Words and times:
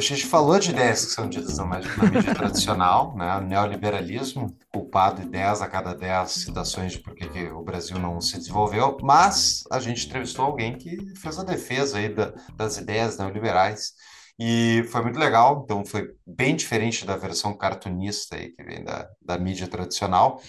A 0.00 0.02
gente 0.02 0.24
falou 0.24 0.58
de 0.58 0.70
ideias 0.70 1.04
que 1.04 1.12
são 1.12 1.28
ditas 1.28 1.58
na, 1.58 1.66
mídia 1.66 2.34
tradicional, 2.34 3.14
né? 3.14 3.36
O 3.36 3.42
neoliberalismo, 3.42 4.56
culpado 4.72 5.20
de 5.20 5.28
10 5.28 5.60
a 5.60 5.68
cada 5.68 5.94
10 5.94 6.30
citações 6.30 6.92
de 6.92 7.00
por 7.00 7.14
que 7.14 7.26
o 7.48 7.62
Brasil 7.62 7.98
não 7.98 8.18
se 8.18 8.38
desenvolveu, 8.38 8.96
mas 9.02 9.62
a 9.70 9.78
gente 9.78 10.06
entrevistou 10.06 10.46
alguém 10.46 10.78
que 10.78 10.96
fez 11.16 11.38
a 11.38 11.44
defesa 11.44 11.98
aí 11.98 12.08
da, 12.08 12.32
das 12.56 12.78
ideias 12.78 13.18
neoliberais 13.18 13.92
e 14.38 14.84
foi 14.90 15.02
muito 15.02 15.18
legal, 15.18 15.60
então 15.64 15.84
foi 15.84 16.14
bem 16.26 16.56
diferente 16.56 17.04
da 17.04 17.18
versão 17.18 17.54
cartunista 17.54 18.36
aí 18.36 18.52
que 18.52 18.62
vem 18.62 18.82
da, 18.82 19.06
da 19.20 19.38
mídia 19.38 19.68
tradicional. 19.68 20.40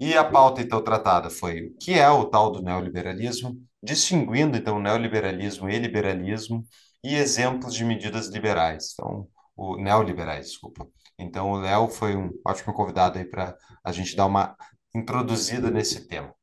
E 0.00 0.16
a 0.16 0.24
pauta, 0.24 0.62
então, 0.62 0.82
tratada 0.82 1.28
foi 1.28 1.66
o 1.66 1.76
que 1.76 1.92
é 1.92 2.08
o 2.08 2.24
tal 2.24 2.50
do 2.50 2.62
neoliberalismo, 2.62 3.54
distinguindo, 3.82 4.56
então, 4.56 4.80
neoliberalismo 4.80 5.68
e 5.68 5.78
liberalismo, 5.78 6.64
e 7.04 7.14
exemplos 7.14 7.74
de 7.74 7.84
medidas 7.84 8.28
liberais, 8.28 8.94
então, 8.94 9.28
o 9.54 9.76
neoliberais, 9.76 10.46
desculpa. 10.46 10.88
Então, 11.18 11.50
o 11.50 11.60
Léo 11.60 11.86
foi 11.86 12.16
um 12.16 12.30
ótimo 12.44 12.72
convidado 12.72 13.18
aí 13.18 13.26
para 13.26 13.54
a 13.84 13.92
gente 13.92 14.16
dar 14.16 14.24
uma 14.24 14.56
introduzida 14.94 15.70
nesse 15.70 16.08
tema. 16.08 16.34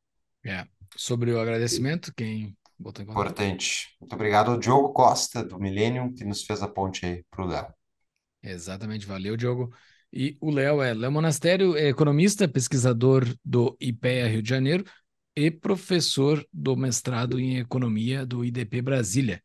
É, 0.45 0.65
sobre 0.95 1.31
o 1.31 1.39
agradecimento, 1.39 2.13
quem 2.15 2.55
botou 2.77 3.03
em 3.03 3.07
contato? 3.07 3.23
Importante. 3.23 3.87
Muito 3.99 4.13
obrigado 4.13 4.51
ao 4.51 4.59
Diogo 4.59 4.93
Costa, 4.93 5.43
do 5.43 5.59
Millennium, 5.59 6.13
que 6.13 6.23
nos 6.23 6.43
fez 6.43 6.61
a 6.61 6.67
ponte 6.67 7.05
aí 7.05 7.25
para 7.31 7.43
o 7.43 7.47
Léo. 7.47 7.73
Exatamente, 8.43 9.07
valeu, 9.07 9.35
Diogo. 9.35 9.73
E 10.13 10.37
o 10.39 10.51
Léo 10.51 10.81
é 10.81 10.93
Léo 10.93 11.11
Monastério, 11.11 11.75
é 11.75 11.87
economista, 11.87 12.47
pesquisador 12.47 13.25
do 13.43 13.75
IPEA 13.79 14.27
Rio 14.27 14.43
de 14.43 14.49
Janeiro 14.49 14.85
e 15.35 15.49
professor 15.49 16.45
do 16.53 16.75
mestrado 16.75 17.39
em 17.39 17.57
economia 17.57 18.25
do 18.25 18.45
IDP 18.45 18.81
Brasília. 18.81 19.41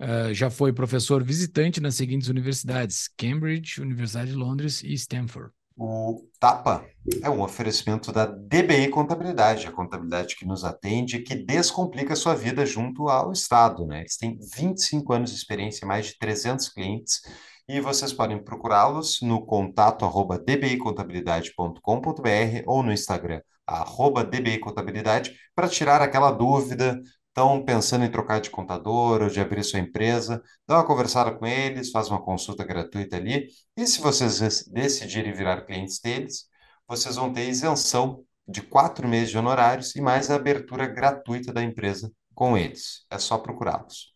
Uh, 0.00 0.32
já 0.32 0.48
foi 0.48 0.72
professor 0.72 1.22
visitante 1.22 1.80
nas 1.80 1.94
seguintes 1.94 2.28
universidades: 2.28 3.06
Cambridge, 3.18 3.82
Universidade 3.82 4.30
de 4.30 4.36
Londres 4.36 4.82
e 4.82 4.94
Stanford. 4.94 5.52
O 5.76 6.26
TAPA 6.38 6.86
é 7.22 7.30
um 7.30 7.42
oferecimento 7.42 8.10
da 8.10 8.24
DBI 8.26 8.88
Contabilidade, 8.88 9.66
a 9.66 9.72
contabilidade 9.72 10.36
que 10.36 10.46
nos 10.46 10.64
atende 10.64 11.16
e 11.16 11.22
que 11.22 11.34
descomplica 11.34 12.14
a 12.14 12.16
sua 12.16 12.34
vida 12.34 12.64
junto 12.66 13.08
ao 13.08 13.32
Estado. 13.32 13.86
Né? 13.86 14.00
Eles 14.00 14.16
têm 14.16 14.38
25 14.54 15.12
anos 15.12 15.30
de 15.30 15.36
experiência, 15.36 15.86
mais 15.86 16.06
de 16.06 16.18
300 16.18 16.70
clientes 16.70 17.20
e 17.68 17.80
vocês 17.80 18.12
podem 18.12 18.42
procurá-los 18.42 19.20
no 19.22 19.46
contato 19.46 20.04
arroba 20.04 20.36
dbicontabilidade.com.br 20.38 22.62
ou 22.66 22.82
no 22.82 22.92
Instagram 22.92 23.40
arroba 23.70 24.24
dbicontabilidade 24.24 25.32
para 25.54 25.68
tirar 25.68 26.02
aquela 26.02 26.32
dúvida, 26.32 27.00
estão 27.40 27.64
pensando 27.64 28.04
em 28.04 28.10
trocar 28.10 28.40
de 28.40 28.50
contador 28.50 29.22
ou 29.22 29.28
de 29.28 29.40
abrir 29.40 29.64
sua 29.64 29.80
empresa, 29.80 30.42
dá 30.68 30.76
uma 30.76 30.86
conversada 30.86 31.32
com 31.32 31.46
eles, 31.46 31.90
faz 31.90 32.08
uma 32.08 32.22
consulta 32.22 32.64
gratuita 32.64 33.16
ali 33.16 33.48
e 33.76 33.86
se 33.86 34.00
vocês 34.00 34.64
decidirem 34.68 35.32
virar 35.32 35.62
clientes 35.62 35.98
deles, 35.98 36.44
vocês 36.86 37.16
vão 37.16 37.32
ter 37.32 37.48
isenção 37.48 38.22
de 38.46 38.60
quatro 38.60 39.08
meses 39.08 39.30
de 39.30 39.38
honorários 39.38 39.96
e 39.96 40.00
mais 40.02 40.30
a 40.30 40.34
abertura 40.34 40.86
gratuita 40.86 41.52
da 41.52 41.62
empresa 41.62 42.12
com 42.34 42.58
eles. 42.58 43.06
É 43.10 43.18
só 43.18 43.38
procurá-los. 43.38 44.12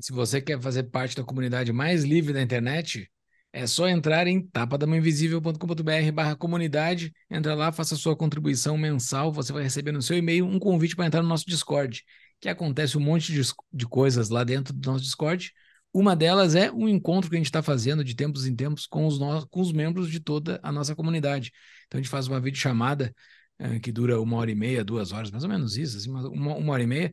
Se 0.00 0.12
você 0.12 0.40
quer 0.40 0.60
fazer 0.60 0.84
parte 0.84 1.16
da 1.16 1.24
comunidade 1.24 1.72
mais 1.72 2.04
livre 2.04 2.32
da 2.32 2.42
internet, 2.42 3.08
é 3.52 3.68
só 3.68 3.88
entrar 3.88 4.26
em 4.26 4.44
tapadamainvisível.com.br 4.48 6.12
barra 6.12 6.34
comunidade, 6.34 7.12
entra 7.30 7.54
lá, 7.54 7.70
faça 7.70 7.94
sua 7.94 8.16
contribuição 8.16 8.76
mensal, 8.76 9.32
você 9.32 9.52
vai 9.52 9.62
receber 9.62 9.92
no 9.92 10.02
seu 10.02 10.18
e-mail 10.18 10.44
um 10.44 10.58
convite 10.58 10.96
para 10.96 11.06
entrar 11.06 11.22
no 11.22 11.28
nosso 11.28 11.46
Discord, 11.46 12.02
que 12.44 12.48
acontece 12.50 12.98
um 12.98 13.00
monte 13.00 13.32
de, 13.32 13.40
de 13.72 13.86
coisas 13.86 14.28
lá 14.28 14.44
dentro 14.44 14.74
do 14.74 14.92
nosso 14.92 15.02
Discord. 15.02 15.50
Uma 15.94 16.14
delas 16.14 16.54
é 16.54 16.70
um 16.70 16.86
encontro 16.86 17.30
que 17.30 17.36
a 17.36 17.38
gente 17.38 17.46
está 17.46 17.62
fazendo 17.62 18.04
de 18.04 18.14
tempos 18.14 18.46
em 18.46 18.54
tempos 18.54 18.86
com 18.86 19.06
os, 19.06 19.18
no... 19.18 19.48
com 19.48 19.62
os 19.62 19.72
membros 19.72 20.10
de 20.10 20.20
toda 20.20 20.60
a 20.62 20.70
nossa 20.70 20.94
comunidade. 20.94 21.50
Então 21.86 21.98
a 21.98 22.02
gente 22.02 22.10
faz 22.10 22.28
uma 22.28 22.38
videochamada 22.38 23.14
uh, 23.62 23.80
que 23.80 23.90
dura 23.90 24.20
uma 24.20 24.36
hora 24.36 24.50
e 24.50 24.54
meia, 24.54 24.84
duas 24.84 25.10
horas, 25.10 25.30
mais 25.30 25.42
ou 25.42 25.48
menos 25.48 25.78
isso, 25.78 25.96
assim, 25.96 26.10
uma, 26.10 26.54
uma 26.54 26.72
hora 26.72 26.82
e 26.82 26.86
meia, 26.86 27.12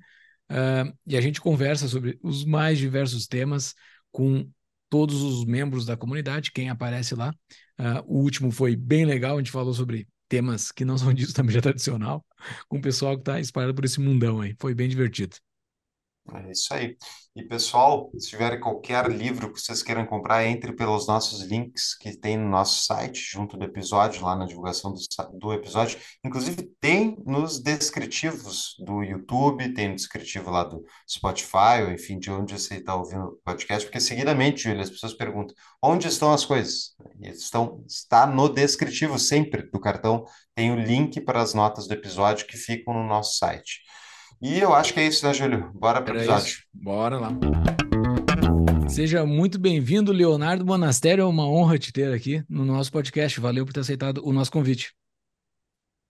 Uh, 0.52 0.92
e 1.08 1.16
a 1.16 1.22
gente 1.22 1.40
conversa 1.40 1.88
sobre 1.88 2.20
os 2.22 2.44
mais 2.44 2.78
diversos 2.78 3.26
temas 3.26 3.74
com 4.12 4.52
todos 4.90 5.22
os 5.22 5.46
membros 5.46 5.86
da 5.86 5.96
comunidade, 5.96 6.52
quem 6.52 6.70
aparece 6.70 7.16
lá. 7.16 7.34
Uh, 7.80 8.04
o 8.06 8.18
último 8.20 8.52
foi 8.52 8.76
bem 8.76 9.06
legal, 9.06 9.38
a 9.38 9.40
gente 9.40 9.50
falou 9.50 9.74
sobre 9.74 10.10
temas 10.32 10.72
que 10.72 10.86
não 10.86 10.98
são 10.98 11.14
disso 11.14 11.34
da 11.34 11.44
mídia 11.44 11.62
tradicional, 11.62 12.26
com 12.70 12.78
o 12.78 12.82
pessoal 12.82 13.16
que 13.16 13.22
está 13.22 13.40
espalhado 13.40 13.76
por 13.76 13.84
esse 13.86 14.00
mundão 14.00 14.40
aí. 14.42 14.56
Foi 14.60 14.74
bem 14.74 14.88
divertido. 14.90 15.36
É 16.30 16.52
isso 16.52 16.74
aí. 16.74 16.96
E 17.36 17.44
pessoal, 17.44 18.12
se 18.18 18.30
tiver 18.30 18.60
qualquer 18.60 19.10
livro 19.10 19.52
que 19.52 19.60
vocês 19.60 19.82
queiram 19.82 20.06
comprar, 20.06 20.46
entre 20.46 20.72
pelos 20.72 21.08
nossos 21.08 21.42
links 21.42 21.96
que 21.98 22.16
tem 22.16 22.38
no 22.38 22.48
nosso 22.48 22.86
site, 22.86 23.20
junto 23.20 23.58
do 23.58 23.66
episódio, 23.66 24.24
lá 24.24 24.36
na 24.36 24.46
divulgação 24.46 24.94
do, 24.94 25.00
do 25.40 25.54
episódio. 25.54 26.00
Inclusive, 26.24 26.72
tem 26.80 27.18
nos 27.26 27.60
descritivos 27.60 28.76
do 28.80 29.02
YouTube, 29.04 29.74
tem 29.74 29.90
no 29.90 29.96
descritivo 29.96 30.52
lá 30.52 30.64
do 30.64 30.86
Spotify, 31.10 31.84
ou 31.86 31.92
enfim, 31.92 32.20
de 32.20 32.30
onde 32.30 32.54
você 32.54 32.76
está 32.76 32.96
ouvindo 32.96 33.26
o 33.26 33.40
podcast, 33.44 33.86
porque 33.86 34.00
seguidamente, 34.00 34.64
Júlia, 34.64 34.84
as 34.84 34.90
pessoas 34.90 35.14
perguntam 35.14 35.56
onde 35.82 36.08
estão 36.08 36.32
as 36.32 36.46
coisas. 36.46 36.96
E 37.20 37.30
estão, 37.30 37.84
está 37.88 38.28
no 38.28 38.48
descritivo 38.48 39.18
sempre 39.18 39.64
do 39.64 39.80
cartão, 39.80 40.24
tem 40.54 40.72
o 40.72 40.80
link 40.80 41.20
para 41.22 41.42
as 41.42 41.54
notas 41.54 41.88
do 41.88 41.94
episódio 41.94 42.46
que 42.46 42.58
ficam 42.58 42.94
no 42.94 43.06
nosso 43.08 43.38
site. 43.38 43.82
E 44.42 44.58
eu 44.58 44.74
acho 44.74 44.92
que 44.92 45.00
é 45.00 45.08
isso, 45.08 45.24
né, 45.24 45.36
Júlio? 45.36 45.72
Bora 45.72 46.02
para 46.02 46.16
o 46.16 46.18
episódio. 46.18 46.48
Isso. 46.48 46.64
Bora 46.74 47.20
lá. 47.20 47.30
Seja 48.90 49.24
muito 49.24 49.60
bem-vindo, 49.60 50.12
Leonardo 50.12 50.66
Monastério. 50.66 51.22
É 51.22 51.26
uma 51.26 51.48
honra 51.48 51.78
te 51.78 51.94
ter 51.94 52.12
aqui 52.12 52.44
no 52.50 52.66
nosso 52.66 52.92
podcast. 52.92 53.40
Valeu 53.40 53.68
por 53.68 53.72
ter 53.72 53.82
aceitado 53.82 54.20
o 54.26 54.34
nosso 54.34 54.52
convite. 54.52 54.96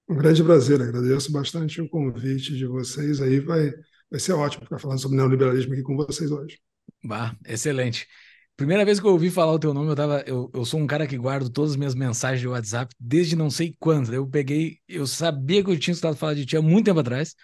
Um 0.10 0.16
grande 0.16 0.42
prazer, 0.42 0.82
agradeço 0.82 1.30
bastante 1.30 1.82
o 1.82 1.90
convite 1.90 2.56
de 2.56 2.66
vocês. 2.66 3.22
Aí 3.22 3.42
vai, 3.42 3.70
vai 4.10 4.20
ser 4.20 4.32
ótimo 4.32 4.64
ficar 4.64 4.80
falando 4.80 5.02
sobre 5.02 5.18
neoliberalismo 5.18 5.74
aqui 5.74 5.84
com 5.84 5.98
vocês 5.98 6.32
hoje. 6.32 6.58
Bah, 7.04 7.36
excelente. 7.46 8.08
Primeira 8.56 8.86
vez 8.86 8.98
que 8.98 9.06
eu 9.06 9.12
ouvi 9.12 9.30
falar 9.30 9.52
o 9.52 9.60
teu 9.60 9.74
nome, 9.74 9.90
eu 9.90 9.96
tava. 9.96 10.24
Eu, 10.26 10.50
eu 10.54 10.64
sou 10.64 10.80
um 10.80 10.88
cara 10.88 11.06
que 11.06 11.18
guardo 11.18 11.50
todas 11.50 11.72
as 11.72 11.78
minhas 11.78 11.96
mensagens 11.96 12.40
de 12.40 12.48
WhatsApp 12.48 12.96
desde 12.98 13.36
não 13.36 13.50
sei 13.50 13.76
quando. 13.78 14.14
Eu 14.14 14.26
peguei, 14.26 14.78
eu 14.88 15.06
sabia 15.06 15.62
que 15.62 15.70
eu 15.70 15.78
tinha 15.78 15.92
escutado 15.92 16.16
falar 16.16 16.34
de 16.34 16.46
ti 16.46 16.56
há 16.56 16.62
muito 16.62 16.86
tempo 16.86 17.02
atrás. 17.02 17.36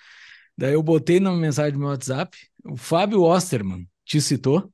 Daí 0.57 0.73
eu 0.73 0.81
botei 0.81 1.19
na 1.19 1.31
mensagem 1.33 1.73
do 1.73 1.79
meu 1.79 1.89
WhatsApp, 1.89 2.37
o 2.65 2.75
Fábio 2.75 3.21
Osterman 3.21 3.87
te 4.05 4.19
citou. 4.19 4.71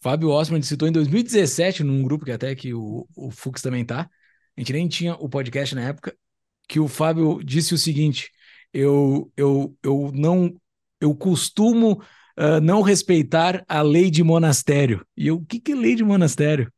Fábio 0.00 0.30
Osterman 0.30 0.60
te 0.60 0.66
citou 0.66 0.88
em 0.88 0.92
2017, 0.92 1.84
num 1.84 2.02
grupo 2.02 2.24
que 2.24 2.32
até 2.32 2.54
que 2.54 2.72
o, 2.74 3.06
o 3.14 3.30
Fux 3.30 3.60
também 3.60 3.84
tá. 3.84 4.08
A 4.56 4.60
gente 4.60 4.72
nem 4.72 4.88
tinha 4.88 5.14
o 5.14 5.28
podcast 5.28 5.74
na 5.74 5.82
época, 5.82 6.16
que 6.68 6.80
o 6.80 6.88
Fábio 6.88 7.42
disse 7.44 7.74
o 7.74 7.78
seguinte: 7.78 8.30
eu, 8.72 9.30
eu, 9.36 9.76
eu 9.82 10.10
não 10.14 10.54
eu 11.00 11.14
costumo 11.14 12.02
uh, 12.38 12.60
não 12.62 12.80
respeitar 12.80 13.64
a 13.68 13.82
lei 13.82 14.10
de 14.10 14.22
monastério. 14.22 15.04
E 15.16 15.26
eu, 15.26 15.36
o 15.36 15.44
que, 15.44 15.60
que 15.60 15.72
é 15.72 15.74
lei 15.74 15.94
de 15.96 16.04
monastério? 16.04 16.72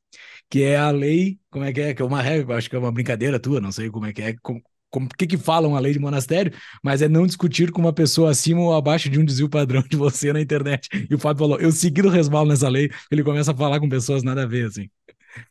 Que 0.48 0.62
é 0.62 0.76
a 0.76 0.90
lei, 0.90 1.38
como 1.50 1.64
é 1.64 1.72
que 1.72 1.80
é? 1.80 1.94
Que 1.94 2.02
é 2.02 2.04
uma 2.04 2.22
regra, 2.22 2.56
acho 2.56 2.70
que 2.70 2.76
é 2.76 2.78
uma 2.78 2.92
brincadeira 2.92 3.38
tua, 3.38 3.60
não 3.60 3.72
sei 3.72 3.90
como 3.90 4.06
é 4.06 4.12
que 4.12 4.22
é, 4.22 4.34
como, 4.42 4.62
como 4.94 5.08
que, 5.08 5.26
que 5.26 5.36
falam 5.36 5.74
a 5.74 5.80
lei 5.80 5.92
de 5.92 5.98
monastério, 5.98 6.52
mas 6.80 7.02
é 7.02 7.08
não 7.08 7.26
discutir 7.26 7.72
com 7.72 7.80
uma 7.80 7.92
pessoa 7.92 8.30
acima 8.30 8.60
ou 8.60 8.72
abaixo 8.72 9.10
de 9.10 9.18
um 9.18 9.24
desvio 9.24 9.48
padrão 9.48 9.82
de 9.82 9.96
você 9.96 10.32
na 10.32 10.40
internet. 10.40 10.88
E 11.10 11.12
o 11.12 11.18
Fábio 11.18 11.40
falou: 11.40 11.60
eu 11.60 11.72
segui 11.72 12.02
o 12.02 12.08
resvalo 12.08 12.48
nessa 12.48 12.68
lei, 12.68 12.88
ele 13.10 13.24
começa 13.24 13.50
a 13.50 13.56
falar 13.56 13.80
com 13.80 13.88
pessoas 13.88 14.22
nada 14.22 14.44
a 14.44 14.46
ver, 14.46 14.66
assim. 14.66 14.88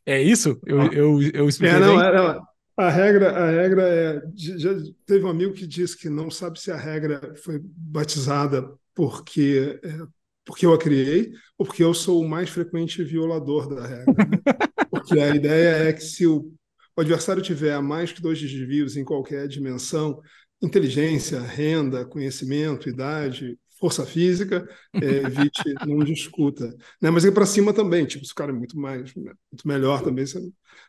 É 0.06 0.22
isso? 0.22 0.58
Eu, 0.66 0.94
eu, 0.94 1.22
eu 1.34 1.50
expliquei. 1.50 1.76
É, 1.76 1.80
não, 1.82 1.98
não. 1.98 2.42
A 2.78 2.90
regra, 2.90 3.32
a 3.32 3.52
regra 3.52 3.84
é. 3.84 4.22
Já 4.34 4.72
teve 5.06 5.26
um 5.26 5.30
amigo 5.30 5.54
que 5.54 5.68
disse 5.68 5.98
que 5.98 6.10
não 6.10 6.32
sabe 6.32 6.58
se 6.58 6.72
a 6.72 6.78
regra 6.78 7.36
foi 7.44 7.60
batizada 7.62 8.72
porque, 8.96 9.78
é, 9.84 9.98
porque 10.46 10.66
eu 10.66 10.74
a 10.74 10.80
criei 10.80 11.34
ou 11.58 11.66
porque 11.66 11.84
eu 11.84 11.94
sou 11.94 12.22
o 12.22 12.30
mais 12.30 12.50
frequente 12.50 13.04
violador 13.04 13.76
da 13.76 13.86
regra. 13.86 14.06
Né? 14.06 14.40
Porque 14.90 15.20
a 15.20 15.36
ideia 15.36 15.90
é 15.90 15.94
que 15.94 16.04
se 16.04 16.26
o 16.28 16.54
o 16.96 17.02
adversário 17.02 17.42
tiver 17.42 17.80
mais 17.82 18.12
que 18.12 18.22
dois 18.22 18.40
desvios 18.40 18.96
em 18.98 19.04
qualquer 19.04 19.48
dimensão, 19.48 20.22
inteligência, 20.62 21.40
renda, 21.42 22.06
conhecimento, 22.06 22.88
idade, 22.90 23.58
força 23.84 24.06
física, 24.06 24.66
é, 24.94 25.00
evite, 25.28 25.62
não 25.86 26.00
discuta. 26.00 26.74
Né? 27.02 27.10
Mas 27.10 27.26
ir 27.26 27.34
para 27.34 27.46
cima 27.46 27.74
também, 27.74 28.06
tipo, 28.06 28.26
se 28.26 28.32
o 28.32 28.36
cara 28.36 28.52
é 28.52 28.56
muito 28.56 28.80
mais, 28.80 29.14
muito 29.14 29.68
melhor 29.68 30.02
também, 30.02 30.26
você 30.26 30.40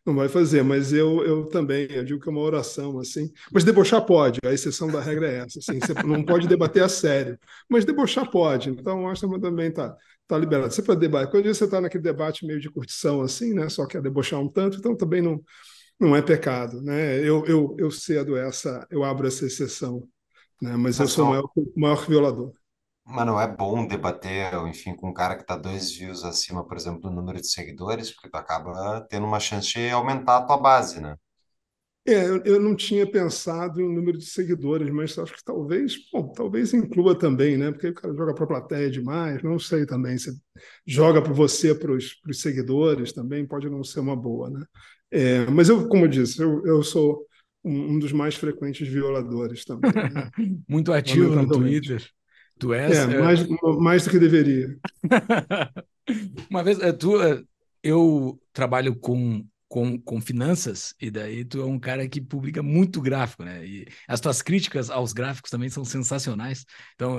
não 0.07 0.15
vai 0.15 0.29
fazer. 0.29 0.63
Mas 0.63 0.93
eu, 0.93 1.25
eu 1.25 1.47
também, 1.47 1.89
eu 1.91 2.05
digo 2.05 2.21
que 2.21 2.29
é 2.29 2.33
uma 2.33 2.41
oração, 2.41 3.01
assim. 3.01 3.33
Mas 3.53 3.65
debochar 3.65 4.07
pode, 4.07 4.39
a 4.45 4.53
exceção 4.53 4.89
da 4.89 5.01
regra 5.01 5.29
é 5.29 5.39
essa, 5.39 5.59
assim, 5.59 5.81
você 5.81 5.93
não 6.05 6.25
pode 6.25 6.47
debater 6.47 6.85
a 6.85 6.89
sério, 6.89 7.37
mas 7.69 7.85
debochar 7.85 8.31
pode. 8.31 8.71
Então, 8.71 9.09
acho 9.09 9.29
que 9.29 9.41
também 9.41 9.69
está 9.69 9.97
tá 10.29 10.39
liberado. 10.39 10.73
Você 10.73 10.83
pode 10.83 11.01
debater, 11.01 11.31
quando 11.33 11.53
você 11.53 11.65
está 11.65 11.81
naquele 11.81 12.05
debate 12.05 12.47
meio 12.47 12.61
de 12.61 12.71
curtição, 12.71 13.23
assim, 13.23 13.55
né? 13.55 13.69
Só 13.69 13.87
quer 13.87 14.01
debochar 14.01 14.41
um 14.41 14.49
tanto, 14.49 14.79
então 14.79 14.97
também 14.97 15.21
não, 15.21 15.43
não 15.99 16.15
é 16.17 16.23
pecado, 16.23 16.83
né? 16.83 17.19
Eu, 17.19 17.45
eu, 17.47 17.77
eu 17.79 17.91
cedo 17.91 18.37
essa, 18.37 18.87
eu 18.91 19.05
abro 19.05 19.27
essa 19.27 19.47
exceção, 19.47 20.09
né? 20.61 20.77
Mas 20.77 20.99
eu 20.99 21.09
sou 21.09 21.27
o 21.27 21.31
maior, 21.31 21.51
maior 21.77 22.07
violador. 22.07 22.53
Mas 23.07 23.27
não 23.27 23.41
é 23.41 23.47
bom 23.47 23.87
debater, 23.87 24.53
enfim, 24.67 24.95
com 24.97 25.09
um 25.11 25.15
cara 25.15 25.37
que 25.37 25.43
está 25.43 25.57
dois 25.57 25.91
views 25.93 26.25
acima, 26.25 26.67
por 26.67 26.77
exemplo, 26.77 27.01
do 27.03 27.11
número 27.11 27.41
de 27.41 27.47
seguidores, 27.49 28.11
porque 28.11 28.31
tu 28.31 28.37
acaba 28.37 29.01
tendo 29.11 29.27
uma 29.27 29.41
chance 29.41 29.73
de 29.73 29.91
aumentar 29.91 30.39
a 30.39 30.43
tua 30.43 30.57
base, 30.57 31.01
né? 31.01 31.17
É, 32.07 32.29
eu, 32.29 32.43
eu 32.45 32.61
não 32.61 32.77
tinha 32.77 33.11
pensado 33.11 33.81
em 33.81 33.95
número 33.95 34.19
de 34.19 34.27
seguidores, 34.27 34.91
mas 34.91 35.19
acho 35.19 35.33
que 35.35 35.43
talvez, 35.43 35.97
bom, 36.13 36.31
talvez 36.33 36.75
inclua 36.75 37.19
também, 37.19 37.57
né? 37.57 37.71
Porque 37.73 37.89
o 37.89 37.95
cara 37.95 38.15
joga 38.15 38.35
para 38.35 38.45
a 38.45 38.47
plateia 38.49 38.91
demais, 38.91 39.43
não 39.43 39.59
sei 39.59 39.87
também. 39.87 40.19
Você 40.19 40.31
joga 40.87 41.23
para 41.23 41.33
você, 41.33 41.75
para 41.75 41.93
os 41.93 42.21
seguidores 42.35 43.13
também, 43.13 43.47
pode 43.47 43.71
não 43.71 43.83
ser 43.83 44.01
uma 44.01 44.15
boa, 44.15 44.51
né? 44.51 44.63
É, 45.15 45.49
mas 45.49 45.69
eu, 45.69 45.87
como 45.87 46.07
eu 46.07 46.09
disse, 46.09 46.43
eu, 46.43 46.67
eu 46.67 46.83
sou 46.83 47.25
um, 47.63 47.93
um 47.93 47.99
dos 48.01 48.11
mais 48.11 48.35
frequentes 48.35 48.89
violadores 48.89 49.65
também. 49.65 49.93
Né? 49.93 50.31
Muito 50.69 50.93
ativo 50.93 51.37
no 51.37 51.47
Twitter. 51.47 52.05
Tu 52.59 52.75
és. 52.75 52.97
É, 52.97 53.03
é, 53.03 53.21
mais, 53.21 53.47
mais 53.79 54.05
do 54.05 54.11
que 54.11 54.19
deveria. 54.19 54.77
Uma 56.51 56.65
vez, 56.65 56.81
é, 56.81 56.93
tu, 56.93 57.23
é, 57.23 57.41
eu 57.81 58.41
trabalho 58.53 58.97
com, 58.97 59.47
com, 59.69 60.01
com 60.01 60.21
finanças, 60.21 60.95
e 61.01 61.13
daí 61.13 61.45
tu 61.45 61.61
é 61.61 61.65
um 61.65 61.79
cara 61.79 62.09
que 62.09 62.21
publica 62.21 62.61
muito 62.61 63.01
gráfico, 63.01 63.45
né? 63.45 63.65
E 63.65 63.87
as 64.09 64.21
tuas 64.21 64.43
críticas 64.43 64.91
aos 64.91 65.13
gráficos 65.13 65.51
também 65.51 65.69
são 65.69 65.85
sensacionais. 65.85 66.65
Então, 66.97 67.19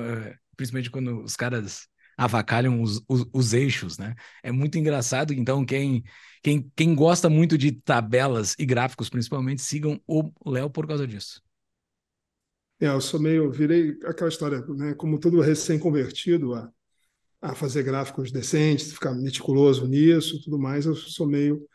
principalmente 0.57 0.91
quando 0.91 1.23
os 1.23 1.35
caras 1.37 1.87
avacalham 2.17 2.81
os, 2.81 3.01
os, 3.07 3.25
os, 3.33 3.53
eixos, 3.53 3.97
né? 3.97 4.15
É 4.43 4.51
muito 4.51 4.77
engraçado. 4.77 5.33
Então, 5.33 5.65
quem, 5.65 6.03
quem, 6.41 6.71
quem 6.75 6.95
gosta 6.95 7.29
muito 7.29 7.57
de 7.57 7.71
tabelas 7.71 8.55
e 8.57 8.65
gráficos, 8.65 9.09
principalmente, 9.09 9.61
sigam 9.61 9.99
o 10.07 10.31
Léo 10.45 10.69
por 10.69 10.87
causa 10.87 11.07
disso. 11.07 11.41
É, 12.79 12.87
eu 12.87 12.99
sou 12.99 13.19
meio, 13.19 13.51
virei 13.51 13.97
aquela 14.05 14.29
história, 14.29 14.61
né? 14.67 14.93
Como 14.95 15.19
todo 15.19 15.39
recém-convertido 15.39 16.53
a, 16.53 16.69
a 17.41 17.55
fazer 17.55 17.83
gráficos 17.83 18.31
decentes, 18.31 18.93
ficar 18.93 19.13
meticuloso 19.13 19.87
nisso, 19.87 20.41
tudo 20.43 20.59
mais, 20.59 20.85
eu 20.85 20.95
sou 20.95 21.27
meio, 21.27 21.65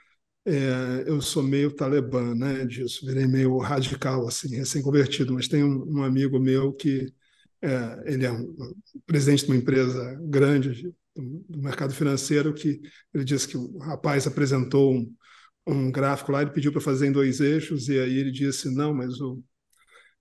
é, 0.44 1.04
eu 1.06 1.20
sou 1.22 1.42
meio 1.42 1.74
talibã, 1.74 2.34
né? 2.34 2.66
Disso, 2.66 3.06
virei 3.06 3.26
meio 3.26 3.56
radical 3.58 4.26
assim, 4.26 4.54
recém-convertido. 4.56 5.32
Mas 5.32 5.48
tem 5.48 5.64
um, 5.64 5.98
um, 5.98 6.02
amigo 6.02 6.38
meu 6.38 6.72
que 6.72 7.12
é, 7.62 8.02
ele 8.06 8.24
é 8.24 8.32
um, 8.32 8.42
um 8.42 9.00
presidente 9.06 9.44
de 9.44 9.50
uma 9.50 9.56
empresa 9.56 10.18
grande 10.22 10.92
do 11.14 11.58
mercado 11.60 11.92
financeiro 11.92 12.54
que 12.54 12.80
ele 13.12 13.24
disse 13.24 13.48
que 13.48 13.56
o 13.56 13.78
rapaz 13.78 14.26
apresentou 14.26 14.94
um, 14.94 15.14
um 15.66 15.90
gráfico 15.90 16.32
lá, 16.32 16.42
ele 16.42 16.52
pediu 16.52 16.72
para 16.72 16.80
fazer 16.80 17.06
em 17.06 17.12
dois 17.12 17.40
eixos 17.40 17.88
e 17.88 17.98
aí 17.98 18.18
ele 18.18 18.30
disse 18.30 18.74
não, 18.74 18.94
mas 18.94 19.20
o 19.20 19.42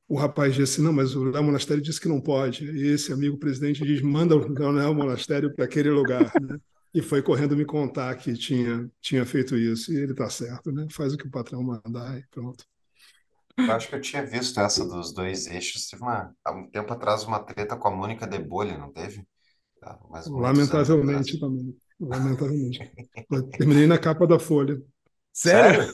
o 0.10 0.18
rapaz 0.18 0.56
disse, 0.56 0.82
não, 0.82 0.92
mas 0.92 1.16
o 1.16 1.24
Léo 1.24 1.44
Monastério 1.44 1.84
disse 1.84 2.02
que 2.02 2.08
não 2.08 2.20
pode. 2.20 2.66
E 2.66 2.88
esse 2.88 3.14
amigo 3.14 3.38
presidente 3.38 3.86
diz, 3.86 4.02
manda 4.02 4.36
o 4.36 4.72
Léo 4.72 4.96
Monastério 4.96 5.54
para 5.54 5.66
aquele 5.66 5.92
lugar. 5.92 6.34
Né? 6.42 6.58
E 6.92 7.04
foi 7.04 7.22
correndo 7.22 7.56
me 7.56 7.64
contar 7.64 8.16
que 8.16 8.34
tinha, 8.34 8.90
tinha 9.00 9.24
feito 9.24 9.56
isso. 9.56 9.94
E 9.94 9.98
ele 9.98 10.14
está 10.14 10.28
certo, 10.28 10.72
né? 10.72 10.88
Faz 10.90 11.14
o 11.14 11.18
que 11.18 11.28
o 11.28 11.30
patrão 11.30 11.62
mandar 11.62 12.18
e 12.18 12.24
pronto. 12.32 12.66
Eu 13.68 13.72
acho 13.74 13.88
que 13.88 13.96
eu 13.96 14.02
tinha 14.02 14.26
visto 14.26 14.60
essa 14.60 14.86
dos 14.86 15.14
dois 15.14 15.48
eixos. 15.48 15.88
Teve 15.88 16.04
uma, 16.04 16.34
há 16.44 16.52
um 16.52 16.70
tempo 16.70 16.92
atrás 16.94 17.24
uma 17.24 17.40
treta 17.40 17.76
com 17.76 17.88
a 17.88 17.96
Mônica 17.96 18.28
de 18.28 18.40
Bolha, 18.40 18.78
não 18.78 18.92
teve? 18.92 19.26
Tá, 19.80 19.98
Lamentavelmente 20.28 21.40
também. 21.40 21.76
Lamentavelmente. 22.00 22.80
terminei 23.58 23.88
na 23.88 23.98
capa 23.98 24.26
da 24.28 24.40
Folha. 24.40 24.82
Sério? 25.34 25.88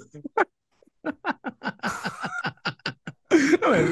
Não, 3.61 3.73
é, 3.73 3.83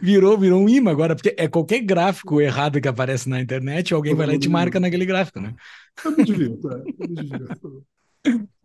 virou, 0.00 0.38
virou 0.38 0.62
um 0.62 0.68
imã 0.68 0.90
agora, 0.90 1.14
porque 1.14 1.34
é 1.36 1.48
qualquer 1.48 1.80
gráfico 1.80 2.40
errado 2.40 2.80
que 2.80 2.88
aparece 2.88 3.28
na 3.28 3.40
internet, 3.40 3.92
alguém 3.92 4.14
vai 4.14 4.26
lá 4.26 4.34
e 4.34 4.38
te 4.38 4.48
marca 4.48 4.78
naquele 4.78 5.04
gráfico, 5.04 5.40
né? 5.40 5.54
Eu 6.04 6.16
me 6.16 6.24
divirto, 6.24 6.70
é. 6.70 6.74
Eu 6.74 7.08
me 7.08 7.14
divirto. 7.14 7.84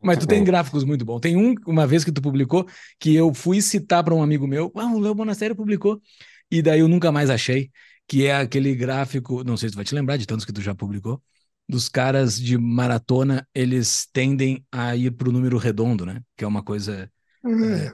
Mas 0.02 0.20
tu 0.20 0.28
tem 0.28 0.44
gráficos 0.44 0.84
muito 0.84 1.04
bons. 1.04 1.20
Tem 1.20 1.36
um, 1.36 1.56
uma 1.66 1.88
vez 1.88 2.04
que 2.04 2.12
tu 2.12 2.22
publicou, 2.22 2.66
que 3.00 3.16
eu 3.16 3.34
fui 3.34 3.62
citar 3.62 4.04
para 4.04 4.14
um 4.14 4.22
amigo 4.22 4.48
meu, 4.48 4.72
ah, 4.76 4.86
o 4.86 5.00
Léo 5.00 5.16
Monastério 5.16 5.56
publicou, 5.56 6.02
e 6.50 6.62
daí 6.62 6.80
eu 6.80 6.88
nunca 6.88 7.12
mais 7.12 7.30
achei, 7.30 7.72
que 8.08 8.26
é 8.26 8.36
aquele 8.36 8.74
gráfico, 8.76 9.44
não 9.44 9.58
sei 9.58 9.70
se 9.70 9.74
tu 9.74 9.78
vai 9.78 9.86
te 9.86 9.96
lembrar 9.96 10.18
de 10.18 10.26
tantos 10.26 10.46
que 10.46 10.54
tu 10.54 10.62
já 10.62 10.74
publicou, 10.74 11.22
dos 11.68 11.90
caras 11.90 12.40
de 12.40 12.58
maratona, 12.58 13.46
eles 13.54 14.08
tendem 14.14 14.64
a 14.72 14.96
ir 14.96 15.12
para 15.12 15.28
o 15.28 15.32
número 15.32 15.58
redondo, 15.58 16.06
né? 16.06 16.22
Que 16.38 16.46
é 16.46 16.48
uma 16.48 16.64
coisa... 16.64 17.12
É, 17.46 17.92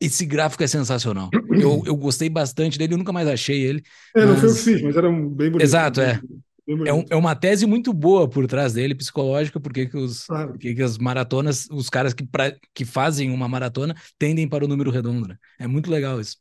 esse 0.00 0.26
gráfico 0.26 0.62
é 0.62 0.66
sensacional. 0.66 1.30
Eu, 1.50 1.82
eu 1.86 1.96
gostei 1.96 2.28
bastante 2.28 2.78
dele, 2.78 2.94
eu 2.94 2.98
nunca 2.98 3.12
mais 3.12 3.26
achei 3.26 3.62
ele. 3.62 3.82
É, 4.14 4.24
mas... 4.24 4.28
não 4.28 4.36
foi 4.36 4.50
o 4.50 4.54
que 4.54 4.60
fiz, 4.60 4.82
mas 4.82 4.96
era 4.96 5.08
um 5.08 5.28
bem 5.28 5.50
bonito. 5.50 5.64
Exato, 5.64 6.00
é. 6.00 6.20
É, 6.68 6.92
um, 6.92 7.04
é, 7.10 7.16
uma 7.16 7.36
tese 7.36 7.64
muito 7.64 7.92
boa 7.92 8.28
por 8.28 8.46
trás 8.48 8.72
dele, 8.72 8.94
psicológica, 8.94 9.60
porque 9.60 9.86
que 9.86 9.96
os, 9.96 10.26
claro. 10.26 10.48
porque 10.50 10.74
que 10.74 10.82
as 10.82 10.98
maratonas, 10.98 11.68
os 11.70 11.88
caras 11.88 12.12
que, 12.12 12.26
pra, 12.26 12.52
que 12.74 12.84
fazem 12.84 13.30
uma 13.30 13.46
maratona 13.46 13.94
tendem 14.18 14.48
para 14.48 14.64
o 14.64 14.68
número 14.68 14.90
redondo, 14.90 15.28
né? 15.28 15.36
É 15.60 15.66
muito 15.68 15.90
legal 15.90 16.20
isso. 16.20 16.38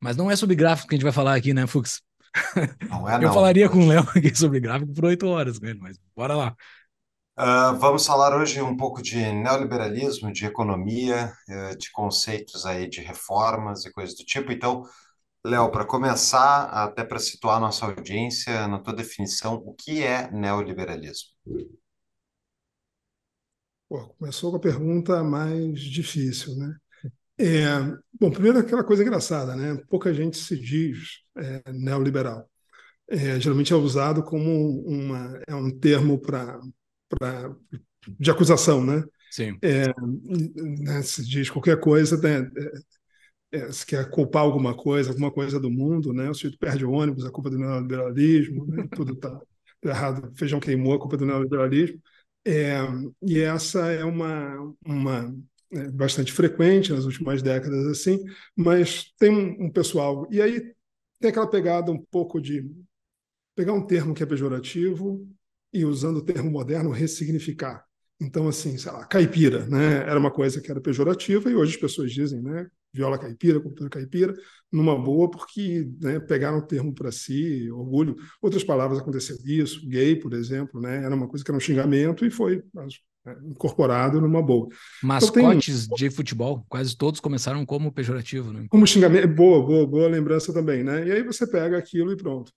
Mas 0.00 0.16
não 0.16 0.30
é 0.30 0.36
sobre 0.36 0.56
gráfico 0.56 0.88
que 0.88 0.94
a 0.94 0.96
gente 0.96 1.04
vai 1.04 1.12
falar 1.12 1.34
aqui, 1.34 1.52
né, 1.52 1.66
Fux? 1.66 2.02
Não 2.90 3.08
é, 3.08 3.16
não. 3.16 3.28
Eu 3.28 3.32
falaria 3.32 3.68
com 3.68 3.78
o 3.78 3.86
Léo 3.86 4.02
aqui 4.12 4.34
sobre 4.34 4.58
gráfico 4.58 4.92
por 4.92 5.04
oito 5.04 5.24
horas 5.28 5.56
com 5.56 5.66
ele, 5.66 5.78
mas 5.78 5.96
bora 6.16 6.34
lá. 6.34 6.56
Uh, 7.38 7.78
vamos 7.78 8.04
falar 8.04 8.36
hoje 8.36 8.60
um 8.60 8.76
pouco 8.76 9.00
de 9.00 9.16
neoliberalismo, 9.16 10.32
de 10.32 10.44
economia, 10.44 11.32
uh, 11.48 11.78
de 11.78 11.92
conceitos 11.92 12.66
aí 12.66 12.88
de 12.88 13.00
reformas 13.00 13.84
e 13.84 13.92
coisas 13.92 14.16
do 14.16 14.24
tipo. 14.24 14.50
Então, 14.50 14.84
Léo, 15.46 15.70
para 15.70 15.84
começar, 15.84 16.64
até 16.70 17.04
para 17.04 17.18
situar 17.18 17.60
nossa 17.60 17.84
audiência, 17.84 18.66
na 18.66 18.78
tua 18.78 18.94
definição, 18.94 19.56
o 19.56 19.74
que 19.74 20.02
é 20.02 20.30
neoliberalismo? 20.30 21.28
Pô, 23.86 24.08
começou 24.18 24.50
com 24.50 24.56
a 24.56 24.60
pergunta 24.60 25.22
mais 25.22 25.78
difícil, 25.80 26.56
né? 26.56 26.74
É, 27.36 27.66
bom, 28.18 28.30
primeiro 28.30 28.58
aquela 28.58 28.82
coisa 28.82 29.02
engraçada, 29.02 29.54
né? 29.54 29.78
Pouca 29.90 30.14
gente 30.14 30.38
se 30.38 30.58
diz 30.58 31.20
é, 31.36 31.72
neoliberal. 31.72 32.48
É, 33.06 33.38
geralmente 33.38 33.70
é 33.70 33.76
usado 33.76 34.22
como 34.22 34.80
uma, 34.86 35.42
é 35.46 35.54
um 35.54 35.70
termo 35.78 36.18
para 36.18 36.58
de 38.18 38.30
acusação, 38.30 38.82
né? 38.82 39.04
Sim. 39.30 39.58
É, 39.62 39.88
né, 40.82 41.02
se 41.02 41.22
diz 41.22 41.50
qualquer 41.50 41.80
coisa, 41.80 42.16
né, 42.18 42.48
é, 43.54 43.70
se 43.72 43.86
quer 43.86 44.10
culpar 44.10 44.42
alguma 44.42 44.74
coisa, 44.74 45.10
alguma 45.10 45.30
coisa 45.30 45.60
do 45.60 45.70
mundo, 45.70 46.12
né? 46.12 46.28
O 46.28 46.34
sujeito 46.34 46.58
perde 46.58 46.84
o 46.84 46.90
ônibus, 46.90 47.24
a 47.24 47.30
culpa 47.30 47.50
do 47.50 47.58
neoliberalismo, 47.58 48.66
né? 48.66 48.88
tudo 48.94 49.12
está 49.12 49.40
errado, 49.84 50.32
feijão 50.36 50.58
queimou, 50.58 50.94
a 50.94 50.98
culpa 50.98 51.16
do 51.16 51.24
neoliberalismo. 51.24 52.00
É, 52.44 52.78
e 53.22 53.38
essa 53.40 53.92
é 53.92 54.04
uma, 54.04 54.74
uma 54.84 55.34
é, 55.70 55.88
bastante 55.90 56.32
frequente 56.32 56.92
nas 56.92 57.04
últimas 57.04 57.42
décadas, 57.42 57.86
assim, 57.86 58.22
mas 58.56 59.12
tem 59.18 59.30
um, 59.30 59.66
um 59.66 59.70
pessoal. 59.70 60.26
E 60.30 60.42
aí 60.42 60.74
tem 61.20 61.30
aquela 61.30 61.48
pegada 61.48 61.92
um 61.92 62.02
pouco 62.10 62.40
de 62.40 62.68
pegar 63.54 63.72
um 63.72 63.86
termo 63.86 64.14
que 64.14 64.22
é 64.22 64.26
pejorativo 64.26 65.26
e, 65.72 65.84
usando 65.84 66.18
o 66.18 66.24
termo 66.24 66.50
moderno, 66.50 66.90
ressignificar. 66.90 67.84
Então, 68.24 68.48
assim, 68.48 68.76
sei 68.78 68.90
lá, 68.90 69.04
caipira, 69.04 69.66
né? 69.66 69.98
Era 70.08 70.18
uma 70.18 70.30
coisa 70.30 70.60
que 70.60 70.70
era 70.70 70.80
pejorativa 70.80 71.50
e 71.50 71.54
hoje 71.54 71.74
as 71.74 71.80
pessoas 71.80 72.12
dizem, 72.12 72.40
né? 72.40 72.66
Viola 72.92 73.18
caipira, 73.18 73.60
cultura 73.60 73.90
caipira, 73.90 74.34
numa 74.72 74.96
boa, 74.96 75.28
porque 75.28 75.88
né, 76.00 76.20
pegaram 76.20 76.58
o 76.58 76.62
termo 76.62 76.94
para 76.94 77.10
si, 77.10 77.68
orgulho. 77.70 78.14
Outras 78.40 78.62
palavras 78.62 79.00
aconteceu 79.00 79.36
isso, 79.44 79.86
gay, 79.88 80.16
por 80.16 80.32
exemplo, 80.32 80.80
né? 80.80 81.04
Era 81.04 81.14
uma 81.14 81.26
coisa 81.26 81.44
que 81.44 81.50
era 81.50 81.56
um 81.56 81.60
xingamento 81.60 82.24
e 82.24 82.30
foi 82.30 82.62
né, 82.72 82.86
incorporado 83.44 84.20
numa 84.20 84.40
boa. 84.40 84.68
Mascotes 85.02 85.84
então, 85.86 85.96
tem... 85.96 86.08
de 86.08 86.14
futebol, 86.14 86.64
quase 86.68 86.96
todos 86.96 87.20
começaram 87.20 87.66
como 87.66 87.92
pejorativo, 87.92 88.52
né? 88.52 88.66
Como 88.70 88.86
xingamento, 88.86 89.28
boa, 89.28 89.64
boa, 89.66 89.86
boa 89.86 90.08
lembrança 90.08 90.52
também, 90.52 90.84
né? 90.84 91.06
E 91.06 91.12
aí 91.12 91.22
você 91.22 91.46
pega 91.46 91.76
aquilo 91.76 92.12
e 92.12 92.16
pronto. 92.16 92.52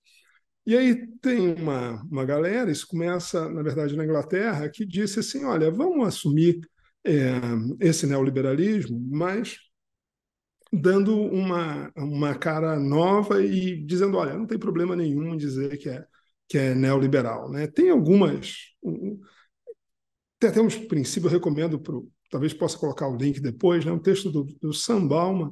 E 0.67 0.75
aí 0.75 1.07
tem 1.21 1.55
uma, 1.55 2.03
uma 2.11 2.25
galera, 2.25 2.69
isso 2.69 2.85
começa, 2.85 3.49
na 3.49 3.63
verdade, 3.63 3.95
na 3.95 4.03
Inglaterra, 4.03 4.69
que 4.69 4.85
disse 4.85 5.21
assim: 5.21 5.45
olha, 5.45 5.71
vamos 5.71 6.05
assumir 6.05 6.59
é, 7.05 7.31
esse 7.79 8.05
neoliberalismo, 8.05 8.99
mas 9.09 9.57
dando 10.71 11.17
uma, 11.17 11.89
uma 11.95 12.35
cara 12.35 12.77
nova 12.77 13.41
e 13.41 13.81
dizendo: 13.85 14.17
olha, 14.17 14.37
não 14.37 14.45
tem 14.45 14.59
problema 14.59 14.93
nenhum 14.93 15.33
em 15.33 15.37
dizer 15.37 15.77
que 15.77 15.87
é 15.89 16.05
que 16.49 16.57
é 16.57 16.73
neoliberal. 16.75 17.49
Né? 17.49 17.67
Tem 17.67 17.89
algumas. 17.89 18.55
Tem 20.39 20.49
até 20.49 20.61
uns 20.61 20.75
princípios, 20.75 21.31
eu 21.31 21.39
recomendo, 21.39 21.79
pro, 21.79 22.09
talvez 22.29 22.53
possa 22.53 22.77
colocar 22.77 23.07
o 23.07 23.17
link 23.17 23.39
depois, 23.39 23.85
né? 23.85 23.91
um 23.91 23.99
texto 23.99 24.31
do, 24.31 24.43
do 24.61 24.73
Sam 24.73 25.07
Bauman, 25.07 25.51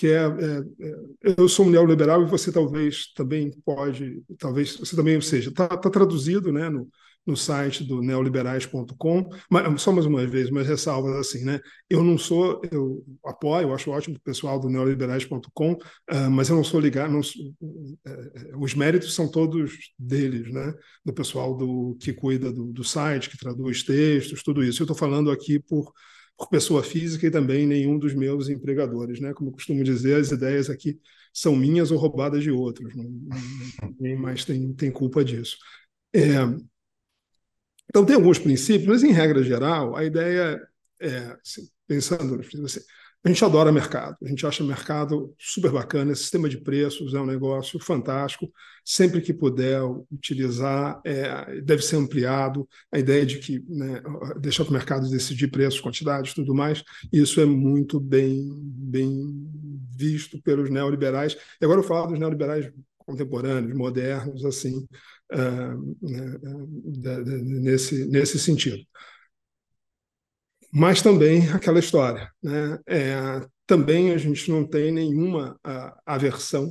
que 0.00 0.06
é, 0.06 0.16
é, 0.16 1.28
é, 1.28 1.34
eu 1.36 1.46
sou 1.46 1.66
um 1.66 1.70
neoliberal 1.70 2.22
e 2.22 2.26
você 2.26 2.50
talvez 2.50 3.12
também 3.12 3.50
pode, 3.62 4.22
talvez 4.38 4.74
você 4.74 4.96
também, 4.96 5.14
ou 5.14 5.20
seja, 5.20 5.50
está 5.50 5.68
tá 5.68 5.90
traduzido 5.90 6.50
né, 6.50 6.70
no, 6.70 6.88
no 7.26 7.36
site 7.36 7.84
do 7.84 8.00
neoliberais.com, 8.00 9.28
mas 9.50 9.82
só 9.82 9.92
mais 9.92 10.06
uma 10.06 10.26
vez, 10.26 10.48
mas 10.48 10.66
ressalvas 10.66 11.14
assim, 11.16 11.44
né? 11.44 11.60
Eu 11.88 12.02
não 12.02 12.16
sou, 12.16 12.62
eu 12.72 13.04
apoio, 13.22 13.68
eu 13.68 13.74
acho 13.74 13.90
ótimo 13.90 14.16
o 14.16 14.20
pessoal 14.20 14.58
do 14.58 14.70
neoliberais.com, 14.70 15.72
uh, 15.72 16.30
mas 16.30 16.48
eu 16.48 16.56
não 16.56 16.64
sou 16.64 16.80
ligado, 16.80 17.12
não, 17.12 17.20
uh, 17.20 18.58
os 18.58 18.74
méritos 18.74 19.14
são 19.14 19.30
todos 19.30 19.92
deles, 19.98 20.50
né? 20.50 20.72
Do 21.04 21.12
pessoal 21.12 21.54
do 21.54 21.94
que 22.00 22.14
cuida 22.14 22.50
do, 22.50 22.72
do 22.72 22.82
site, 22.82 23.28
que 23.28 23.36
traduz 23.36 23.82
textos, 23.82 24.42
tudo 24.42 24.64
isso. 24.64 24.80
Eu 24.80 24.84
estou 24.84 24.96
falando 24.96 25.30
aqui 25.30 25.60
por 25.60 25.92
por 26.40 26.48
pessoa 26.48 26.82
física 26.82 27.26
e 27.26 27.30
também 27.30 27.66
nenhum 27.66 27.98
dos 27.98 28.14
meus 28.14 28.48
empregadores, 28.48 29.20
né? 29.20 29.34
Como 29.34 29.50
eu 29.50 29.52
costumo 29.52 29.84
dizer, 29.84 30.16
as 30.16 30.32
ideias 30.32 30.70
aqui 30.70 30.98
são 31.34 31.54
minhas 31.54 31.90
ou 31.90 31.98
roubadas 31.98 32.42
de 32.42 32.50
outros, 32.50 32.94
ninguém 32.96 34.16
mais 34.16 34.42
tem, 34.42 34.72
tem 34.72 34.90
culpa 34.90 35.22
disso. 35.22 35.58
É, 36.14 36.22
então, 37.90 38.06
tem 38.06 38.16
alguns 38.16 38.38
princípios, 38.38 38.86
mas, 38.86 39.02
em 39.02 39.12
regra 39.12 39.42
geral, 39.42 39.94
a 39.94 40.02
ideia 40.02 40.58
é, 40.98 41.36
assim, 41.44 41.68
pensando, 41.86 42.40
assim, 42.40 42.80
a 43.22 43.28
gente 43.28 43.44
adora 43.44 43.70
mercado, 43.70 44.16
a 44.22 44.28
gente 44.28 44.46
acha 44.46 44.64
mercado 44.64 45.34
super 45.38 45.70
bacana, 45.70 46.14
sistema 46.14 46.48
de 46.48 46.58
preços 46.58 47.12
é 47.12 47.20
um 47.20 47.26
negócio 47.26 47.78
fantástico, 47.78 48.50
sempre 48.82 49.20
que 49.20 49.34
puder 49.34 49.82
utilizar, 50.10 50.98
é, 51.04 51.60
deve 51.60 51.82
ser 51.82 51.96
ampliado, 51.96 52.66
a 52.90 52.98
ideia 52.98 53.26
de 53.26 53.38
que 53.38 53.62
né, 53.68 54.02
deixar 54.40 54.64
para 54.64 54.70
o 54.70 54.74
mercado 54.74 55.10
decidir 55.10 55.48
preços, 55.48 55.80
quantidades, 55.80 56.32
tudo 56.32 56.54
mais, 56.54 56.82
isso 57.12 57.42
é 57.42 57.44
muito 57.44 58.00
bem, 58.00 58.42
bem 58.62 59.12
visto 59.94 60.40
pelos 60.40 60.70
neoliberais. 60.70 61.36
E 61.60 61.64
agora 61.64 61.80
eu 61.80 61.84
falo 61.84 62.06
dos 62.06 62.18
neoliberais 62.18 62.72
contemporâneos, 62.96 63.76
modernos, 63.76 64.46
assim, 64.46 64.86
uh, 65.34 65.96
nesse, 67.60 68.06
nesse 68.06 68.38
sentido 68.38 68.82
mas 70.72 71.02
também 71.02 71.48
aquela 71.50 71.78
história. 71.78 72.30
Né? 72.42 72.78
É, 72.86 73.46
também 73.66 74.12
a 74.12 74.18
gente 74.18 74.50
não 74.50 74.66
tem 74.66 74.90
nenhuma 74.90 75.58
aversão, 76.04 76.66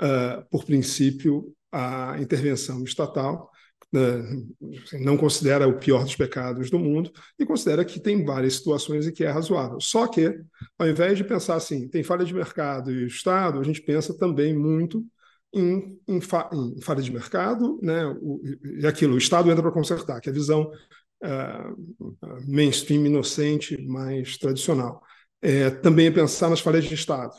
uh, 0.00 0.48
por 0.50 0.64
princípio, 0.64 1.52
à 1.72 2.16
intervenção 2.20 2.82
estatal, 2.84 3.50
uh, 3.94 4.98
não 5.00 5.16
considera 5.16 5.66
o 5.66 5.78
pior 5.78 6.04
dos 6.04 6.16
pecados 6.16 6.70
do 6.70 6.78
mundo 6.78 7.10
e 7.38 7.44
considera 7.44 7.84
que 7.84 8.00
tem 8.00 8.24
várias 8.24 8.54
situações 8.54 9.06
em 9.06 9.12
que 9.12 9.24
é 9.24 9.30
razoável. 9.30 9.80
Só 9.80 10.06
que, 10.06 10.32
ao 10.78 10.88
invés 10.88 11.18
de 11.18 11.24
pensar 11.24 11.56
assim, 11.56 11.88
tem 11.88 12.02
falha 12.02 12.24
de 12.24 12.34
mercado 12.34 12.90
e 12.92 13.06
Estado, 13.06 13.60
a 13.60 13.64
gente 13.64 13.82
pensa 13.82 14.16
também 14.16 14.56
muito 14.56 15.04
em, 15.52 15.98
em, 16.06 16.20
fa 16.20 16.48
em 16.52 16.80
falha 16.82 17.02
de 17.02 17.12
mercado, 17.12 17.78
né? 17.82 18.06
O, 18.20 18.40
e 18.80 18.86
aquilo, 18.86 19.14
o 19.14 19.18
Estado 19.18 19.50
entra 19.50 19.62
para 19.62 19.72
consertar, 19.72 20.20
que 20.20 20.28
é 20.28 20.32
a 20.32 20.34
visão 20.34 20.70
uh, 21.22 22.46
mainstream 22.46 23.06
inocente, 23.06 23.76
mais 23.86 24.36
tradicional. 24.36 25.02
É, 25.40 25.70
também 25.70 26.06
é 26.06 26.10
pensar 26.10 26.50
nas 26.50 26.60
falhas 26.60 26.84
de 26.84 26.94
Estado. 26.94 27.34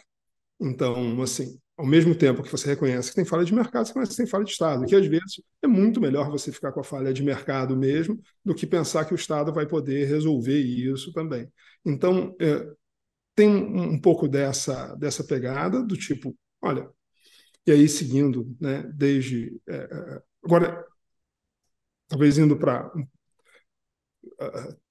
Então, 0.59 1.21
assim, 1.21 1.59
ao 1.77 1.85
mesmo 1.85 2.13
tempo 2.13 2.43
que 2.43 2.51
você 2.51 2.67
reconhece 2.67 3.09
que 3.09 3.15
tem 3.15 3.25
falha 3.25 3.45
de 3.45 3.53
mercado, 3.53 3.85
você 3.85 3.91
reconhece 3.91 4.11
que 4.11 4.17
tem 4.17 4.27
falha 4.27 4.43
de 4.43 4.51
Estado, 4.51 4.85
que 4.85 4.95
às 4.95 5.05
vezes 5.05 5.41
é 5.61 5.67
muito 5.67 6.01
melhor 6.01 6.29
você 6.29 6.51
ficar 6.51 6.71
com 6.71 6.81
a 6.81 6.83
falha 6.83 7.13
de 7.13 7.23
mercado 7.23 7.75
mesmo 7.77 8.19
do 8.43 8.53
que 8.53 8.67
pensar 8.67 9.05
que 9.05 9.13
o 9.13 9.15
Estado 9.15 9.53
vai 9.53 9.65
poder 9.65 10.05
resolver 10.05 10.59
isso 10.59 11.13
também. 11.13 11.49
Então, 11.85 12.35
é, 12.39 12.67
tem 13.35 13.47
um, 13.47 13.93
um 13.93 14.01
pouco 14.01 14.27
dessa, 14.27 14.93
dessa 14.95 15.23
pegada 15.23 15.81
do 15.81 15.95
tipo, 15.95 16.35
olha, 16.61 16.89
e 17.65 17.71
aí 17.71 17.87
seguindo, 17.87 18.55
né, 18.59 18.83
desde. 18.93 19.61
É, 19.67 19.75
é 19.75 20.21
agora, 20.43 20.85
talvez 22.07 22.37
indo 22.37 22.57
para 22.57 22.91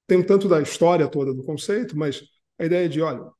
tem 0.07 0.19
um 0.19 0.23
tanto 0.23 0.49
da 0.49 0.61
história 0.61 1.07
toda 1.07 1.35
do 1.35 1.43
conceito, 1.43 1.97
mas 1.97 2.23
a 2.59 2.65
ideia 2.65 2.89
de, 2.89 3.01
olha, 3.01 3.31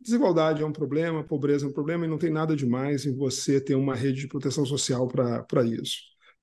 desigualdade 0.00 0.62
é 0.62 0.66
um 0.66 0.72
problema, 0.72 1.24
pobreza 1.24 1.66
é 1.66 1.68
um 1.68 1.72
problema, 1.72 2.04
e 2.04 2.08
não 2.08 2.18
tem 2.18 2.30
nada 2.30 2.54
demais 2.54 3.04
em 3.04 3.16
você 3.16 3.60
ter 3.60 3.74
uma 3.74 3.94
rede 3.94 4.20
de 4.20 4.28
proteção 4.28 4.64
social 4.64 5.08
para 5.08 5.64
isso. 5.64 5.98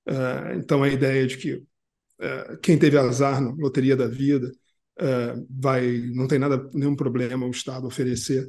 Uh, 0.08 0.58
então, 0.58 0.82
a 0.82 0.88
ideia 0.88 1.26
de 1.26 1.36
que 1.36 1.54
uh, 1.54 2.58
quem 2.62 2.78
teve 2.78 2.98
azar 2.98 3.40
na 3.40 3.50
loteria 3.50 3.96
da 3.96 4.06
vida 4.06 4.52
uh, 5.00 5.46
vai, 5.50 5.98
não 6.14 6.28
tem 6.28 6.38
nada, 6.38 6.68
nenhum 6.74 6.94
problema 6.94 7.46
o 7.46 7.50
Estado 7.50 7.86
oferecer 7.86 8.48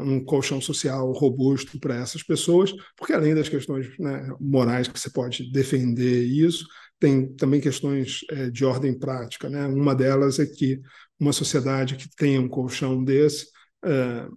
um 0.00 0.24
colchão 0.24 0.60
social 0.60 1.10
robusto 1.10 1.80
para 1.80 1.96
essas 1.96 2.22
pessoas, 2.22 2.72
porque 2.96 3.12
além 3.12 3.34
das 3.34 3.48
questões 3.48 3.88
né, 3.98 4.28
morais 4.38 4.86
que 4.86 4.96
você 4.96 5.10
pode 5.10 5.50
defender 5.50 6.22
isso, 6.22 6.64
tem 6.98 7.34
também 7.34 7.60
questões 7.60 8.20
é, 8.30 8.50
de 8.50 8.64
ordem 8.64 8.98
prática. 8.98 9.48
Né? 9.48 9.66
Uma 9.66 9.94
delas 9.94 10.38
é 10.38 10.46
que 10.46 10.80
uma 11.18 11.32
sociedade 11.32 11.96
que 11.96 12.08
tenha 12.16 12.40
um 12.40 12.48
colchão 12.48 13.02
desse, 13.02 13.48
é, 13.84 14.28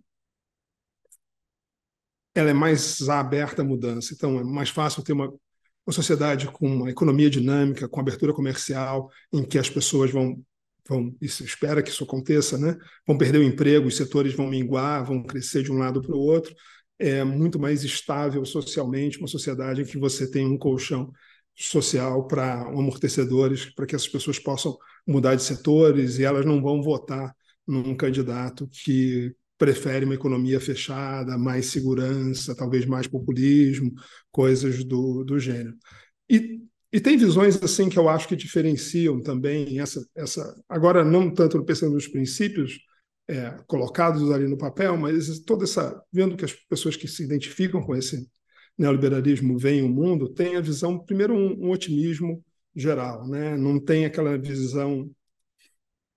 ela 2.36 2.50
é 2.50 2.54
mais 2.54 3.08
aberta 3.10 3.62
à 3.62 3.66
mudança. 3.66 4.14
Então, 4.14 4.40
é 4.40 4.44
mais 4.44 4.70
fácil 4.70 5.04
ter 5.04 5.14
uma, 5.14 5.28
uma 5.86 5.94
sociedade 5.94 6.48
com 6.52 6.68
uma 6.68 6.90
economia 6.90 7.30
dinâmica, 7.30 7.88
com 7.88 8.00
abertura 8.00 8.34
comercial, 8.34 9.10
em 9.34 9.44
que 9.46 9.58
as 9.58 9.70
pessoas 9.70 10.12
vão 10.12 10.44
vão, 10.88 11.16
se 11.22 11.44
espera 11.44 11.84
que 11.84 11.92
isso 11.92 12.04
aconteça, 12.04 12.58
né? 12.58 12.76
vão 13.06 13.16
perder 13.16 13.38
o 13.38 13.44
emprego, 13.44 13.88
os 13.88 13.96
setores 13.96 14.34
vão 14.34 14.48
minguar, 14.48 15.06
vão 15.06 15.22
crescer 15.24 15.62
de 15.62 15.72
um 15.72 15.78
lado 15.78 16.02
para 16.02 16.16
o 16.16 16.20
outro. 16.20 16.54
É 16.98 17.24
muito 17.24 17.60
mais 17.60 17.84
estável 17.84 18.44
socialmente, 18.44 19.20
uma 19.20 19.28
sociedade 19.28 19.82
em 19.82 19.86
que 19.86 20.00
você 20.00 20.30
tem 20.30 20.46
um 20.48 20.58
colchão 20.58 21.12
social 21.60 22.26
para 22.26 22.62
amortecedores, 22.62 23.66
para 23.66 23.86
que 23.86 23.94
essas 23.94 24.08
pessoas 24.08 24.40
possam 24.40 24.78
mudar 25.06 25.36
de 25.36 25.44
setores 25.44 26.18
e 26.18 26.24
elas 26.24 26.46
não 26.46 26.62
vão 26.62 26.82
votar 26.82 27.36
num 27.68 27.96
candidato 27.96 28.68
que 28.68 29.36
prefere 29.58 30.06
uma 30.06 30.16
economia 30.16 30.60
fechada, 30.60 31.38
mais 31.38 31.66
segurança, 31.66 32.56
talvez 32.56 32.86
mais 32.86 33.08
populismo, 33.08 33.92
coisas 34.32 34.86
do, 34.86 35.26
do 35.26 35.38
gênero. 35.38 35.76
E, 36.30 36.62
e 36.94 37.02
tem 37.02 37.18
visões 37.18 37.62
assim 37.62 37.90
que 37.90 38.00
eu 38.00 38.08
acho 38.08 38.28
que 38.28 38.38
diferenciam 38.38 39.22
também 39.22 39.80
essa, 39.80 40.02
essa 40.16 40.56
agora 40.70 41.04
não 41.04 41.32
tanto 41.34 41.64
pensando 41.66 41.94
nos 41.94 42.08
princípios 42.08 42.80
é, 43.28 43.52
colocados 43.68 44.32
ali 44.32 44.48
no 44.48 44.58
papel, 44.58 44.96
mas 44.98 45.40
toda 45.42 45.66
essa 45.66 46.02
vendo 46.12 46.38
que 46.38 46.46
as 46.46 46.54
pessoas 46.54 46.96
que 46.96 47.08
se 47.08 47.24
identificam 47.24 47.82
com 47.82 47.96
esse 47.96 48.28
neoliberalismo 48.80 49.58
vem 49.58 49.82
o 49.84 49.90
mundo, 49.90 50.30
tem 50.30 50.56
a 50.56 50.62
visão, 50.62 50.98
primeiro, 50.98 51.36
um, 51.36 51.68
um 51.68 51.70
otimismo 51.70 52.44
geral, 52.74 53.28
né? 53.28 53.58
não 53.58 53.80
tem 53.80 54.06
aquela 54.06 54.38
visão 54.38 55.12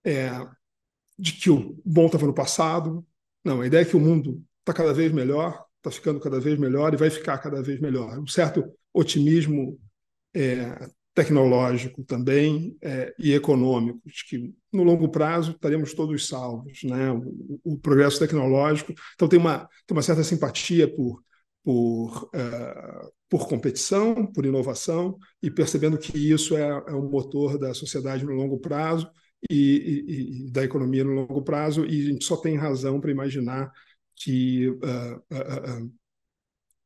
é, 0.05 0.31
de 1.19 1.33
que 1.33 1.51
o 1.51 1.77
bom 1.85 2.07
estava 2.07 2.27
no 2.27 2.35
passado. 2.35 3.05
Não, 3.45 3.61
a 3.61 3.67
ideia 3.67 3.83
é 3.83 3.85
que 3.85 3.97
o 3.97 4.01
mundo 4.01 4.43
está 4.61 4.73
cada 4.73 4.95
vez 4.95 5.13
melhor, 5.13 5.65
está 5.79 5.91
ficando 5.91 6.21
cada 6.21 6.39
vez 6.39 6.59
melhor 6.59 6.95
e 6.95 6.97
vai 6.97 7.11
ficar 7.11 7.39
cada 7.39 7.61
vez 7.63 7.81
melhor. 7.81 8.19
Um 8.19 8.27
certo 8.27 8.65
otimismo 8.95 9.79
é, 10.33 10.89
tecnológico 11.15 12.05
também 12.05 12.77
é, 12.81 13.13
e 13.19 13.33
econômico, 13.33 14.01
de 14.07 14.25
que 14.25 14.55
no 14.73 14.83
longo 14.83 15.09
prazo 15.09 15.53
estaremos 15.53 15.93
todos 15.95 16.29
salvos, 16.29 16.83
né? 16.85 17.11
O, 17.11 17.61
o, 17.65 17.79
progresso 17.79 18.19
tecnológico. 18.19 18.95
Então 19.15 19.29
tem 19.29 19.39
uma 19.39 19.69
tem 19.87 19.97
uma 19.97 20.03
certa 20.03 20.25
simpatia 20.25 20.93
por 20.93 21.23
por, 21.63 22.25
uh, 22.35 23.13
por 23.29 23.49
competição, 23.49 24.27
por 24.27 24.45
inovação, 24.45 25.17
e 25.43 25.51
percebendo 25.51 25.99
que 25.99 26.17
isso 26.19 26.57
é, 26.57 26.63
é 26.63 26.93
motor 26.93 27.59
da 27.59 27.73
sociedade 27.75 28.25
no 28.25 28.33
longo 28.33 28.59
prazo 28.59 29.09
e, 29.51 29.57
e, 29.57 30.47
e, 30.47 30.51
da 30.51 30.65
economia 30.65 31.05
no 31.05 31.13
longo 31.13 31.43
prazo, 31.43 31.85
e 31.85 32.01
a 32.01 32.11
gente 32.11 32.25
só 32.25 32.37
tem 32.37 32.57
razão 32.57 33.01
para 33.01 33.11
imaginar 33.11 33.71
que 34.17 34.69
uh, 34.69 35.17
uh, 35.33 35.93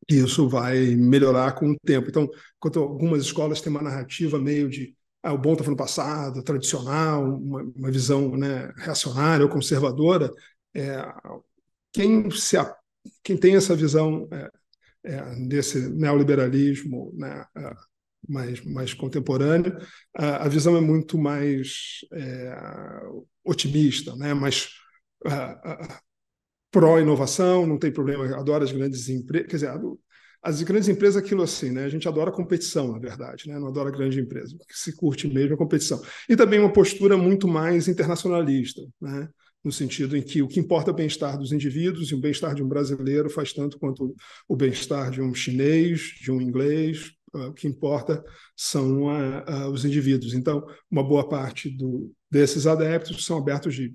isso 0.09 0.49
vai 0.49 0.95
melhorar 0.95 1.53
com 1.53 1.71
o 1.71 1.77
tempo. 1.85 2.09
Então, 2.09 2.29
enquanto 2.57 2.81
algumas 2.81 3.23
escolas 3.23 3.61
têm 3.61 3.71
uma 3.71 3.83
narrativa 3.83 4.39
meio 4.39 4.69
de 4.69 4.95
ah, 5.23 5.33
o 5.33 5.39
bom 5.39 5.53
estava 5.55 5.71
no 5.71 5.77
passado, 5.77 6.43
tradicional, 6.45 7.25
uma, 7.25 7.63
uma 7.77 7.91
visão 7.91 8.37
né, 8.37 8.73
reacionária 8.77 9.45
ou 9.45 9.51
conservadora, 9.51 10.31
é, 10.73 11.03
quem, 11.93 12.31
se, 12.31 12.57
quem 13.25 13.37
tem 13.37 13.57
essa 13.57 13.75
visão 13.75 14.29
é, 14.31 14.49
é, 15.07 15.47
desse 15.47 15.89
neoliberalismo 15.89 17.13
né, 17.17 17.45
mais, 18.29 18.65
mais 18.65 18.93
contemporâneo, 18.93 19.79
a, 20.17 20.45
a, 20.45 20.49
visão 20.49 20.77
é 20.77 20.81
muito 20.81 21.17
mais 21.17 22.01
é, 22.13 22.57
otimista, 23.45 24.15
né, 24.17 24.35
mais 24.35 24.69
pró-inovação, 26.71 27.67
não 27.67 27.79
tem 27.79 27.93
problema, 27.93 28.27
adora 28.37 28.65
as 28.65 28.73
grandes 28.73 29.09
empresas. 29.09 29.49
Quer 29.49 29.57
dizer, 29.57 29.81
as 30.43 30.63
grandes 30.63 30.89
empresas, 30.89 31.17
aquilo 31.17 31.43
assim, 31.43 31.73
né? 31.73 31.85
A 31.85 31.89
gente 31.89 32.07
adora 32.07 32.31
competição, 32.31 32.93
na 32.93 32.99
verdade, 32.99 33.49
né? 33.49 33.59
Não 33.59 33.67
adora 33.67 33.91
grande 33.91 34.21
empresa. 34.21 34.57
Que 34.69 34.79
se 34.79 34.95
curte 34.95 35.27
mesmo 35.27 35.55
é 35.55 35.57
competição. 35.57 36.01
E 36.29 36.37
também 36.37 36.61
uma 36.61 36.73
postura 36.73 37.17
muito 37.17 37.49
mais 37.49 37.89
internacionalista, 37.89 38.81
né? 39.01 39.29
No 39.65 39.73
sentido 39.73 40.17
em 40.17 40.23
que 40.23 40.43
o 40.43 40.49
que 40.49 40.61
importa 40.61 40.91
é 40.91 40.93
o 40.93 40.97
bem-estar 40.97 41.37
dos 41.37 41.53
indivíduos 41.53 42.11
e 42.11 42.15
o 42.15 42.21
bem-estar 42.21 42.55
de 42.55 42.63
um 42.63 42.69
brasileiro 42.69 43.29
faz 43.29 43.53
tanto 43.53 43.79
quanto 43.79 44.15
o 44.49 44.57
bem-estar 44.57 45.11
de 45.11 45.21
um 45.21 45.35
chinês, 45.35 46.01
de 46.21 46.31
um 46.31 46.41
inglês. 46.41 47.11
O 47.33 47.53
que 47.53 47.67
importa 47.67 48.25
são 48.57 49.07
os 49.73 49.85
indivíduos. 49.85 50.33
Então, 50.33 50.65
uma 50.91 51.03
boa 51.03 51.29
parte 51.29 51.69
do, 51.69 52.11
desses 52.31 52.67
adeptos 52.67 53.27
são 53.27 53.39
abertos 53.39 53.75
de 53.75 53.93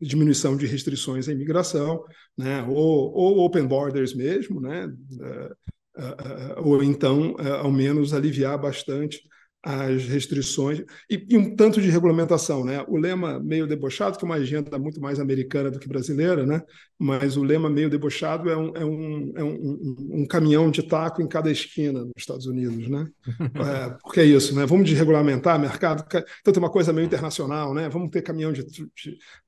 diminuição 0.00 0.56
de 0.56 0.66
restrições 0.66 1.28
à 1.28 1.32
imigração, 1.32 2.04
né, 2.36 2.62
ou, 2.62 3.12
ou 3.12 3.38
open 3.40 3.66
borders 3.66 4.14
mesmo, 4.14 4.60
né, 4.60 4.86
uh, 4.86 6.00
uh, 6.00 6.60
uh, 6.60 6.68
ou 6.68 6.82
então, 6.82 7.34
ao 7.60 7.72
menos, 7.72 8.12
aliviar 8.12 8.60
bastante 8.60 9.20
as 9.62 10.04
restrições 10.06 10.80
e, 11.08 11.24
e, 11.30 11.36
um 11.36 11.54
tanto 11.54 11.80
de 11.80 11.88
regulamentação, 11.88 12.64
né? 12.64 12.84
O 12.88 12.96
lema 12.96 13.38
meio 13.38 13.66
debochado, 13.66 14.18
que 14.18 14.24
é 14.24 14.26
uma 14.26 14.34
agenda 14.34 14.76
muito 14.76 15.00
mais 15.00 15.20
americana 15.20 15.70
do 15.70 15.78
que 15.78 15.88
brasileira, 15.88 16.44
né? 16.44 16.62
Mas 16.98 17.36
o 17.36 17.44
lema 17.44 17.70
meio 17.70 17.88
debochado 17.88 18.50
é 18.50 18.56
um, 18.56 18.76
é 18.76 18.84
um, 18.84 19.32
é 19.36 19.44
um, 19.44 20.20
um, 20.22 20.26
caminhão 20.26 20.68
de 20.68 20.82
taco 20.82 21.22
em 21.22 21.28
cada 21.28 21.50
esquina 21.50 22.00
nos 22.00 22.12
Estados 22.16 22.46
Unidos, 22.46 22.88
né? 22.88 23.06
é, 23.94 23.96
porque 24.02 24.20
é 24.20 24.24
isso, 24.24 24.52
né? 24.54 24.66
Vamos 24.66 24.88
desregulamentar 24.88 25.60
mercado, 25.60 26.04
então 26.40 26.52
tem 26.52 26.62
uma 26.62 26.70
coisa 26.70 26.92
meio 26.92 27.06
internacional, 27.06 27.72
né? 27.72 27.88
Vamos 27.88 28.10
ter 28.10 28.22
caminhão 28.22 28.52
de, 28.52 28.64
de 28.64 28.90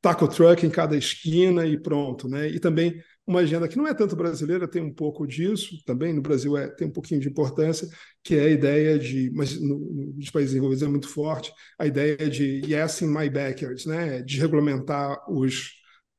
taco 0.00 0.28
truck 0.28 0.64
em 0.64 0.70
cada 0.70 0.96
esquina 0.96 1.66
e 1.66 1.76
pronto, 1.76 2.28
né? 2.28 2.48
E 2.48 2.60
também 2.60 3.02
uma 3.26 3.40
agenda 3.40 3.66
que 3.68 3.76
não 3.76 3.86
é 3.86 3.94
tanto 3.94 4.14
brasileira, 4.14 4.68
tem 4.68 4.82
um 4.82 4.92
pouco 4.92 5.26
disso 5.26 5.82
também, 5.84 6.12
no 6.12 6.20
Brasil 6.20 6.56
é, 6.56 6.68
tem 6.68 6.88
um 6.88 6.92
pouquinho 6.92 7.20
de 7.20 7.28
importância, 7.28 7.88
que 8.22 8.34
é 8.34 8.44
a 8.44 8.50
ideia 8.50 8.98
de, 8.98 9.30
mas 9.34 9.58
no, 9.60 9.78
nos 10.16 10.30
países 10.30 10.54
envolvidos 10.54 10.82
é 10.82 10.88
muito 10.88 11.08
forte, 11.08 11.52
a 11.78 11.86
ideia 11.86 12.28
de 12.28 12.62
yes 12.66 13.00
in 13.02 13.08
my 13.08 13.28
backyard, 13.30 13.86
né, 13.88 14.22
de 14.22 14.38
regulamentar 14.38 15.18
os, 15.30 15.72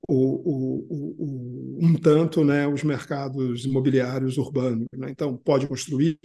o, 0.07 0.15
o, 0.15 0.85
o, 0.89 1.85
um 1.85 1.95
tanto 1.95 2.43
né, 2.43 2.67
os 2.67 2.83
mercados 2.83 3.65
imobiliários 3.65 4.37
urbanos. 4.37 4.87
Né? 4.95 5.09
Então, 5.09 5.37
pode 5.37 5.67
construir, 5.67 6.17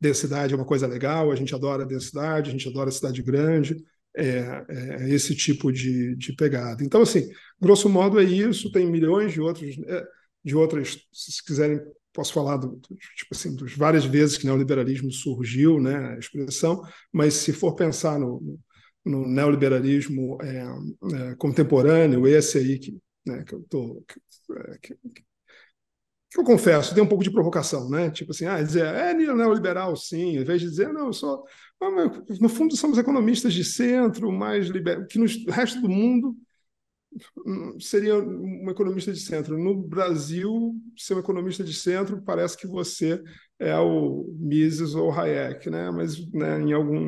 densidade 0.00 0.54
é 0.54 0.56
uma 0.56 0.64
coisa 0.64 0.86
legal, 0.86 1.30
a 1.30 1.36
gente 1.36 1.54
adora 1.54 1.84
densidade, 1.84 2.50
a 2.50 2.52
gente 2.52 2.68
adora 2.68 2.90
cidade 2.90 3.22
grande, 3.22 3.76
é, 4.16 4.64
é, 4.68 5.08
esse 5.10 5.34
tipo 5.34 5.72
de, 5.72 6.16
de 6.16 6.32
pegada. 6.34 6.84
Então, 6.84 7.02
assim, 7.02 7.28
grosso 7.60 7.88
modo 7.88 8.18
é 8.20 8.24
isso, 8.24 8.72
tem 8.72 8.86
milhões 8.86 9.32
de 9.32 9.40
outros. 9.40 9.76
É, 9.86 10.04
de 10.44 10.56
outras, 10.56 10.98
se 11.12 11.44
quiserem, 11.44 11.80
posso 12.12 12.32
falar 12.32 12.56
do, 12.56 12.68
do, 12.68 12.96
tipo 13.16 13.32
assim, 13.32 13.56
várias 13.76 14.04
vezes 14.04 14.36
que 14.36 14.46
neoliberalismo 14.46 15.10
surgiu, 15.12 15.80
né, 15.80 16.14
a 16.14 16.18
expressão, 16.18 16.82
mas 17.12 17.34
se 17.34 17.52
for 17.52 17.74
pensar 17.74 18.18
no, 18.18 18.58
no 19.04 19.26
neoliberalismo 19.26 20.38
é, 20.42 20.64
é, 21.14 21.34
contemporâneo, 21.36 22.26
esse 22.26 22.58
aí 22.58 22.78
que, 22.78 22.98
né, 23.26 23.44
que 23.44 23.54
eu 23.54 23.62
tô 23.68 24.04
que, 24.06 24.20
é, 24.52 24.78
que, 24.78 24.94
que 26.30 26.38
eu 26.38 26.44
confesso, 26.44 26.94
tem 26.94 27.02
um 27.02 27.08
pouco 27.08 27.24
de 27.24 27.30
provocação, 27.30 27.90
né? 27.90 28.08
Tipo 28.08 28.30
assim, 28.30 28.46
ah, 28.46 28.62
dizer, 28.62 28.84
é 28.84 29.12
neoliberal, 29.12 29.96
sim, 29.96 30.36
em 30.36 30.44
vez 30.44 30.60
de 30.60 30.68
dizer, 30.68 30.92
não, 30.92 31.06
eu 31.06 31.12
sou. 31.12 31.44
No 32.40 32.48
fundo, 32.48 32.76
somos 32.76 32.98
economistas 32.98 33.52
de 33.52 33.64
centro, 33.64 34.30
mais 34.30 34.68
liberal, 34.68 35.04
que 35.06 35.18
no 35.18 35.26
resto 35.50 35.80
do 35.80 35.88
mundo 35.88 36.36
seria 37.78 38.16
um 38.16 38.70
economista 38.70 39.12
de 39.12 39.20
centro. 39.20 39.58
No 39.58 39.74
Brasil, 39.74 40.74
ser 40.96 41.14
um 41.14 41.20
economista 41.20 41.64
de 41.64 41.74
centro 41.74 42.22
parece 42.22 42.56
que 42.56 42.66
você 42.66 43.22
é 43.58 43.76
o 43.76 44.26
Mises 44.38 44.94
ou 44.94 45.12
Hayek, 45.12 45.68
né? 45.68 45.90
Mas 45.90 46.24
né, 46.32 46.60
em 46.60 46.72
algum 46.72 47.00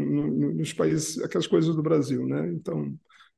nos 0.54 0.72
países 0.72 1.18
aquelas 1.22 1.46
coisas 1.46 1.74
do 1.74 1.82
Brasil, 1.82 2.26
né? 2.26 2.48
Então 2.52 2.94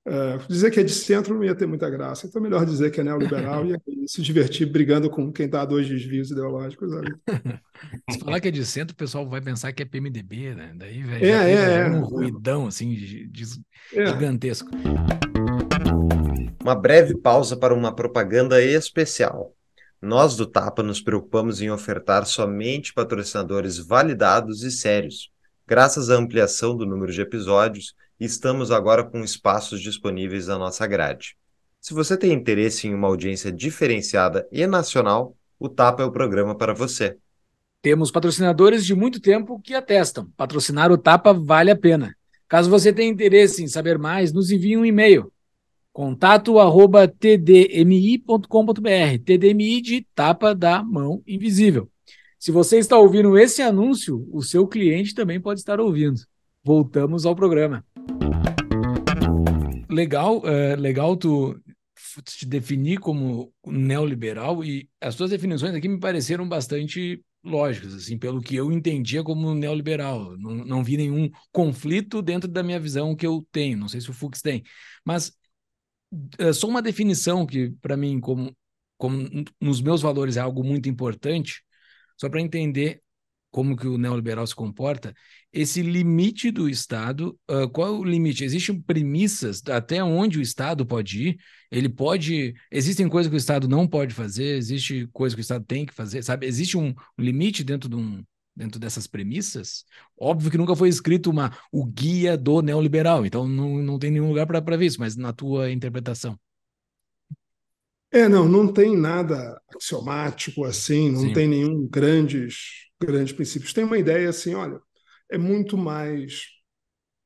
é, 0.06 0.36
dizer 0.48 0.70
que 0.70 0.78
é 0.78 0.82
de 0.82 0.92
centro 0.92 1.34
não 1.34 1.44
ia 1.44 1.54
ter 1.54 1.66
muita 1.66 1.88
graça. 1.88 2.26
Então 2.26 2.42
melhor 2.42 2.66
dizer 2.66 2.90
que 2.90 3.00
é 3.00 3.04
neoliberal 3.04 3.64
e 3.66 3.78
se 4.06 4.20
divertir 4.20 4.66
brigando 4.66 5.08
com 5.08 5.32
quem 5.32 5.46
está 5.46 5.62
a 5.62 5.66
dois 5.66 5.88
desvios 5.88 6.30
ideológicos. 6.30 6.90
se 8.10 8.18
falar 8.18 8.40
que 8.40 8.48
é 8.48 8.50
de 8.50 8.66
centro, 8.66 8.92
o 8.92 8.96
pessoal 8.96 9.28
vai 9.28 9.40
pensar 9.40 9.72
que 9.72 9.82
é 9.82 9.86
PMDB, 9.86 10.54
né? 10.54 10.74
Daí 10.76 11.02
vai 11.02 11.22
é, 11.22 11.28
é, 11.28 11.52
é, 11.52 11.78
é, 11.80 11.90
um 11.90 12.02
ruidão 12.02 12.66
assim 12.66 12.90
de, 12.90 13.26
de 13.28 13.44
é. 13.94 14.06
gigantesco. 14.06 14.68
Uma 16.64 16.74
breve 16.74 17.14
pausa 17.14 17.58
para 17.58 17.74
uma 17.74 17.94
propaganda 17.94 18.62
especial. 18.62 19.54
Nós 20.00 20.34
do 20.34 20.46
Tapa 20.46 20.82
nos 20.82 20.98
preocupamos 20.98 21.60
em 21.60 21.70
ofertar 21.70 22.24
somente 22.24 22.94
patrocinadores 22.94 23.76
validados 23.76 24.62
e 24.62 24.70
sérios. 24.70 25.30
Graças 25.66 26.08
à 26.08 26.14
ampliação 26.14 26.74
do 26.74 26.86
número 26.86 27.12
de 27.12 27.20
episódios, 27.20 27.94
estamos 28.18 28.70
agora 28.70 29.04
com 29.04 29.22
espaços 29.22 29.82
disponíveis 29.82 30.46
na 30.46 30.58
nossa 30.58 30.86
grade. 30.86 31.36
Se 31.82 31.92
você 31.92 32.16
tem 32.16 32.32
interesse 32.32 32.88
em 32.88 32.94
uma 32.94 33.08
audiência 33.08 33.52
diferenciada 33.52 34.48
e 34.50 34.66
nacional, 34.66 35.36
o 35.58 35.68
Tapa 35.68 36.02
é 36.02 36.06
o 36.06 36.12
programa 36.12 36.56
para 36.56 36.72
você. 36.72 37.18
Temos 37.82 38.10
patrocinadores 38.10 38.86
de 38.86 38.94
muito 38.94 39.20
tempo 39.20 39.60
que 39.60 39.74
atestam. 39.74 40.30
Patrocinar 40.34 40.90
o 40.90 40.96
Tapa 40.96 41.34
vale 41.34 41.70
a 41.70 41.76
pena. 41.76 42.16
Caso 42.48 42.70
você 42.70 42.90
tenha 42.90 43.12
interesse 43.12 43.62
em 43.62 43.68
saber 43.68 43.98
mais, 43.98 44.32
nos 44.32 44.50
envie 44.50 44.78
um 44.78 44.84
e-mail 44.86 45.30
Contato 45.94 46.58
arroba 46.58 47.06
tdmi.com.br. 47.06 48.48
TDMI 49.24 49.80
de 49.80 50.04
tapa 50.12 50.52
da 50.52 50.82
mão 50.82 51.22
invisível. 51.24 51.88
Se 52.36 52.50
você 52.50 52.78
está 52.78 52.98
ouvindo 52.98 53.38
esse 53.38 53.62
anúncio, 53.62 54.28
o 54.32 54.42
seu 54.42 54.66
cliente 54.66 55.14
também 55.14 55.40
pode 55.40 55.60
estar 55.60 55.78
ouvindo. 55.78 56.20
Voltamos 56.64 57.24
ao 57.24 57.36
programa. 57.36 57.86
Legal, 59.88 60.42
é, 60.44 60.74
legal 60.74 61.16
tu 61.16 61.56
te 62.24 62.44
definir 62.44 62.98
como 62.98 63.52
neoliberal 63.64 64.64
e 64.64 64.88
as 65.00 65.14
tuas 65.14 65.30
definições 65.30 65.76
aqui 65.76 65.88
me 65.88 66.00
pareceram 66.00 66.48
bastante 66.48 67.22
lógicas, 67.44 67.94
assim, 67.94 68.18
pelo 68.18 68.40
que 68.40 68.56
eu 68.56 68.72
entendia 68.72 69.22
como 69.22 69.54
neoliberal. 69.54 70.36
Não, 70.38 70.56
não 70.56 70.82
vi 70.82 70.96
nenhum 70.96 71.30
conflito 71.52 72.20
dentro 72.20 72.50
da 72.50 72.64
minha 72.64 72.80
visão 72.80 73.14
que 73.14 73.24
eu 73.24 73.46
tenho. 73.52 73.78
Não 73.78 73.88
sei 73.88 74.00
se 74.00 74.10
o 74.10 74.12
Fux 74.12 74.42
tem, 74.42 74.64
mas 75.04 75.32
é 76.38 76.52
só 76.52 76.68
uma 76.68 76.82
definição 76.82 77.46
que, 77.46 77.70
para 77.80 77.96
mim, 77.96 78.20
como, 78.20 78.54
como 78.96 79.28
nos 79.60 79.80
meus 79.80 80.02
valores 80.02 80.36
é 80.36 80.40
algo 80.40 80.64
muito 80.64 80.88
importante, 80.88 81.62
só 82.18 82.28
para 82.28 82.40
entender 82.40 83.02
como 83.50 83.76
que 83.76 83.86
o 83.86 83.96
neoliberal 83.96 84.44
se 84.44 84.54
comporta, 84.54 85.14
esse 85.52 85.80
limite 85.80 86.50
do 86.50 86.68
Estado, 86.68 87.38
uh, 87.48 87.68
qual 87.68 87.86
é 87.86 87.90
o 87.92 88.02
limite? 88.02 88.42
Existem 88.42 88.80
premissas 88.80 89.62
até 89.68 90.02
onde 90.02 90.40
o 90.40 90.42
Estado 90.42 90.84
pode 90.84 91.28
ir? 91.28 91.36
Ele 91.70 91.88
pode. 91.88 92.52
Existem 92.68 93.08
coisas 93.08 93.30
que 93.30 93.36
o 93.36 93.38
Estado 93.38 93.68
não 93.68 93.86
pode 93.86 94.12
fazer, 94.12 94.56
existe 94.56 95.08
coisa 95.12 95.36
que 95.36 95.40
o 95.40 95.42
Estado 95.42 95.64
tem 95.64 95.86
que 95.86 95.94
fazer, 95.94 96.24
sabe? 96.24 96.46
Existe 96.46 96.76
um 96.76 96.92
limite 97.16 97.62
dentro 97.62 97.88
de 97.88 97.94
um, 97.94 98.24
dentro 98.56 98.78
dessas 98.78 99.06
premissas, 99.06 99.84
óbvio 100.18 100.50
que 100.50 100.58
nunca 100.58 100.76
foi 100.76 100.88
escrito 100.88 101.30
uma, 101.30 101.56
o 101.72 101.84
guia 101.84 102.36
do 102.36 102.62
neoliberal, 102.62 103.26
então 103.26 103.48
não, 103.48 103.78
não 103.78 103.98
tem 103.98 104.10
nenhum 104.10 104.28
lugar 104.28 104.46
para 104.46 104.76
ver 104.76 104.86
isso, 104.86 105.00
mas 105.00 105.16
na 105.16 105.32
tua 105.32 105.70
interpretação. 105.70 106.38
É, 108.10 108.28
não, 108.28 108.48
não 108.48 108.72
tem 108.72 108.96
nada 108.96 109.60
axiomático 109.74 110.64
assim, 110.64 111.10
não 111.10 111.22
Sim. 111.22 111.32
tem 111.32 111.48
nenhum 111.48 111.88
grandes, 111.88 112.88
grandes 113.02 113.32
princípios. 113.32 113.72
Tem 113.72 113.82
uma 113.82 113.98
ideia 113.98 114.28
assim, 114.28 114.54
olha, 114.54 114.80
é 115.28 115.36
muito 115.36 115.76
mais. 115.76 116.44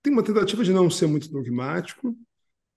Tem 0.03 0.11
uma 0.11 0.23
tentativa 0.23 0.65
de 0.65 0.73
não 0.73 0.89
ser 0.89 1.07
muito 1.07 1.31
dogmático. 1.31 2.17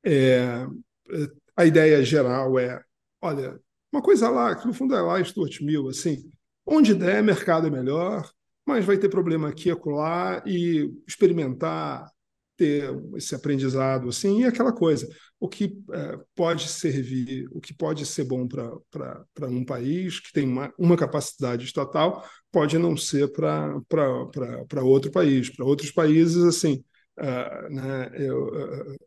É, 0.03 0.67
é 1.09 1.27
a 1.55 1.65
ideia 1.65 2.03
geral 2.03 2.59
é, 2.59 2.83
olha, 3.21 3.59
uma 3.91 4.01
coisa 4.01 4.29
lá, 4.29 4.55
que 4.55 4.65
no 4.65 4.73
fundo 4.73 4.95
é 4.95 5.01
lá 5.01 5.23
Stuart 5.23 5.61
Mill, 5.61 5.87
assim, 5.89 6.29
onde 6.65 6.93
der, 6.93 7.21
mercado 7.23 7.67
é 7.67 7.69
melhor, 7.69 8.29
mas 8.65 8.86
vai 8.86 8.97
ter 8.97 9.10
problema 9.10 9.50
aqui 9.50 9.69
e 9.69 9.71
acolá 9.71 10.43
e 10.45 10.89
experimentar 11.08 12.10
ter 12.58 12.91
esse 13.15 13.34
aprendizado 13.34 14.10
assim 14.10 14.41
e 14.41 14.45
aquela 14.45 14.71
coisa 14.71 15.08
o 15.39 15.50
que 15.50 15.76
é, 15.91 16.17
pode 16.36 16.67
servir 16.67 17.47
o 17.52 17.60
que 17.60 17.74
pode 17.74 18.06
ser 18.06 18.24
bom 18.26 18.47
para 18.47 19.47
um 19.47 19.65
país 19.65 20.19
que 20.19 20.32
tem 20.32 20.47
uma, 20.47 20.71
uma 20.78 20.95
capacidade 20.95 21.65
estatal 21.65 22.24
pode 22.52 22.78
não 22.78 22.97
ser 22.97 23.32
para 23.32 24.84
outro 24.84 25.12
país. 25.12 25.50
Para 25.50 25.65
outros 25.65 25.91
países 25.91 26.43
assim 26.43 26.84
uh, 27.19 27.74
né, 27.74 28.12
eu, 28.13 28.47
uh, 28.47 28.97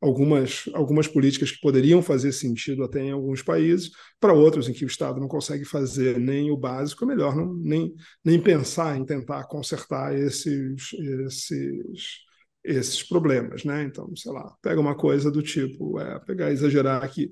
algumas, 0.00 0.64
algumas 0.72 1.06
políticas 1.06 1.50
que 1.50 1.60
poderiam 1.60 2.02
fazer 2.02 2.32
sentido 2.32 2.84
até 2.84 3.02
em 3.02 3.10
alguns 3.10 3.42
países, 3.42 3.90
para 4.20 4.32
outros 4.32 4.68
em 4.68 4.72
que 4.72 4.84
o 4.84 4.86
Estado 4.86 5.20
não 5.20 5.28
consegue 5.28 5.64
fazer 5.64 6.18
nem 6.18 6.50
o 6.50 6.56
básico, 6.56 7.04
é 7.04 7.06
melhor 7.06 7.34
não, 7.34 7.54
nem, 7.54 7.94
nem 8.24 8.40
pensar 8.40 8.96
em 8.96 9.04
tentar 9.04 9.44
consertar 9.44 10.16
esses, 10.16 10.92
esses, 11.26 12.18
esses 12.64 13.02
problemas. 13.02 13.64
Né? 13.64 13.84
Então, 13.84 14.14
sei 14.16 14.32
lá, 14.32 14.54
pega 14.62 14.80
uma 14.80 14.96
coisa 14.96 15.30
do 15.30 15.42
tipo, 15.42 15.98
é, 16.00 16.18
pegar 16.20 16.52
exagerar 16.52 17.02
aqui. 17.02 17.30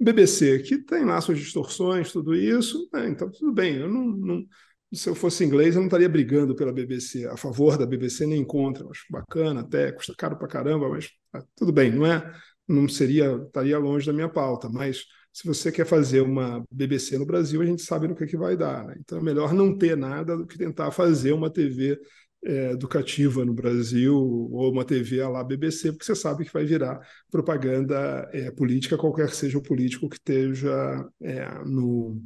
BBC, 0.00 0.60
que 0.60 0.78
tem 0.78 1.04
lá 1.04 1.20
suas 1.20 1.38
distorções, 1.40 2.12
tudo 2.12 2.32
isso, 2.34 2.88
né? 2.92 3.08
então 3.08 3.28
tudo 3.30 3.52
bem, 3.52 3.78
eu 3.78 3.88
não, 3.88 4.06
não 4.06 4.44
se 4.92 5.08
eu 5.08 5.14
fosse 5.14 5.44
inglês, 5.44 5.74
eu 5.74 5.80
não 5.80 5.86
estaria 5.86 6.08
brigando 6.08 6.54
pela 6.54 6.72
BBC, 6.72 7.26
a 7.26 7.36
favor 7.36 7.76
da 7.76 7.84
BBC, 7.84 8.26
nem 8.26 8.44
contra. 8.44 8.86
Acho 8.88 9.04
bacana 9.10 9.60
até, 9.60 9.92
custa 9.92 10.14
caro 10.16 10.38
para 10.38 10.48
caramba, 10.48 10.88
mas 10.88 11.10
tudo 11.56 11.72
bem, 11.72 11.90
não 11.92 12.06
é? 12.06 12.32
Não 12.66 12.88
seria, 12.88 13.36
estaria 13.46 13.78
longe 13.78 14.06
da 14.06 14.12
minha 14.12 14.28
pauta, 14.28 14.68
mas 14.68 15.04
se 15.32 15.46
você 15.46 15.70
quer 15.70 15.86
fazer 15.86 16.20
uma 16.20 16.64
BBC 16.70 17.16
no 17.18 17.26
Brasil, 17.26 17.62
a 17.62 17.64
gente 17.64 17.82
sabe 17.82 18.08
no 18.08 18.14
que, 18.14 18.24
é 18.24 18.26
que 18.26 18.36
vai 18.36 18.56
dar. 18.56 18.84
Né? 18.86 18.96
Então 18.98 19.18
é 19.18 19.22
melhor 19.22 19.54
não 19.54 19.76
ter 19.76 19.96
nada 19.96 20.36
do 20.36 20.46
que 20.46 20.58
tentar 20.58 20.90
fazer 20.90 21.32
uma 21.32 21.50
TV 21.50 21.98
é, 22.44 22.72
educativa 22.72 23.44
no 23.44 23.54
Brasil 23.54 24.16
ou 24.16 24.72
uma 24.72 24.84
TV 24.84 25.22
lá 25.24 25.44
BBC, 25.44 25.92
porque 25.92 26.04
você 26.04 26.14
sabe 26.14 26.44
que 26.44 26.52
vai 26.52 26.64
virar 26.64 27.00
propaganda 27.30 28.28
é, 28.32 28.50
política, 28.50 28.98
qualquer 28.98 29.28
que 29.28 29.36
seja 29.36 29.58
o 29.58 29.62
político 29.62 30.08
que 30.08 30.16
esteja 30.16 31.08
é, 31.20 31.48
no, 31.64 32.20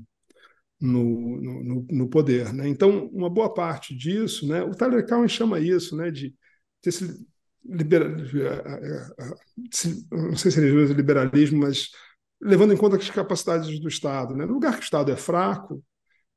no, 0.81 1.41
no, 1.41 1.87
no, 1.91 2.09
poder. 2.09 2.53
Né? 2.53 2.69
Então, 2.69 3.07
uma 3.09 3.31
boa 3.31 3.53
parte 3.53 3.95
disso, 3.95 4.47
né, 4.49 4.63
o 4.63 4.75
Tyler 4.75 5.07
Cowen 5.07 5.29
chama 5.29 5.61
isso 5.61 5.97
né, 5.97 6.11
de, 6.11 6.35
de 6.83 6.91
esse 7.65 7.79
libera, 7.79 8.09
não 10.11 10.37
sei 10.37 10.51
se 10.51 10.61
usa 10.71 10.95
liberalismo, 10.95 11.61
mas 11.61 11.91
levando 12.41 12.73
em 12.73 12.77
conta 12.77 12.97
as 12.97 13.11
capacidades 13.11 13.79
do 13.79 13.89
Estado. 13.89 14.35
Né? 14.35 14.45
No 14.45 14.55
lugar 14.55 14.75
que 14.75 14.81
o 14.81 14.83
Estado 14.83 15.13
é 15.13 15.17
fraco, 15.17 15.83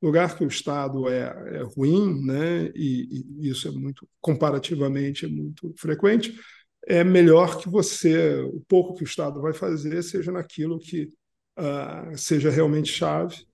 no 0.02 0.10
lugar 0.10 0.38
que 0.38 0.44
o 0.44 0.48
Estado 0.48 1.10
é, 1.10 1.58
é 1.58 1.64
ruim, 1.64 2.24
né? 2.26 2.72
E, 2.76 3.26
e, 3.40 3.50
isso 3.50 3.68
é 3.68 3.72
muito, 3.72 4.08
comparativamente, 4.22 5.26
é 5.26 5.28
muito 5.28 5.74
frequente, 5.78 6.40
é 6.86 7.04
melhor 7.04 7.58
que 7.60 7.68
você, 7.68 8.36
o 8.42 8.62
pouco 8.68 8.94
que 8.94 9.04
o 9.04 9.06
Estado 9.08 9.42
vai 9.42 9.54
fazer, 9.54 10.04
seja 10.04 10.32
naquilo 10.32 10.78
que 10.80 11.10
uh, 11.58 12.16
seja 12.18 12.52
realmente 12.52 12.92
chave 12.92 13.46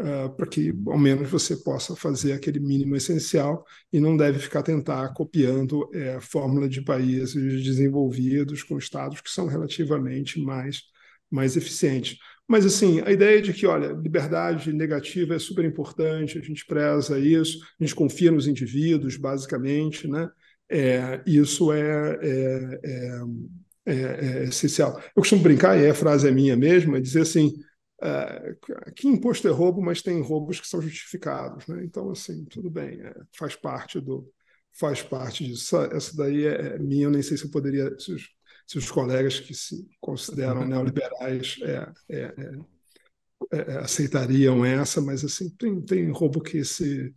uh, 0.00 0.34
para 0.36 0.46
que 0.46 0.72
ao 0.86 0.98
menos 0.98 1.28
você 1.30 1.56
possa 1.56 1.94
fazer 1.96 2.32
aquele 2.32 2.60
mínimo 2.60 2.96
essencial 2.96 3.64
e 3.92 4.00
não 4.00 4.16
deve 4.16 4.38
ficar 4.38 4.62
tentar 4.62 5.12
copiando 5.14 5.88
é, 5.92 6.14
a 6.14 6.20
fórmula 6.20 6.68
de 6.68 6.82
países 6.82 7.64
desenvolvidos 7.64 8.62
com 8.62 8.78
estados 8.78 9.20
que 9.20 9.30
são 9.30 9.46
relativamente 9.46 10.40
mais, 10.40 10.82
mais 11.30 11.56
eficientes. 11.56 12.18
Mas, 12.48 12.64
assim, 12.64 13.02
a 13.04 13.12
ideia 13.12 13.42
de 13.42 13.52
que, 13.52 13.66
olha, 13.66 13.92
liberdade 13.92 14.72
negativa 14.72 15.34
é 15.34 15.38
super 15.38 15.66
importante, 15.66 16.38
a 16.38 16.40
gente 16.40 16.64
preza 16.64 17.18
isso, 17.18 17.58
a 17.78 17.84
gente 17.84 17.94
confia 17.94 18.32
nos 18.32 18.46
indivíduos, 18.46 19.16
basicamente, 19.18 20.08
né? 20.08 20.30
É, 20.70 21.20
isso 21.26 21.70
é, 21.72 22.18
é, 22.22 22.80
é, 22.84 23.92
é, 23.92 24.44
essencial. 24.44 24.98
Eu 25.14 25.22
costumo 25.22 25.42
brincar, 25.42 25.78
e 25.78 25.86
a 25.86 25.94
frase 25.94 26.26
é 26.26 26.30
minha 26.30 26.56
mesmo, 26.56 26.96
é 26.96 27.00
dizer 27.00 27.22
assim, 27.22 27.52
é, 28.00 28.56
que 28.94 29.08
imposto 29.08 29.48
é 29.48 29.50
roubo, 29.50 29.82
mas 29.82 30.02
tem 30.02 30.20
roubos 30.20 30.60
que 30.60 30.68
são 30.68 30.80
justificados. 30.80 31.66
Né? 31.66 31.82
Então, 31.84 32.10
assim, 32.10 32.44
tudo 32.44 32.70
bem, 32.70 33.00
é, 33.00 33.14
faz 33.36 33.56
parte 33.56 34.00
do 34.00 34.30
faz 34.78 35.02
parte 35.02 35.44
disso. 35.44 35.76
Essa, 35.76 35.96
essa 35.96 36.16
daí 36.16 36.46
é, 36.46 36.74
é 36.74 36.78
minha, 36.78 37.04
eu 37.04 37.10
nem 37.10 37.22
sei 37.22 37.36
se 37.36 37.44
eu 37.44 37.50
poderia, 37.50 37.98
se 37.98 38.12
os, 38.12 38.28
se 38.66 38.78
os 38.78 38.90
colegas 38.90 39.40
que 39.40 39.52
se 39.52 39.88
consideram 40.00 40.64
neoliberais 40.64 41.56
é, 41.62 41.92
é, 42.08 43.78
aceitariam 43.78 44.64
essa, 44.64 45.00
mas 45.00 45.24
assim, 45.24 45.50
tem, 45.50 45.80
tem 45.80 46.10
roubo 46.10 46.40
que 46.40 46.64
se 46.64 47.12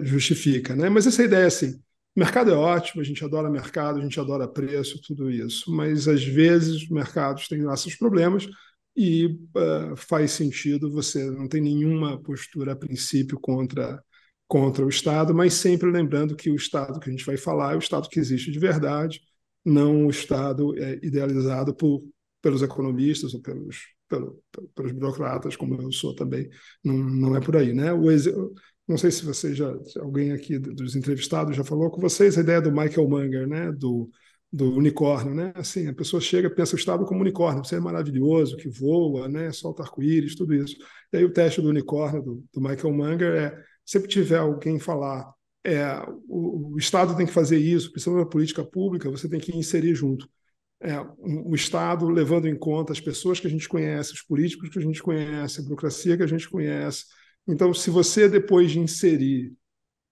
justifica. 0.00 0.74
Né? 0.74 0.88
Mas 0.88 1.06
essa 1.06 1.22
ideia 1.22 1.46
assim, 1.46 1.80
mercado 2.16 2.50
é 2.50 2.54
ótimo, 2.54 3.00
a 3.00 3.04
gente 3.04 3.24
adora 3.24 3.48
mercado, 3.48 3.98
a 3.98 4.02
gente 4.02 4.18
adora 4.20 4.48
preço, 4.48 5.00
tudo 5.00 5.30
isso, 5.30 5.70
mas 5.72 6.06
às 6.06 6.24
vezes 6.24 6.82
os 6.82 6.88
mercados 6.88 7.48
têm 7.48 7.60
seus 7.76 7.94
problemas, 7.94 8.46
e 8.96 9.26
uh, 9.26 9.96
faz 9.96 10.32
sentido, 10.32 10.90
você 10.90 11.28
não 11.30 11.48
tem 11.48 11.60
nenhuma 11.60 12.20
postura 12.22 12.72
a 12.72 12.76
princípio 12.76 13.38
contra, 13.40 14.02
contra 14.46 14.84
o 14.84 14.88
Estado, 14.88 15.34
mas 15.34 15.54
sempre 15.54 15.90
lembrando 15.90 16.36
que 16.36 16.50
o 16.50 16.54
Estado 16.54 17.00
que 17.00 17.08
a 17.08 17.12
gente 17.12 17.24
vai 17.24 17.36
falar 17.36 17.72
é 17.72 17.76
o 17.76 17.80
Estado 17.80 18.08
que 18.08 18.20
existe 18.20 18.52
de 18.52 18.58
verdade, 18.58 19.20
não 19.64 20.06
o 20.06 20.10
Estado 20.10 20.78
é, 20.78 21.00
idealizado 21.02 21.74
por, 21.74 22.04
pelos 22.40 22.62
economistas 22.62 23.34
ou 23.34 23.40
pelos, 23.40 23.78
pelo, 24.08 24.40
pelos 24.74 24.92
burocratas, 24.92 25.56
como 25.56 25.80
eu 25.80 25.90
sou 25.90 26.14
também, 26.14 26.48
não, 26.84 26.94
não 26.96 27.36
é 27.36 27.40
por 27.40 27.56
aí. 27.56 27.72
Né? 27.72 27.92
O, 27.92 28.06
não 28.86 28.98
sei 28.98 29.10
se 29.10 29.24
você 29.24 29.54
já, 29.54 29.74
alguém 30.00 30.32
aqui 30.32 30.58
dos 30.58 30.94
entrevistados 30.94 31.56
já 31.56 31.64
falou 31.64 31.90
com 31.90 32.00
vocês 32.00 32.36
a 32.36 32.42
ideia 32.42 32.60
do 32.60 32.70
Michael 32.70 33.08
Munger, 33.08 33.48
né? 33.48 33.72
do 33.72 34.10
do 34.54 34.72
unicórnio, 34.76 35.34
né? 35.34 35.52
Assim, 35.56 35.88
a 35.88 35.92
pessoa 35.92 36.20
chega, 36.20 36.48
pensa 36.48 36.76
o 36.76 36.78
Estado 36.78 37.04
como 37.04 37.20
unicórnio, 37.20 37.64
você 37.64 37.74
é 37.74 37.80
maravilhoso, 37.80 38.56
que 38.56 38.68
voa, 38.68 39.28
né? 39.28 39.50
Solta 39.50 39.82
arco-íris, 39.82 40.36
tudo 40.36 40.54
isso. 40.54 40.76
E 41.12 41.16
aí 41.16 41.24
o 41.24 41.32
teste 41.32 41.60
do 41.60 41.68
unicórnio 41.68 42.22
do, 42.22 42.44
do 42.54 42.60
Michael 42.60 42.94
Munger 42.94 43.34
é, 43.34 43.64
sempre 43.84 44.08
tiver 44.08 44.38
alguém 44.38 44.78
falar, 44.78 45.28
é, 45.64 45.84
o, 46.28 46.74
o, 46.74 46.78
Estado 46.78 47.16
tem 47.16 47.26
que 47.26 47.32
fazer 47.32 47.58
isso, 47.58 47.90
precisa 47.90 48.12
de 48.12 48.18
uma 48.18 48.28
política 48.28 48.64
pública, 48.64 49.10
você 49.10 49.28
tem 49.28 49.40
que 49.40 49.56
inserir 49.56 49.96
junto. 49.96 50.28
É, 50.80 51.00
o 51.18 51.52
Estado 51.54 52.08
levando 52.08 52.46
em 52.46 52.56
conta 52.56 52.92
as 52.92 53.00
pessoas 53.00 53.40
que 53.40 53.48
a 53.48 53.50
gente 53.50 53.68
conhece, 53.68 54.12
os 54.12 54.22
políticos 54.22 54.68
que 54.68 54.78
a 54.78 54.82
gente 54.82 55.02
conhece, 55.02 55.60
a 55.60 55.64
burocracia 55.64 56.16
que 56.16 56.22
a 56.22 56.28
gente 56.28 56.48
conhece. 56.48 57.06
Então, 57.48 57.74
se 57.74 57.90
você, 57.90 58.28
depois 58.28 58.70
de 58.70 58.78
inserir 58.78 59.52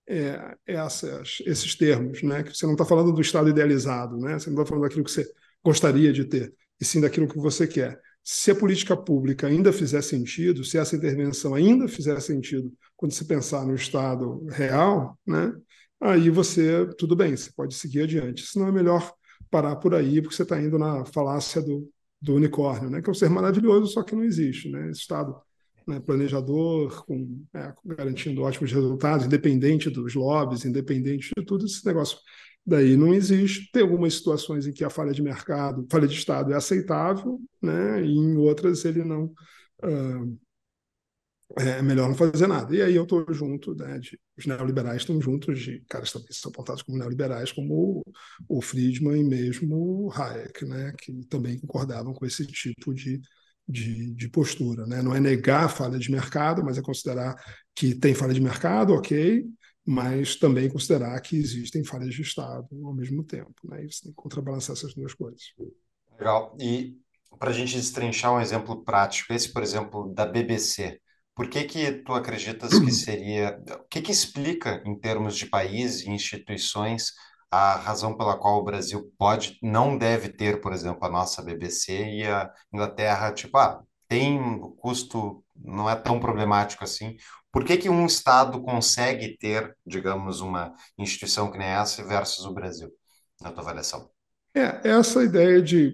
é, 0.08 0.56
essas, 0.66 1.38
esses 1.46 1.74
termos, 1.74 2.22
né? 2.22 2.42
Que 2.42 2.56
você 2.56 2.66
não 2.66 2.72
está 2.72 2.84
falando 2.84 3.12
do 3.12 3.20
estado 3.20 3.48
idealizado, 3.48 4.16
né? 4.18 4.38
Você 4.38 4.50
não 4.50 4.60
está 4.60 4.66
falando 4.66 4.84
daquilo 4.84 5.04
que 5.04 5.10
você 5.10 5.26
gostaria 5.64 6.12
de 6.12 6.24
ter, 6.24 6.52
e 6.80 6.84
sim 6.84 7.00
daquilo 7.00 7.28
que 7.28 7.38
você 7.38 7.66
quer. 7.66 8.00
Se 8.24 8.50
a 8.50 8.54
política 8.54 8.96
pública 8.96 9.46
ainda 9.46 9.72
fizer 9.72 10.02
sentido, 10.02 10.64
se 10.64 10.78
essa 10.78 10.94
intervenção 10.96 11.54
ainda 11.54 11.88
fizer 11.88 12.20
sentido, 12.20 12.72
quando 12.96 13.12
se 13.12 13.24
pensar 13.24 13.66
no 13.66 13.74
estado 13.74 14.44
real, 14.50 15.18
né? 15.26 15.52
Aí 16.00 16.30
você, 16.30 16.86
tudo 16.98 17.14
bem, 17.14 17.36
você 17.36 17.50
pode 17.54 17.74
seguir 17.74 18.02
adiante. 18.02 18.44
Senão 18.46 18.68
é 18.68 18.72
melhor 18.72 19.12
parar 19.50 19.76
por 19.76 19.94
aí, 19.94 20.20
porque 20.20 20.34
você 20.34 20.42
está 20.42 20.60
indo 20.60 20.78
na 20.78 21.04
falácia 21.04 21.60
do, 21.62 21.88
do 22.20 22.34
unicórnio, 22.34 22.90
né? 22.90 23.02
Que 23.02 23.08
é 23.08 23.12
um 23.12 23.14
ser 23.14 23.30
maravilhoso, 23.30 23.92
só 23.92 24.02
que 24.02 24.14
não 24.14 24.24
existe, 24.24 24.68
né? 24.70 24.90
Esse 24.90 25.00
estado 25.00 25.36
né, 25.86 26.00
planejador, 26.00 27.04
com, 27.04 27.44
é, 27.54 27.72
garantindo 27.84 28.42
ótimos 28.42 28.72
resultados, 28.72 29.26
independente 29.26 29.90
dos 29.90 30.14
lobbies, 30.14 30.64
independente 30.64 31.30
de 31.36 31.44
tudo, 31.44 31.66
esse 31.66 31.84
negócio 31.86 32.18
daí 32.64 32.96
não 32.96 33.14
existe. 33.14 33.70
Tem 33.72 33.82
algumas 33.82 34.14
situações 34.14 34.66
em 34.66 34.72
que 34.72 34.84
a 34.84 34.90
falha 34.90 35.12
de 35.12 35.22
mercado, 35.22 35.86
falha 35.90 36.06
de 36.08 36.14
Estado 36.14 36.52
é 36.52 36.56
aceitável, 36.56 37.40
né, 37.60 38.04
e 38.04 38.12
em 38.16 38.36
outras 38.36 38.84
ele 38.84 39.04
não. 39.04 39.32
Uh, 39.82 40.38
é 41.58 41.82
melhor 41.82 42.08
não 42.08 42.14
fazer 42.14 42.46
nada. 42.46 42.74
E 42.74 42.80
aí 42.80 42.94
eu 42.96 43.02
estou 43.02 43.24
junto, 43.32 43.74
né, 43.74 43.98
de, 43.98 44.18
os 44.38 44.46
neoliberais 44.46 45.02
estão 45.02 45.20
juntos 45.20 45.60
de 45.60 45.80
caras 45.88 46.12
também 46.12 46.28
são 46.30 46.50
apontados 46.50 46.82
como 46.82 46.98
neoliberais, 46.98 47.52
como 47.52 48.02
o, 48.48 48.56
o 48.58 48.62
Friedman 48.62 49.20
e 49.20 49.24
mesmo 49.24 50.06
o 50.06 50.12
Hayek, 50.12 50.64
né, 50.64 50.92
que 50.98 51.12
também 51.26 51.58
concordavam 51.58 52.14
com 52.14 52.24
esse 52.24 52.46
tipo 52.46 52.94
de 52.94 53.20
de, 53.68 54.12
de, 54.14 54.28
postura. 54.28 54.86
Né? 54.86 55.02
Não 55.02 55.14
é 55.14 55.20
negar 55.20 55.64
a 55.64 55.68
falha 55.68 55.98
de 55.98 56.10
mercado, 56.10 56.64
mas 56.64 56.78
é 56.78 56.82
considerar 56.82 57.34
que 57.74 57.94
tem 57.94 58.14
falha 58.14 58.34
de 58.34 58.40
mercado, 58.40 58.94
ok, 58.94 59.44
mas 59.84 60.36
também 60.36 60.68
considerar 60.68 61.20
que 61.20 61.36
existem 61.36 61.84
falhas 61.84 62.14
de 62.14 62.22
Estado 62.22 62.68
ao 62.84 62.94
mesmo 62.94 63.24
tempo. 63.24 63.54
Né? 63.64 63.84
E 63.84 63.92
você 63.92 64.02
tem 64.02 64.12
que 64.12 64.16
contrabalançar 64.16 64.76
essas 64.76 64.94
duas 64.94 65.14
coisas. 65.14 65.42
Legal. 66.18 66.56
E 66.60 66.96
para 67.38 67.50
a 67.50 67.52
gente 67.52 67.76
destrinchar 67.76 68.34
um 68.34 68.40
exemplo 68.40 68.84
prático, 68.84 69.32
esse, 69.32 69.52
por 69.52 69.62
exemplo, 69.62 70.12
da 70.14 70.26
BBC, 70.26 71.00
por 71.34 71.48
que 71.48 71.64
que 71.64 71.92
tu 71.92 72.12
acreditas 72.12 72.78
que 72.78 72.92
seria... 72.92 73.58
O 73.80 73.88
que 73.88 74.02
que 74.02 74.12
explica, 74.12 74.82
em 74.84 74.98
termos 74.98 75.36
de 75.36 75.46
país 75.46 76.02
e 76.02 76.10
instituições, 76.10 77.12
a 77.52 77.76
razão 77.76 78.16
pela 78.16 78.38
qual 78.38 78.58
o 78.58 78.64
Brasil 78.64 79.12
pode, 79.18 79.58
não 79.62 79.98
deve 79.98 80.30
ter, 80.30 80.62
por 80.62 80.72
exemplo, 80.72 81.04
a 81.04 81.10
nossa 81.10 81.42
BBC 81.42 82.02
e 82.02 82.26
a 82.26 82.50
Inglaterra, 82.72 83.30
tipo, 83.30 83.58
ah, 83.58 83.82
tem 84.08 84.58
custo, 84.78 85.44
não 85.54 85.88
é 85.88 85.94
tão 85.94 86.18
problemático 86.18 86.82
assim. 86.82 87.14
Por 87.52 87.62
que 87.62 87.76
que 87.76 87.90
um 87.90 88.06
Estado 88.06 88.62
consegue 88.62 89.36
ter, 89.36 89.76
digamos, 89.86 90.40
uma 90.40 90.74
instituição 90.98 91.52
que 91.52 91.58
nem 91.58 91.68
essa 91.68 92.02
versus 92.02 92.46
o 92.46 92.54
Brasil, 92.54 92.90
na 93.38 93.52
tua 93.52 93.62
avaliação? 93.62 94.10
É, 94.54 94.88
essa 94.88 95.22
ideia 95.22 95.60
de 95.60 95.92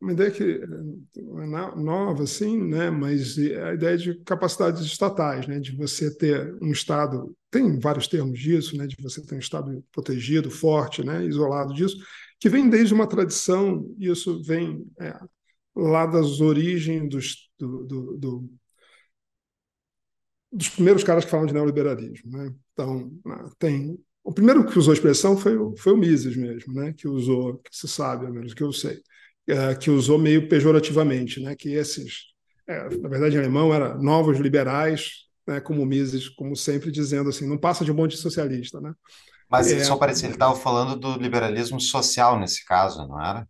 uma 0.00 0.12
ideia 0.12 0.30
que 0.30 0.42
é 0.42 1.76
nova, 1.76 2.22
assim, 2.22 2.58
né? 2.58 2.90
mas 2.90 3.36
a 3.38 3.74
ideia 3.74 3.98
de 3.98 4.14
capacidades 4.24 4.80
estatais, 4.80 5.46
né? 5.46 5.60
de 5.60 5.76
você 5.76 6.14
ter 6.16 6.56
um 6.62 6.72
Estado, 6.72 7.36
tem 7.50 7.78
vários 7.78 8.08
termos 8.08 8.38
disso, 8.38 8.76
né? 8.78 8.86
de 8.86 8.96
você 8.98 9.20
ter 9.20 9.34
um 9.34 9.38
Estado 9.38 9.84
protegido, 9.92 10.50
forte, 10.50 11.04
né? 11.04 11.24
isolado 11.26 11.74
disso, 11.74 11.98
que 12.38 12.48
vem 12.48 12.70
desde 12.70 12.94
uma 12.94 13.06
tradição, 13.06 13.94
isso 13.98 14.42
vem 14.42 14.86
é, 14.98 15.14
lá 15.76 16.06
das 16.06 16.40
origens 16.40 17.06
dos, 17.10 17.50
do, 17.58 17.84
do, 17.84 18.16
do, 18.16 18.50
dos 20.50 20.70
primeiros 20.70 21.04
caras 21.04 21.26
que 21.26 21.30
falam 21.30 21.44
de 21.44 21.52
neoliberalismo. 21.52 22.38
Né? 22.38 22.54
Então, 22.72 23.12
tem. 23.58 23.98
O 24.24 24.32
primeiro 24.32 24.66
que 24.66 24.78
usou 24.78 24.92
a 24.92 24.94
expressão 24.94 25.36
foi, 25.36 25.58
foi 25.76 25.92
o 25.92 25.96
Mises 25.96 26.36
mesmo, 26.36 26.72
né? 26.72 26.94
que 26.94 27.06
usou, 27.06 27.58
que 27.58 27.76
se 27.76 27.86
sabe, 27.86 28.24
ao 28.24 28.32
menos 28.32 28.54
que 28.54 28.62
eu 28.62 28.72
sei 28.72 29.02
é, 29.50 29.74
que 29.74 29.90
usou 29.90 30.18
meio 30.18 30.48
pejorativamente, 30.48 31.40
né? 31.40 31.54
que 31.56 31.70
esses, 31.70 32.26
é, 32.66 32.88
na 32.96 33.08
verdade 33.08 33.36
em 33.36 33.38
alemão, 33.38 33.72
era 33.72 33.96
novos 33.96 34.38
liberais, 34.38 35.28
né, 35.46 35.60
como 35.60 35.84
Mises, 35.84 36.28
como 36.28 36.54
sempre, 36.54 36.90
dizendo 36.90 37.28
assim, 37.28 37.48
não 37.48 37.58
passa 37.58 37.84
de 37.84 37.90
um 37.90 37.94
monte 37.94 38.12
de 38.12 38.18
socialista, 38.18 38.80
né? 38.80 38.92
Mas 39.48 39.72
é, 39.72 39.82
só 39.82 39.96
parecia, 39.96 40.26
ele 40.26 40.34
estava 40.34 40.54
falando 40.54 40.94
do 40.94 41.20
liberalismo 41.20 41.80
social 41.80 42.38
nesse 42.38 42.64
caso, 42.64 43.06
não 43.08 43.20
era? 43.20 43.48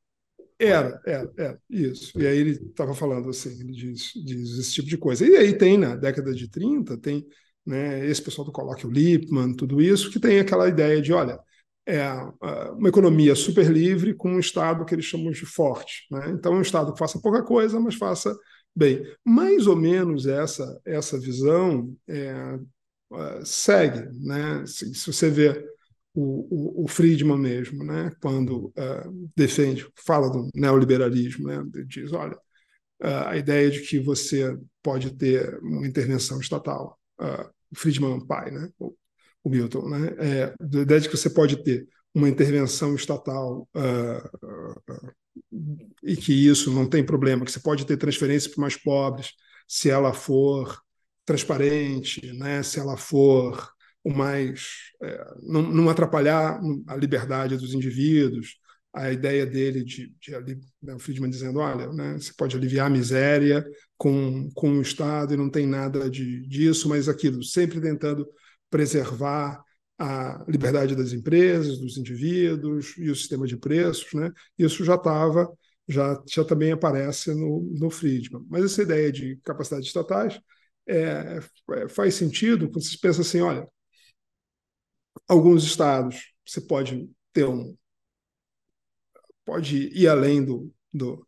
Era, 0.58 1.00
era, 1.06 1.30
era, 1.36 1.58
isso. 1.68 2.18
E 2.20 2.26
aí 2.26 2.38
ele 2.38 2.50
estava 2.52 2.94
falando 2.94 3.28
assim, 3.28 3.50
ele 3.60 3.72
diz, 3.72 4.12
diz 4.14 4.58
esse 4.58 4.72
tipo 4.72 4.88
de 4.88 4.96
coisa. 4.96 5.26
E 5.26 5.36
aí 5.36 5.56
tem, 5.56 5.76
na 5.76 5.96
década 5.96 6.32
de 6.32 6.48
30, 6.48 6.96
tem 6.98 7.26
né, 7.66 8.06
esse 8.06 8.22
pessoal 8.22 8.46
do 8.46 8.52
colóquio 8.52 8.90
Lippmann, 8.90 9.54
tudo 9.54 9.80
isso, 9.80 10.10
que 10.10 10.20
tem 10.20 10.38
aquela 10.38 10.68
ideia 10.68 11.00
de, 11.00 11.12
olha, 11.12 11.38
é 11.86 12.08
uma 12.72 12.88
economia 12.88 13.34
super 13.34 13.70
livre 13.70 14.14
com 14.14 14.32
um 14.32 14.38
Estado 14.38 14.84
que 14.84 14.94
eles 14.94 15.04
chamam 15.04 15.30
de 15.30 15.44
forte. 15.46 16.06
Né? 16.10 16.30
Então, 16.30 16.54
é 16.54 16.58
um 16.58 16.62
Estado 16.62 16.92
que 16.92 16.98
faça 16.98 17.20
pouca 17.20 17.42
coisa, 17.42 17.80
mas 17.80 17.94
faça 17.94 18.36
bem. 18.74 19.04
Mais 19.24 19.66
ou 19.66 19.76
menos 19.76 20.26
essa, 20.26 20.80
essa 20.84 21.18
visão 21.18 21.94
é, 22.08 22.58
segue. 23.44 24.08
Né? 24.24 24.64
Se, 24.66 24.94
se 24.94 25.12
você 25.12 25.30
vê 25.30 25.66
o, 26.14 26.82
o, 26.82 26.84
o 26.84 26.88
Friedman 26.88 27.38
mesmo, 27.38 27.84
né, 27.84 28.10
quando 28.20 28.66
uh, 28.66 29.30
defende, 29.36 29.86
fala 30.04 30.28
do 30.28 30.48
neoliberalismo, 30.54 31.46
né, 31.46 31.62
diz, 31.86 32.12
olha, 32.12 32.36
a 33.02 33.36
ideia 33.36 33.70
de 33.70 33.80
que 33.80 33.98
você 33.98 34.58
pode 34.82 35.14
ter 35.16 35.58
uma 35.62 35.86
intervenção 35.86 36.38
estatal, 36.38 36.98
o 37.18 37.74
Friedman 37.74 38.26
pai, 38.26 38.50
né, 38.50 38.68
o, 38.78 38.94
o 39.42 39.50
Milton, 39.50 39.88
né, 39.88 40.14
é, 40.18 40.54
ideia 40.80 41.00
de 41.00 41.08
que 41.08 41.16
você 41.16 41.30
pode 41.30 41.62
ter 41.62 41.86
uma 42.14 42.28
intervenção 42.28 42.94
estatal 42.94 43.68
e 46.02 46.16
que 46.16 46.32
isso 46.32 46.72
não 46.72 46.88
tem 46.88 47.04
problema, 47.04 47.44
que 47.44 47.52
você 47.52 47.60
pode 47.60 47.86
ter 47.86 47.96
transferência 47.96 48.50
para 48.50 48.60
mais 48.60 48.76
pobres, 48.76 49.32
se 49.66 49.88
ela 49.88 50.12
for 50.12 50.80
transparente, 51.24 52.32
né, 52.32 52.62
se 52.62 52.80
ela 52.80 52.96
for 52.96 53.70
o 54.02 54.10
mais 54.10 54.66
é, 55.02 55.24
não, 55.42 55.62
não, 55.62 55.88
atrapalhar 55.88 56.60
a 56.88 56.96
liberdade 56.96 57.56
dos 57.56 57.74
indivíduos, 57.74 58.56
a 58.92 59.12
ideia 59.12 59.46
dele 59.46 59.84
de, 59.84 60.12
de, 60.20 60.42
de 60.42 60.60
né, 60.82 60.94
o 60.94 60.98
Friedman 60.98 61.30
dizendo, 61.30 61.60
olha, 61.60 61.92
né, 61.92 62.14
você 62.14 62.32
pode 62.36 62.56
aliviar 62.56 62.86
a 62.86 62.90
miséria 62.90 63.64
com, 63.96 64.48
com 64.54 64.78
o 64.78 64.82
Estado 64.82 65.34
e 65.34 65.36
não 65.36 65.48
tem 65.48 65.66
nada 65.66 66.10
de, 66.10 66.40
disso, 66.48 66.88
mas 66.88 67.08
aquilo, 67.08 67.44
sempre 67.44 67.80
tentando 67.80 68.26
preservar 68.70 69.62
a 69.98 70.44
liberdade 70.48 70.96
das 70.96 71.12
empresas, 71.12 71.78
dos 71.78 71.98
indivíduos 71.98 72.94
e 72.96 73.10
o 73.10 73.16
sistema 73.16 73.46
de 73.46 73.56
preços, 73.56 74.12
né? 74.14 74.32
Isso 74.58 74.84
já 74.84 74.94
estava, 74.94 75.50
já, 75.86 76.22
já 76.26 76.44
também 76.44 76.72
aparece 76.72 77.34
no, 77.34 77.60
no 77.78 77.90
Friedman. 77.90 78.46
Mas 78.48 78.64
essa 78.64 78.82
ideia 78.82 79.12
de 79.12 79.36
capacidades 79.44 79.88
estatais 79.88 80.40
é, 80.86 81.38
é, 81.72 81.88
faz 81.88 82.14
sentido 82.14 82.70
quando 82.70 82.82
você 82.84 82.96
pensa 82.98 83.20
assim, 83.20 83.40
olha, 83.40 83.68
alguns 85.28 85.64
estados 85.64 86.32
você 86.46 86.60
pode 86.60 87.08
ter 87.32 87.46
um 87.46 87.76
pode 89.44 89.88
ir 89.88 90.08
além 90.08 90.44
do, 90.44 90.72
do, 90.92 91.26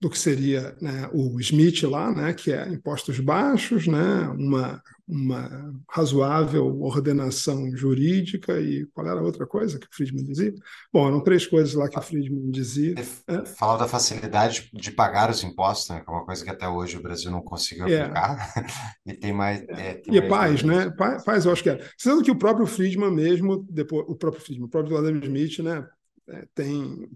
do 0.00 0.08
que 0.08 0.18
seria 0.18 0.74
né, 0.80 1.10
o 1.12 1.38
Smith 1.40 1.82
lá, 1.82 2.10
né, 2.10 2.32
que 2.32 2.50
é 2.50 2.66
impostos 2.68 3.20
baixos, 3.20 3.86
né, 3.86 4.28
uma, 4.38 4.82
uma 5.06 5.74
razoável 5.90 6.80
ordenação 6.80 7.70
jurídica 7.76 8.58
e 8.58 8.86
qual 8.94 9.06
era 9.06 9.20
a 9.20 9.22
outra 9.22 9.46
coisa 9.46 9.78
que 9.78 9.84
o 9.84 9.90
Friedman 9.92 10.24
dizia? 10.24 10.54
Bom, 10.90 11.06
eram 11.06 11.22
três 11.22 11.46
coisas 11.46 11.74
lá 11.74 11.86
que 11.86 11.98
o 11.98 12.02
Friedman 12.02 12.50
dizia. 12.50 12.94
É. 13.28 13.44
Fala 13.44 13.80
da 13.80 13.86
facilidade 13.86 14.70
de 14.72 14.90
pagar 14.90 15.28
os 15.28 15.44
impostos, 15.44 15.90
né, 15.90 16.00
que 16.00 16.10
é 16.10 16.14
uma 16.14 16.24
coisa 16.24 16.42
que 16.42 16.50
até 16.50 16.66
hoje 16.66 16.96
o 16.96 17.02
Brasil 17.02 17.30
não 17.30 17.42
conseguiu 17.42 17.86
é. 17.86 18.00
aplicar. 18.00 18.54
e 19.04 19.12
tem 19.12 19.34
mais... 19.34 19.60
É, 19.68 19.94
tem 19.94 20.14
e 20.14 20.16
é 20.16 20.20
mais 20.26 20.30
paz, 20.30 20.62
né? 20.62 20.90
Paz, 20.96 21.24
paz, 21.24 21.44
eu 21.44 21.52
acho 21.52 21.62
que 21.62 21.70
é. 21.70 21.86
Sendo 21.98 22.22
que 22.22 22.30
o 22.30 22.38
próprio 22.38 22.66
Friedman 22.66 23.12
mesmo, 23.12 23.66
depois, 23.68 24.06
o 24.08 24.14
próprio 24.14 24.42
Friedman, 24.42 24.66
o 24.66 24.70
próprio 24.70 24.96
Adam 24.96 25.16
Smith, 25.16 25.58
né, 25.58 25.86
é, 26.30 26.46
tem 26.54 27.06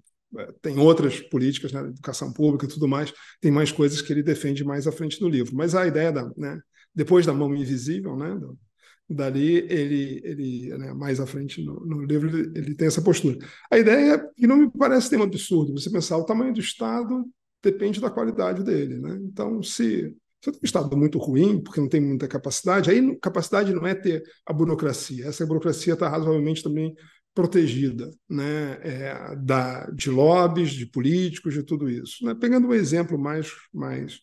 tem 0.63 0.79
outras 0.79 1.21
políticas, 1.21 1.73
né, 1.73 1.81
educação 1.81 2.33
pública 2.33 2.67
e 2.67 2.69
tudo 2.69 2.89
mais, 2.89 3.13
tem 3.41 3.51
mais 3.51 3.73
coisas 3.73 4.03
que 4.03 4.13
ele 4.13 4.23
defende 4.23 4.65
mais 4.65 4.87
à 4.87 4.93
frente 4.93 5.19
do 5.19 5.29
livro. 5.29 5.55
Mas 5.55 5.75
a 5.75 5.87
ideia 5.87 6.13
da, 6.13 6.31
né, 6.37 6.61
depois 6.95 7.27
da 7.27 7.33
mão 7.33 7.55
invisível, 7.55 8.17
né, 8.17 8.35
do, 8.35 8.59
dali 9.09 9.57
ele, 9.69 10.21
ele 10.25 10.79
né, 10.79 10.93
mais 10.95 11.21
à 11.21 11.27
frente 11.27 11.63
no, 11.63 11.85
no 11.85 12.05
livro 12.05 12.29
ele, 12.29 12.53
ele, 12.59 12.75
tem 12.75 12.89
essa 12.89 13.03
postura. 13.03 13.39
A 13.71 13.79
ideia 13.79 14.15
é 14.15 14.19
que 14.19 14.47
não 14.47 14.57
me 14.57 14.71
parece 14.71 15.15
um 15.17 15.23
absurdo. 15.23 15.73
Você 15.73 15.91
pensar 15.91 16.17
o 16.17 16.25
tamanho 16.25 16.55
do 16.55 16.61
Estado 16.61 17.25
depende 17.63 18.01
da 18.01 18.11
qualidade 18.11 18.63
dele, 18.63 18.99
né? 18.99 19.19
Então 19.23 19.63
se 19.63 20.15
se 20.45 20.53
tem 20.53 20.61
um 20.63 20.65
Estado 20.65 20.97
muito 20.97 21.19
ruim, 21.19 21.63
porque 21.63 21.81
não 21.81 21.89
tem 21.89 22.01
muita 22.01 22.29
capacidade, 22.29 22.91
aí 22.91 23.17
capacidade 23.17 23.73
não 23.73 23.87
é 23.87 23.95
ter 23.95 24.23
a 24.45 24.53
burocracia. 24.53 25.27
Essa 25.27 25.47
burocracia 25.47 25.95
está 25.95 26.09
razoavelmente 26.09 26.63
também 26.63 26.95
protegida 27.35 28.11
né, 28.29 28.79
é, 28.83 29.37
da, 29.37 29.91
de 29.91 30.09
lobbies, 30.09 30.71
de 30.71 30.87
políticos, 30.87 31.53
de 31.53 31.63
tudo 31.65 31.91
isso. 31.91 32.25
Né? 32.25 32.35
Pegando 32.35 32.69
um 32.69 32.75
exemplo 32.75 33.19
mais, 33.19 33.51
mais, 33.73 34.21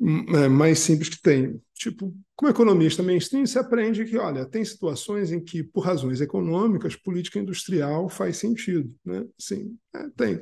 é, 0.00 0.48
mais 0.48 0.78
simples 0.78 1.10
que 1.10 1.20
tem. 1.20 1.60
Tipo, 1.74 2.16
como 2.34 2.50
economista 2.50 3.02
mainstream, 3.02 3.44
você 3.44 3.58
aprende 3.58 4.06
que, 4.06 4.16
olha, 4.16 4.46
tem 4.46 4.64
situações 4.64 5.30
em 5.30 5.44
que, 5.44 5.62
por 5.62 5.80
razões 5.80 6.22
econômicas, 6.22 6.96
política 6.96 7.38
industrial 7.38 8.08
faz 8.08 8.38
sentido. 8.38 8.92
Né? 9.04 9.26
Sim, 9.38 9.76
é, 9.94 10.08
tem. 10.16 10.40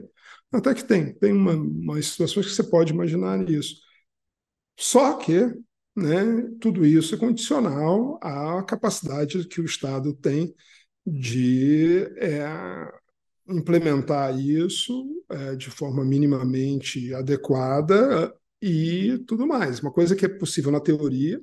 Até 0.53 0.73
que 0.75 0.85
tem. 0.85 1.13
Tem 1.15 1.33
uma, 1.33 1.55
umas 1.55 2.07
situações 2.07 2.47
que 2.47 2.53
você 2.53 2.63
pode 2.63 2.93
imaginar 2.93 3.51
isso. 3.51 3.75
Só 4.79 5.15
que 5.15 5.53
né, 5.97 6.49
tudo 6.61 6.85
isso 6.85 7.15
é 7.15 7.19
condicional 7.19 8.19
à 8.23 8.63
capacidade 8.63 9.47
que 9.47 9.61
o 9.61 9.65
Estado 9.65 10.15
tem 10.15 10.55
de 11.07 12.03
é, 12.17 12.47
implementar 13.49 14.39
isso 14.39 15.07
é, 15.29 15.57
de 15.57 15.71
forma 15.71 16.05
minimamente 16.05 17.13
adequada 17.15 18.35
e 18.61 19.19
tudo 19.27 19.47
mais. 19.47 19.81
Uma 19.81 19.93
coisa 19.93 20.17
que 20.17 20.25
é 20.25 20.29
possível 20.29 20.73
na 20.73 20.81
teoria, 20.81 21.41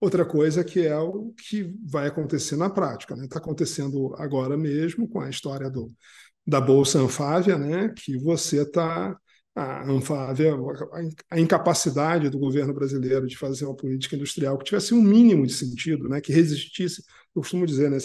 outra 0.00 0.24
coisa 0.24 0.64
que 0.64 0.86
é 0.86 0.98
o 0.98 1.32
que 1.32 1.74
vai 1.84 2.06
acontecer 2.08 2.56
na 2.56 2.68
prática. 2.68 3.14
Está 3.14 3.22
né? 3.22 3.28
Tá 3.28 3.38
acontecendo 3.38 4.14
agora 4.18 4.56
mesmo 4.56 5.08
com 5.08 5.20
a 5.20 5.30
história 5.30 5.70
do, 5.70 5.92
da 6.46 6.60
Bolsa 6.60 6.98
Anfávia, 6.98 7.58
né? 7.58 7.88
que 7.96 8.18
você 8.18 8.62
está 8.62 9.16
a 9.54 9.82
Anfávia, 9.84 10.54
a 11.30 11.38
incapacidade 11.38 12.30
do 12.30 12.38
governo 12.38 12.72
brasileiro 12.72 13.26
de 13.26 13.36
fazer 13.36 13.66
uma 13.66 13.76
política 13.76 14.16
industrial 14.16 14.56
que 14.56 14.64
tivesse 14.64 14.94
um 14.94 15.02
mínimo 15.02 15.46
de 15.46 15.52
sentido, 15.52 16.08
né, 16.08 16.20
que 16.20 16.32
resistisse. 16.32 17.02
Eu 17.34 17.42
costumo 17.42 17.66
dizer, 17.66 17.90
né, 17.90 17.98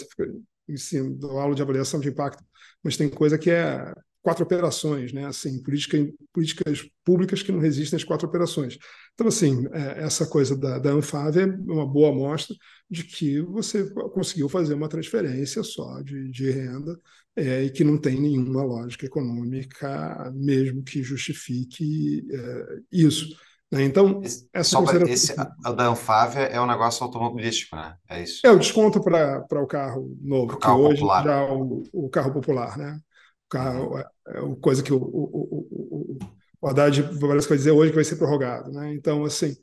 ensino, 0.68 1.14
dou 1.14 1.38
aula 1.38 1.54
de 1.54 1.62
avaliação 1.62 2.00
de 2.00 2.08
impacto, 2.08 2.44
mas 2.82 2.96
tem 2.96 3.08
coisa 3.08 3.38
que 3.38 3.50
é 3.50 3.92
quatro 4.22 4.44
operações, 4.44 5.12
né? 5.12 5.26
Assim, 5.26 5.62
política, 5.62 5.96
políticas 6.32 6.86
públicas 7.04 7.42
que 7.42 7.52
não 7.52 7.60
resistem 7.60 7.96
às 7.96 8.04
quatro 8.04 8.28
operações. 8.28 8.78
Então, 9.14 9.26
assim, 9.26 9.66
é, 9.72 10.04
essa 10.04 10.26
coisa 10.26 10.56
da, 10.56 10.78
da 10.78 10.90
Anfave 10.90 11.40
é 11.40 11.46
uma 11.46 11.86
boa 11.86 12.10
amostra 12.10 12.54
de 12.90 13.04
que 13.04 13.40
você 13.40 13.88
conseguiu 14.12 14.48
fazer 14.48 14.74
uma 14.74 14.88
transferência 14.88 15.62
só 15.62 16.02
de, 16.02 16.30
de 16.30 16.50
renda 16.50 16.98
é, 17.36 17.64
e 17.64 17.70
que 17.70 17.84
não 17.84 17.98
tem 17.98 18.20
nenhuma 18.20 18.62
lógica 18.62 19.06
econômica 19.06 20.30
mesmo 20.34 20.82
que 20.82 21.02
justifique 21.02 22.26
é, 22.30 22.78
isso. 22.92 23.34
Né? 23.70 23.84
Então, 23.84 24.20
esse, 24.22 24.48
essa 24.52 24.70
só 24.70 24.84
esse, 25.06 25.34
o 25.66 25.72
da 25.72 25.88
Anfávia 25.88 26.44
é 26.44 26.60
um 26.60 26.66
negócio 26.66 27.04
automobilístico, 27.04 27.76
né? 27.76 27.96
É 28.08 28.22
isso. 28.22 28.46
É 28.46 28.50
o 28.50 28.58
desconto 28.58 29.02
para 29.02 29.44
o 29.62 29.66
carro 29.66 30.16
novo, 30.20 30.54
o 30.54 30.58
carro 30.58 30.78
que 30.78 30.84
hoje 30.86 31.00
popular. 31.00 31.24
já 31.24 31.32
é 31.32 31.50
o, 31.50 31.82
o 31.92 32.08
carro 32.08 32.32
popular, 32.32 32.78
né? 32.78 32.98
O 33.46 33.48
carro 33.50 33.90
uhum. 33.90 33.98
é, 33.98 34.04
é 34.26 34.56
coisa 34.60 34.82
que 34.82 34.92
o, 34.92 34.96
o, 34.96 35.68
o, 35.70 36.18
o 36.60 36.68
Haddad 36.68 37.02
parece 37.20 37.46
que 37.46 37.50
vai 37.50 37.58
dizer 37.58 37.70
hoje 37.70 37.90
que 37.90 37.96
vai 37.96 38.04
ser 38.04 38.16
prorrogado, 38.16 38.70
né? 38.72 38.94
Então, 38.94 39.24
assim, 39.24 39.54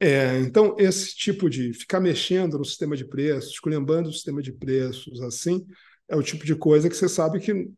é, 0.00 0.40
então 0.40 0.74
esse 0.78 1.14
tipo 1.14 1.48
de 1.48 1.72
ficar 1.72 2.00
mexendo 2.00 2.58
no 2.58 2.64
sistema 2.64 2.96
de 2.96 3.04
preços, 3.04 3.52
esculhambando 3.52 4.08
o 4.08 4.12
sistema 4.12 4.42
de 4.42 4.52
preços, 4.52 5.20
assim, 5.22 5.64
é 6.08 6.16
o 6.16 6.22
tipo 6.22 6.44
de 6.44 6.56
coisa 6.56 6.88
que 6.90 6.96
você 6.96 7.08
sabe 7.08 7.38
que 7.38 7.70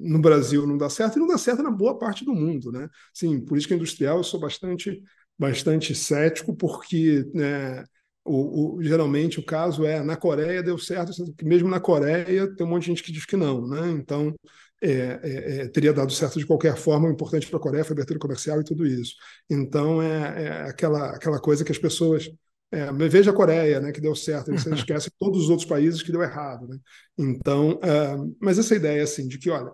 no 0.00 0.20
Brasil 0.20 0.66
não 0.66 0.76
dá 0.76 0.88
certo 0.88 1.16
e 1.16 1.20
não 1.20 1.26
dá 1.26 1.38
certo 1.38 1.62
na 1.62 1.70
boa 1.70 1.98
parte 1.98 2.24
do 2.24 2.34
mundo, 2.34 2.72
né? 2.72 2.88
Sim, 3.12 3.40
política 3.44 3.74
industrial 3.74 4.18
eu 4.18 4.24
sou 4.24 4.40
bastante 4.40 5.02
bastante 5.38 5.94
cético 5.94 6.54
porque 6.54 7.24
né, 7.32 7.82
o, 8.24 8.76
o, 8.76 8.82
geralmente 8.82 9.40
o 9.40 9.44
caso 9.44 9.86
é 9.86 10.02
na 10.02 10.16
Coreia 10.16 10.62
deu 10.62 10.78
certo, 10.78 11.12
mesmo 11.42 11.68
na 11.68 11.80
Coreia 11.80 12.54
tem 12.54 12.66
um 12.66 12.70
monte 12.70 12.82
de 12.82 12.88
gente 12.88 13.02
que 13.02 13.12
diz 13.12 13.24
que 13.24 13.36
não, 13.36 13.66
né? 13.66 13.90
Então 13.90 14.34
é, 14.82 15.20
é, 15.22 15.60
é, 15.62 15.68
teria 15.68 15.92
dado 15.92 16.12
certo 16.12 16.38
de 16.38 16.46
qualquer 16.46 16.76
forma. 16.76 17.08
O 17.08 17.12
importante 17.12 17.46
para 17.46 17.58
a 17.58 17.62
Coreia 17.62 17.84
foi 17.84 17.94
a 17.94 17.96
abertura 17.96 18.18
comercial 18.18 18.60
e 18.60 18.64
tudo 18.64 18.86
isso. 18.86 19.14
Então 19.48 20.02
é, 20.02 20.44
é 20.44 20.62
aquela 20.62 21.10
aquela 21.16 21.40
coisa 21.40 21.64
que 21.64 21.72
as 21.72 21.78
pessoas 21.78 22.30
é, 22.72 22.92
veja 23.08 23.30
a 23.32 23.34
Coreia, 23.34 23.80
né, 23.80 23.90
que 23.92 24.00
deu 24.00 24.14
certo, 24.14 24.52
você 24.52 24.72
esquece 24.74 25.10
todos 25.18 25.44
os 25.44 25.50
outros 25.50 25.68
países 25.68 26.02
que 26.02 26.12
deu 26.12 26.22
errado. 26.22 26.68
Né? 26.68 26.78
Então, 27.18 27.72
uh, 27.72 28.36
mas 28.40 28.58
essa 28.58 28.76
ideia 28.76 29.02
assim 29.02 29.26
de 29.26 29.38
que, 29.38 29.50
olha, 29.50 29.72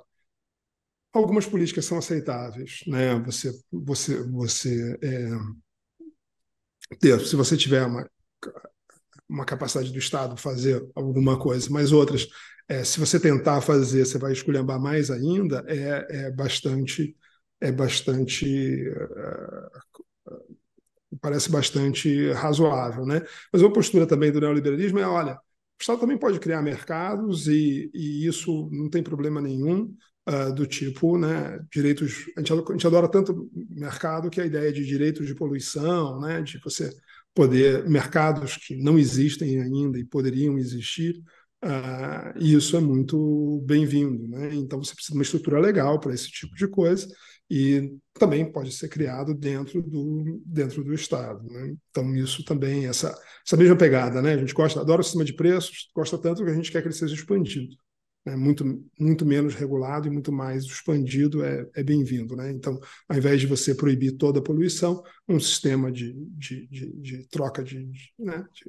algumas 1.17 1.47
políticas 1.47 1.85
são 1.85 1.99
aceitáveis, 1.99 2.81
né? 2.87 3.19
Você, 3.21 3.53
você, 3.73 4.23
você 4.25 4.99
é, 5.03 5.31
ter, 7.01 7.21
se 7.21 7.37
você 7.37 7.57
tiver 7.57 7.85
uma 7.85 8.07
uma 9.29 9.45
capacidade 9.45 9.93
do 9.93 9.99
Estado 9.99 10.37
fazer 10.37 10.85
alguma 10.95 11.39
coisa, 11.39 11.69
mas 11.71 11.93
outras, 11.93 12.29
é, 12.69 12.85
se 12.85 12.99
você 12.99 13.19
tentar 13.19 13.61
fazer, 13.61 14.05
você 14.05 14.19
vai 14.19 14.33
esculhambar 14.33 14.81
mais 14.81 15.11
ainda, 15.11 15.65
é, 15.67 16.27
é 16.27 16.31
bastante, 16.31 17.17
é 17.61 17.73
bastante, 17.73 18.89
uh, 18.89 19.71
parece 21.21 21.51
bastante 21.51 22.31
razoável, 22.33 23.05
né? 23.07 23.23
Mas 23.53 23.63
uma 23.63 23.73
postura 23.73 24.07
também 24.07 24.31
do 24.33 24.41
neoliberalismo 24.41 24.99
é, 24.99 25.07
olha, 25.07 25.35
o 25.35 25.39
Estado 25.81 26.01
também 26.01 26.19
pode 26.19 26.39
criar 26.41 26.63
mercados 26.63 27.49
e, 27.49 27.91
e 27.95 28.27
isso 28.27 28.69
não 28.73 28.89
tem 28.89 29.03
problema 29.03 29.41
nenhum. 29.41 29.95
Uh, 30.29 30.53
do 30.53 30.67
tipo, 30.67 31.17
né, 31.17 31.61
direitos. 31.71 32.27
A 32.37 32.41
gente, 32.41 32.53
a 32.53 32.73
gente 32.73 32.87
adora 32.87 33.09
tanto 33.09 33.49
mercado 33.71 34.29
que 34.29 34.41
a 34.41 34.45
ideia 34.45 34.73
de 34.73 34.85
direitos 34.85 35.25
de 35.25 35.37
poluição, 35.37 36.19
né, 36.19 36.43
de 36.43 36.59
você 36.59 36.91
poder 37.37 37.87
mercados 37.87 38.57
que 38.57 38.75
não 38.75 38.99
existem 38.99 39.61
ainda 39.61 39.99
e 39.99 40.05
poderiam 40.05 40.59
existir, 40.59 41.23
uh, 41.63 42.33
e 42.41 42.55
isso 42.55 42.77
é 42.79 42.81
muito 42.81 43.63
bem-vindo. 43.67 44.27
Né? 44.27 44.55
Então 44.55 44.83
você 44.83 44.95
precisa 44.95 45.13
de 45.13 45.19
uma 45.19 45.23
estrutura 45.23 45.61
legal 45.61 46.01
para 46.01 46.15
esse 46.15 46.31
tipo 46.31 46.55
de 46.57 46.67
coisa 46.67 47.07
e 47.51 47.93
também 48.15 48.51
pode 48.51 48.73
ser 48.73 48.89
criado 48.89 49.35
dentro 49.35 49.83
do, 49.83 50.43
dentro 50.47 50.83
do 50.83 50.95
Estado. 50.95 51.45
Né? 51.45 51.77
Então 51.91 52.17
isso 52.17 52.43
também, 52.43 52.87
essa, 52.87 53.17
essa 53.47 53.57
mesma 53.57 53.77
pegada, 53.77 54.23
né? 54.23 54.33
a 54.33 54.39
gente 54.39 54.55
gosta, 54.55 54.81
adora 54.81 55.03
o 55.03 55.05
sistema 55.05 55.25
de 55.25 55.35
preços, 55.35 55.91
gosta 55.95 56.17
tanto 56.17 56.43
que 56.43 56.51
a 56.51 56.55
gente 56.55 56.73
quer 56.73 56.81
que 56.81 56.89
ele 56.89 56.95
seja 56.95 57.15
expandido 57.15 57.77
né, 58.27 58.35
muito, 58.35 58.65
muito 58.99 59.25
menos 59.25 59.55
regulado 59.55 60.09
e 60.09 60.11
muito 60.11 60.33
mais 60.33 60.65
expandido 60.65 61.45
é, 61.45 61.65
é 61.77 61.83
bem-vindo. 61.85 62.35
Né? 62.35 62.51
Então, 62.51 62.79
ao 63.09 63.17
invés 63.17 63.41
de 63.41 63.47
você 63.47 63.73
proibir 63.73 64.17
toda 64.17 64.41
a 64.41 64.43
poluição, 64.43 65.01
um 65.29 65.39
sistema 65.39 65.93
de, 65.93 66.13
de, 66.31 66.67
de, 66.67 66.93
de 66.97 67.29
troca 67.29 67.63
de, 67.63 67.85
de, 67.85 68.13
né, 68.19 68.45
de, 68.53 68.65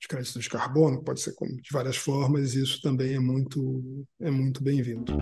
de 0.00 0.08
crédito 0.08 0.40
de 0.40 0.50
carbono, 0.50 1.04
pode 1.04 1.20
ser 1.20 1.32
de 1.40 1.70
várias 1.70 1.96
formas, 1.96 2.56
isso 2.56 2.82
também 2.82 3.14
é 3.14 3.20
muito, 3.20 4.06
é 4.20 4.30
muito 4.30 4.60
bem-vindo. 4.60 5.16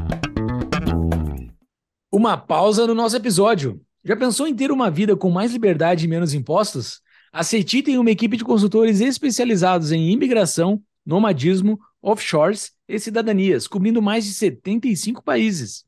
Uma 2.10 2.38
pausa 2.38 2.86
no 2.86 2.94
nosso 2.94 3.16
episódio. 3.16 3.80
Já 4.02 4.16
pensou 4.16 4.46
em 4.46 4.54
ter 4.54 4.72
uma 4.72 4.90
vida 4.90 5.14
com 5.14 5.30
mais 5.30 5.52
liberdade 5.52 6.06
e 6.06 6.08
menos 6.08 6.32
impostos? 6.32 7.02
A 7.30 7.44
CETI 7.44 7.82
tem 7.82 7.98
uma 7.98 8.10
equipe 8.10 8.36
de 8.36 8.44
consultores 8.44 9.00
especializados 9.00 9.92
em 9.92 10.10
imigração, 10.10 10.82
nomadismo, 11.04 11.78
offshores 12.02 12.72
e 12.88 12.98
cidadanias, 12.98 13.68
cobrindo 13.68 14.02
mais 14.02 14.24
de 14.24 14.34
75 14.34 15.22
países. 15.22 15.84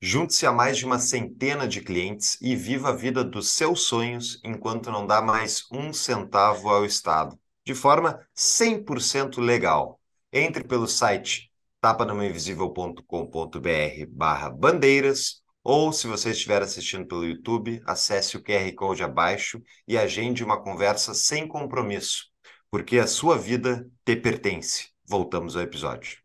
Junte-se 0.00 0.46
a 0.46 0.52
mais 0.52 0.76
de 0.76 0.84
uma 0.84 0.98
centena 0.98 1.66
de 1.66 1.80
clientes 1.80 2.36
e 2.42 2.54
viva 2.54 2.90
a 2.90 2.94
vida 2.94 3.24
dos 3.24 3.52
seus 3.52 3.84
sonhos 3.84 4.38
enquanto 4.44 4.92
não 4.92 5.06
dá 5.06 5.22
mais 5.22 5.64
um 5.72 5.94
centavo 5.94 6.68
ao 6.68 6.84
Estado, 6.84 7.38
de 7.64 7.74
forma 7.74 8.20
100% 8.36 9.40
legal. 9.40 9.98
Entre 10.30 10.62
pelo 10.62 10.86
site 10.86 11.50
tapanamainvisível.com.br 11.80 14.06
barra 14.10 14.50
bandeiras 14.50 15.42
ou, 15.62 15.90
se 15.90 16.06
você 16.06 16.32
estiver 16.32 16.60
assistindo 16.60 17.06
pelo 17.06 17.24
YouTube, 17.24 17.80
acesse 17.86 18.36
o 18.36 18.42
QR 18.42 18.70
Code 18.74 19.02
abaixo 19.02 19.62
e 19.88 19.96
agende 19.96 20.44
uma 20.44 20.62
conversa 20.62 21.14
sem 21.14 21.48
compromisso, 21.48 22.26
porque 22.70 22.98
a 22.98 23.06
sua 23.06 23.38
vida 23.38 23.88
te 24.04 24.14
pertence 24.14 24.93
voltamos 25.06 25.56
ao 25.56 25.62
episódio. 25.62 26.18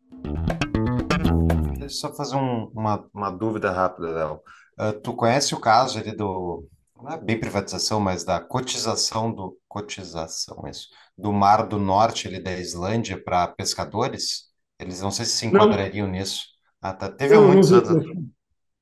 Deixa 1.78 1.84
eu 1.84 1.90
só 1.90 2.14
fazer 2.14 2.36
um, 2.36 2.70
uma, 2.74 3.08
uma 3.12 3.30
dúvida 3.30 3.70
rápida, 3.70 4.08
Léo. 4.10 4.40
Uh, 4.78 5.00
tu 5.00 5.14
conhece 5.14 5.54
o 5.54 5.60
caso 5.60 5.98
ali 5.98 6.14
do, 6.14 6.66
não 7.02 7.12
é 7.12 7.18
bem 7.18 7.38
privatização, 7.38 8.00
mas 8.00 8.24
da 8.24 8.40
cotização 8.40 9.32
do, 9.32 9.58
cotização, 9.68 10.62
isso, 10.68 10.88
do 11.16 11.32
Mar 11.32 11.66
do 11.66 11.78
Norte 11.78 12.28
ali 12.28 12.42
da 12.42 12.52
Islândia 12.52 13.22
para 13.22 13.48
pescadores? 13.48 14.50
Eles 14.78 15.00
não 15.00 15.10
sei 15.10 15.24
se 15.24 15.32
se 15.32 15.46
enquadrariam 15.46 16.06
não. 16.06 16.14
nisso. 16.14 16.44
Ah, 16.80 16.92
tá. 16.92 17.10
Teve 17.10 17.34
há 17.34 17.40
muitos 17.40 17.72
anos, 17.72 18.04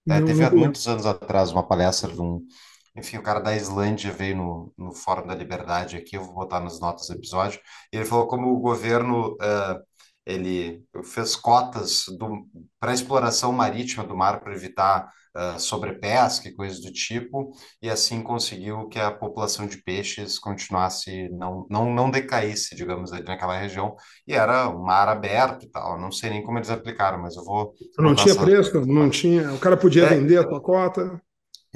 é, 0.08 0.20
teve 0.22 0.44
há 0.44 0.50
muitos 0.50 0.86
anos 0.86 1.06
atrás 1.06 1.50
uma 1.50 1.66
palestra 1.66 2.12
de 2.12 2.20
um, 2.20 2.40
enfim, 2.98 3.16
o 3.16 3.22
cara 3.22 3.40
da 3.40 3.56
Islândia 3.56 4.12
veio 4.12 4.36
no, 4.36 4.72
no 4.76 4.92
Fórum 4.92 5.26
da 5.26 5.34
Liberdade 5.34 5.96
aqui, 5.96 6.16
eu 6.16 6.24
vou 6.24 6.34
botar 6.34 6.60
nas 6.60 6.80
notas 6.80 7.06
do 7.06 7.14
episódio, 7.14 7.60
e 7.92 7.96
ele 7.96 8.04
falou 8.04 8.26
como 8.26 8.52
o 8.52 8.60
governo 8.60 9.34
uh, 9.34 9.88
ele 10.26 10.82
fez 11.04 11.34
cotas 11.34 12.04
para 12.78 12.92
exploração 12.92 13.50
marítima 13.50 14.04
do 14.04 14.14
mar 14.14 14.40
para 14.40 14.52
evitar 14.52 15.10
uh, 15.34 15.58
sobrepesca 15.58 16.48
e 16.48 16.54
coisas 16.54 16.80
do 16.82 16.92
tipo, 16.92 17.50
e 17.80 17.88
assim 17.88 18.22
conseguiu 18.22 18.88
que 18.88 18.98
a 18.98 19.10
população 19.10 19.66
de 19.66 19.82
peixes 19.82 20.38
continuasse, 20.38 21.30
não, 21.30 21.66
não, 21.70 21.94
não 21.94 22.10
decaísse, 22.10 22.76
digamos, 22.76 23.10
ali 23.10 23.24
naquela 23.24 23.56
região, 23.56 23.96
e 24.26 24.34
era 24.34 24.68
um 24.68 24.82
mar 24.82 25.08
aberto 25.08 25.64
e 25.64 25.70
tal, 25.70 25.98
não 25.98 26.12
sei 26.12 26.28
nem 26.28 26.42
como 26.42 26.58
eles 26.58 26.68
aplicaram, 26.68 27.22
mas 27.22 27.34
eu 27.34 27.44
vou... 27.44 27.72
Não 27.98 28.14
tinha 28.14 28.34
essa... 28.34 28.44
preço, 28.44 28.86
não 28.86 29.08
tinha, 29.08 29.50
o 29.54 29.58
cara 29.58 29.78
podia 29.78 30.04
é, 30.04 30.08
vender 30.08 30.38
a 30.38 30.44
tua 30.46 30.60
cota... 30.60 31.20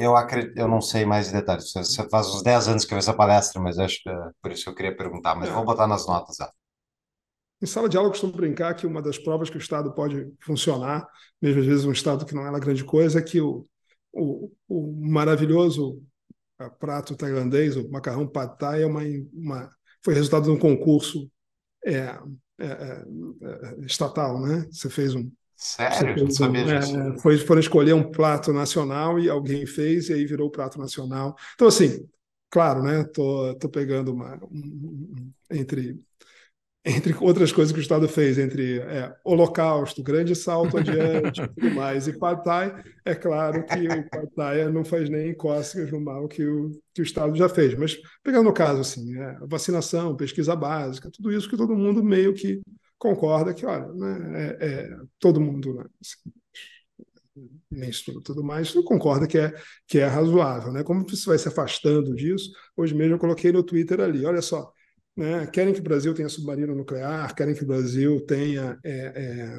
Eu, 0.03 0.17
acredito, 0.17 0.59
eu 0.59 0.67
não 0.67 0.81
sei 0.81 1.05
mais 1.05 1.31
detalhes. 1.31 1.73
Faz 2.11 2.29
uns 2.29 2.43
10 2.43 2.69
anos 2.69 2.85
que 2.85 2.93
eu 2.93 2.97
vi 2.97 3.03
essa 3.03 3.15
palestra, 3.15 3.61
mas 3.61 3.79
acho 3.79 4.03
que 4.03 4.09
é 4.09 4.31
por 4.41 4.51
isso 4.51 4.65
que 4.65 4.71
eu 4.71 4.75
queria 4.75 4.97
perguntar. 4.97 5.35
Mas 5.35 5.49
é. 5.49 5.53
vou 5.53 5.65
botar 5.65 5.87
nas 5.87 6.07
notas. 6.07 6.37
Em 7.63 7.67
sala 7.67 7.89
de 7.89 7.97
aula, 7.97 8.09
eu 8.09 8.13
costumo 8.13 8.33
brincar 8.33 8.75
que 8.75 8.87
uma 8.87 9.01
das 9.01 9.19
provas 9.19 9.49
que 9.49 9.57
o 9.57 9.61
Estado 9.61 9.95
pode 9.95 10.29
funcionar, 10.41 11.07
mesmo 11.41 11.61
às 11.61 11.67
vezes 11.67 11.85
um 11.85 11.93
Estado 11.93 12.27
que 12.27 12.35
não 12.35 12.45
é 12.45 12.51
uma 12.51 12.59
grande 12.59 12.85
coisa, 12.85 13.21
é 13.21 13.23
que 13.23 13.41
o, 13.41 13.65
o, 14.13 14.51
o 14.69 14.93
maravilhoso 15.09 16.03
ah, 16.59 16.69
prato 16.69 17.17
tailandês, 17.17 17.77
o 17.77 17.89
macarrão 17.89 18.27
pad 18.27 18.59
thai, 18.59 18.83
é 18.83 18.87
uma, 18.87 19.03
uma, 19.33 19.71
foi 20.05 20.13
resultado 20.15 20.45
de 20.45 20.51
um 20.51 20.59
concurso 20.59 21.31
é, 21.87 22.19
é 22.59 23.05
estatal, 23.87 24.41
né? 24.41 24.67
Você 24.71 24.91
fez 24.91 25.15
um... 25.15 25.31
Sério? 25.63 26.15
Fez, 26.15 26.23
não 26.23 26.31
sabia 26.33 26.65
disso. 26.65 26.99
É, 26.99 27.19
foi, 27.19 27.39
foram 27.39 27.61
escolher 27.61 27.93
um 27.93 28.11
prato 28.11 28.53
nacional 28.53 29.21
e 29.21 29.31
alguém 29.31 29.65
fez 29.65 30.09
e 30.09 30.13
aí 30.13 30.27
virou 30.27 30.49
o 30.49 30.51
prato 30.51 30.77
nacional. 30.77 31.37
Então, 31.55 31.69
assim, 31.69 32.05
claro, 32.51 32.83
né? 32.83 33.05
Tô, 33.05 33.55
tô 33.55 33.69
pegando 33.69 34.13
uma, 34.13 34.35
um, 34.51 34.59
um, 34.59 35.33
entre 35.53 36.01
entre 36.85 37.15
outras 37.21 37.53
coisas 37.53 37.73
que 37.73 37.79
o 37.79 37.81
Estado 37.81 38.09
fez, 38.09 38.39
entre 38.39 38.81
é, 38.81 39.15
Holocausto, 39.25 40.03
Grande 40.03 40.35
Salto 40.35 40.77
Adiante 40.77 41.41
e 41.41 41.49
tudo 41.49 41.71
mais, 41.77 42.09
e 42.09 42.19
Pad 42.19 42.43
Thai, 42.43 42.83
é 43.05 43.15
claro 43.15 43.65
que 43.65 43.87
o 43.87 44.11
Pad 44.11 44.29
Thai 44.35 44.69
não 44.69 44.85
faz 44.85 45.09
nem 45.09 45.33
cócegas 45.33 45.93
no 45.93 46.01
mal 46.01 46.27
que 46.27 46.45
o, 46.45 46.73
que 46.93 47.01
o 47.01 47.05
Estado 47.05 47.37
já 47.37 47.49
fez. 47.49 47.79
Mas 47.79 47.97
pegando 48.21 48.51
o 48.51 48.53
caso, 48.53 48.81
assim, 48.81 49.17
é, 49.17 49.39
vacinação, 49.47 50.17
pesquisa 50.17 50.57
básica, 50.57 51.09
tudo 51.09 51.33
isso 51.33 51.49
que 51.49 51.57
todo 51.57 51.77
mundo 51.77 52.03
meio 52.03 52.35
que 52.35 52.61
concorda 53.03 53.53
que, 53.53 53.67
olha, 53.67 53.93
né, 53.93 54.57
é, 54.61 54.67
é 54.67 54.97
todo 55.19 55.41
mundo, 55.41 55.75
né, 55.75 55.85
assim, 56.01 56.31
estudo 57.91 58.21
tudo 58.21 58.45
mais, 58.45 58.71
concorda 58.85 59.27
que 59.27 59.39
é, 59.39 59.53
que 59.89 59.99
é 59.99 60.07
razoável. 60.07 60.73
Né? 60.73 60.85
Como 60.85 61.05
você 61.09 61.27
vai 61.27 61.39
se 61.39 61.49
afastando 61.49 62.15
disso? 62.15 62.53
Hoje 62.77 62.95
mesmo 62.95 63.15
eu 63.15 63.19
coloquei 63.19 63.51
no 63.51 63.65
Twitter 63.65 64.01
ali, 64.01 64.25
olha 64.25 64.41
só, 64.41 64.73
né? 65.17 65.47
Querem 65.49 65.75
que 65.75 65.81
o 65.81 65.83
Brasil 65.83 66.15
tenha 66.15 66.29
submarino 66.29 66.75
nuclear, 66.75 67.35
querem 67.35 67.55
que 67.55 67.65
o 67.65 67.67
Brasil 67.67 68.25
tenha 68.25 68.79
é, 68.85 69.59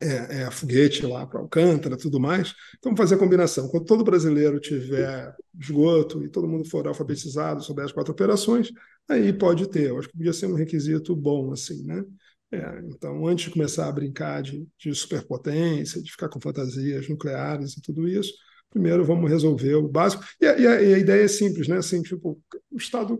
é, 0.00 0.06
é, 0.06 0.42
é 0.42 0.50
foguete 0.50 1.06
lá 1.06 1.26
para 1.26 1.40
Alcântara, 1.40 1.96
tudo 1.96 2.20
mais. 2.20 2.54
Então, 2.78 2.90
vamos 2.90 2.98
fazer 2.98 3.14
a 3.14 3.18
combinação. 3.18 3.68
Quando 3.68 3.86
todo 3.86 4.04
brasileiro 4.04 4.60
tiver 4.60 5.34
esgoto 5.58 6.22
e 6.22 6.28
todo 6.28 6.48
mundo 6.48 6.68
for 6.68 6.86
alfabetizado 6.86 7.62
sobre 7.62 7.84
as 7.84 7.92
quatro 7.92 8.12
operações, 8.12 8.70
aí 9.08 9.32
pode 9.32 9.68
ter. 9.68 9.88
Eu 9.88 9.98
acho 9.98 10.08
que 10.08 10.16
podia 10.16 10.32
ser 10.32 10.46
um 10.46 10.54
requisito 10.54 11.14
bom, 11.14 11.52
assim, 11.52 11.82
né? 11.84 12.04
É, 12.50 12.80
então, 12.86 13.26
antes 13.26 13.46
de 13.46 13.50
começar 13.50 13.88
a 13.88 13.92
brincar 13.92 14.42
de, 14.42 14.66
de 14.78 14.94
superpotência, 14.94 16.02
de 16.02 16.10
ficar 16.10 16.28
com 16.28 16.40
fantasias 16.40 17.08
nucleares 17.08 17.76
e 17.76 17.82
tudo 17.82 18.06
isso, 18.06 18.32
primeiro 18.70 19.04
vamos 19.04 19.30
resolver 19.30 19.74
o 19.74 19.88
básico. 19.88 20.24
E 20.40 20.46
a, 20.46 20.58
e 20.58 20.66
a, 20.66 20.82
e 20.82 20.94
a 20.94 20.98
ideia 20.98 21.24
é 21.24 21.28
simples, 21.28 21.66
né? 21.68 21.78
Assim, 21.78 22.02
tipo, 22.02 22.40
o 22.70 22.76
Estado 22.76 23.18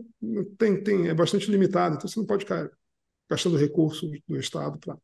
tem, 0.58 0.82
tem, 0.82 1.08
é 1.08 1.14
bastante 1.14 1.50
limitado, 1.50 1.96
então 1.96 2.08
você 2.08 2.18
não 2.18 2.26
pode 2.26 2.44
ficar 2.44 2.70
gastando 3.28 3.56
recursos 3.56 4.10
do 4.28 4.38
Estado 4.38 4.78
para 4.78 4.96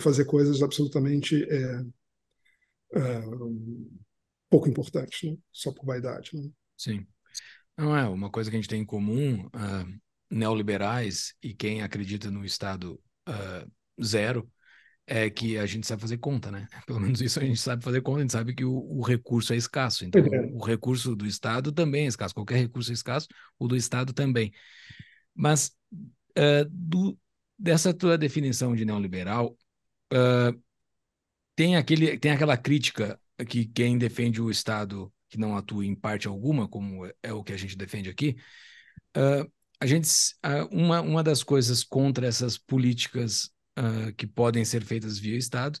fazer 0.00 0.24
coisas 0.24 0.62
absolutamente 0.62 1.44
é, 1.44 1.84
é, 2.94 3.20
pouco 4.48 4.68
importantes, 4.68 5.30
né? 5.30 5.36
só 5.52 5.72
por 5.72 5.86
vaidade. 5.86 6.30
Né? 6.34 6.50
Sim. 6.76 7.06
Não 7.78 7.96
é 7.96 8.06
uma 8.06 8.30
coisa 8.30 8.50
que 8.50 8.56
a 8.56 8.60
gente 8.60 8.68
tem 8.68 8.82
em 8.82 8.86
comum, 8.86 9.46
uh, 9.46 10.00
neoliberais 10.30 11.34
e 11.42 11.52
quem 11.54 11.82
acredita 11.82 12.30
no 12.30 12.44
Estado 12.44 13.00
uh, 13.28 14.02
zero, 14.02 14.50
é 15.06 15.28
que 15.28 15.58
a 15.58 15.66
gente 15.66 15.86
sabe 15.86 16.00
fazer 16.00 16.18
conta, 16.18 16.50
né? 16.52 16.68
Pelo 16.86 17.00
menos 17.00 17.20
isso 17.20 17.40
a 17.40 17.44
gente 17.44 17.60
sabe 17.60 17.82
fazer 17.82 18.00
conta, 18.00 18.18
a 18.18 18.22
gente 18.22 18.32
sabe 18.32 18.54
que 18.54 18.64
o, 18.64 18.72
o 18.72 19.02
recurso 19.02 19.52
é 19.52 19.56
escasso. 19.56 20.04
Então, 20.04 20.22
é. 20.22 20.46
o 20.52 20.64
recurso 20.64 21.16
do 21.16 21.26
Estado 21.26 21.72
também 21.72 22.04
é 22.04 22.08
escasso. 22.08 22.34
Qualquer 22.34 22.58
recurso 22.58 22.90
é 22.90 22.94
escasso, 22.94 23.26
o 23.58 23.66
do 23.66 23.76
Estado 23.76 24.12
também. 24.12 24.52
Mas 25.34 25.72
uh, 26.38 26.64
do, 26.70 27.18
dessa 27.58 27.92
tua 27.92 28.16
definição 28.16 28.74
de 28.76 28.84
neoliberal, 28.84 29.56
uh, 30.12 30.62
tem, 31.56 31.76
aquele, 31.76 32.16
tem 32.16 32.30
aquela 32.30 32.56
crítica 32.56 33.20
que 33.48 33.64
quem 33.64 33.98
defende 33.98 34.40
o 34.40 34.50
Estado 34.50 35.12
que 35.28 35.38
não 35.38 35.56
atua 35.56 35.84
em 35.86 35.94
parte 35.94 36.26
alguma, 36.26 36.68
como 36.68 37.06
é 37.22 37.32
o 37.32 37.42
que 37.42 37.52
a 37.52 37.56
gente 37.56 37.76
defende 37.76 38.10
aqui, 38.10 38.36
uh, 39.16 39.50
a 39.80 39.86
gente, 39.86 40.08
uma, 40.70 41.00
uma 41.00 41.22
das 41.22 41.42
coisas 41.42 41.82
contra 41.82 42.26
essas 42.26 42.58
políticas 42.58 43.50
uh, 43.78 44.12
que 44.16 44.26
podem 44.26 44.64
ser 44.64 44.84
feitas 44.84 45.18
via 45.18 45.36
Estado 45.36 45.78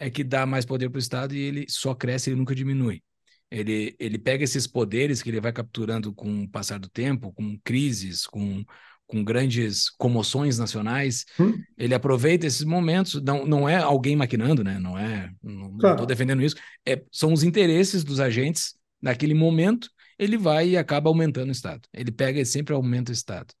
é 0.00 0.10
que 0.10 0.24
dá 0.24 0.46
mais 0.46 0.64
poder 0.64 0.88
para 0.88 0.96
o 0.96 1.00
Estado 1.00 1.34
e 1.34 1.38
ele 1.38 1.66
só 1.68 1.94
cresce, 1.94 2.30
ele 2.30 2.38
nunca 2.38 2.54
diminui. 2.54 3.02
Ele, 3.50 3.94
ele 3.98 4.18
pega 4.18 4.42
esses 4.42 4.66
poderes 4.66 5.22
que 5.22 5.28
ele 5.28 5.40
vai 5.40 5.52
capturando 5.52 6.14
com 6.14 6.44
o 6.44 6.48
passar 6.48 6.78
do 6.78 6.88
tempo, 6.88 7.30
com 7.32 7.58
crises, 7.62 8.26
com, 8.26 8.64
com 9.06 9.22
grandes 9.22 9.90
comoções 9.90 10.58
nacionais, 10.58 11.26
hum. 11.38 11.52
ele 11.76 11.94
aproveita 11.94 12.46
esses 12.46 12.64
momentos, 12.64 13.22
não, 13.22 13.44
não 13.44 13.68
é 13.68 13.76
alguém 13.76 14.16
maquinando, 14.16 14.64
né? 14.64 14.78
Não 14.78 14.98
é, 14.98 15.30
não 15.42 15.76
estou 15.76 16.06
defendendo 16.06 16.42
isso, 16.42 16.56
é, 16.88 17.02
são 17.12 17.30
os 17.30 17.42
interesses 17.42 18.02
dos 18.02 18.20
agentes 18.20 18.74
naquele 19.02 19.34
momento, 19.34 19.90
ele 20.22 20.38
vai 20.38 20.70
e 20.70 20.76
acaba 20.76 21.08
aumentando 21.08 21.48
o 21.48 21.52
Estado. 21.52 21.82
Ele 21.92 22.12
pega 22.12 22.40
e 22.40 22.46
sempre 22.46 22.74
aumenta 22.74 23.10
o 23.10 23.14
Estado. 23.14 23.52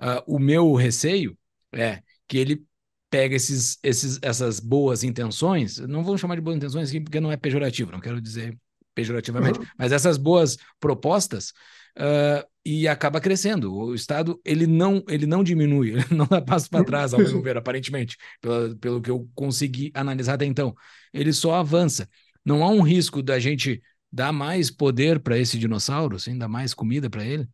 Uh, 0.00 0.22
o 0.26 0.38
meu 0.38 0.74
receio 0.74 1.36
é 1.72 2.02
que 2.28 2.38
ele 2.38 2.64
pega 3.10 3.36
esses, 3.36 3.78
esses, 3.82 4.18
essas 4.22 4.58
boas 4.58 5.04
intenções, 5.04 5.78
não 5.78 6.02
vou 6.02 6.16
chamar 6.16 6.34
de 6.34 6.40
boas 6.40 6.56
intenções 6.56 6.88
aqui 6.88 7.00
porque 7.00 7.20
não 7.20 7.30
é 7.30 7.36
pejorativo, 7.36 7.92
não 7.92 8.00
quero 8.00 8.20
dizer 8.20 8.58
pejorativamente, 8.94 9.58
uhum. 9.58 9.66
mas 9.78 9.92
essas 9.92 10.16
boas 10.16 10.56
propostas 10.80 11.52
uh, 11.98 12.46
e 12.64 12.88
acaba 12.88 13.20
crescendo. 13.20 13.74
O 13.74 13.94
Estado 13.94 14.40
ele 14.44 14.66
não 14.66 15.02
ele 15.08 15.26
não 15.26 15.42
diminui, 15.42 15.90
ele 15.96 16.06
não 16.10 16.26
dá 16.26 16.40
passo 16.40 16.70
para 16.70 16.84
trás, 16.84 17.12
ao 17.12 17.20
meu 17.20 17.42
ver, 17.42 17.56
aparentemente, 17.56 18.16
pelo, 18.40 18.76
pelo 18.76 19.00
que 19.00 19.10
eu 19.10 19.28
consegui 19.34 19.90
analisar 19.94 20.34
até 20.34 20.44
então. 20.44 20.74
Ele 21.12 21.32
só 21.32 21.54
avança. 21.54 22.08
Não 22.44 22.64
há 22.64 22.68
um 22.68 22.82
risco 22.82 23.22
da 23.22 23.38
gente 23.38 23.80
dar 24.12 24.32
mais 24.32 24.70
poder 24.70 25.20
para 25.20 25.38
esse 25.38 25.58
dinossauro, 25.58 26.16
assim, 26.16 26.36
dar 26.36 26.48
mais 26.48 26.74
comida 26.74 27.08
para 27.08 27.24
ele? 27.24 27.48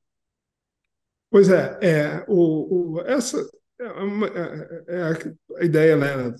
Pois 1.30 1.48
é, 1.50 1.78
é 1.82 2.24
o, 2.26 2.96
o 2.96 3.00
essa 3.02 3.46
é, 3.80 3.86
uma, 3.92 4.26
é, 4.26 4.84
é, 4.88 5.02
a, 5.02 5.58
a, 5.58 5.64
ideia, 5.64 5.96
né? 5.96 6.34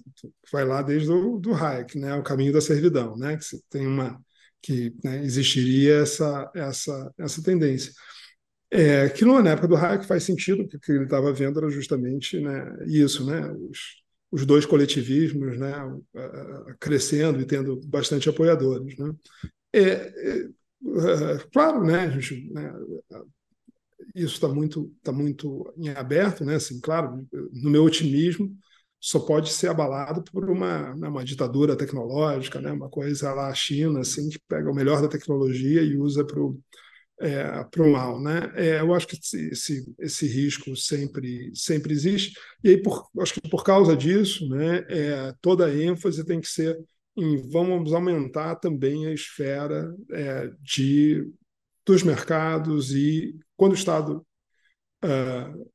Vai 0.50 0.64
lá 0.64 0.82
desde 0.82 1.10
o 1.10 1.38
do 1.38 1.54
Hayek, 1.54 1.98
né? 1.98 2.14
O 2.14 2.22
caminho 2.22 2.52
da 2.52 2.60
servidão, 2.60 3.16
né? 3.16 3.36
Que 3.36 3.44
tem 3.70 3.86
uma 3.86 4.20
que 4.60 4.92
né, 5.04 5.22
existiria 5.22 5.98
essa 5.98 6.50
essa 6.54 7.12
essa 7.18 7.42
tendência. 7.42 7.92
É, 8.70 9.08
que 9.08 9.24
na 9.24 9.50
época 9.50 9.68
do 9.68 9.76
Hayek 9.76 10.06
faz 10.06 10.24
sentido, 10.24 10.64
porque 10.64 10.76
o 10.76 10.80
que 10.80 10.92
ele 10.92 11.04
estava 11.04 11.32
vendo 11.32 11.58
era 11.58 11.70
justamente 11.70 12.40
né, 12.40 12.76
isso, 12.86 13.24
né? 13.24 13.40
Os, 13.70 14.02
os 14.30 14.44
dois 14.46 14.66
coletivismos, 14.66 15.58
né? 15.58 15.74
Crescendo 16.80 17.40
e 17.40 17.46
tendo 17.46 17.80
bastante 17.86 18.28
apoiadores, 18.28 18.96
né? 18.98 19.12
É, 19.72 19.80
é, 19.80 20.48
é 21.34 21.38
claro, 21.52 21.84
né? 21.84 22.10
Gente, 22.10 22.52
né, 22.52 22.72
isso 24.14 24.34
está 24.34 24.48
muito, 24.48 24.92
tá 25.02 25.12
muito 25.12 25.72
em 25.76 25.90
aberto, 25.90 26.44
né? 26.44 26.56
Assim, 26.56 26.80
claro, 26.80 27.26
no 27.52 27.70
meu 27.70 27.84
otimismo, 27.84 28.50
só 29.00 29.20
pode 29.20 29.50
ser 29.52 29.68
abalado 29.68 30.22
por 30.24 30.50
uma, 30.50 30.94
né, 30.96 31.08
uma 31.08 31.24
ditadura 31.24 31.76
tecnológica, 31.76 32.60
né? 32.60 32.72
Uma 32.72 32.88
coisa 32.88 33.32
lá 33.32 33.48
a 33.48 33.54
China, 33.54 34.00
assim, 34.00 34.28
que 34.28 34.38
pega 34.48 34.70
o 34.70 34.74
melhor 34.74 35.00
da 35.00 35.08
tecnologia 35.08 35.82
e 35.82 35.96
usa 35.96 36.24
para 36.24 36.40
o 36.40 36.58
é, 37.20 37.66
o 37.78 37.92
mal, 37.92 38.20
né? 38.20 38.52
É, 38.54 38.80
eu 38.80 38.94
acho 38.94 39.06
que 39.06 39.16
esse, 39.16 39.94
esse 39.98 40.26
risco 40.26 40.76
sempre, 40.76 41.50
sempre 41.54 41.92
existe 41.92 42.38
e 42.62 42.70
aí 42.70 42.82
por, 42.82 43.08
acho 43.20 43.34
que 43.34 43.48
por 43.48 43.64
causa 43.64 43.96
disso, 43.96 44.48
né? 44.48 44.84
É, 44.88 45.34
toda 45.40 45.66
a 45.66 45.74
ênfase 45.74 46.24
tem 46.24 46.40
que 46.40 46.48
ser 46.48 46.78
em 47.18 47.36
vamos 47.50 47.92
aumentar 47.92 48.56
também 48.56 49.06
a 49.06 49.12
esfera 49.12 49.94
é, 50.12 50.50
de 50.60 51.26
dos 51.84 52.02
mercados 52.02 52.94
e 52.94 53.34
quando 53.56 53.72
o 53.72 53.74
Estado 53.74 54.26
uh, 55.02 55.70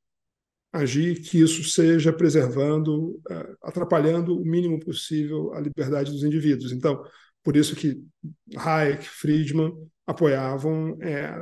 agir, 0.72 1.22
que 1.22 1.40
isso 1.42 1.64
seja 1.64 2.14
preservando, 2.14 3.16
uh, 3.30 3.58
atrapalhando 3.64 4.40
o 4.40 4.46
mínimo 4.46 4.80
possível 4.80 5.54
a 5.54 5.60
liberdade 5.60 6.12
dos 6.12 6.24
indivíduos. 6.24 6.72
Então, 6.72 7.04
por 7.44 7.58
isso 7.58 7.76
que 7.76 8.00
Hayek, 8.56 9.08
Friedman 9.10 9.74
apoiavam 10.06 10.98
é, 11.02 11.36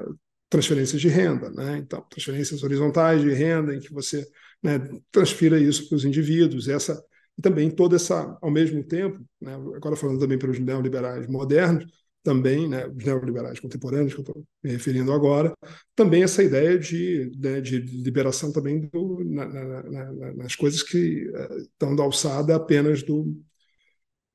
transferências 0.49 1.01
de 1.01 1.07
renda, 1.07 1.49
né? 1.51 1.77
Então, 1.77 2.01
transferências 2.09 2.63
horizontais 2.63 3.21
de 3.21 3.31
renda 3.31 3.75
em 3.75 3.79
que 3.79 3.93
você 3.93 4.25
né, 4.63 4.79
transfira 5.11 5.59
isso 5.59 5.87
para 5.87 5.95
os 5.95 6.05
indivíduos. 6.05 6.67
Essa 6.67 7.01
e 7.37 7.41
também 7.41 7.69
toda 7.69 7.95
essa, 7.95 8.37
ao 8.41 8.51
mesmo 8.51 8.83
tempo, 8.83 9.19
né, 9.39 9.53
agora 9.53 9.95
falando 9.95 10.19
também 10.19 10.37
para 10.37 10.51
os 10.51 10.59
neoliberais 10.59 11.27
modernos, 11.27 11.85
também, 12.23 12.67
né, 12.69 12.87
os 12.87 13.03
neoliberais 13.03 13.59
contemporâneos, 13.59 14.13
que 14.13 14.19
eu 14.19 14.23
estou 14.23 14.45
me 14.63 14.71
referindo 14.71 15.11
agora, 15.11 15.53
também 15.95 16.23
essa 16.23 16.43
ideia 16.43 16.77
de, 16.77 17.31
né, 17.37 17.59
de 17.61 17.79
liberação 17.79 18.51
também 18.51 18.81
do, 18.91 19.23
na, 19.23 19.45
na, 19.45 19.83
na, 19.83 20.33
nas 20.35 20.55
coisas 20.55 20.83
que 20.83 21.27
uh, 21.29 21.57
estão 21.61 21.95
da 21.95 22.03
alçada 22.03 22.55
apenas 22.55 23.01
do, 23.01 23.35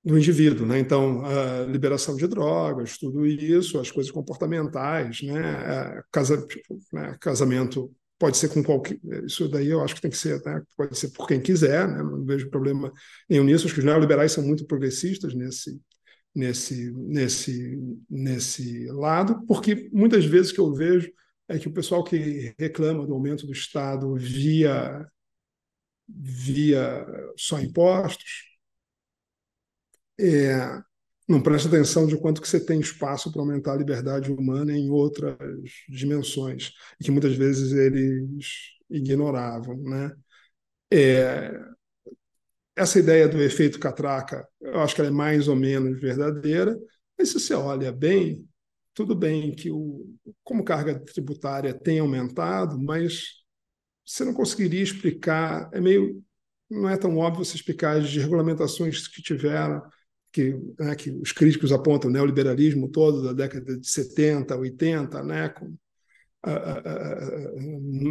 do 0.04 0.18
indivíduo. 0.18 0.66
Né? 0.66 0.78
Então, 0.78 1.24
a 1.24 1.64
liberação 1.66 2.16
de 2.16 2.26
drogas, 2.26 2.96
tudo 2.96 3.26
isso, 3.26 3.78
as 3.78 3.90
coisas 3.90 4.10
comportamentais, 4.12 5.22
né? 5.22 6.02
Casa, 6.12 6.44
tipo, 6.46 6.78
né? 6.92 7.16
casamento 7.20 7.92
pode 8.18 8.36
ser 8.36 8.48
com 8.48 8.62
qualquer. 8.62 8.98
Isso 9.24 9.48
daí 9.48 9.68
eu 9.68 9.82
acho 9.82 9.94
que 9.94 10.00
tem 10.00 10.10
que 10.10 10.16
ser, 10.16 10.42
né? 10.44 10.62
pode 10.76 10.98
ser 10.98 11.08
por 11.10 11.26
quem 11.26 11.40
quiser, 11.40 11.86
né? 11.88 12.02
não 12.02 12.24
vejo 12.24 12.50
problema 12.50 12.92
nenhum 13.28 13.44
nisso. 13.44 13.66
Acho 13.66 13.74
que 13.74 13.80
os 13.80 13.86
neoliberais 13.86 14.32
são 14.32 14.44
muito 14.44 14.66
progressistas 14.66 15.34
nesse, 15.34 15.80
nesse, 16.34 16.92
nesse, 16.92 17.78
nesse 18.08 18.86
lado, 18.90 19.44
porque 19.46 19.88
muitas 19.92 20.24
vezes 20.24 20.52
que 20.52 20.60
eu 20.60 20.72
vejo 20.74 21.10
é 21.48 21.58
que 21.58 21.68
o 21.68 21.72
pessoal 21.72 22.02
que 22.02 22.54
reclama 22.58 23.06
do 23.06 23.14
aumento 23.14 23.46
do 23.46 23.52
Estado 23.52 24.14
via, 24.16 25.06
via 26.08 27.06
só 27.36 27.60
impostos 27.60 28.56
é, 30.18 30.82
não 31.28 31.42
presta 31.42 31.68
atenção 31.68 32.06
de 32.06 32.16
quanto 32.16 32.40
que 32.40 32.48
você 32.48 32.64
tem 32.64 32.80
espaço 32.80 33.32
para 33.32 33.42
aumentar 33.42 33.72
a 33.72 33.76
liberdade 33.76 34.30
humana 34.30 34.72
em 34.72 34.90
outras 34.90 35.36
dimensões, 35.88 36.72
e 37.00 37.04
que 37.04 37.10
muitas 37.10 37.34
vezes 37.34 37.72
eles 37.72 38.76
ignoravam. 38.88 39.76
Né? 39.76 40.12
É, 40.92 41.52
essa 42.76 42.98
ideia 42.98 43.28
do 43.28 43.42
efeito 43.42 43.80
catraca, 43.80 44.46
eu 44.60 44.80
acho 44.80 44.94
que 44.94 45.00
ela 45.00 45.10
é 45.10 45.12
mais 45.12 45.48
ou 45.48 45.56
menos 45.56 46.00
verdadeira, 46.00 46.78
mas 47.18 47.30
se 47.30 47.40
você 47.40 47.54
olha 47.54 47.90
bem, 47.90 48.46
tudo 48.94 49.14
bem 49.14 49.54
que 49.54 49.70
o, 49.70 50.06
como 50.44 50.64
carga 50.64 50.98
tributária 50.98 51.74
tem 51.74 51.98
aumentado, 51.98 52.80
mas 52.80 53.44
você 54.04 54.24
não 54.24 54.32
conseguiria 54.32 54.82
explicar, 54.82 55.68
é 55.72 55.80
meio, 55.80 56.22
não 56.70 56.88
é 56.88 56.96
tão 56.96 57.16
óbvio 57.18 57.44
você 57.44 57.56
explicar 57.56 57.96
as 57.96 58.14
regulamentações 58.14 59.08
que 59.08 59.20
tiveram, 59.20 59.82
que, 60.36 60.54
né, 60.78 60.94
que 60.94 61.10
os 61.10 61.32
críticos 61.32 61.72
apontam, 61.72 62.10
o 62.10 62.12
neoliberalismo 62.12 62.90
todo 62.90 63.22
da 63.22 63.32
década 63.32 63.78
de 63.78 63.88
70, 63.88 64.54
80, 64.54 65.22
né, 65.22 65.48
com 65.48 65.74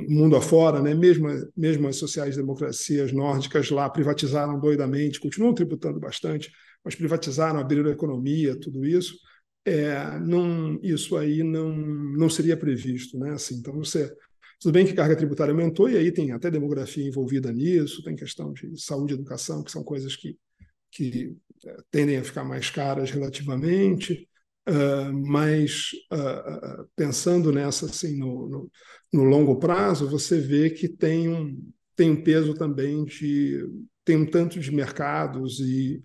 mundo 0.10 0.36
afora, 0.36 0.82
né? 0.82 0.94
mesmo, 0.94 1.28
mesmo 1.56 1.88
as 1.88 1.96
sociais-democracias 1.96 3.14
nórdicas 3.14 3.70
lá 3.70 3.90
privatizaram 3.90 4.60
doidamente, 4.60 5.22
continuam 5.22 5.54
tributando 5.54 6.02
bastante, 6.02 6.52
mas 6.84 6.96
privatizaram, 6.96 7.60
abriram 7.60 7.90
a 7.90 7.94
economia, 7.94 8.60
tudo 8.60 8.84
isso. 8.86 9.16
É, 9.64 10.20
não, 10.20 10.78
isso 10.84 11.16
aí 11.16 11.44
não, 11.44 11.74
não 11.74 12.30
seria 12.30 12.58
previsto. 12.58 13.18
Né? 13.18 13.32
Assim, 13.32 13.56
então, 13.56 13.74
você, 13.76 14.14
tudo 14.60 14.74
bem 14.74 14.86
que 14.86 14.92
a 14.92 14.96
carga 14.96 15.16
tributária 15.16 15.54
aumentou, 15.54 15.90
e 15.90 15.96
aí 15.96 16.12
tem 16.12 16.34
até 16.34 16.52
demografia 16.52 17.08
envolvida 17.08 17.54
nisso, 17.54 18.04
tem 18.04 18.18
questão 18.18 18.52
de 18.52 18.78
saúde 18.82 19.14
e 19.14 19.16
educação, 19.16 19.64
que 19.64 19.72
são 19.72 19.84
coisas 19.84 20.14
que, 20.14 20.38
que 20.96 21.36
é, 21.66 21.78
tendem 21.92 22.18
a 22.18 22.24
ficar 22.24 22.44
mais 22.44 22.70
caras 22.70 23.12
relativamente. 23.12 24.28
Uh, 24.68 25.14
mas 25.14 25.92
uh, 26.12 26.90
pensando 26.96 27.52
nessa 27.52 27.86
assim 27.86 28.18
no, 28.18 28.50
no, 28.50 28.72
no, 29.14 29.24
longo 29.24 29.60
prazo, 29.60 30.10
você 30.10 30.40
vê 30.40 30.72
que 30.72 30.90
tem 30.90 31.30
um, 31.30 31.72
tem 31.96 32.10
um 32.10 32.24
peso 32.24 32.56
também 32.56 33.06
de 33.06 33.64
tem 34.04 34.18
um 34.18 34.26
tanto 34.26 34.60
de 34.60 34.72
mercados 34.72 35.60
e, 35.60 36.04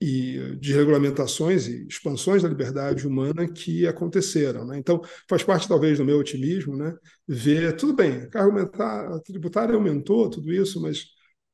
e 0.00 0.56
de 0.60 0.72
regulamentações 0.72 1.66
e 1.66 1.86
expansões 1.88 2.42
da 2.42 2.48
liberdade 2.48 3.06
humana 3.06 3.48
que 3.48 3.86
aconteceram. 3.88 4.64
Né? 4.66 4.78
Então, 4.78 5.00
faz 5.28 5.42
parte 5.42 5.68
talvez 5.68 5.98
do 5.98 6.04
meu 6.04 6.18
otimismo, 6.18 6.76
né? 6.76 6.94
ver, 7.26 7.74
tudo 7.76 7.92
bem, 7.92 8.28
a 8.34 9.20
tributária 9.20 9.74
aumentou, 9.74 10.30
tudo 10.30 10.52
isso, 10.52 10.80
mas 10.80 11.06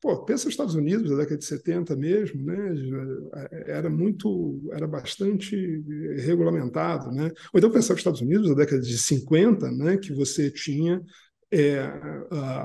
Pô, 0.02 0.24
pensa 0.24 0.46
nos 0.46 0.54
Estados 0.54 0.74
Unidos, 0.74 1.08
da 1.08 1.18
década 1.18 1.38
de 1.38 1.44
70 1.44 1.94
mesmo, 1.94 2.42
né? 2.44 2.74
Era 3.68 3.88
muito, 3.88 4.60
era 4.72 4.84
bastante 4.84 5.56
regulamentado, 6.16 7.12
né? 7.12 7.30
Ou 7.54 7.58
então 7.58 7.70
pensar 7.70 7.94
nos 7.94 8.00
Estados 8.00 8.20
Unidos, 8.20 8.48
da 8.48 8.56
década 8.56 8.82
de 8.82 8.98
50, 8.98 9.70
né? 9.70 9.96
Que 9.96 10.12
você 10.12 10.50
tinha 10.50 11.00
é, 11.52 11.78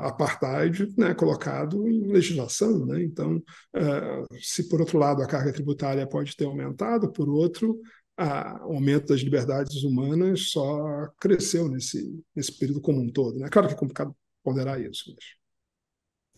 apartheid 0.02 0.92
né, 0.98 1.14
colocado 1.14 1.88
em 1.88 2.08
legislação. 2.08 2.88
Né? 2.88 3.04
Então, 3.04 3.40
é, 3.76 4.24
se 4.42 4.68
por 4.68 4.80
outro 4.80 4.98
lado 4.98 5.22
a 5.22 5.28
carga 5.28 5.54
tributária 5.54 6.08
pode 6.08 6.36
ter 6.36 6.46
aumentado, 6.46 7.12
por 7.12 7.30
outro, 7.30 7.80
a, 8.18 8.66
o 8.66 8.74
aumento 8.74 9.10
das 9.10 9.20
liberdades 9.20 9.84
humanas 9.84 10.50
só 10.50 11.08
cresceu 11.20 11.70
nesse, 11.70 12.20
nesse 12.36 12.58
período 12.58 12.82
como 12.82 13.00
um 13.00 13.12
todo. 13.12 13.38
Né? 13.38 13.48
Claro 13.48 13.68
que 13.68 13.76
é 13.76 13.78
complicado 13.78 14.16
ponderar 14.44 14.82
isso. 14.82 15.14
Mas... 15.14 15.47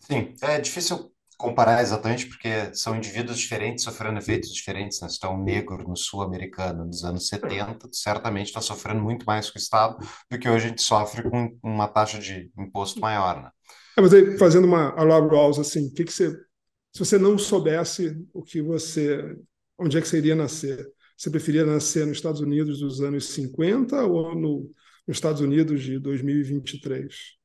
Sim, 0.00 0.34
é 0.42 0.60
difícil 0.60 1.12
comparar 1.40 1.80
exatamente 1.80 2.26
porque 2.26 2.74
são 2.74 2.94
indivíduos 2.94 3.38
diferentes 3.38 3.82
sofrendo 3.82 4.18
efeitos 4.18 4.52
diferentes, 4.52 5.00
né? 5.00 5.08
Se 5.08 5.18
tu 5.18 5.26
é 5.26 5.30
um 5.30 5.42
negro 5.42 5.88
no 5.88 5.96
sul-americano 5.96 6.84
nos 6.84 7.02
anos 7.02 7.28
70, 7.28 7.88
tu 7.88 7.96
certamente 7.96 8.48
está 8.48 8.60
sofrendo 8.60 9.00
muito 9.00 9.24
mais 9.24 9.48
com 9.50 9.58
o 9.58 9.60
Estado 9.60 9.96
do 10.30 10.38
que 10.38 10.48
hoje 10.48 10.66
a 10.66 10.68
gente 10.68 10.82
sofre 10.82 11.22
com 11.22 11.58
uma 11.62 11.88
taxa 11.88 12.18
de 12.18 12.50
imposto 12.58 13.00
maior, 13.00 13.42
né? 13.42 13.50
É, 13.96 14.02
mas 14.02 14.12
aí, 14.12 14.36
fazendo 14.36 14.66
uma 14.66 14.90
Rawls, 14.90 15.58
assim, 15.58 15.86
o 15.86 15.92
que, 15.94 16.04
que 16.04 16.12
você... 16.12 16.30
Se 16.92 16.98
você 16.98 17.18
não 17.18 17.38
soubesse 17.38 18.22
o 18.34 18.42
que 18.42 18.60
você... 18.60 19.34
Onde 19.78 19.96
é 19.96 20.00
que 20.00 20.08
você 20.08 20.18
iria 20.18 20.34
nascer? 20.34 20.86
Você 21.16 21.30
preferia 21.30 21.64
nascer 21.64 22.06
nos 22.06 22.18
Estados 22.18 22.40
Unidos 22.40 22.80
dos 22.80 23.00
anos 23.00 23.28
50 23.30 24.04
ou 24.04 24.34
no, 24.34 24.70
nos 25.06 25.16
Estados 25.16 25.40
Unidos 25.40 25.82
de 25.82 25.98
2023? 25.98 27.39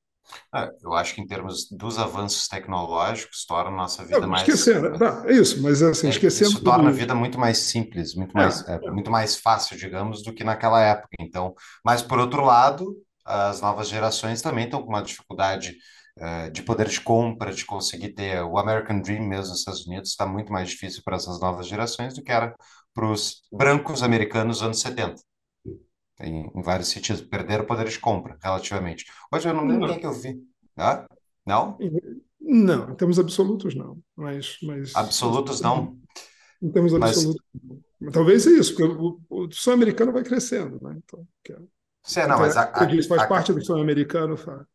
É, 0.54 0.72
eu 0.82 0.94
acho 0.94 1.14
que 1.14 1.22
em 1.22 1.28
termos 1.28 1.68
dos 1.70 1.98
avanços 2.00 2.48
tecnológicos, 2.48 3.46
torna 3.46 3.72
a 3.72 3.76
nossa 3.76 4.04
vida 4.04 4.22
Não, 4.22 4.30
mais. 4.30 4.48
Esquecendo, 4.48 4.98
tá, 4.98 5.24
é 5.26 5.34
isso, 5.34 5.62
mas 5.62 5.82
assim, 5.82 6.08
É, 6.08 6.10
esquecendo 6.10 6.52
isso 6.52 6.64
torna 6.64 6.90
a 6.90 6.92
vida 6.92 7.14
muito 7.16 7.40
mais 7.40 7.58
simples, 7.60 8.16
muito 8.16 8.36
É, 8.38 8.42
mais, 8.42 8.68
é, 8.68 8.80
muito 8.92 9.12
mais 9.12 9.38
fácil, 9.38 9.78
digamos, 9.78 10.24
do 10.24 10.34
que 10.34 10.44
naquela 10.44 10.82
época. 10.82 11.10
Então, 11.20 11.54
mas 11.84 12.02
por 12.02 12.20
outro 12.20 12.44
lado, 12.44 12.96
as 13.26 13.62
novas 13.62 13.88
gerações 13.88 14.42
também 14.42 14.66
estão 14.66 14.82
com 14.82 14.90
uma 14.90 15.02
dificuldade, 15.02 15.76
é, 16.18 16.50
de 16.50 16.62
poder 16.64 16.88
de 16.88 17.02
compra, 17.02 17.52
de 17.54 17.66
conseguir 17.66 18.10
ter 18.14 18.42
o 18.44 18.58
American 18.58 19.02
Dream 19.02 19.24
mesmo 19.28 19.50
nos 19.50 19.60
Estados 19.60 19.86
Unidos, 19.86 20.10
está 20.12 20.26
muito 20.26 20.52
mais 20.52 20.70
difícil 20.70 21.02
para 21.04 21.18
essas 21.18 21.40
novas 21.40 21.68
gerações 21.68 22.14
do 22.14 22.24
que 22.24 22.32
era 22.32 22.56
para 22.94 23.06
os 23.12 23.42
brancos 23.52 24.02
americanos 24.04 24.62
anos 24.64 24.80
70. 24.80 25.22
Em, 26.20 26.50
em 26.56 26.62
vários 26.62 26.88
sentidos, 26.88 27.22
perderam 27.22 27.64
o 27.64 27.68
poder 27.68 27.88
de 27.88 28.00
compra, 28.00 28.38
relativamente. 28.42 29.06
Hoje 29.32 29.50
eu 29.50 29.54
não 29.54 29.66
lembro 29.66 29.90
quem 29.90 30.00
que 30.00 30.06
eu 30.06 30.14
vi. 30.14 30.42
Ah? 30.78 31.06
Não? 31.46 31.78
não, 32.40 32.92
em 32.92 32.96
termos 32.96 33.20
absolutos 33.20 33.76
não, 33.76 34.00
mas, 34.16 34.58
mas 34.64 34.96
Absolutos 34.96 35.62
não. 35.62 35.98
em 36.62 36.72
termos 36.72 36.94
Mas, 36.94 37.18
absolutos 37.18 37.44
não. 37.54 38.12
Talvez 38.12 38.46
é 38.46 38.52
isso, 38.52 38.76
porque 38.76 38.92
o, 38.92 39.20
o 39.30 39.52
sonho 39.52 39.76
americano 39.76 40.12
vai 40.12 40.24
crescendo, 40.24 40.80
né? 40.82 40.96
Então, 41.04 41.26
que 41.44 41.54
é- 41.54 41.58
sei, 42.04 42.28
não, 42.28 42.40
mas 42.40 42.56
a, 42.56 42.72
eu 42.82 42.88
disse, 42.88 43.08
faz 43.08 43.22
a, 43.22 43.26
a, 43.26 43.28
parte 43.28 43.54
do 43.54 43.64
sonho 43.64 43.82
americano, 43.82 44.38
fa- 44.38 44.66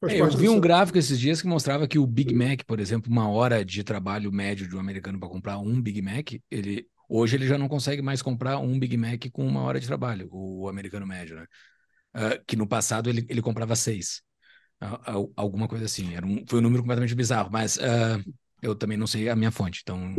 faz 0.00 0.12
É, 0.12 0.20
eu 0.20 0.30
vi 0.30 0.48
um 0.48 0.60
gráfico 0.60 0.98
esses 0.98 1.18
dias 1.18 1.42
que 1.42 1.48
mostrava 1.48 1.86
que 1.86 1.98
o 1.98 2.06
Big 2.06 2.34
Mac, 2.34 2.62
por 2.66 2.80
exemplo, 2.80 3.10
uma 3.10 3.28
hora 3.28 3.64
de 3.64 3.82
trabalho 3.84 4.32
médio 4.32 4.68
de 4.68 4.76
um 4.76 4.80
americano 4.80 5.18
para 5.18 5.28
comprar 5.28 5.58
um 5.58 5.80
Big 5.80 6.00
Mac, 6.00 6.32
ele 6.50 6.86
hoje 7.08 7.36
ele 7.36 7.46
já 7.46 7.58
não 7.58 7.68
consegue 7.68 8.02
mais 8.02 8.22
comprar 8.22 8.58
um 8.58 8.78
Big 8.78 8.96
Mac 8.96 9.24
com 9.32 9.46
uma 9.46 9.62
hora 9.62 9.80
de 9.80 9.86
trabalho, 9.86 10.28
o 10.32 10.68
americano 10.68 11.06
médio, 11.06 11.36
né? 11.36 11.46
Ah, 12.14 12.38
que 12.46 12.56
no 12.56 12.66
passado 12.66 13.10
ele, 13.10 13.26
ele 13.28 13.42
comprava 13.42 13.76
seis, 13.76 14.22
al- 14.80 15.32
alguma 15.36 15.68
coisa 15.68 15.86
assim. 15.86 16.14
Era 16.14 16.26
um, 16.26 16.44
foi 16.48 16.60
um 16.60 16.62
número 16.62 16.82
completamente 16.82 17.14
bizarro, 17.14 17.50
mas 17.52 17.78
ah, 17.78 18.22
eu 18.62 18.74
também 18.74 18.98
não 18.98 19.06
sei 19.06 19.28
a 19.28 19.36
minha 19.36 19.50
fonte, 19.52 19.80
então 19.82 20.14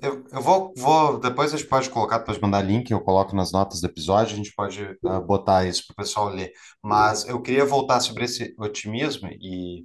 Eu, 0.00 0.24
eu 0.30 0.40
vou, 0.42 0.72
vou, 0.76 1.18
depois 1.18 1.52
a 1.52 1.56
gente 1.56 1.68
pode 1.68 1.90
colocar, 1.90 2.20
pode 2.20 2.40
mandar 2.40 2.62
link, 2.62 2.90
eu 2.90 3.00
coloco 3.00 3.34
nas 3.34 3.52
notas 3.52 3.80
do 3.80 3.86
episódio, 3.86 4.34
a 4.34 4.36
gente 4.36 4.54
pode 4.54 4.96
ah, 5.04 5.20
botar 5.20 5.66
isso 5.66 5.86
para 5.86 5.92
o 5.94 5.96
pessoal 5.96 6.28
ler. 6.28 6.52
Mas 6.82 7.26
eu 7.26 7.40
queria 7.40 7.64
voltar 7.64 8.00
sobre 8.00 8.24
esse 8.24 8.54
otimismo 8.58 9.28
e 9.40 9.84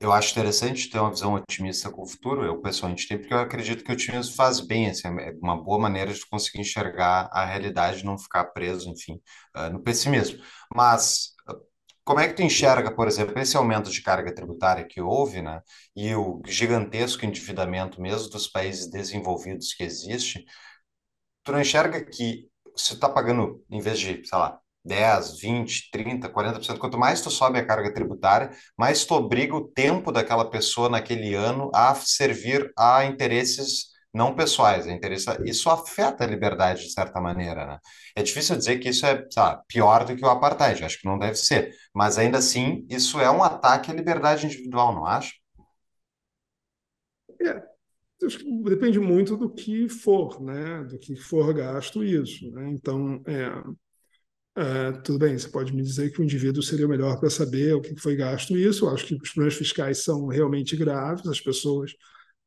eu 0.00 0.12
acho 0.12 0.30
interessante 0.32 0.88
ter 0.90 0.98
uma 0.98 1.10
visão 1.10 1.34
otimista 1.34 1.90
com 1.90 2.02
o 2.02 2.06
futuro, 2.06 2.44
eu 2.44 2.60
pessoalmente 2.60 3.08
tenho, 3.08 3.20
porque 3.20 3.34
eu 3.34 3.38
acredito 3.38 3.84
que 3.84 3.90
o 3.90 3.94
otimismo 3.94 4.34
faz 4.34 4.60
bem, 4.60 4.88
assim, 4.90 5.08
é 5.08 5.32
uma 5.42 5.62
boa 5.62 5.78
maneira 5.78 6.12
de 6.12 6.26
conseguir 6.28 6.60
enxergar 6.60 7.28
a 7.32 7.44
realidade 7.44 8.04
não 8.04 8.18
ficar 8.18 8.44
preso, 8.46 8.88
enfim, 8.90 9.20
ah, 9.54 9.68
no 9.70 9.82
pessimismo. 9.82 10.38
Mas 10.74 11.32
ah, 11.48 11.54
como 12.04 12.20
é 12.20 12.28
que 12.28 12.34
tu 12.34 12.42
enxerga, 12.42 12.94
por 12.94 13.08
exemplo, 13.08 13.38
esse 13.38 13.56
aumento 13.56 13.90
de 13.90 14.02
carga 14.02 14.34
tributária 14.34 14.86
que 14.86 15.00
houve, 15.00 15.42
né, 15.42 15.60
e 15.94 16.14
o 16.14 16.40
gigantesco 16.46 17.24
endividamento 17.24 18.00
mesmo 18.00 18.30
dos 18.30 18.48
países 18.48 18.88
desenvolvidos 18.90 19.74
que 19.74 19.82
existe, 19.84 20.44
tu 21.44 21.52
não 21.52 21.60
enxerga 21.60 22.04
que 22.04 22.48
se 22.76 22.94
tu 22.94 23.00
tá 23.00 23.08
pagando, 23.08 23.64
em 23.70 23.80
vez 23.80 23.98
de, 23.98 24.24
sei 24.26 24.38
lá, 24.38 24.60
10, 24.86 25.40
20, 25.40 25.90
30, 25.90 26.28
40%, 26.28 26.78
quanto 26.78 26.98
mais 26.98 27.20
tu 27.20 27.30
sobe 27.30 27.58
a 27.58 27.66
carga 27.66 27.92
tributária, 27.92 28.50
mais 28.78 29.04
tu 29.04 29.14
obriga 29.14 29.54
o 29.56 29.66
tempo 29.66 30.12
daquela 30.12 30.48
pessoa 30.48 30.88
naquele 30.88 31.34
ano 31.34 31.70
a 31.74 31.94
servir 31.94 32.72
a 32.78 33.04
interesses 33.04 33.96
não 34.16 34.34
pessoais, 34.34 34.86
a 34.86 34.92
interesse, 34.92 35.26
isso 35.44 35.68
afeta 35.68 36.24
a 36.24 36.26
liberdade 36.26 36.84
de 36.84 36.92
certa 36.92 37.20
maneira, 37.20 37.66
né? 37.66 37.78
É 38.14 38.22
difícil 38.22 38.56
dizer 38.56 38.78
que 38.78 38.88
isso 38.88 39.04
é, 39.04 39.26
sabe, 39.30 39.62
pior 39.68 40.06
do 40.06 40.16
que 40.16 40.24
o 40.24 40.28
apartheid, 40.30 40.82
acho 40.82 40.98
que 40.98 41.06
não 41.06 41.18
deve 41.18 41.34
ser, 41.36 41.74
mas 41.94 42.16
ainda 42.16 42.38
assim, 42.38 42.86
isso 42.88 43.20
é 43.20 43.30
um 43.30 43.42
ataque 43.42 43.90
à 43.90 43.94
liberdade 43.94 44.46
individual, 44.46 44.94
não 44.94 45.04
acha? 45.04 45.32
É, 47.42 47.62
acho 48.24 48.38
que 48.38 48.62
depende 48.64 48.98
muito 48.98 49.36
do 49.36 49.50
que 49.50 49.88
for, 49.88 50.40
né? 50.42 50.84
Do 50.84 50.98
que 50.98 51.14
for 51.16 51.52
gasto 51.52 52.02
isso, 52.02 52.50
né? 52.52 52.70
Então, 52.70 53.22
é, 53.26 53.50
é, 54.56 54.92
tudo 55.02 55.18
bem, 55.18 55.38
você 55.38 55.48
pode 55.48 55.74
me 55.74 55.82
dizer 55.82 56.10
que 56.10 56.20
o 56.20 56.24
indivíduo 56.24 56.62
seria 56.62 56.86
o 56.86 56.88
melhor 56.88 57.20
para 57.20 57.28
saber 57.28 57.74
o 57.74 57.80
que 57.82 57.94
foi 58.00 58.16
gasto 58.16 58.56
isso. 58.56 58.86
Eu 58.86 58.90
acho 58.90 59.06
que 59.06 59.14
os 59.14 59.30
problemas 59.30 59.54
fiscais 59.54 60.02
são 60.02 60.26
realmente 60.28 60.74
graves, 60.76 61.26
as 61.26 61.40
pessoas 61.40 61.92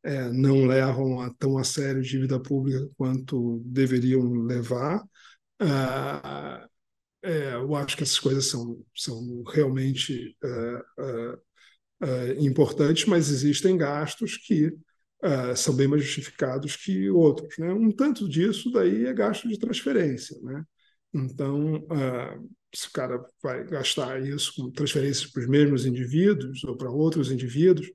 é, 0.04 0.30
não 0.32 0.66
levam 0.66 1.22
a, 1.22 1.32
tão 1.36 1.58
a 1.58 1.64
sério 1.64 2.02
dívida 2.02 2.40
pública 2.42 2.90
quanto 2.98 3.62
deveriam 3.66 4.24
levar. 4.46 5.04
Ah, 5.60 6.68
é, 7.22 7.56
eu 7.56 7.76
acho 7.76 7.98
que 7.98 8.04
essas 8.04 8.20
coisas 8.20 8.48
são, 8.48 8.84
são 8.96 9.44
realmente 9.44 10.36
é, 12.02 12.34
importantes, 12.40 13.06
mas 13.06 13.30
existem 13.30 13.78
gastos 13.78 14.38
que 14.38 14.72
são 15.56 15.76
bem 15.76 15.88
mais 15.88 16.04
justificados 16.04 16.76
que 16.78 17.10
outros. 17.10 17.58
Né? 17.58 17.72
Um 17.74 17.92
tanto 17.92 18.28
disso 18.28 18.72
daí 18.72 19.06
é 19.06 19.14
gasto 19.14 19.48
de 19.50 19.60
transferência. 19.60 20.38
Né? 20.42 20.64
Então, 21.14 21.78
uh, 21.78 22.50
se 22.74 22.88
o 22.88 22.92
cara 22.92 23.24
vai 23.42 23.66
gastar 23.66 24.22
isso 24.22 24.54
com 24.56 24.72
transferências 24.72 25.30
para 25.32 25.42
os 25.42 25.48
mesmos 25.48 25.86
indivíduos 25.86 26.64
ou 26.64 26.78
para 26.78 26.92
outros 26.92 27.32
indivíduos, 27.32 27.88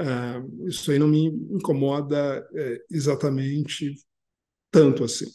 uh, 0.00 0.68
isso 0.68 0.90
aí 0.90 0.98
não 0.98 1.08
me 1.08 1.26
incomoda 1.26 2.40
uh, 2.52 2.84
exatamente 2.90 3.94
tanto 4.70 5.04
assim. 5.04 5.26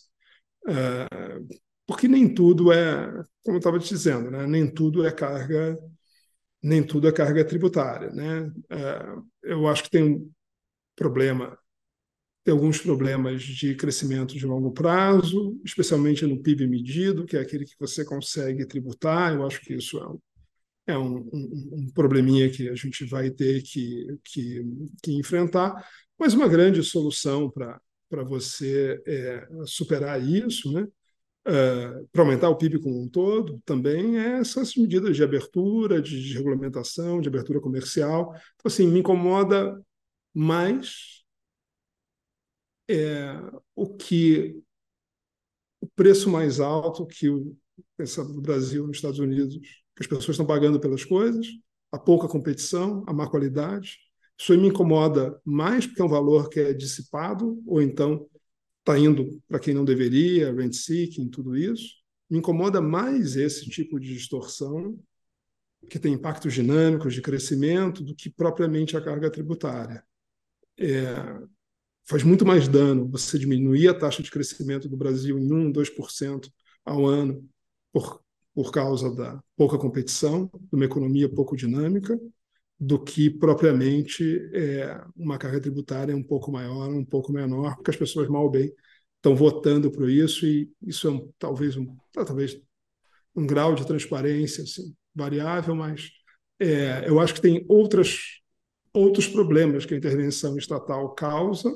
porque 1.86 2.08
nem 2.08 2.34
tudo 2.34 2.72
é, 2.72 3.08
como 3.44 3.58
eu 3.58 3.60
estava 3.60 3.80
te 3.80 3.90
dizendo, 3.90 4.32
né? 4.32 4.46
nem 4.48 4.70
tudo 4.72 5.06
é 5.06 5.12
carga, 5.12 5.78
nem 6.62 6.84
tudo 6.86 7.08
é 7.08 7.12
carga 7.12 7.46
tributária. 7.46 8.10
Né? 8.10 8.52
eu 9.44 9.68
acho 9.68 9.84
que 9.84 9.90
tem 9.92 10.04
um 10.04 10.32
problema 10.96 11.58
tem 12.48 12.54
alguns 12.54 12.80
problemas 12.80 13.44
de 13.44 13.76
crescimento 13.76 14.34
de 14.34 14.46
longo 14.46 14.72
prazo, 14.72 15.60
especialmente 15.66 16.26
no 16.26 16.42
PIB 16.42 16.66
medido, 16.66 17.26
que 17.26 17.36
é 17.36 17.42
aquele 17.42 17.66
que 17.66 17.76
você 17.78 18.06
consegue 18.06 18.66
tributar. 18.66 19.34
Eu 19.34 19.46
acho 19.46 19.60
que 19.60 19.74
isso 19.74 19.98
é 19.98 20.08
um, 20.08 20.20
é 20.88 20.98
um, 20.98 21.30
um, 21.34 21.92
probleminha 21.94 22.50
que 22.50 22.70
a 22.70 22.76
gente 22.76 23.04
vai 23.04 23.30
ter 23.30 23.62
que, 23.64 24.18
que, 24.24 24.66
que 25.04 25.12
enfrentar, 25.18 25.86
mas 26.18 26.34
uma 26.34 26.48
grande 26.48 26.82
solução 26.84 27.52
para 27.52 28.24
você 28.24 28.98
é, 29.06 29.46
superar 29.66 30.26
isso, 30.26 30.72
né? 30.72 30.88
Uh, 31.46 32.08
para 32.14 32.22
aumentar 32.24 32.50
o 32.50 32.56
PIB 32.56 32.80
como 32.80 33.04
um 33.04 33.10
todo, 33.10 33.62
também 33.66 34.20
é 34.20 34.40
essas 34.40 34.74
medidas 34.76 35.18
de 35.18 35.24
abertura, 35.24 36.02
de, 36.02 36.22
de 36.22 36.34
regulamentação, 36.34 37.20
de 37.20 37.28
abertura 37.28 37.60
comercial. 37.60 38.34
Então, 38.56 38.64
assim, 38.68 38.88
me 38.88 39.00
incomoda 39.00 39.78
mais 40.34 41.17
é, 42.88 43.34
o 43.76 43.88
que 43.96 44.62
o 45.82 45.88
preço 45.96 46.30
mais 46.30 46.60
alto 46.60 47.06
que 47.06 47.30
o, 47.30 47.56
no 47.98 48.42
Brasil, 48.42 48.88
nos 48.88 48.98
Estados 48.98 49.20
Unidos, 49.20 49.58
que 49.58 50.02
as 50.02 50.08
pessoas 50.08 50.30
estão 50.30 50.46
pagando 50.46 50.80
pelas 50.80 51.04
coisas, 51.04 51.48
a 51.92 52.00
pouca 52.00 52.28
competição, 52.28 53.04
a 53.08 53.14
má 53.14 53.30
qualidade. 53.30 53.98
Isso 54.40 54.56
me 54.58 54.68
incomoda 54.68 55.40
mais 55.44 55.86
porque 55.86 56.02
é 56.02 56.06
um 56.06 56.10
valor 56.10 56.50
que 56.50 56.60
é 56.60 56.74
dissipado, 56.74 57.62
ou 57.66 57.82
então 57.82 58.28
está 58.80 58.98
indo 58.98 59.42
para 59.48 59.60
quem 59.60 59.74
não 59.74 59.84
deveria, 59.84 60.54
rent 60.54 60.74
seeking, 60.74 61.30
tudo 61.30 61.56
isso. 61.56 61.96
Me 62.30 62.38
incomoda 62.38 62.82
mais 62.82 63.36
esse 63.36 63.70
tipo 63.70 64.00
de 64.00 64.14
distorção, 64.14 64.98
que 65.90 66.00
tem 66.00 66.14
impactos 66.14 66.54
dinâmicos 66.54 67.14
de 67.14 67.22
crescimento, 67.22 68.04
do 68.04 68.16
que 68.16 68.30
propriamente 68.30 68.96
a 68.96 69.02
carga 69.02 69.32
tributária. 69.32 70.04
É, 70.78 71.16
faz 72.10 72.24
muito 72.24 72.46
mais 72.46 72.68
dano 72.68 73.08
você 73.10 73.38
diminuir 73.38 73.90
a 73.90 73.94
taxa 73.94 74.24
de 74.24 74.32
crescimento 74.32 74.88
do 74.90 74.98
Brasil 74.98 75.38
em 75.40 75.52
1, 75.52 75.72
2% 75.72 76.50
ao 76.86 77.06
ano 77.06 77.48
por, 77.92 78.22
por 78.56 78.72
causa 78.72 79.14
da 79.14 79.42
pouca 79.56 79.78
competição, 79.78 80.50
de 80.54 80.76
uma 80.76 80.86
economia 80.86 81.30
pouco 81.30 81.56
dinâmica, 81.56 82.18
do 82.80 83.00
que 83.04 83.30
propriamente 83.30 84.24
é, 84.54 85.02
uma 85.16 85.38
carga 85.38 85.60
tributária 85.60 86.16
um 86.16 86.24
pouco 86.24 86.52
maior, 86.52 86.90
um 86.90 87.04
pouco 87.06 87.32
menor, 87.32 87.76
porque 87.76 87.92
as 87.92 87.98
pessoas 87.98 88.28
mal 88.30 88.50
bem 88.50 88.72
estão 89.16 89.36
votando 89.36 89.92
por 89.92 90.10
isso 90.10 90.46
e 90.46 90.72
isso 90.84 91.08
é 91.08 91.12
um, 91.12 91.32
talvez 91.40 91.76
um 91.76 91.98
talvez 92.14 92.60
um 93.36 93.46
grau 93.46 93.76
de 93.76 93.86
transparência 93.86 94.64
assim, 94.64 94.96
variável, 95.16 95.76
mas 95.76 96.12
É, 96.60 97.08
eu 97.10 97.20
acho 97.20 97.36
que 97.36 97.42
tem 97.42 97.66
outras, 97.70 98.42
outros 98.94 99.28
problemas 99.28 99.86
que 99.86 99.94
a 99.94 99.98
intervenção 99.98 100.58
estatal 100.58 101.14
causa 101.16 101.72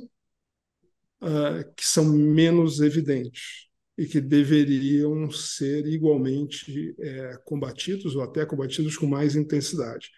uh, 1.22 1.74
que 1.76 1.86
são 1.86 2.06
menos 2.06 2.80
evidentes 2.80 3.70
e 3.98 4.06
que 4.06 4.20
deveriam 4.20 5.30
ser 5.30 5.86
igualmente 5.86 6.96
é, 7.00 7.38
combatidos 7.46 8.16
ou 8.16 8.24
até 8.24 8.46
combatidos 8.46 8.98
com 8.98 9.06
mais 9.06 9.36
intensidade. 9.36 10.10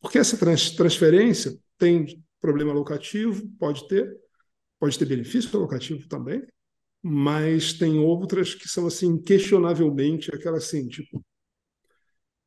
Porque 0.00 0.18
essa 0.18 0.36
trans 0.36 0.70
transferência 0.70 1.52
tem 1.78 2.22
problema 2.40 2.72
locativo, 2.72 3.48
pode 3.58 3.88
ter, 3.88 4.16
pode 4.78 4.98
ter 4.98 5.06
benefício 5.06 5.58
locativo 5.58 6.06
também, 6.08 6.42
mas 7.02 7.72
tem 7.72 7.98
outras 7.98 8.54
que 8.54 8.68
são 8.68 8.86
assim 8.86 9.20
questionavelmente 9.20 10.32
aquela 10.32 10.58
assim, 10.58 10.86
tipo, 10.86 11.24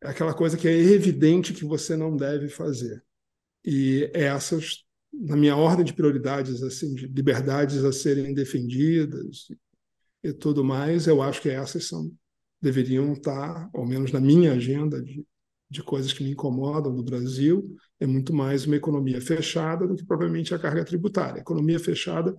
aquela 0.02 0.34
coisa 0.34 0.58
que 0.58 0.68
é 0.68 0.74
evidente 0.74 1.54
que 1.54 1.66
você 1.66 1.98
não 1.98 2.16
deve 2.16 2.48
fazer. 2.48 3.04
E 3.66 4.10
essas, 4.14 4.85
na 5.22 5.36
minha 5.36 5.56
ordem 5.56 5.86
de 5.86 5.94
prioridades, 5.94 6.62
assim, 6.64 6.94
de 6.94 7.08
liberdades 7.08 7.84
a 7.84 7.92
serem 7.92 8.34
defendidas 8.34 9.48
e 10.24 10.34
tudo 10.34 10.64
mais, 10.64 11.08
eu 11.08 11.22
acho 11.22 11.42
que 11.42 11.50
essas 11.50 11.86
são 11.86 12.12
deveriam 12.62 13.14
estar, 13.14 13.70
ao 13.74 13.86
menos 13.86 14.12
na 14.12 14.20
minha 14.20 14.54
agenda 14.54 15.02
de, 15.02 15.26
de 15.70 15.84
coisas 15.84 16.12
que 16.12 16.24
me 16.24 16.32
incomodam 16.32 16.92
no 16.92 17.04
Brasil, 17.04 17.76
é 18.00 18.08
muito 18.08 18.34
mais 18.34 18.66
uma 18.66 18.76
economia 18.76 19.22
fechada 19.22 19.88
do 19.88 19.96
que 19.96 20.06
propriamente 20.06 20.54
a 20.54 20.60
carga 20.60 20.84
tributária. 20.84 21.42
economia 21.42 21.80
fechada 21.80 22.36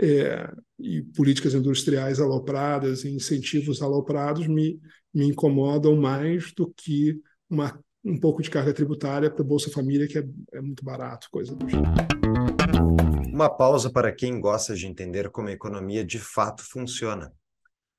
é, 0.00 0.50
e 0.78 1.02
políticas 1.02 1.54
industriais 1.54 2.20
alopradas 2.20 3.04
e 3.04 3.10
incentivos 3.10 3.82
aloprados 3.82 4.46
me, 4.46 4.80
me 5.14 5.26
incomodam 5.26 5.96
mais 5.96 6.52
do 6.52 6.72
que 6.76 7.20
uma, 7.48 7.78
um 8.04 8.18
pouco 8.18 8.42
de 8.42 8.50
carga 8.50 8.72
tributária 8.72 9.30
para 9.30 9.44
Bolsa 9.44 9.70
Família, 9.70 10.06
que 10.06 10.18
é, 10.18 10.24
é 10.52 10.60
muito 10.60 10.84
barato, 10.84 11.28
coisa 11.30 11.54
do 11.54 11.68
gênero. 11.68 11.90
Uma 13.32 13.48
pausa 13.48 13.90
para 13.90 14.12
quem 14.12 14.40
gosta 14.40 14.74
de 14.74 14.86
entender 14.86 15.30
como 15.30 15.48
a 15.48 15.52
economia 15.52 16.04
de 16.04 16.18
fato 16.18 16.62
funciona. 16.62 17.32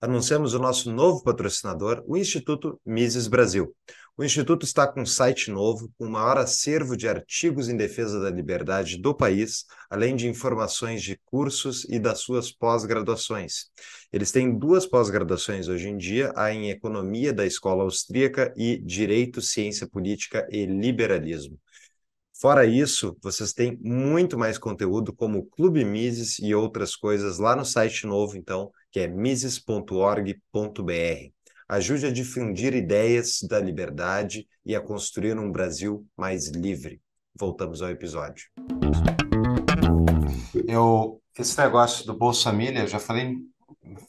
Anunciamos 0.01 0.53
o 0.53 0.59
nosso 0.59 0.91
novo 0.91 1.23
patrocinador, 1.23 2.03
o 2.07 2.15
Instituto 2.15 2.79
Mises 2.85 3.27
Brasil. 3.27 3.75
O 4.19 4.23
Instituto 4.25 4.65
está 4.65 4.85
com 4.85 5.03
um 5.03 5.05
site 5.05 5.49
novo, 5.49 5.89
com 5.97 6.05
o 6.05 6.09
maior 6.09 6.37
acervo 6.37 6.97
de 6.97 7.07
artigos 7.07 7.69
em 7.69 7.77
defesa 7.77 8.19
da 8.19 8.29
liberdade 8.29 8.97
do 8.97 9.15
país, 9.15 9.63
além 9.89 10.13
de 10.13 10.27
informações 10.27 11.01
de 11.01 11.17
cursos 11.23 11.85
e 11.85 11.97
das 11.97 12.19
suas 12.19 12.51
pós-graduações. 12.51 13.67
Eles 14.11 14.29
têm 14.29 14.59
duas 14.59 14.85
pós-graduações 14.85 15.69
hoje 15.69 15.87
em 15.87 15.95
dia, 15.95 16.33
a 16.35 16.53
em 16.53 16.69
Economia 16.69 17.31
da 17.31 17.45
Escola 17.45 17.83
Austríaca 17.83 18.53
e 18.57 18.77
Direito, 18.79 19.41
Ciência 19.41 19.87
Política 19.87 20.45
e 20.51 20.65
Liberalismo. 20.65 21.57
Fora 22.41 22.65
isso, 22.65 23.15
vocês 23.23 23.53
têm 23.53 23.79
muito 23.81 24.37
mais 24.37 24.57
conteúdo 24.57 25.15
como 25.15 25.45
Clube 25.45 25.85
Mises 25.85 26.39
e 26.39 26.53
outras 26.53 26.93
coisas 26.93 27.39
lá 27.39 27.55
no 27.55 27.63
site 27.63 28.05
novo, 28.05 28.35
então, 28.35 28.69
que 28.91 28.99
é 28.99 29.07
mises.org.br 29.07 31.38
ajude 31.69 32.07
a 32.07 32.11
difundir 32.11 32.73
ideias 32.73 33.41
da 33.43 33.59
liberdade 33.59 34.47
e 34.65 34.75
a 34.75 34.81
construir 34.81 35.37
um 35.37 35.51
Brasil 35.51 36.03
mais 36.17 36.47
livre. 36.47 36.99
Voltamos 37.35 37.83
ao 37.83 37.91
episódio. 37.91 38.47
Eu, 40.67 41.21
esse 41.37 41.57
negócio 41.59 42.07
do 42.07 42.17
Bolsa 42.17 42.45
Família, 42.45 42.79
eu 42.79 42.87
já 42.87 42.99
falei 42.99 43.37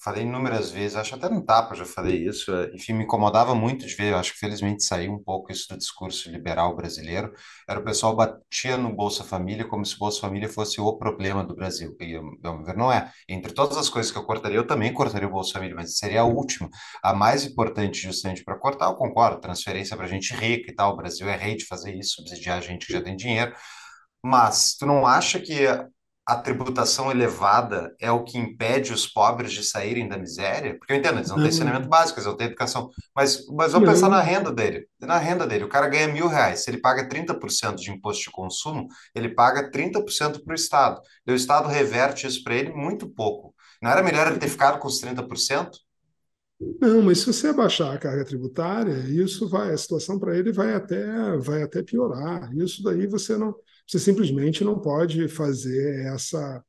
falei 0.01 0.25
inúmeras 0.25 0.71
vezes, 0.71 0.97
acho 0.97 1.15
até 1.15 1.29
no 1.29 1.45
tapa 1.45 1.75
já 1.75 1.85
falei 1.85 2.27
isso, 2.27 2.55
eh, 2.55 2.71
enfim, 2.75 2.93
me 2.95 3.05
incomodava 3.05 3.55
muito 3.55 3.87
de 3.87 3.95
ver, 3.95 4.15
acho 4.15 4.33
que 4.33 4.39
felizmente 4.39 4.83
saiu 4.85 5.13
um 5.13 5.23
pouco 5.23 5.53
isso 5.53 5.69
do 5.69 5.79
discurso 5.79 6.31
liberal 6.31 6.77
brasileiro, 6.77 7.33
era 7.69 7.81
o 7.81 7.85
pessoal 7.85 8.15
batia 8.17 8.77
no 8.77 8.95
Bolsa 8.95 9.25
Família 9.25 9.67
como 9.67 9.85
se 9.85 9.95
o 9.97 9.99
Bolsa 9.99 10.21
Família 10.21 10.49
fosse 10.49 10.81
o 10.81 10.97
problema 10.97 11.45
do 11.45 11.55
Brasil, 11.55 11.97
e 12.01 12.17
ao 12.17 12.57
meu 12.57 12.65
ver 12.65 12.77
não 12.77 12.93
é. 12.93 13.11
Entre 13.29 13.53
todas 13.53 13.77
as 13.77 13.89
coisas 13.89 14.11
que 14.13 14.19
eu 14.19 14.25
cortaria, 14.25 14.59
eu 14.59 14.67
também 14.67 14.93
cortaria 14.93 15.29
o 15.29 15.31
Bolsa 15.31 15.55
Família, 15.55 15.75
mas 15.77 15.97
seria 15.99 16.23
a 16.23 16.25
última, 16.25 16.69
a 17.03 17.15
mais 17.15 17.45
importante 17.45 18.01
justamente 18.03 18.45
para 18.45 18.59
cortar, 18.59 18.87
eu 18.87 18.95
concordo, 18.97 19.41
transferência 19.41 19.97
para 19.97 20.07
gente 20.07 20.35
rica 20.35 20.71
e 20.71 20.75
tal, 20.75 20.93
o 20.95 20.97
Brasil 20.97 21.29
é 21.29 21.37
rei 21.37 21.57
de 21.57 21.67
fazer 21.67 21.95
isso, 21.95 22.17
subsidiar 22.17 22.59
a 22.59 22.61
gente 22.61 22.87
que 22.87 22.93
já 22.93 23.03
tem 23.03 23.17
dinheiro, 23.17 23.55
mas 24.23 24.75
tu 24.77 24.87
não 24.87 25.07
acha 25.07 25.41
que 25.41 25.67
a 26.31 26.37
tributação 26.37 27.11
elevada 27.11 27.93
é 27.99 28.09
o 28.13 28.23
que 28.23 28.39
impede 28.39 28.93
os 28.93 29.05
pobres 29.05 29.53
de 29.53 29.65
saírem 29.65 30.09
da 30.09 30.17
miséria? 30.17 30.79
Porque 30.79 30.93
eu 30.93 30.97
entendo, 30.97 31.19
eles 31.19 31.29
não 31.29 31.43
têm 31.43 31.51
saneamento 31.51 31.89
básico, 31.89 32.21
eles 32.21 32.27
não 32.27 32.37
têm 32.37 32.47
educação. 32.47 32.89
Mas, 33.13 33.45
mas 33.49 33.73
vamos 33.73 33.89
pensar 33.89 34.09
na 34.09 34.21
renda 34.21 34.53
dele. 34.53 34.87
Na 35.01 35.19
renda 35.19 35.45
dele, 35.45 35.65
o 35.65 35.69
cara 35.69 35.89
ganha 35.89 36.07
mil 36.07 36.29
reais. 36.29 36.63
Se 36.63 36.71
ele 36.71 36.81
paga 36.81 37.09
30% 37.09 37.75
de 37.75 37.91
imposto 37.91 38.23
de 38.23 38.31
consumo, 38.31 38.87
ele 39.13 39.31
paga 39.31 39.73
30% 39.73 40.45
para 40.45 40.53
o 40.53 40.55
Estado. 40.55 41.01
E 41.27 41.33
o 41.33 41.35
Estado 41.35 41.67
reverte 41.67 42.29
isso 42.29 42.45
para 42.45 42.55
ele 42.55 42.73
muito 42.73 43.09
pouco. 43.09 43.53
Não 43.83 43.91
era 43.91 44.01
melhor 44.01 44.29
ele 44.29 44.39
ter 44.39 44.49
ficado 44.49 44.79
com 44.79 44.87
os 44.87 45.03
30%? 45.03 45.69
Não, 46.81 47.03
mas 47.03 47.19
se 47.19 47.27
você 47.27 47.49
abaixar 47.49 47.93
a 47.93 47.99
carga 47.99 48.25
tributária, 48.25 48.99
isso 49.09 49.49
vai, 49.49 49.73
a 49.73 49.77
situação 49.77 50.17
para 50.17 50.39
ele 50.39 50.53
vai 50.53 50.75
até, 50.75 51.37
vai 51.39 51.65
até 51.65 51.83
piorar. 51.83 52.55
Isso 52.55 52.85
daí 52.85 53.09
você 53.09 53.37
não, 53.37 53.53
você 53.91 53.99
simplesmente 53.99 54.63
não 54.63 54.79
pode 54.79 55.27
fazer 55.29 56.07
essa 56.07 56.63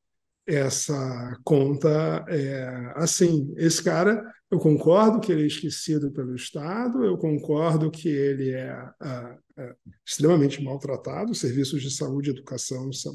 essa 0.47 1.38
conta 1.43 2.26
é, 2.28 2.93
assim. 2.95 3.53
Esse 3.57 3.84
cara, 3.84 4.22
eu 4.49 4.59
concordo 4.59 5.19
que 5.19 5.32
ele 5.32 5.43
é 5.43 5.47
esquecido 5.47 6.11
pelo 6.11 6.36
Estado, 6.36 7.05
eu 7.05 7.15
concordo 7.17 7.91
que 7.91 8.09
ele 8.09 8.49
é, 8.51 8.76
é, 9.01 9.38
é 9.57 9.76
extremamente 10.05 10.63
maltratado, 10.63 11.32
os 11.32 11.39
serviços 11.39 11.82
de 11.82 11.91
saúde 11.91 12.30
e 12.30 12.34
educação 12.34 12.91
são, 12.91 13.13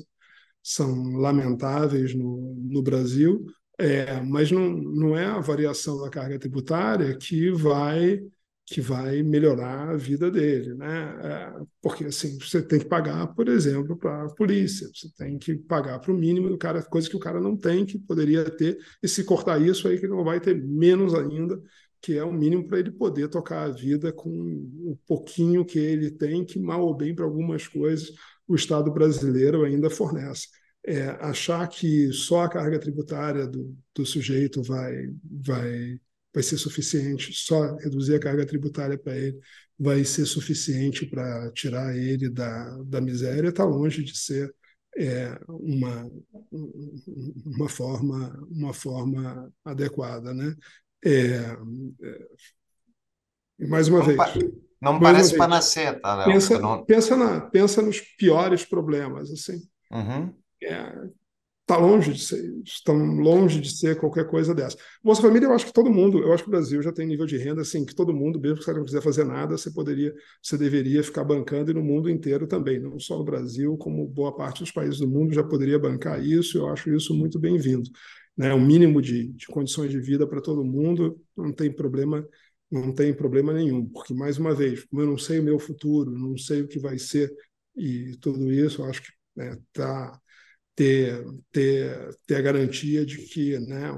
são 0.62 1.16
lamentáveis 1.16 2.14
no, 2.14 2.54
no 2.70 2.80
Brasil, 2.80 3.44
é, 3.78 4.20
mas 4.22 4.50
não, 4.50 4.70
não 4.70 5.16
é 5.16 5.26
a 5.26 5.40
variação 5.40 6.00
da 6.00 6.08
carga 6.08 6.38
tributária 6.38 7.16
que 7.18 7.50
vai 7.50 8.20
que 8.66 8.80
vai 8.80 9.22
melhorar 9.22 9.90
a 9.90 9.96
vida 9.96 10.28
dele, 10.30 10.74
né? 10.74 11.18
É, 11.22 11.64
porque 11.80 12.04
assim 12.06 12.36
você 12.38 12.60
tem 12.60 12.80
que 12.80 12.86
pagar, 12.86 13.28
por 13.28 13.48
exemplo, 13.48 13.96
para 13.96 14.24
a 14.24 14.34
polícia, 14.34 14.88
você 14.92 15.08
tem 15.16 15.38
que 15.38 15.54
pagar 15.56 16.00
para 16.00 16.12
o 16.12 16.18
mínimo 16.18 16.48
do 16.48 16.58
cara, 16.58 16.82
coisa 16.82 17.08
que 17.08 17.16
o 17.16 17.20
cara 17.20 17.40
não 17.40 17.56
tem, 17.56 17.86
que 17.86 17.96
poderia 17.98 18.44
ter, 18.50 18.76
e 19.00 19.06
se 19.06 19.22
cortar 19.24 19.60
isso 19.62 19.86
aí 19.86 20.00
que 20.00 20.08
não 20.08 20.24
vai 20.24 20.40
ter 20.40 20.60
menos 20.60 21.14
ainda, 21.14 21.60
que 22.02 22.18
é 22.18 22.24
o 22.24 22.32
mínimo 22.32 22.66
para 22.66 22.80
ele 22.80 22.90
poder 22.90 23.28
tocar 23.28 23.62
a 23.64 23.70
vida 23.70 24.12
com 24.12 24.30
o 24.30 24.98
pouquinho 25.06 25.64
que 25.64 25.78
ele 25.78 26.10
tem, 26.10 26.44
que 26.44 26.58
mal 26.58 26.82
ou 26.84 26.94
bem 26.94 27.14
para 27.14 27.24
algumas 27.24 27.68
coisas 27.68 28.10
o 28.48 28.54
Estado 28.54 28.92
brasileiro 28.92 29.64
ainda 29.64 29.90
fornece. 29.90 30.48
É, 30.84 31.08
achar 31.20 31.66
que 31.68 32.12
só 32.12 32.42
a 32.42 32.48
carga 32.48 32.78
tributária 32.78 33.46
do, 33.46 33.76
do 33.94 34.06
sujeito 34.06 34.62
vai 34.62 34.92
vai 35.24 36.00
vai 36.36 36.42
ser 36.42 36.58
suficiente, 36.58 37.32
só 37.32 37.76
reduzir 37.76 38.14
a 38.14 38.20
carga 38.20 38.44
tributária 38.44 38.98
para 38.98 39.16
ele 39.16 39.40
vai 39.78 40.04
ser 40.04 40.26
suficiente 40.26 41.06
para 41.06 41.50
tirar 41.52 41.96
ele 41.96 42.28
da, 42.28 42.76
da 42.84 43.00
miséria, 43.00 43.48
está 43.48 43.64
longe 43.64 44.04
de 44.04 44.14
ser 44.14 44.54
é, 44.98 45.34
uma, 45.48 46.10
uma, 47.46 47.68
forma, 47.70 48.46
uma 48.50 48.74
forma 48.74 49.50
adequada. 49.64 50.34
Né? 50.34 50.54
É, 51.02 51.56
é, 53.58 53.66
mais 53.66 53.88
uma 53.88 54.00
não 54.00 54.06
vez. 54.06 54.18
Pa 54.18 54.34
não 54.78 55.00
parece 55.00 55.38
panacea, 55.38 55.98
tá, 55.98 56.16
Léo? 56.16 56.26
Pensa, 56.26 56.58
não... 56.58 56.84
pensa, 56.84 57.16
na, 57.16 57.40
pensa 57.40 57.80
nos 57.80 57.98
piores 57.98 58.62
problemas. 58.62 59.30
assim. 59.30 59.58
Uhum. 59.90 60.34
É, 60.62 60.92
está 61.66 61.76
longe 61.76 62.12
de 62.12 62.22
ser, 62.22 62.54
estão 62.64 62.96
longe 62.96 63.60
de 63.60 63.76
ser 63.76 63.98
qualquer 63.98 64.24
coisa 64.28 64.54
dessa. 64.54 64.78
Bolsa 65.02 65.20
Família, 65.20 65.46
eu 65.46 65.52
acho 65.52 65.66
que 65.66 65.72
todo 65.72 65.90
mundo, 65.90 66.20
eu 66.20 66.32
acho 66.32 66.44
que 66.44 66.48
o 66.48 66.52
Brasil 66.52 66.80
já 66.80 66.92
tem 66.92 67.04
nível 67.06 67.26
de 67.26 67.36
renda 67.36 67.62
assim 67.62 67.84
que 67.84 67.92
todo 67.92 68.14
mundo, 68.14 68.40
mesmo 68.40 68.58
que 68.58 68.64
você 68.64 68.72
não 68.72 68.84
quiser 68.84 69.02
fazer 69.02 69.24
nada, 69.24 69.58
você 69.58 69.72
poderia, 69.72 70.14
você 70.40 70.56
deveria 70.56 71.02
ficar 71.02 71.24
bancando 71.24 71.72
e 71.72 71.74
no 71.74 71.82
mundo 71.82 72.08
inteiro 72.08 72.46
também, 72.46 72.78
não 72.78 73.00
só 73.00 73.18
no 73.18 73.24
Brasil, 73.24 73.76
como 73.78 74.06
boa 74.06 74.34
parte 74.34 74.60
dos 74.60 74.70
países 74.70 75.00
do 75.00 75.08
mundo 75.08 75.34
já 75.34 75.42
poderia 75.42 75.76
bancar 75.78 76.24
isso. 76.24 76.56
Eu 76.56 76.68
acho 76.68 76.88
isso 76.94 77.12
muito 77.12 77.36
bem-vindo, 77.38 77.90
né? 78.36 78.54
O 78.54 78.60
mínimo 78.60 79.02
de, 79.02 79.32
de 79.32 79.46
condições 79.48 79.90
de 79.90 79.98
vida 80.00 80.24
para 80.26 80.40
todo 80.40 80.64
mundo 80.64 81.20
não 81.36 81.52
tem 81.52 81.72
problema 81.72 82.26
não 82.70 82.92
tem 82.92 83.14
problema 83.14 83.52
nenhum, 83.52 83.86
porque 83.88 84.12
mais 84.12 84.38
uma 84.38 84.52
vez, 84.52 84.84
como 84.86 85.00
eu 85.00 85.06
não 85.06 85.16
sei 85.18 85.38
o 85.38 85.42
meu 85.42 85.56
futuro, 85.58 86.10
não 86.10 86.36
sei 86.36 86.62
o 86.62 86.68
que 86.68 86.80
vai 86.80 86.98
ser 86.98 87.32
e 87.76 88.16
tudo 88.20 88.52
isso, 88.52 88.82
eu 88.82 88.86
acho 88.86 89.02
que 89.02 89.08
né, 89.36 89.56
tá 89.72 90.20
ter, 90.76 91.24
ter, 91.50 92.16
ter 92.26 92.36
a 92.36 92.42
garantia 92.42 93.04
de 93.04 93.16
que 93.16 93.58
né, 93.58 93.90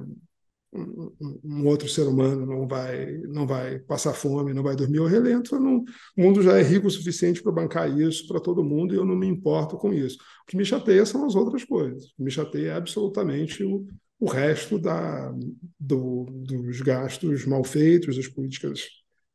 um, 0.73 1.13
um, 1.45 1.67
outro 1.67 1.89
ser 1.89 2.03
humano 2.03 2.47
não 2.47 2.69
vai, 2.69 3.19
não 3.29 3.47
vai 3.47 3.79
passar 3.81 4.15
fome, 4.15 4.55
não 4.55 4.63
vai 4.63 4.77
dormir 4.77 4.99
ao 4.99 5.07
relento. 5.07 5.59
Não, 5.59 5.85
o 6.17 6.23
mundo 6.23 6.41
já 6.43 6.59
é 6.59 6.63
rico 6.63 6.87
o 6.87 6.91
suficiente 6.91 7.43
para 7.43 7.53
bancar 7.53 7.99
isso 7.99 8.29
para 8.29 8.41
todo 8.41 8.65
mundo 8.65 8.95
e 8.95 8.97
eu 8.97 9.05
não 9.05 9.17
me 9.17 9.27
importo 9.27 9.77
com 9.77 9.93
isso. 9.93 10.17
O 10.17 10.47
que 10.47 10.57
me 10.57 10.65
chateia 10.65 11.05
são 11.05 11.27
as 11.27 11.35
outras 11.35 11.65
coisas. 11.65 12.05
O 12.05 12.17
que 12.17 12.23
me 12.23 12.31
chateia 12.31 12.69
é 12.69 12.75
absolutamente 12.75 13.65
o, 13.65 13.87
o 14.21 14.27
resto 14.27 14.79
da, 14.79 15.33
do, 15.79 16.27
dos 16.31 16.81
gastos 16.81 17.45
mal 17.45 17.65
feitos, 17.65 18.17
das 18.17 18.29
políticas 18.29 18.87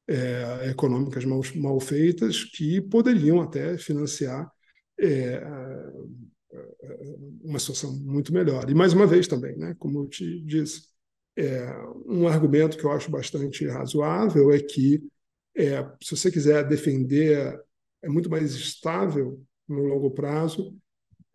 é, 0.08 0.70
econômicas 0.70 1.26
mal, 1.26 1.41
mal, 1.56 1.80
feitas 1.80 2.44
que 2.44 2.82
poderiam 2.82 3.41
até 3.41 3.78
financiar 3.78 4.50
é, 5.00 5.41
uma 7.43 7.60
situação 7.60 7.93
muito 7.93 8.34
melhor. 8.34 8.70
E 8.70 8.74
mais 8.74 8.93
uma 8.93 9.08
vez 9.08 9.28
também, 9.28 9.58
né, 9.58 9.76
como 9.80 10.04
eu 10.04 10.08
te 10.08 10.41
disse, 10.41 10.84
é, 11.36 11.66
um 12.06 12.28
argumento 12.28 12.78
que 12.78 12.84
eu 12.84 12.91
acho 12.91 13.10
bastante 13.10 13.68
razoável 13.68 14.51
é 14.51 14.60
que 14.60 15.04
é, 15.56 15.84
se 16.01 16.16
você 16.16 16.32
quiser 16.32 16.68
defender, 16.68 17.60
é 18.01 18.10
muito 18.10 18.30
mais 18.30 18.54
estável 18.54 19.43
no 19.68 19.84
longo 19.84 20.12
prazo, 20.12 20.76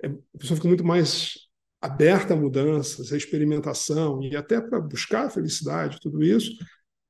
é, 0.02 0.08
a 0.08 0.38
pessoa 0.38 0.56
fica 0.56 0.68
muito 0.68 0.84
mais 0.84 1.34
aberta 1.80 2.34
a 2.34 2.36
mudanças, 2.36 3.12
a 3.12 3.16
experimentação 3.16 4.22
e 4.22 4.36
até 4.36 4.60
para 4.60 4.80
buscar 4.80 5.26
a 5.26 5.30
felicidade, 5.30 6.00
tudo 6.00 6.22
isso, 6.22 6.52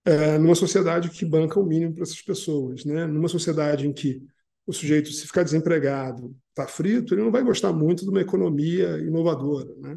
é, 0.05 0.39
numa 0.39 0.55
sociedade 0.55 1.11
que 1.11 1.25
banca 1.25 1.59
o 1.59 1.67
mínimo 1.67 1.95
para 1.95 2.03
essas 2.03 2.23
pessoas, 2.23 2.85
né? 2.85 3.07
Numa 3.07 3.29
sociedade 3.29 3.87
em 3.87 3.93
que 3.93 4.23
o 4.69 4.73
sujeito, 4.73 5.11
se 5.11 5.27
ficar 5.27 5.45
desempregado, 5.45 6.37
está 6.51 6.67
frito, 6.67 7.15
ele 7.15 7.23
não 7.23 7.33
vai 7.33 7.43
gostar 7.43 7.73
muito 7.73 8.05
de 8.05 8.11
uma 8.11 8.21
economia 8.21 8.99
inovadora, 8.99 9.75
né? 9.79 9.97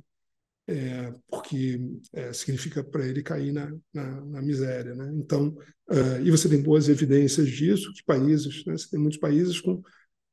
É, 0.65 1.13
porque 1.27 1.81
é, 2.13 2.31
significa 2.31 2.81
para 2.81 3.05
ele 3.05 3.21
cair 3.21 3.51
na, 3.51 3.69
na, 3.93 4.21
na 4.21 4.41
miséria, 4.41 4.95
né? 4.95 5.11
Então, 5.15 5.49
uh, 5.89 6.21
e 6.23 6.31
você 6.31 6.47
tem 6.47 6.61
boas 6.61 6.87
evidências 6.87 7.49
disso, 7.49 7.91
que 7.93 8.01
países, 8.05 8.63
né? 8.65 8.77
Você 8.77 8.89
tem 8.89 8.97
muitos 8.97 9.19
países 9.19 9.59
com 9.59 9.81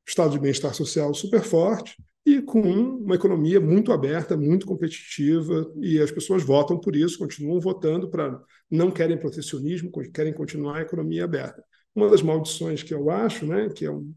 estado 0.07 0.31
de 0.31 0.39
bem-estar 0.39 0.73
social 0.73 1.13
super 1.13 1.43
forte 1.43 1.97
e 2.25 2.41
com 2.41 2.61
uma 2.61 3.17
economia 3.17 3.61
muito 3.61 3.91
aberta, 3.91 4.37
muito 4.37 4.67
competitiva, 4.67 5.69
e 5.83 5.99
as 6.01 6.13
pessoas 6.13 6.45
votam 6.45 6.79
por 6.79 6.95
isso, 6.95 7.19
continuam 7.19 7.59
votando 7.59 8.09
para 8.09 8.41
não 8.71 8.89
querem 8.93 9.19
protecionismo, 9.19 9.91
querem 10.15 10.33
continuar 10.33 10.77
a 10.79 10.83
economia 10.83 11.25
aberta. 11.25 11.61
Uma 11.93 12.09
das 12.09 12.23
maldições 12.23 12.85
que 12.85 12.95
eu 12.95 13.11
acho, 13.11 13.45
né, 13.45 13.69
que 13.71 13.85
é, 13.85 13.91
um, 13.91 14.15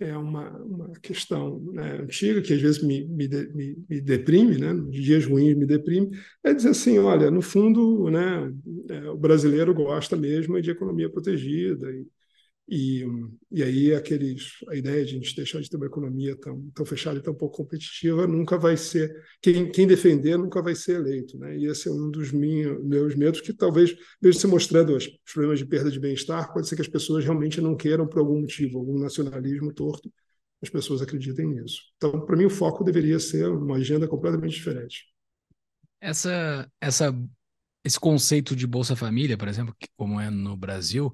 é 0.00 0.16
uma, 0.16 0.50
uma 0.58 0.90
questão 1.00 1.60
né, 1.72 1.98
antiga, 2.02 2.42
que 2.42 2.52
às 2.52 2.60
vezes 2.60 2.82
me, 2.82 3.04
me, 3.06 3.28
me, 3.28 3.84
me 3.88 4.00
deprime, 4.00 4.58
né, 4.58 4.74
dias 4.90 5.24
ruins 5.24 5.56
me 5.56 5.66
deprime, 5.66 6.10
é 6.42 6.52
dizer 6.52 6.70
assim, 6.70 6.98
olha, 6.98 7.30
no 7.30 7.40
fundo, 7.40 8.10
né, 8.10 8.52
é, 8.90 9.10
o 9.10 9.16
brasileiro 9.16 9.72
gosta 9.72 10.16
mesmo 10.16 10.60
de 10.60 10.70
economia 10.70 11.10
protegida, 11.10 11.90
e, 11.92 12.06
e, 12.66 13.04
e 13.50 13.62
aí 13.62 13.94
aqueles, 13.94 14.52
a 14.70 14.74
ideia 14.74 15.04
de 15.04 15.10
a 15.10 15.14
gente 15.14 15.36
deixar 15.36 15.60
de 15.60 15.68
ter 15.68 15.76
uma 15.76 15.86
economia 15.86 16.34
tão, 16.36 16.70
tão 16.74 16.86
fechada 16.86 17.18
e 17.18 17.22
tão 17.22 17.34
pouco 17.34 17.58
competitiva 17.58 18.26
nunca 18.26 18.56
vai 18.56 18.76
ser, 18.76 19.14
quem, 19.42 19.70
quem 19.70 19.86
defender 19.86 20.38
nunca 20.38 20.62
vai 20.62 20.74
ser 20.74 20.96
eleito. 20.96 21.38
Né? 21.38 21.58
E 21.58 21.66
esse 21.66 21.88
é 21.88 21.92
um 21.92 22.10
dos 22.10 22.32
minha, 22.32 22.78
meus 22.78 23.14
medos, 23.14 23.42
que 23.42 23.52
talvez, 23.52 23.94
mesmo 24.20 24.40
se 24.40 24.46
mostrando 24.46 24.96
os 24.96 25.06
problemas 25.30 25.58
de 25.58 25.66
perda 25.66 25.90
de 25.90 26.00
bem-estar, 26.00 26.52
pode 26.54 26.66
ser 26.66 26.76
que 26.76 26.82
as 26.82 26.88
pessoas 26.88 27.22
realmente 27.22 27.60
não 27.60 27.76
queiram 27.76 28.06
por 28.06 28.20
algum 28.20 28.40
motivo, 28.40 28.78
algum 28.78 28.98
nacionalismo 28.98 29.72
torto, 29.72 30.10
as 30.62 30.70
pessoas 30.70 31.02
acreditem 31.02 31.46
nisso. 31.46 31.82
Então, 31.98 32.24
para 32.24 32.36
mim, 32.36 32.46
o 32.46 32.50
foco 32.50 32.82
deveria 32.82 33.20
ser 33.20 33.46
uma 33.50 33.76
agenda 33.76 34.08
completamente 34.08 34.54
diferente. 34.54 35.04
Essa, 36.00 36.66
essa, 36.80 37.14
esse 37.84 38.00
conceito 38.00 38.56
de 38.56 38.66
Bolsa 38.66 38.96
Família, 38.96 39.36
por 39.36 39.48
exemplo, 39.48 39.76
como 39.96 40.18
é 40.18 40.30
no 40.30 40.56
Brasil, 40.56 41.12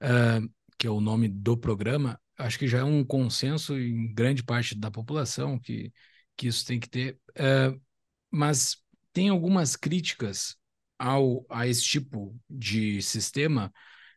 uh, 0.00 0.48
que 0.82 0.86
é 0.88 0.90
o 0.90 1.00
nome 1.00 1.28
do 1.28 1.56
programa, 1.56 2.20
acho 2.36 2.58
que 2.58 2.66
já 2.66 2.78
é 2.78 2.82
um 2.82 3.04
consenso 3.04 3.78
em 3.78 4.12
grande 4.12 4.42
parte 4.42 4.74
da 4.74 4.90
população 4.90 5.56
que, 5.56 5.92
que 6.36 6.48
isso 6.48 6.66
tem 6.66 6.80
que 6.80 6.88
ter. 6.88 7.20
Uh, 7.38 7.80
mas 8.28 8.78
tem 9.12 9.28
algumas 9.28 9.76
críticas 9.76 10.56
ao, 10.98 11.46
a 11.48 11.68
esse 11.68 11.84
tipo 11.84 12.36
de 12.50 13.00
sistema 13.00 13.72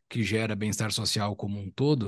que 0.10 0.24
gera 0.24 0.56
bem-estar 0.56 0.92
social 0.92 1.36
como 1.36 1.60
um 1.60 1.70
todo, 1.70 2.06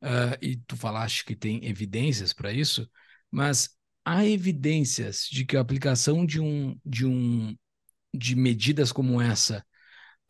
uh, 0.00 0.38
e 0.40 0.58
tu 0.58 0.76
falaste 0.76 1.24
que 1.24 1.34
tem 1.34 1.66
evidências 1.66 2.32
para 2.32 2.52
isso, 2.52 2.88
mas 3.28 3.70
há 4.04 4.24
evidências 4.24 5.26
de 5.28 5.44
que 5.44 5.56
a 5.56 5.60
aplicação 5.60 6.24
de 6.24 6.40
um 6.40 6.78
de 6.86 7.04
um 7.04 7.52
de 8.14 8.36
medidas 8.36 8.92
como 8.92 9.20
essa, 9.20 9.66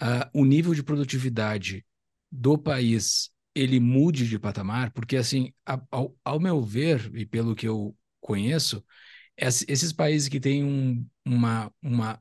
uh, 0.01 0.25
o 0.33 0.47
nível 0.47 0.73
de 0.73 0.83
produtividade 0.83 1.85
do 2.33 2.57
país 2.57 3.31
ele 3.59 3.81
mude 3.81 4.29
de 4.29 4.39
patamar, 4.39 4.93
porque 4.93 5.17
assim, 5.17 5.53
ao, 5.91 6.17
ao 6.25 6.41
meu 6.41 6.63
ver 6.63 7.11
e 7.15 7.27
pelo 7.27 7.55
que 7.55 7.67
eu 7.67 7.97
conheço, 8.21 8.85
esses 9.37 9.93
países 9.93 10.29
que 10.29 10.41
têm 10.41 10.65
um, 10.65 11.07
uma, 11.25 11.73
uma 11.83 12.21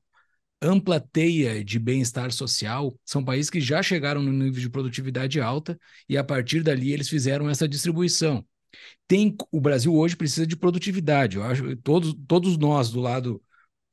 ampla 0.62 1.00
teia 1.00 1.64
de 1.64 1.80
bem-estar 1.80 2.32
social 2.32 2.98
são 3.06 3.24
países 3.24 3.50
que 3.50 3.62
já 3.62 3.82
chegaram 3.84 4.22
no 4.22 4.32
nível 4.32 4.62
de 4.62 4.70
produtividade 4.70 5.40
alta 5.40 5.80
e 6.10 6.18
a 6.18 6.24
partir 6.24 6.64
dali 6.64 6.92
eles 6.92 7.10
fizeram 7.10 7.50
essa 7.50 7.68
distribuição. 7.68 8.46
Tem 9.08 9.36
o 9.52 9.62
Brasil 9.62 9.94
hoje 9.96 10.16
precisa 10.16 10.46
de 10.46 10.56
produtividade. 10.56 11.38
Eu 11.38 11.44
acho 11.44 11.76
todos 11.78 12.16
todos 12.28 12.58
nós 12.58 12.92
do 12.92 13.00
lado 13.00 13.42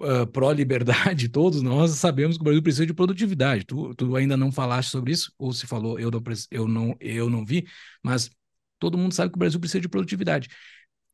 uh, 0.01 0.27
pró-liberdade, 0.27 1.29
todos 1.31 1.63
nós 1.63 1.93
sabemos 1.93 2.37
que 2.37 2.43
o 2.43 2.45
Brasil 2.45 2.63
precisa 2.63 2.87
de 2.87 2.95
produtividade. 2.95 3.65
Tu, 3.65 3.95
tu 3.95 4.17
ainda 4.17 4.37
não 4.37 4.51
falaste 4.51 4.91
sobre 4.91 5.13
isso, 5.13 5.33
ou 5.39 5.53
se 5.53 5.67
falou, 5.67 5.99
eu 5.99 6.11
não, 6.11 6.23
eu, 6.51 6.69
não, 6.69 6.97
eu 7.01 7.31
não 7.31 7.45
vi, 7.45 7.67
mas 8.03 8.31
todo 8.79 8.99
mundo 8.99 9.15
sabe 9.15 9.31
que 9.31 9.37
o 9.37 9.39
Brasil 9.39 9.61
precisa 9.61 9.81
de 9.81 9.89
produtividade. 9.89 10.49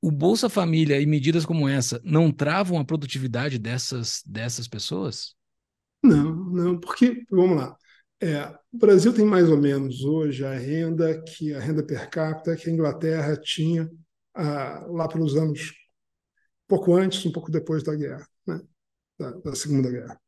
O 0.02 0.10
Bolsa 0.10 0.48
Família 0.48 1.00
e 1.00 1.06
medidas 1.06 1.44
como 1.44 1.68
essa 1.68 2.00
não 2.02 2.32
travam 2.32 2.78
a 2.78 2.84
produtividade 2.84 3.58
dessas, 3.58 4.22
dessas 4.26 4.66
pessoas? 4.66 5.34
Não, 6.02 6.34
não, 6.34 6.80
porque, 6.80 7.22
vamos 7.30 7.58
lá, 7.58 7.76
é, 8.22 8.46
o 8.72 8.78
Brasil 8.78 9.12
tem 9.12 9.24
mais 9.24 9.50
ou 9.50 9.58
menos 9.58 10.02
hoje 10.02 10.44
a 10.44 10.54
renda 10.54 11.22
que 11.22 11.52
a 11.52 11.60
renda 11.60 11.82
per 11.82 12.08
capita 12.08 12.56
que 12.56 12.70
a 12.70 12.72
Inglaterra 12.72 13.36
tinha 13.36 13.90
ah, 14.34 14.86
lá 14.88 15.06
pelos 15.06 15.36
anos 15.36 15.74
pouco 16.66 16.94
antes, 16.94 17.24
um 17.26 17.32
pouco 17.32 17.50
depois 17.50 17.82
da 17.82 17.94
guerra 17.94 18.29
né, 18.46 18.60
da, 19.18 19.30
da, 19.32 19.54
Segunda 19.54 19.90
Guerra. 19.90 20.20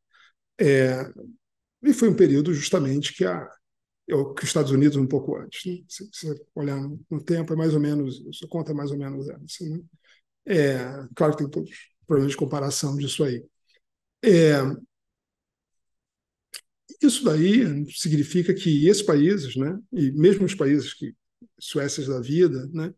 É, 0.59 1.11
e 1.83 1.93
foi 1.93 2.09
um 2.09 2.15
período 2.15 2.53
justamente 2.53 3.13
que, 3.13 3.25
a, 3.25 3.47
que 4.07 4.13
os 4.13 4.43
Estados 4.43 4.71
Unidos 4.71 4.97
um 4.97 5.07
pouco 5.07 5.35
antes. 5.37 5.65
Né? 5.65 5.83
Se, 5.87 6.09
se 6.11 6.45
olhar 6.55 6.79
no, 6.81 6.99
no, 7.09 7.23
tempo, 7.23 7.53
é 7.53 7.55
mais 7.55 7.73
ou 7.73 7.79
menos, 7.79 8.23
isso 8.29 8.47
conta 8.47 8.71
é 8.71 8.75
mais 8.75 8.91
ou 8.91 8.97
menos 8.97 9.27
essa. 9.29 9.65
Né? 9.69 9.81
É, 10.45 10.77
claro 11.15 11.33
que 11.33 11.39
tem 11.39 11.49
todos 11.49 11.69
os 11.69 11.77
problemas 12.05 12.31
de 12.31 12.37
comparação 12.37 12.95
disso 12.97 13.23
aí. 13.23 13.43
É, 14.23 14.57
isso 17.01 17.23
daí 17.23 17.85
significa 17.91 18.53
que 18.53 18.87
esses 18.87 19.03
países, 19.03 19.55
né, 19.55 19.77
e 19.91 20.11
mesmo 20.11 20.45
os 20.45 20.55
países 20.55 20.93
que 20.93 21.13
Suécias 21.59 22.07
da 22.07 22.19
vida, 22.19 22.67
né, 22.73 22.93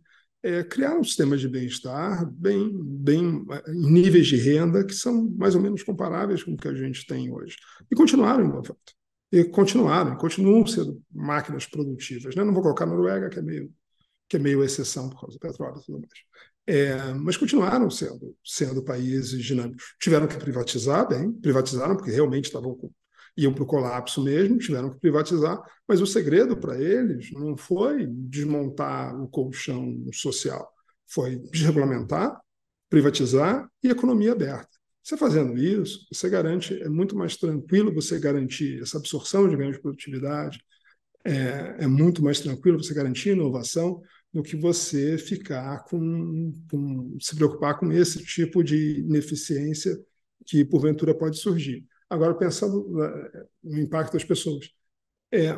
é, 0.46 0.64
criar 0.64 0.96
um 0.96 1.04
sistema 1.04 1.36
de 1.36 1.50
bem-estar 1.50 2.24
bem, 2.32 2.72
bem 2.72 3.44
em 3.68 3.92
níveis 3.92 4.28
de 4.28 4.36
renda 4.36 4.86
que 4.86 4.94
são 4.94 5.28
mais 5.32 5.56
ou 5.56 5.62
menos 5.62 5.82
comparáveis 5.82 6.44
com 6.44 6.54
o 6.54 6.58
que 6.58 6.68
a 6.68 6.74
gente 6.76 7.08
tem 7.08 7.32
hoje. 7.34 7.58
E 7.92 7.96
continuaram 7.96 8.46
inovando. 8.46 8.78
E 9.32 9.44
continuaram, 9.44 10.16
continuam 10.16 10.64
sendo 10.68 11.02
máquinas 11.12 11.66
produtivas. 11.66 12.36
Né? 12.36 12.44
Não 12.44 12.54
vou 12.54 12.62
colocar 12.62 12.84
a 12.84 12.88
Noruega, 12.88 13.28
que 13.28 13.40
é 13.40 13.42
meio, 13.42 13.74
que 14.30 14.36
é 14.36 14.40
meio 14.40 14.64
exceção 14.64 15.10
por 15.10 15.22
causa 15.22 15.36
do 15.36 15.40
petróleo 15.40 15.80
e 15.80 15.84
tudo 15.84 16.00
mais. 16.00 16.14
É, 16.68 17.14
mas 17.16 17.38
continuaram 17.38 17.90
sendo, 17.90 18.36
sendo 18.44 18.84
países 18.84 19.44
dinâmicos. 19.44 19.96
Tiveram 20.00 20.28
que 20.28 20.38
privatizar, 20.38 21.10
bem, 21.10 21.32
privatizaram, 21.32 21.96
porque 21.96 22.12
realmente 22.12 22.46
estavam 22.46 22.76
com 22.76 22.92
iam 23.38 23.54
para 23.54 23.64
o 23.64 23.68
colapso 23.68 24.24
mesmo, 24.24 24.58
tiveram 24.58 24.90
que 24.90 25.00
privatizar, 25.00 25.62
mas 25.88 26.02
o 26.02 26.08
segredo 26.08 26.56
para 26.56 26.80
eles 26.82 27.32
não 27.32 27.58
foi 27.58 28.08
desmontar 28.08 29.20
o 29.22 29.28
colchão 29.28 30.06
social, 30.14 30.72
foi 31.08 31.38
desregulamentar, 31.52 32.40
privatizar 32.90 33.70
e 33.84 33.90
economia 33.90 34.32
aberta. 34.32 34.70
Você 35.04 35.18
fazendo 35.18 35.58
isso, 35.58 36.08
você 36.12 36.30
garante, 36.30 36.82
é 36.82 36.90
muito 36.90 37.16
mais 37.16 37.38
tranquilo 37.38 37.94
você 37.94 38.20
garantir 38.20 38.82
essa 38.82 38.98
absorção 38.98 39.48
de 39.48 39.56
ganho 39.56 39.72
de 39.72 39.80
produtividade, 39.80 40.60
é, 41.24 41.76
é 41.80 41.88
muito 41.88 42.24
mais 42.24 42.40
tranquilo 42.40 42.82
você 42.82 42.94
garantir 42.94 43.30
inovação 43.30 44.02
do 44.34 44.44
que 44.44 44.56
você 44.56 45.18
ficar 45.18 45.84
com, 45.86 46.54
com 46.70 47.18
se 47.20 47.36
preocupar 47.36 47.80
com 47.80 47.92
esse 47.92 48.24
tipo 48.24 48.64
de 48.64 49.00
ineficiência 49.00 49.98
que 50.46 50.66
porventura 50.66 51.16
pode 51.16 51.38
surgir. 51.38 51.86
Agora, 52.10 52.36
pensando 52.36 52.88
no 53.64 53.80
impacto 53.80 54.14
das 54.14 54.24
pessoas, 54.24 54.70
é, 55.32 55.56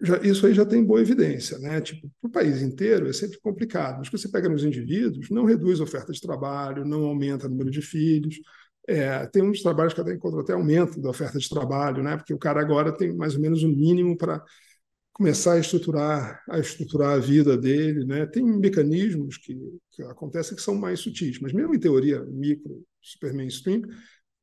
já, 0.00 0.18
isso 0.18 0.46
aí 0.46 0.54
já 0.54 0.64
tem 0.64 0.84
boa 0.84 1.00
evidência. 1.00 1.58
Né? 1.58 1.80
Tipo, 1.80 2.10
para 2.20 2.28
o 2.28 2.32
país 2.32 2.62
inteiro 2.62 3.08
é 3.08 3.12
sempre 3.12 3.38
complicado, 3.40 3.98
mas 3.98 4.08
quando 4.08 4.20
você 4.20 4.30
pega 4.30 4.48
nos 4.48 4.64
indivíduos, 4.64 5.30
não 5.30 5.44
reduz 5.44 5.80
a 5.80 5.84
oferta 5.84 6.12
de 6.12 6.20
trabalho, 6.20 6.84
não 6.84 7.04
aumenta 7.04 7.46
o 7.46 7.50
número 7.50 7.70
de 7.70 7.82
filhos. 7.82 8.36
É, 8.86 9.26
tem 9.26 9.42
uns 9.42 9.62
trabalhos 9.62 9.94
que 9.94 10.00
até 10.00 10.12
encontram 10.12 10.40
até 10.40 10.52
aumento 10.52 11.00
da 11.00 11.08
oferta 11.08 11.38
de 11.38 11.48
trabalho, 11.48 12.02
né? 12.02 12.16
porque 12.16 12.34
o 12.34 12.38
cara 12.38 12.60
agora 12.60 12.92
tem 12.92 13.14
mais 13.14 13.34
ou 13.34 13.40
menos 13.40 13.62
o 13.62 13.68
mínimo 13.68 14.16
para 14.16 14.42
começar 15.14 15.52
a 15.54 15.58
estruturar 15.60 16.42
a 16.50 16.58
estruturar 16.58 17.12
a 17.12 17.18
vida 17.18 17.56
dele, 17.56 18.04
né? 18.04 18.26
Tem 18.26 18.42
mecanismos 18.44 19.38
que, 19.38 19.56
que 19.92 20.02
acontecem 20.02 20.56
que 20.56 20.62
são 20.62 20.74
mais 20.74 21.00
sutis, 21.00 21.38
mas 21.40 21.52
mesmo 21.52 21.72
em 21.72 21.78
teoria 21.78 22.20
micro, 22.24 22.84
super 23.00 23.32
mainstream, 23.32 23.82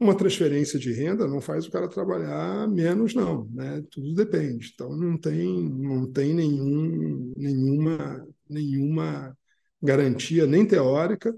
uma 0.02 0.18
transferência 0.18 0.80
de 0.80 0.92
renda 0.92 1.28
não 1.28 1.40
faz 1.40 1.68
o 1.68 1.72
cara 1.72 1.88
trabalhar 1.88 2.68
menos, 2.68 3.14
não, 3.14 3.48
né? 3.52 3.84
Tudo 3.92 4.16
depende. 4.16 4.72
Então 4.74 4.96
não 4.98 5.16
tem, 5.16 5.70
não 5.70 6.12
tem 6.12 6.34
nenhum, 6.34 7.32
nenhuma, 7.38 8.28
nenhuma 8.50 9.38
garantia, 9.82 10.48
nem 10.48 10.66
teórica, 10.66 11.32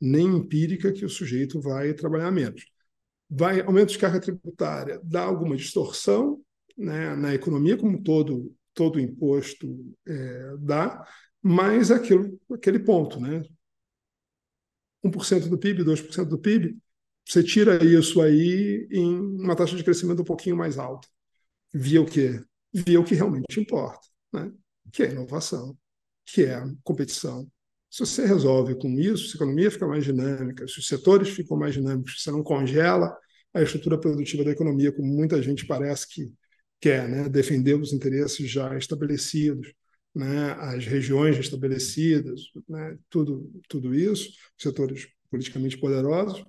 nem 0.00 0.26
empírica, 0.26 0.92
que 0.92 1.04
o 1.04 1.08
sujeito 1.08 1.60
vai 1.60 1.94
trabalhar 1.94 2.32
menos. 2.32 2.64
Vai 3.30 3.60
aumento 3.60 3.90
de 3.90 3.98
carga 3.98 4.20
tributária, 4.20 5.00
dá 5.04 5.22
alguma 5.22 5.56
distorção 5.56 6.40
né, 6.76 7.14
na 7.14 7.34
economia, 7.34 7.76
como 7.76 8.02
todo 8.02 8.52
todo 8.74 9.00
imposto 9.00 9.66
é, 10.06 10.56
dá, 10.60 11.04
mas 11.42 11.90
aquilo, 11.90 12.40
aquele 12.52 12.78
ponto, 12.78 13.18
né? 13.20 13.42
1% 15.04 15.48
do 15.48 15.58
PIB, 15.58 15.82
2% 15.82 16.28
do 16.28 16.38
PIB, 16.38 16.78
você 17.28 17.42
tira 17.42 17.84
isso 17.84 18.22
aí 18.22 18.88
em 18.90 19.20
uma 19.20 19.54
taxa 19.54 19.76
de 19.76 19.84
crescimento 19.84 20.22
um 20.22 20.24
pouquinho 20.24 20.56
mais 20.56 20.78
alta. 20.78 21.06
Via 21.74 22.00
o 22.00 22.06
quê? 22.06 22.40
Via 22.72 22.98
o 22.98 23.04
que 23.04 23.14
realmente 23.14 23.60
importa, 23.60 24.00
né? 24.32 24.50
que 24.90 25.02
é 25.02 25.10
inovação, 25.10 25.76
que 26.24 26.44
é 26.44 26.54
a 26.54 26.66
competição. 26.82 27.46
Se 27.90 28.00
você 28.00 28.24
resolve 28.24 28.74
com 28.76 28.88
isso, 28.98 29.28
se 29.28 29.34
a 29.34 29.36
economia 29.36 29.70
fica 29.70 29.86
mais 29.86 30.04
dinâmica, 30.04 30.66
se 30.66 30.78
os 30.78 30.86
setores 30.86 31.28
ficam 31.28 31.58
mais 31.58 31.74
dinâmicos, 31.74 32.22
você 32.22 32.30
não 32.30 32.42
congela 32.42 33.14
a 33.52 33.62
estrutura 33.62 33.98
produtiva 34.00 34.42
da 34.42 34.50
economia, 34.50 34.92
como 34.92 35.08
muita 35.08 35.42
gente 35.42 35.66
parece 35.66 36.08
que 36.08 36.32
quer, 36.80 37.06
né? 37.08 37.28
defender 37.28 37.74
os 37.74 37.92
interesses 37.92 38.50
já 38.50 38.74
estabelecidos, 38.78 39.70
né? 40.14 40.52
as 40.60 40.86
regiões 40.86 41.36
estabelecidas, 41.36 42.40
né? 42.66 42.96
tudo, 43.10 43.50
tudo 43.68 43.94
isso, 43.94 44.30
setores 44.56 45.08
politicamente 45.30 45.76
poderosos, 45.76 46.42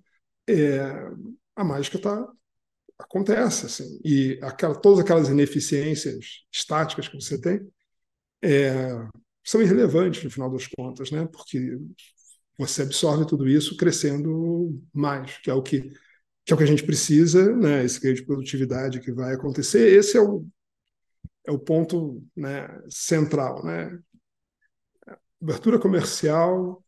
é, 0.49 1.11
a 1.55 1.63
mágica 1.63 1.99
tá, 1.99 2.27
acontece. 2.97 3.65
Assim, 3.65 3.99
e 4.03 4.39
aquela, 4.41 4.75
todas 4.75 4.99
aquelas 4.99 5.29
ineficiências 5.29 6.45
estáticas 6.51 7.07
que 7.07 7.15
você 7.15 7.39
tem 7.39 7.67
é, 8.43 8.89
são 9.43 9.61
irrelevantes 9.61 10.23
no 10.23 10.29
final 10.29 10.49
das 10.51 10.67
contas, 10.67 11.11
né? 11.11 11.27
porque 11.31 11.77
você 12.57 12.83
absorve 12.83 13.25
tudo 13.25 13.47
isso 13.47 13.77
crescendo 13.77 14.81
mais, 14.93 15.37
que 15.37 15.49
é 15.49 15.53
o 15.53 15.61
que, 15.61 15.81
que, 16.45 16.51
é 16.51 16.55
o 16.55 16.57
que 16.57 16.63
a 16.63 16.67
gente 16.67 16.85
precisa, 16.85 17.55
né? 17.55 17.83
esse 17.85 17.99
ganho 17.99 18.15
de 18.15 18.25
produtividade 18.25 18.99
que 18.99 19.11
vai 19.11 19.33
acontecer. 19.33 19.93
Esse 19.93 20.17
é 20.17 20.21
o, 20.21 20.45
é 21.47 21.51
o 21.51 21.59
ponto 21.59 22.23
né, 22.35 22.67
central. 22.89 23.63
Né? 23.63 23.97
Abertura 25.41 25.79
comercial, 25.79 26.83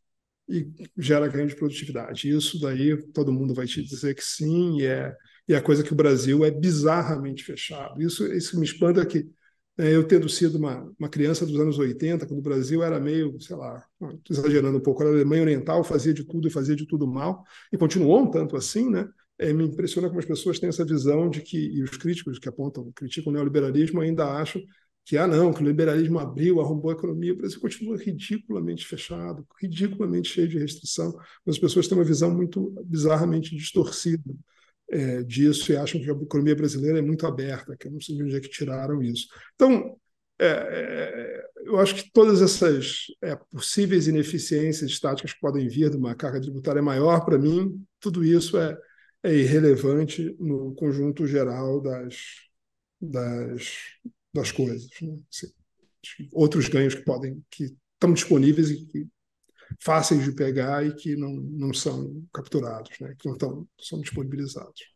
e 0.47 0.67
gera 0.97 1.27
ganho 1.27 1.47
de 1.47 1.55
produtividade. 1.55 2.29
Isso 2.29 2.59
daí 2.59 2.95
todo 3.13 3.31
mundo 3.31 3.53
vai 3.53 3.65
te 3.65 3.81
dizer 3.81 4.15
que 4.15 4.23
sim, 4.23 4.79
e 4.79 4.85
é, 4.85 5.15
e 5.47 5.53
é 5.53 5.61
coisa 5.61 5.83
que 5.83 5.93
o 5.93 5.95
Brasil 5.95 6.43
é 6.45 6.51
bizarramente 6.51 7.43
fechado. 7.43 8.01
Isso, 8.01 8.25
isso 8.33 8.59
me 8.59 8.65
espanta 8.65 9.05
que 9.05 9.29
né, 9.77 9.95
eu 9.95 10.05
tendo 10.05 10.27
sido 10.29 10.57
uma, 10.57 10.91
uma 10.99 11.09
criança 11.09 11.45
dos 11.45 11.59
anos 11.59 11.79
80, 11.79 12.27
quando 12.27 12.39
o 12.39 12.43
Brasil 12.43 12.83
era 12.83 12.99
meio, 12.99 13.39
sei 13.41 13.55
lá, 13.55 13.83
exagerando 14.29 14.77
um 14.77 14.81
pouco, 14.81 15.03
a 15.03 15.07
Alemanha 15.07 15.43
Oriental 15.43 15.83
fazia 15.83 16.13
de 16.13 16.23
tudo 16.23 16.47
e 16.47 16.51
fazia 16.51 16.75
de 16.75 16.85
tudo 16.85 17.07
mal, 17.07 17.43
e 17.71 17.77
continuou 17.77 18.21
um 18.21 18.29
tanto 18.29 18.55
assim, 18.55 18.89
né? 18.89 19.07
É, 19.39 19.51
me 19.51 19.63
impressiona 19.65 20.07
como 20.07 20.19
as 20.19 20.25
pessoas 20.25 20.59
têm 20.59 20.69
essa 20.69 20.85
visão 20.85 21.29
de 21.29 21.41
que, 21.41 21.57
e 21.57 21.81
os 21.81 21.97
críticos 21.97 22.37
que 22.37 22.47
apontam, 22.47 22.91
criticam 22.93 23.31
o 23.31 23.35
neoliberalismo, 23.35 23.99
ainda 24.01 24.25
acham 24.25 24.61
que 25.05 25.17
ah 25.17 25.27
não, 25.27 25.53
que 25.53 25.61
o 25.61 25.65
liberalismo 25.65 26.19
abriu, 26.19 26.61
arrombou 26.61 26.91
a 26.91 26.93
economia, 26.93 27.33
o 27.33 27.37
Brasil 27.37 27.59
continua 27.59 27.97
ridiculamente 27.97 28.85
fechado, 28.85 29.45
ridiculamente 29.59 30.29
cheio 30.29 30.47
de 30.47 30.59
restrição, 30.59 31.11
mas 31.45 31.55
as 31.55 31.59
pessoas 31.59 31.87
têm 31.87 31.97
uma 31.97 32.03
visão 32.03 32.31
muito 32.33 32.71
bizarramente 32.85 33.55
distorcida 33.55 34.31
é, 34.89 35.23
disso 35.23 35.71
e 35.71 35.77
acham 35.77 36.01
que 36.01 36.09
a 36.09 36.13
economia 36.13 36.55
brasileira 36.55 36.99
é 36.99 37.01
muito 37.01 37.25
aberta, 37.25 37.75
que 37.77 37.87
eu 37.87 37.91
não 37.91 37.99
sei 37.99 38.15
de 38.15 38.23
onde 38.23 38.35
é 38.35 38.39
que 38.39 38.49
tiraram 38.49 39.01
isso. 39.01 39.27
Então, 39.55 39.97
é, 40.39 40.47
é, 40.47 41.45
eu 41.65 41.79
acho 41.79 41.95
que 41.95 42.11
todas 42.11 42.41
essas 42.41 43.05
é, 43.21 43.35
possíveis 43.35 44.07
ineficiências 44.07 44.89
estáticas 44.89 45.33
que 45.33 45.39
podem 45.39 45.67
vir 45.67 45.89
de 45.89 45.97
uma 45.97 46.15
carga 46.15 46.41
tributária 46.41 46.81
maior, 46.81 47.23
para 47.23 47.37
mim, 47.37 47.83
tudo 47.99 48.23
isso 48.23 48.57
é, 48.57 48.77
é 49.23 49.33
irrelevante 49.35 50.35
no 50.39 50.73
conjunto 50.75 51.27
geral 51.27 51.79
das, 51.79 52.15
das 52.99 53.77
das 54.33 54.51
coisas. 54.51 54.89
Né? 55.01 55.17
Assim, 55.31 55.47
outros 56.33 56.67
ganhos 56.67 56.95
que 56.95 57.03
podem, 57.03 57.43
que 57.49 57.75
estão 57.93 58.13
disponíveis 58.13 58.69
e 58.69 58.85
que 58.85 59.07
fáceis 59.79 60.23
de 60.23 60.33
pegar 60.33 60.85
e 60.85 60.93
que 60.93 61.15
não, 61.15 61.31
não 61.31 61.73
são 61.73 62.23
capturados, 62.33 62.91
né? 62.99 63.15
que 63.17 63.27
não 63.27 63.33
estão, 63.33 63.67
são 63.79 64.01
disponibilizados. 64.01 64.91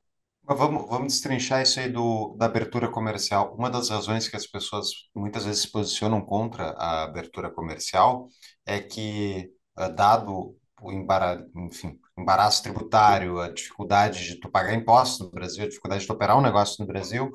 Vamos, 0.48 0.88
vamos 0.88 1.14
destrinchar 1.14 1.64
isso 1.64 1.80
aí 1.80 1.92
do, 1.92 2.36
da 2.38 2.46
abertura 2.46 2.88
comercial. 2.88 3.56
Uma 3.58 3.70
das 3.70 3.90
razões 3.90 4.28
que 4.28 4.36
as 4.36 4.46
pessoas 4.46 4.90
muitas 5.16 5.44
vezes 5.44 5.64
se 5.64 5.72
posicionam 5.72 6.22
contra 6.22 6.70
a 6.72 7.04
abertura 7.04 7.50
comercial 7.50 8.28
é 8.64 8.80
que, 8.80 9.50
eh, 9.80 9.90
dado 9.90 10.56
o 10.82 10.92
embaraço, 10.92 11.50
enfim, 11.56 12.00
embaraço 12.18 12.62
tributário, 12.62 13.40
a 13.40 13.52
dificuldade 13.52 14.24
de 14.24 14.40
tu 14.40 14.50
pagar 14.50 14.76
impostos 14.76 15.20
no 15.26 15.32
Brasil, 15.32 15.64
a 15.64 15.68
dificuldade 15.68 16.02
de 16.02 16.08
tu 16.08 16.14
operar 16.14 16.38
um 16.38 16.44
negócio 16.44 16.76
no 16.80 16.88
Brasil, 16.88 17.32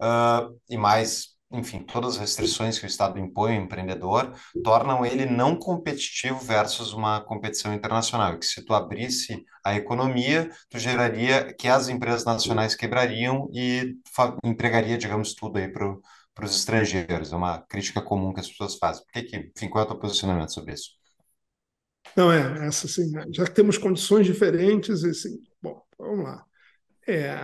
uh, 0.00 0.60
e 0.68 0.76
mais 0.76 1.31
enfim, 1.52 1.82
todas 1.82 2.14
as 2.14 2.18
restrições 2.18 2.78
que 2.78 2.86
o 2.86 2.88
Estado 2.88 3.18
impõe 3.18 3.56
ao 3.56 3.62
empreendedor 3.62 4.32
tornam 4.64 5.04
ele 5.04 5.26
não 5.26 5.56
competitivo 5.56 6.38
versus 6.38 6.92
uma 6.92 7.20
competição 7.20 7.74
internacional. 7.74 8.34
E 8.34 8.38
que 8.38 8.46
se 8.46 8.64
tu 8.64 8.74
abrisse 8.74 9.44
a 9.64 9.74
economia, 9.74 10.50
tu 10.70 10.78
geraria 10.78 11.52
que 11.54 11.68
as 11.68 11.88
empresas 11.88 12.24
nacionais 12.24 12.74
quebrariam 12.74 13.48
e 13.52 13.96
empregaria, 14.44 14.96
digamos, 14.96 15.34
tudo 15.34 15.58
aí 15.58 15.68
para 15.68 16.44
os 16.44 16.56
estrangeiros. 16.56 17.32
É 17.32 17.36
uma 17.36 17.60
crítica 17.62 18.00
comum 18.00 18.32
que 18.32 18.40
as 18.40 18.48
pessoas 18.48 18.76
fazem. 18.76 19.04
Por 19.04 19.12
que 19.12 19.22
que, 19.22 19.36
enfim, 19.54 19.68
qual 19.68 19.84
é 19.84 19.86
o 19.86 19.90
teu 19.90 19.98
posicionamento 19.98 20.52
sobre 20.52 20.74
isso? 20.74 20.90
Não, 22.16 22.30
é, 22.32 22.66
essa 22.66 22.86
assim, 22.86 23.10
já 23.32 23.46
temos 23.46 23.78
condições 23.78 24.26
diferentes, 24.26 25.04
assim, 25.04 25.42
bom, 25.62 25.80
vamos 25.98 26.24
lá. 26.24 26.44
É, 27.06 27.34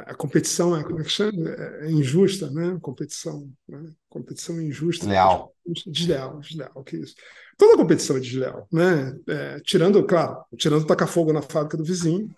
a 0.00 0.14
competição 0.14 0.76
é, 0.76 0.82
como 0.82 1.00
é 1.00 1.04
que 1.04 1.10
chama? 1.10 1.48
É, 1.48 1.86
é 1.86 1.90
injusta, 1.90 2.50
né? 2.50 2.78
Competição, 2.80 3.50
né? 3.68 3.90
competição 4.08 4.60
injusta. 4.60 5.04
Desleal. 5.04 5.54
Desleal, 5.86 6.40
desleal, 6.40 6.84
que 6.84 6.96
isso. 6.96 7.14
Toda 7.56 7.76
competição 7.76 8.16
é 8.16 8.20
desleal, 8.20 8.68
né? 8.70 9.16
É, 9.28 9.60
tirando, 9.60 10.04
claro, 10.04 10.44
tirando 10.56 10.86
tacar 10.86 11.08
fogo 11.08 11.32
na 11.32 11.40
fábrica 11.40 11.76
do 11.76 11.84
vizinho, 11.84 12.28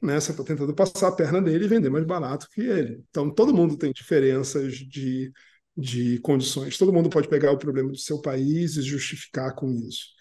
né? 0.00 0.18
Você 0.18 0.30
está 0.30 0.42
tentando 0.42 0.74
passar 0.74 1.08
a 1.08 1.12
perna 1.12 1.42
dele 1.42 1.66
e 1.66 1.68
vender 1.68 1.90
mais 1.90 2.06
barato 2.06 2.48
que 2.50 2.62
ele. 2.62 3.02
Então, 3.10 3.30
todo 3.30 3.54
mundo 3.54 3.76
tem 3.76 3.92
diferenças 3.92 4.74
de, 4.74 5.30
de 5.76 6.18
condições. 6.20 6.78
Todo 6.78 6.92
mundo 6.92 7.10
pode 7.10 7.28
pegar 7.28 7.52
o 7.52 7.58
problema 7.58 7.90
do 7.90 7.98
seu 7.98 8.20
país 8.20 8.76
e 8.76 8.82
justificar 8.82 9.54
com 9.54 9.70
isso. 9.70 10.14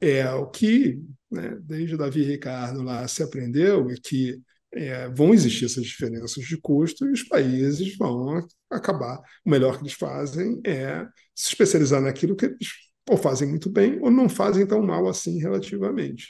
É 0.00 0.30
o 0.32 0.46
que, 0.46 0.98
né, 1.30 1.58
desde 1.60 1.96
Davi 1.96 2.22
Ricardo 2.22 2.82
lá 2.82 3.06
se 3.06 3.22
aprendeu 3.22 3.90
é 3.90 3.94
que 4.02 4.40
é, 4.72 5.08
vão 5.08 5.34
existir 5.34 5.64
essas 5.64 5.84
diferenças 5.84 6.44
de 6.44 6.56
custo 6.58 7.06
e 7.06 7.12
os 7.12 7.22
países 7.22 7.96
vão 7.96 8.46
acabar. 8.70 9.18
O 9.44 9.50
melhor 9.50 9.76
que 9.76 9.82
eles 9.82 9.94
fazem 9.94 10.60
é 10.64 11.04
se 11.34 11.48
especializar 11.48 12.00
naquilo 12.00 12.36
que 12.36 12.46
eles 12.46 12.90
ou 13.08 13.16
fazem 13.16 13.48
muito 13.48 13.68
bem 13.68 13.98
ou 14.00 14.10
não 14.10 14.28
fazem 14.28 14.66
tão 14.66 14.82
mal 14.82 15.08
assim 15.08 15.38
relativamente. 15.38 16.28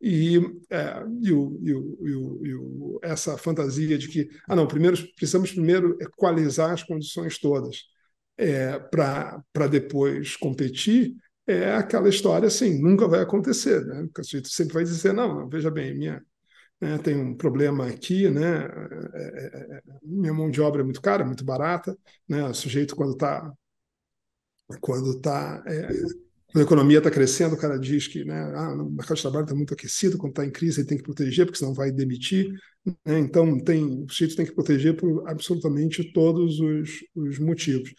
E, 0.00 0.38
é, 0.70 1.04
e, 1.20 1.32
o, 1.32 1.60
e, 1.62 1.74
o, 1.74 2.40
e, 2.44 2.54
o, 2.54 3.00
essa 3.02 3.38
fantasia 3.38 3.96
de 3.96 4.08
que 4.08 4.28
ah 4.48 4.56
não 4.56 4.66
primeiro 4.66 4.96
precisamos 5.14 5.52
primeiro 5.52 5.96
equalizar 6.00 6.72
as 6.72 6.82
condições 6.82 7.38
todas 7.38 7.84
é, 8.36 8.78
para 8.80 9.66
depois 9.70 10.36
competir 10.36 11.14
é 11.46 11.72
aquela 11.74 12.08
história 12.08 12.48
assim 12.48 12.82
nunca 12.82 13.06
vai 13.06 13.20
acontecer 13.20 13.84
né? 13.86 14.08
O 14.18 14.24
sujeito 14.24 14.48
sempre 14.48 14.74
vai 14.74 14.82
dizer 14.84 15.12
não 15.12 15.48
veja 15.48 15.70
bem 15.70 15.96
minha 15.96 16.20
né, 16.82 16.98
tem 16.98 17.16
um 17.16 17.32
problema 17.32 17.86
aqui, 17.86 18.28
né, 18.28 18.66
é, 19.14 19.20
é, 19.20 19.76
é, 19.76 19.82
minha 20.02 20.34
mão 20.34 20.50
de 20.50 20.60
obra 20.60 20.82
é 20.82 20.84
muito 20.84 21.00
cara, 21.00 21.24
muito 21.24 21.44
barata, 21.44 21.96
né, 22.28 22.44
o 22.44 22.52
sujeito 22.52 22.96
quando 22.96 23.12
está 23.12 23.52
quando 24.80 25.20
tá, 25.20 25.62
é, 25.66 25.88
a 26.56 26.60
economia 26.60 26.98
está 26.98 27.10
crescendo, 27.10 27.54
o 27.54 27.58
cara 27.58 27.78
diz 27.78 28.08
que 28.08 28.24
né, 28.24 28.52
ah, 28.56 28.72
o 28.74 28.90
mercado 28.90 29.16
de 29.16 29.22
trabalho 29.22 29.44
está 29.44 29.54
muito 29.54 29.74
aquecido, 29.74 30.18
quando 30.18 30.32
está 30.32 30.44
em 30.44 30.50
crise 30.50 30.80
ele 30.80 30.88
tem 30.88 30.98
que 30.98 31.04
proteger, 31.04 31.46
porque 31.46 31.58
senão 31.58 31.74
vai 31.74 31.92
demitir. 31.92 32.52
Né, 32.84 33.18
então, 33.18 33.58
tem, 33.60 33.84
o 33.84 34.08
sujeito 34.08 34.34
tem 34.34 34.46
que 34.46 34.54
proteger 34.54 34.96
por 34.96 35.28
absolutamente 35.28 36.12
todos 36.12 36.58
os, 36.58 36.90
os 37.14 37.38
motivos. 37.38 37.94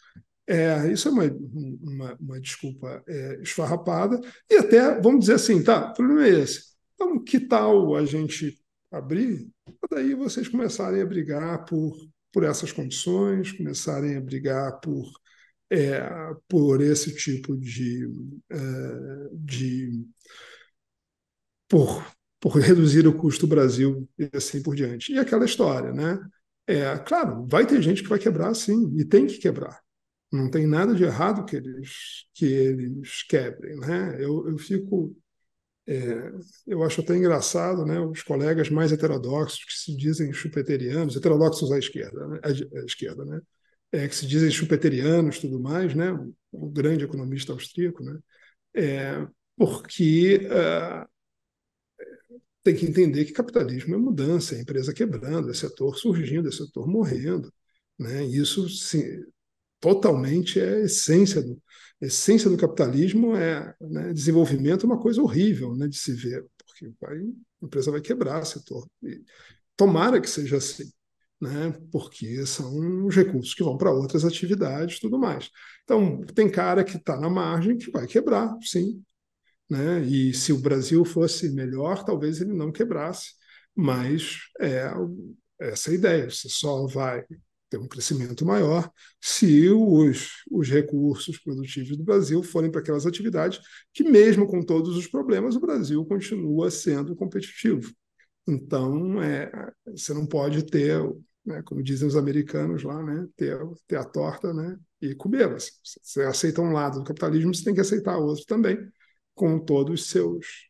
É, 0.48 0.92
isso 0.92 1.08
é 1.08 1.12
uma, 1.12 1.24
uma, 1.24 2.18
uma 2.20 2.42
desculpa 2.42 3.04
é, 3.08 3.40
esfarrapada, 3.42 4.20
e 4.50 4.56
até, 4.56 5.00
vamos 5.00 5.22
dizer 5.22 5.36
assim, 5.36 5.64
tá, 5.64 5.92
o 5.92 5.94
problema 5.94 6.26
é 6.26 6.42
esse. 6.42 6.74
Então, 6.96 7.24
que 7.24 7.40
tal 7.40 7.96
a 7.96 8.04
gente 8.06 8.63
abrir, 8.94 9.50
daí 9.90 10.14
vocês 10.14 10.48
começarem 10.48 11.02
a 11.02 11.06
brigar 11.06 11.66
por, 11.66 11.96
por 12.32 12.44
essas 12.44 12.72
condições, 12.72 13.52
começarem 13.52 14.16
a 14.16 14.22
brigar 14.22 14.80
por, 14.80 15.04
é, 15.70 16.00
por 16.48 16.82
esse 16.82 17.16
tipo 17.16 17.58
de, 17.58 18.08
é, 18.52 18.58
de 19.34 20.06
por, 21.68 22.06
por 22.40 22.52
reduzir 22.60 23.08
o 23.08 23.18
custo 23.18 23.48
do 23.48 23.56
Brasil 23.56 24.08
e 24.18 24.30
assim 24.34 24.62
por 24.62 24.76
diante. 24.76 25.12
E 25.12 25.18
aquela 25.18 25.46
história, 25.46 25.92
né? 25.92 26.20
É, 26.68 26.98
claro, 27.00 27.46
vai 27.48 27.66
ter 27.66 27.82
gente 27.82 28.04
que 28.04 28.10
vai 28.10 28.20
quebrar, 28.20 28.54
sim, 28.54 28.94
e 28.98 29.04
tem 29.04 29.26
que 29.26 29.40
quebrar. 29.40 29.82
Não 30.32 30.50
tem 30.50 30.66
nada 30.68 30.96
de 30.96 31.04
errado 31.04 31.46
que 31.46 31.56
eles 31.56 32.26
que 32.34 32.46
eles 32.46 33.24
quebrem, 33.24 33.78
né? 33.80 34.16
Eu, 34.24 34.48
eu 34.48 34.58
fico 34.58 35.16
é, 35.86 36.32
eu 36.66 36.82
acho 36.84 37.02
até 37.02 37.16
engraçado, 37.16 37.86
né? 37.86 38.00
Os 38.00 38.24
colegas 38.24 38.70
mais 38.70 38.92
heterodoxos 38.92 39.66
que 39.66 39.74
se 39.74 39.96
dizem 39.96 40.32
chupeterianos, 40.32 41.16
heterodoxos 41.16 41.72
à 41.72 41.78
esquerda, 41.78 42.28
né? 42.28 42.40
à 42.44 42.86
esquerda, 42.86 43.26
né? 43.26 43.42
É, 43.92 44.08
que 44.08 44.16
se 44.16 44.26
dizem 44.26 44.50
chupeterianos, 44.50 45.40
tudo 45.40 45.60
mais, 45.60 45.94
né? 45.94 46.12
O 46.52 46.70
grande 46.70 47.04
economista 47.04 47.52
austríaco, 47.52 48.04
né? 48.04 48.18
É, 48.76 49.28
porque 49.58 50.48
uh, 50.48 51.08
tem 52.64 52.76
que 52.76 52.86
entender 52.86 53.26
que 53.26 53.34
capitalismo 53.34 53.94
é 53.94 53.98
mudança, 53.98 54.56
é 54.56 54.62
empresa 54.62 54.94
quebrando, 54.94 55.52
é 55.52 55.54
setor 55.54 55.98
surgindo, 55.98 56.48
é 56.48 56.52
setor 56.52 56.88
morrendo, 56.88 57.54
né? 58.00 58.24
Isso 58.26 58.70
sim, 58.70 59.04
totalmente 59.80 60.60
é 60.60 60.76
a 60.78 60.80
essência 60.82 61.42
do, 61.44 61.62
essência 62.06 62.50
do 62.50 62.58
capitalismo 62.58 63.36
é 63.36 63.74
né, 63.82 64.14
desenvolvimento 64.14 64.86
é 64.86 64.90
uma 64.90 65.00
coisa 65.00 65.22
horrível 65.22 65.76
né, 65.76 65.88
de 65.88 65.98
se 65.98 66.14
ver, 66.14 66.46
porque 66.66 66.92
vai, 67.00 67.18
a 67.18 67.66
empresa 67.66 67.92
vai 67.92 68.02
quebrar 68.02 68.46
setor. 68.46 68.88
E 69.04 69.22
tomara 69.76 70.20
que 70.20 70.30
seja 70.30 70.58
assim, 70.58 70.92
né, 71.42 71.78
porque 71.92 72.46
são 72.46 73.06
os 73.06 73.16
recursos 73.16 73.54
que 73.54 73.64
vão 73.64 73.78
para 73.78 73.92
outras 73.92 74.26
atividades 74.26 75.00
tudo 75.00 75.20
mais. 75.20 75.50
Então, 75.84 76.22
tem 76.34 76.50
cara 76.50 76.84
que 76.84 76.98
está 76.98 77.20
na 77.20 77.30
margem 77.30 77.78
que 77.78 77.92
vai 77.92 78.08
quebrar, 78.08 78.56
sim. 78.62 79.04
Né? 79.70 80.02
E 80.02 80.34
se 80.34 80.54
o 80.54 80.60
Brasil 80.60 81.04
fosse 81.06 81.50
melhor, 81.50 82.04
talvez 82.04 82.40
ele 82.42 82.54
não 82.54 82.72
quebrasse. 82.72 83.32
Mas 83.76 84.40
é 84.60 84.92
essa 85.60 85.90
é 85.90 85.94
a 85.94 85.96
ideia. 85.96 86.30
Você 86.30 86.50
só 86.50 86.86
vai 86.88 87.24
ter 87.74 87.80
um 87.80 87.88
crescimento 87.88 88.46
maior 88.46 88.88
se 89.20 89.68
os, 89.70 90.44
os 90.52 90.70
recursos 90.70 91.40
produtivos 91.40 91.98
do 91.98 92.04
Brasil 92.04 92.44
forem 92.44 92.70
para 92.70 92.82
aquelas 92.82 93.08
atividades 93.08 93.60
que, 93.92 94.04
mesmo 94.04 94.46
com 94.46 94.62
todos 94.62 94.96
os 94.96 95.08
problemas, 95.08 95.56
o 95.56 95.60
Brasil 95.60 96.06
continua 96.06 96.70
sendo 96.70 97.16
competitivo. 97.16 97.92
Então, 98.48 99.24
é, 99.24 99.52
você 99.88 100.14
não 100.14 100.28
pode 100.28 100.64
ter, 100.68 101.02
né, 101.44 101.64
como 101.64 101.82
dizem 101.82 102.08
os 102.08 102.16
americanos 102.16 102.84
lá, 102.84 103.02
né, 103.02 103.28
ter, 103.36 103.58
ter 103.88 103.96
a 103.96 104.04
torta 104.04 104.54
né, 104.54 104.78
e 105.02 105.16
comê-la. 105.16 105.58
Você 105.58 106.22
aceita 106.22 106.62
um 106.62 106.74
lado 106.74 107.00
do 107.00 107.06
capitalismo, 107.06 107.56
você 107.56 107.64
tem 107.64 107.74
que 107.74 107.82
aceitar 107.82 108.18
outro 108.18 108.46
também, 108.46 108.78
com 109.34 109.58
todos 109.58 110.02
os 110.02 110.10
seus, 110.12 110.70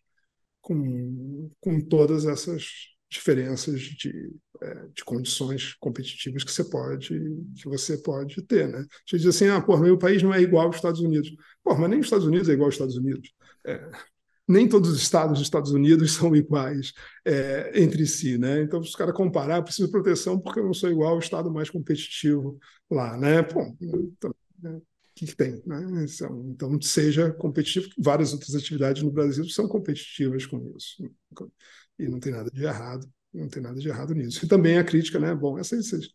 com, 0.62 1.52
com 1.60 1.82
todas 1.82 2.26
essas 2.26 2.93
diferenças 3.14 3.80
de, 3.80 4.32
é, 4.62 4.88
de 4.94 5.04
condições 5.06 5.76
competitivas 5.76 6.44
que 6.44 6.52
você 6.52 6.64
pode 6.64 7.10
que 7.56 7.66
você 7.66 7.98
pode 7.98 8.42
ter, 8.44 8.68
né? 8.68 8.86
Você 9.06 9.18
diz 9.18 9.28
assim, 9.28 9.48
ah, 9.48 9.62
pô, 9.62 9.78
meu 9.78 9.98
país 9.98 10.22
não 10.24 10.34
é 10.34 10.42
igual 10.42 10.66
aos 10.68 10.78
Estados 10.78 11.00
Unidos. 11.00 11.32
Pô, 11.64 11.76
mas 11.78 11.90
nem 11.90 12.00
os 12.00 12.08
Estados 12.08 12.26
Unidos 12.26 12.50
é 12.50 12.54
igual 12.54 12.68
aos 12.68 12.76
Estados 12.76 12.98
Unidos. 12.98 13.32
É, 13.66 13.92
nem 14.48 14.68
todos 14.68 14.90
os 14.90 15.02
estados 15.02 15.38
dos 15.38 15.48
Estados 15.48 15.72
Unidos 15.72 16.14
são 16.18 16.36
iguais 16.36 16.94
é, 17.26 17.72
entre 17.82 18.06
si, 18.08 18.38
né? 18.38 18.62
Então, 18.62 18.82
se 18.84 18.90
os 18.90 18.96
caras 18.96 19.16
comparar, 19.16 19.58
eu 19.58 19.64
preciso 19.64 19.88
de 19.88 19.92
proteção 19.92 20.40
porque 20.40 20.60
eu 20.60 20.66
não 20.66 20.74
sou 20.74 20.90
igual 20.90 21.14
ao 21.14 21.20
estado 21.20 21.52
mais 21.52 21.70
competitivo 21.70 22.58
lá, 22.90 23.16
né? 23.18 23.44
Pô, 23.44 23.62
então, 23.80 24.36
né? 24.62 24.82
que, 25.16 25.28
que 25.28 25.36
tem, 25.36 25.62
né? 25.66 26.06
Então, 26.06 26.46
então, 26.50 26.82
seja 26.82 27.32
competitivo. 27.32 27.90
Várias 27.98 28.34
outras 28.34 28.56
atividades 28.56 29.04
no 29.04 29.12
Brasil 29.12 29.48
são 29.50 29.68
competitivas 29.68 30.46
com 30.46 30.74
isso 30.76 31.04
e 31.98 32.08
não 32.08 32.20
tem 32.20 32.32
nada 32.32 32.50
de 32.50 32.64
errado, 32.64 33.12
não 33.34 33.48
tem 33.48 33.62
nada 33.62 33.80
de 33.80 33.88
errado 33.88 34.14
nisso. 34.14 34.46
E 34.46 34.48
também 34.48 34.78
a 34.78 34.84
crítica, 34.84 35.20
né? 35.20 35.34
Bom, 35.34 35.58
essa 35.58 35.76
vocês 35.76 36.10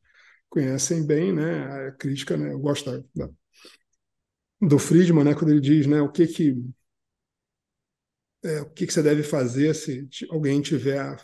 conhecem 0.48 1.06
bem, 1.06 1.32
né? 1.32 1.88
A 1.88 1.92
crítica, 1.92 2.36
né? 2.36 2.52
Eu 2.52 2.58
gosto 2.58 3.04
da, 3.14 3.28
do 4.60 4.78
Friedman, 4.78 5.24
né? 5.24 5.34
Quando 5.34 5.50
ele 5.50 5.60
diz, 5.60 5.86
né? 5.86 6.00
O 6.00 6.10
que 6.10 6.26
que 6.26 6.56
é, 8.44 8.60
o 8.60 8.70
que, 8.70 8.86
que 8.86 8.92
você 8.92 9.02
deve 9.02 9.22
fazer 9.22 9.74
se 9.74 10.08
alguém 10.30 10.62
tiver, 10.62 11.20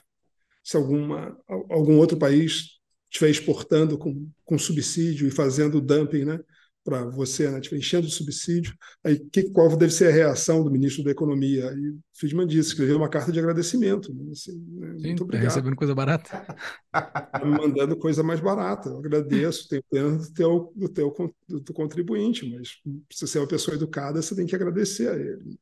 se 0.62 0.76
alguma 0.76 1.38
algum 1.46 1.96
outro 1.96 2.18
país 2.18 2.80
estiver 3.08 3.30
exportando 3.30 3.96
com, 3.96 4.28
com 4.44 4.58
subsídio 4.58 5.28
e 5.28 5.30
fazendo 5.30 5.80
dumping, 5.80 6.24
né? 6.24 6.40
Para 6.84 7.02
você, 7.06 7.50
né, 7.50 7.60
tipo, 7.60 7.74
enchendo 7.74 8.06
de 8.06 8.12
subsídio. 8.12 8.76
Aí, 9.02 9.18
que, 9.18 9.44
qual 9.50 9.74
deve 9.74 9.92
ser 9.92 10.08
a 10.08 10.12
reação 10.12 10.62
do 10.62 10.70
ministro 10.70 11.02
da 11.02 11.10
Economia? 11.10 11.72
E 11.72 11.96
Friedman 12.12 12.46
disse, 12.46 12.68
escreveu 12.68 12.98
uma 12.98 13.08
carta 13.08 13.32
de 13.32 13.38
agradecimento. 13.38 14.12
Né, 14.14 14.32
assim, 14.32 14.52
né, 14.52 14.94
Sim, 14.98 15.06
muito 15.06 15.18
tá 15.18 15.24
obrigado. 15.24 15.44
recebendo 15.46 15.76
coisa 15.76 15.94
barata. 15.94 16.46
Tá 16.92 17.42
me 17.42 17.50
mandando 17.50 17.96
coisa 17.96 18.22
mais 18.22 18.38
barata. 18.38 18.90
Eu 18.90 18.98
agradeço, 18.98 19.66
tenho 19.68 19.82
pena 19.90 20.16
do 20.18 20.32
teu, 20.32 20.72
do 20.76 20.88
teu 20.88 21.34
do 21.48 21.72
contribuinte, 21.72 22.48
mas 22.54 22.80
se 23.10 23.26
você 23.26 23.38
é 23.38 23.40
uma 23.40 23.48
pessoa 23.48 23.76
educada, 23.76 24.20
você 24.20 24.36
tem 24.36 24.46
que 24.46 24.54
agradecer 24.54 25.08
a 25.08 25.16
ele. 25.16 25.58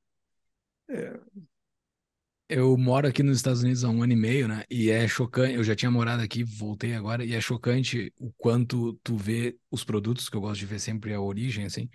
É, 0.91 1.19
eu 2.53 2.77
moro 2.77 3.09
aqui 3.09 3.23
nos 3.23 3.39
Estados 3.39 3.63
Unidos 3.63 3.83
há 3.83 3.89
um 3.89 4.03
ano 4.03 4.13
e 4.13 4.17
meio, 4.17 4.47
né? 4.47 4.65
E 4.71 4.91
é 4.91 5.09
chocante. 5.09 5.55
Eu 5.55 5.65
já 5.65 5.75
tinha 5.75 5.91
morado 5.91 6.23
aqui, 6.23 6.45
voltei 6.45 6.95
agora, 6.95 7.25
e 7.25 7.35
é 7.35 7.41
chocante 7.41 8.13
o 8.19 8.31
quanto 8.33 8.95
tu 9.03 9.17
vê 9.17 9.57
os 9.71 9.85
produtos, 9.85 10.29
que 10.29 10.37
eu 10.37 10.41
gosto 10.41 10.61
de 10.61 10.67
ver 10.67 10.79
sempre 10.79 11.15
a 11.15 11.21
origem, 11.21 11.65
assim. 11.65 11.89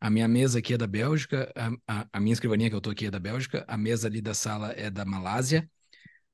A 0.00 0.08
minha 0.10 0.28
mesa 0.28 0.60
aqui 0.60 0.74
é 0.74 0.78
da 0.78 0.86
Bélgica, 0.86 1.52
a, 1.56 2.00
a, 2.02 2.06
a 2.12 2.20
minha 2.20 2.32
escrivaninha 2.32 2.70
que 2.70 2.76
eu 2.76 2.80
tô 2.80 2.90
aqui 2.90 3.06
é 3.06 3.10
da 3.10 3.18
Bélgica, 3.18 3.64
a 3.66 3.76
mesa 3.76 4.06
ali 4.06 4.20
da 4.20 4.34
sala 4.34 4.72
é 4.76 4.88
da 4.90 5.04
Malásia. 5.04 5.68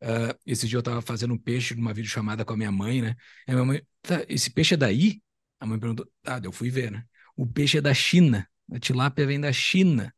Uh, 0.03 0.37
esse 0.47 0.67
dia 0.67 0.79
eu 0.79 0.83
tava 0.83 1.01
fazendo 1.01 1.35
um 1.35 1.39
peixe 1.39 1.75
numa 1.75 1.95
videochamada 1.95 2.45
com 2.45 2.53
a 2.53 2.57
minha 2.57 2.73
mãe, 2.73 3.01
né? 3.01 3.17
E 3.49 3.53
a 3.53 3.55
minha 3.55 3.65
mãe, 3.65 3.83
tá, 4.03 4.25
esse 4.29 4.51
peixe 4.51 4.75
é 4.75 4.77
daí? 4.77 5.23
A 5.59 5.67
mãe 5.67 5.79
perguntou, 5.79 6.07
ah, 6.27 6.41
eu 6.43 6.53
fui 6.53 6.71
ver, 6.71 6.91
né? 6.91 7.05
O 7.37 7.47
peixe 7.47 7.79
é 7.79 7.81
da 7.81 7.95
China, 7.95 8.47
a 8.73 8.79
tilápia 8.79 9.27
vem 9.27 9.41
da 9.41 9.53
China. 9.53 10.13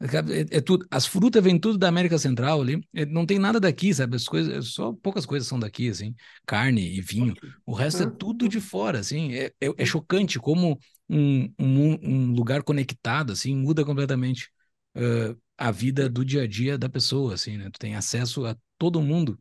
É, 0.00 0.56
é, 0.56 0.60
tudo, 0.60 0.86
as 0.90 1.06
frutas 1.06 1.42
vêm 1.42 1.58
tudo 1.58 1.78
da 1.78 1.88
América 1.88 2.18
Central 2.18 2.60
ali. 2.60 2.80
É, 2.92 3.06
não 3.06 3.24
tem 3.24 3.38
nada 3.38 3.60
daqui, 3.60 3.94
sabe? 3.94 4.16
As 4.16 4.26
coisas, 4.26 4.68
só 4.68 4.92
poucas 4.92 5.24
coisas 5.24 5.48
são 5.48 5.58
daqui, 5.58 5.88
assim, 5.88 6.14
carne 6.46 6.96
e 6.96 7.00
vinho. 7.00 7.34
O 7.64 7.72
resto 7.72 8.02
é 8.02 8.10
tudo 8.10 8.48
de 8.48 8.60
fora, 8.60 8.98
assim. 8.98 9.34
É, 9.34 9.52
é, 9.60 9.72
é 9.78 9.84
chocante 9.84 10.38
como 10.38 10.78
um, 11.08 11.52
um, 11.58 11.98
um, 12.02 12.32
lugar 12.32 12.62
conectado, 12.62 13.32
assim, 13.32 13.54
muda 13.54 13.84
completamente 13.84 14.50
uh, 14.96 15.38
a 15.56 15.70
vida 15.70 16.08
do 16.08 16.24
dia 16.24 16.42
a 16.42 16.46
dia 16.46 16.76
da 16.76 16.88
pessoa, 16.88 17.34
assim, 17.34 17.56
né? 17.56 17.70
Tu 17.70 17.78
tem 17.78 17.94
acesso 17.94 18.44
a 18.46 18.56
todo 18.76 19.00
mundo 19.00 19.38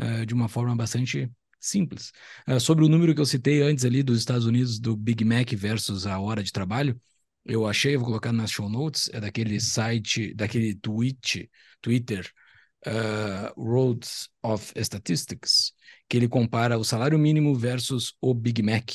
uh, 0.00 0.26
de 0.26 0.34
uma 0.34 0.48
forma 0.48 0.76
bastante 0.76 1.30
simples. 1.58 2.12
Uh, 2.46 2.60
sobre 2.60 2.84
o 2.84 2.88
número 2.88 3.14
que 3.14 3.20
eu 3.20 3.26
citei 3.26 3.62
antes 3.62 3.84
ali 3.84 4.02
dos 4.02 4.18
Estados 4.18 4.44
Unidos 4.44 4.78
do 4.78 4.96
Big 4.96 5.24
Mac 5.24 5.50
versus 5.54 6.06
a 6.06 6.18
hora 6.18 6.42
de 6.42 6.52
trabalho, 6.52 7.00
eu 7.44 7.66
achei, 7.66 7.96
vou 7.96 8.06
colocar 8.06 8.32
nas 8.32 8.50
show 8.50 8.68
notes, 8.68 9.10
é 9.12 9.20
daquele 9.20 9.60
site, 9.60 10.34
daquele 10.34 10.74
tweet, 10.74 11.50
Twitter, 11.80 12.30
uh, 12.86 13.60
Roads 13.60 14.28
of 14.42 14.72
Statistics, 14.76 15.72
que 16.08 16.16
ele 16.16 16.28
compara 16.28 16.78
o 16.78 16.84
salário 16.84 17.18
mínimo 17.18 17.54
versus 17.54 18.14
o 18.20 18.32
Big 18.34 18.62
Mac. 18.62 18.90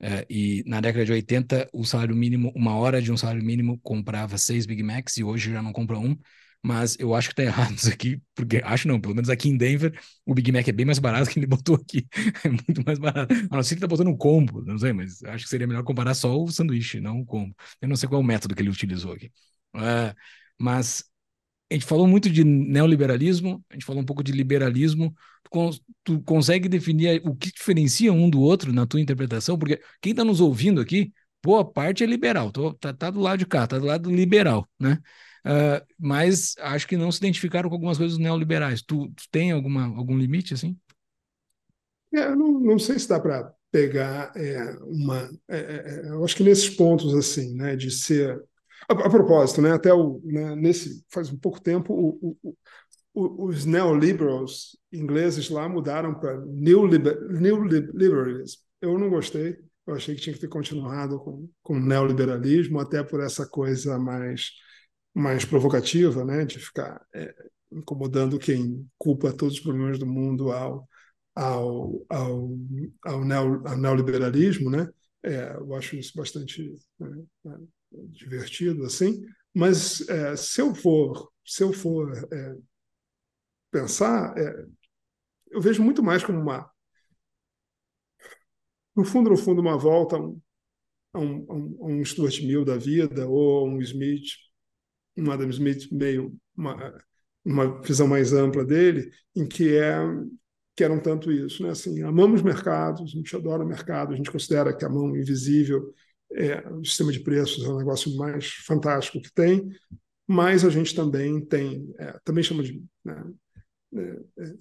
Uh, 0.00 0.26
e 0.28 0.64
na 0.66 0.80
década 0.80 1.04
de 1.04 1.12
80, 1.12 1.68
o 1.72 1.84
salário 1.84 2.16
mínimo, 2.16 2.52
uma 2.56 2.74
hora 2.76 3.00
de 3.00 3.12
um 3.12 3.16
salário 3.16 3.42
mínimo 3.42 3.78
comprava 3.82 4.36
seis 4.38 4.66
Big 4.66 4.82
Macs 4.82 5.16
e 5.16 5.24
hoje 5.24 5.52
já 5.52 5.62
não 5.62 5.72
compra 5.72 5.98
um 5.98 6.16
mas 6.62 6.96
eu 6.98 7.14
acho 7.14 7.28
que 7.28 7.34
tá 7.34 7.42
errado 7.42 7.74
isso 7.74 7.88
aqui, 7.88 8.22
porque 8.34 8.60
acho 8.64 8.86
não, 8.86 9.00
pelo 9.00 9.14
menos 9.14 9.28
aqui 9.28 9.48
em 9.48 9.56
Denver, 9.56 9.98
o 10.24 10.34
Big 10.34 10.52
Mac 10.52 10.66
é 10.68 10.72
bem 10.72 10.86
mais 10.86 10.98
barato 10.98 11.28
que 11.30 11.38
ele 11.38 11.46
botou 11.46 11.74
aqui. 11.76 12.06
É 12.44 12.48
muito 12.48 12.84
mais 12.86 12.98
barato. 12.98 13.34
A 13.50 13.56
não 13.56 13.62
ser 13.62 13.74
que 13.74 13.80
tá 13.80 13.86
botando 13.86 14.08
um 14.08 14.16
combo, 14.16 14.62
não 14.64 14.78
sei, 14.78 14.92
mas 14.92 15.22
acho 15.24 15.44
que 15.44 15.50
seria 15.50 15.66
melhor 15.66 15.82
comparar 15.84 16.14
só 16.14 16.36
o 16.40 16.48
sanduíche, 16.50 17.00
não 17.00 17.20
o 17.20 17.26
combo. 17.26 17.54
Eu 17.80 17.88
não 17.88 17.96
sei 17.96 18.08
qual 18.08 18.20
é 18.20 18.24
o 18.24 18.26
método 18.26 18.54
que 18.54 18.62
ele 18.62 18.70
utilizou 18.70 19.12
aqui. 19.12 19.30
Uh, 19.74 20.14
mas 20.58 21.04
a 21.70 21.74
gente 21.74 21.86
falou 21.86 22.06
muito 22.06 22.28
de 22.30 22.44
neoliberalismo, 22.44 23.64
a 23.70 23.74
gente 23.74 23.84
falou 23.84 24.02
um 24.02 24.04
pouco 24.06 24.22
de 24.22 24.32
liberalismo. 24.32 25.14
Tu, 25.50 25.80
tu 26.04 26.22
consegue 26.22 26.68
definir 26.68 27.22
o 27.24 27.34
que 27.34 27.50
diferencia 27.50 28.12
um 28.12 28.28
do 28.28 28.40
outro 28.40 28.72
na 28.72 28.86
tua 28.86 29.00
interpretação? 29.00 29.58
Porque 29.58 29.80
quem 30.00 30.12
está 30.12 30.24
nos 30.24 30.40
ouvindo 30.40 30.80
aqui, 30.80 31.12
boa 31.42 31.64
parte 31.64 32.04
é 32.04 32.06
liberal, 32.06 32.52
tô, 32.52 32.74
tá, 32.74 32.92
tá 32.92 33.10
do 33.10 33.20
lado 33.20 33.38
de 33.38 33.46
cá, 33.46 33.66
tá 33.66 33.78
do 33.78 33.86
lado 33.86 34.10
liberal, 34.10 34.68
né? 34.78 34.98
Uh, 35.44 35.84
mas 35.98 36.54
acho 36.58 36.86
que 36.86 36.96
não 36.96 37.10
se 37.10 37.18
identificaram 37.18 37.68
com 37.68 37.74
algumas 37.74 37.98
coisas 37.98 38.16
neoliberais. 38.16 38.80
Tu, 38.82 39.08
tu 39.08 39.24
tem 39.30 39.50
alguma, 39.50 39.86
algum 39.96 40.16
limite 40.16 40.54
assim? 40.54 40.78
É, 42.14 42.26
eu 42.26 42.36
não, 42.36 42.60
não 42.60 42.78
sei 42.78 42.96
se 42.98 43.08
dá 43.08 43.18
para 43.18 43.52
pegar 43.70 44.32
é, 44.36 44.76
uma. 44.82 45.28
É, 45.48 45.58
é, 45.58 46.06
é, 46.06 46.10
eu 46.10 46.22
acho 46.24 46.36
que 46.36 46.44
nesses 46.44 46.70
pontos 46.70 47.14
assim, 47.14 47.54
né, 47.54 47.74
de 47.74 47.90
ser. 47.90 48.40
A, 48.88 48.92
a 48.92 49.10
propósito, 49.10 49.62
né, 49.62 49.72
até 49.72 49.92
o, 49.92 50.20
né, 50.24 50.54
nesse 50.54 51.04
faz 51.10 51.32
um 51.32 51.38
pouco 51.38 51.60
tempo 51.60 51.92
o, 51.94 52.36
o, 52.42 52.56
o, 53.14 53.46
os 53.46 53.64
neoliberals 53.64 54.76
ingleses 54.92 55.48
lá 55.48 55.68
mudaram 55.68 56.14
para 56.14 56.38
neoliberalism. 56.46 58.58
Eu 58.80 58.98
não 58.98 59.08
gostei. 59.08 59.56
Eu 59.86 59.94
achei 59.94 60.14
que 60.14 60.20
tinha 60.20 60.34
que 60.34 60.40
ter 60.40 60.48
continuado 60.48 61.18
com, 61.18 61.48
com 61.62 61.78
neoliberalismo, 61.78 62.78
até 62.78 63.02
por 63.02 63.20
essa 63.20 63.46
coisa 63.46 63.98
mais 63.98 64.50
mais 65.14 65.44
provocativa, 65.44 66.24
né, 66.24 66.44
de 66.44 66.58
ficar 66.58 67.04
é, 67.14 67.34
incomodando 67.70 68.38
quem 68.38 68.88
culpa 68.98 69.32
todos 69.32 69.54
os 69.54 69.60
problemas 69.60 69.98
do 69.98 70.06
mundo 70.06 70.52
ao, 70.52 70.88
ao, 71.34 72.04
ao, 72.08 72.48
ao, 73.04 73.24
neo, 73.24 73.66
ao 73.66 73.76
neoliberalismo, 73.76 74.70
né? 74.70 74.88
É, 75.22 75.54
eu 75.54 75.74
acho 75.74 75.96
isso 75.96 76.12
bastante 76.16 76.74
né, 76.98 77.24
né 77.44 77.58
divertido, 77.90 78.84
assim. 78.84 79.22
Mas 79.54 80.06
é, 80.08 80.34
se 80.36 80.60
eu 80.60 80.74
for, 80.74 81.30
se 81.44 81.62
eu 81.62 81.72
for 81.72 82.10
é, 82.32 82.56
pensar, 83.70 84.36
é, 84.36 84.66
eu 85.50 85.60
vejo 85.60 85.82
muito 85.82 86.02
mais 86.02 86.24
como 86.24 86.40
uma, 86.40 86.70
no 88.96 89.04
fundo, 89.04 89.30
no 89.30 89.36
fundo, 89.36 89.60
uma 89.60 89.76
volta 89.78 90.16
a 90.16 90.18
um, 90.20 90.40
a 91.12 91.18
um, 91.18 91.78
a 91.80 91.86
um 91.86 92.04
Stuart 92.04 92.40
Mill 92.42 92.64
da 92.64 92.76
vida 92.76 93.26
ou 93.28 93.68
um 93.68 93.80
Smith, 93.80 94.30
um 95.16 95.30
Adam 95.30 95.48
Smith 95.50 95.90
meio 95.90 96.34
uma, 96.56 97.02
uma 97.44 97.80
visão 97.82 98.06
mais 98.06 98.32
ampla 98.32 98.64
dele, 98.64 99.10
em 99.34 99.46
que 99.46 99.76
é 99.76 99.96
que 100.74 100.82
era 100.82 100.92
um 100.92 101.00
tanto 101.00 101.30
isso, 101.30 101.62
né? 101.62 101.70
Assim, 101.70 102.02
amamos 102.02 102.42
mercados, 102.42 103.02
a 103.02 103.06
gente 103.06 103.36
adora 103.36 103.64
mercado, 103.64 104.12
a 104.12 104.16
gente 104.16 104.30
considera 104.30 104.74
que 104.74 104.84
a 104.84 104.88
mão 104.88 105.14
invisível, 105.14 105.92
é, 106.32 106.66
o 106.68 106.84
sistema 106.84 107.12
de 107.12 107.20
preços 107.20 107.64
é 107.64 107.68
o 107.68 107.76
negócio 107.76 108.16
mais 108.16 108.48
fantástico 108.66 109.20
que 109.20 109.32
tem, 109.32 109.68
mas 110.26 110.64
a 110.64 110.70
gente 110.70 110.94
também 110.94 111.44
tem, 111.44 111.92
é, 111.98 112.18
também 112.24 112.42
chama 112.42 112.62
de 112.62 112.82
né, 113.04 113.22
é, 113.94 114.42
é 114.44 114.54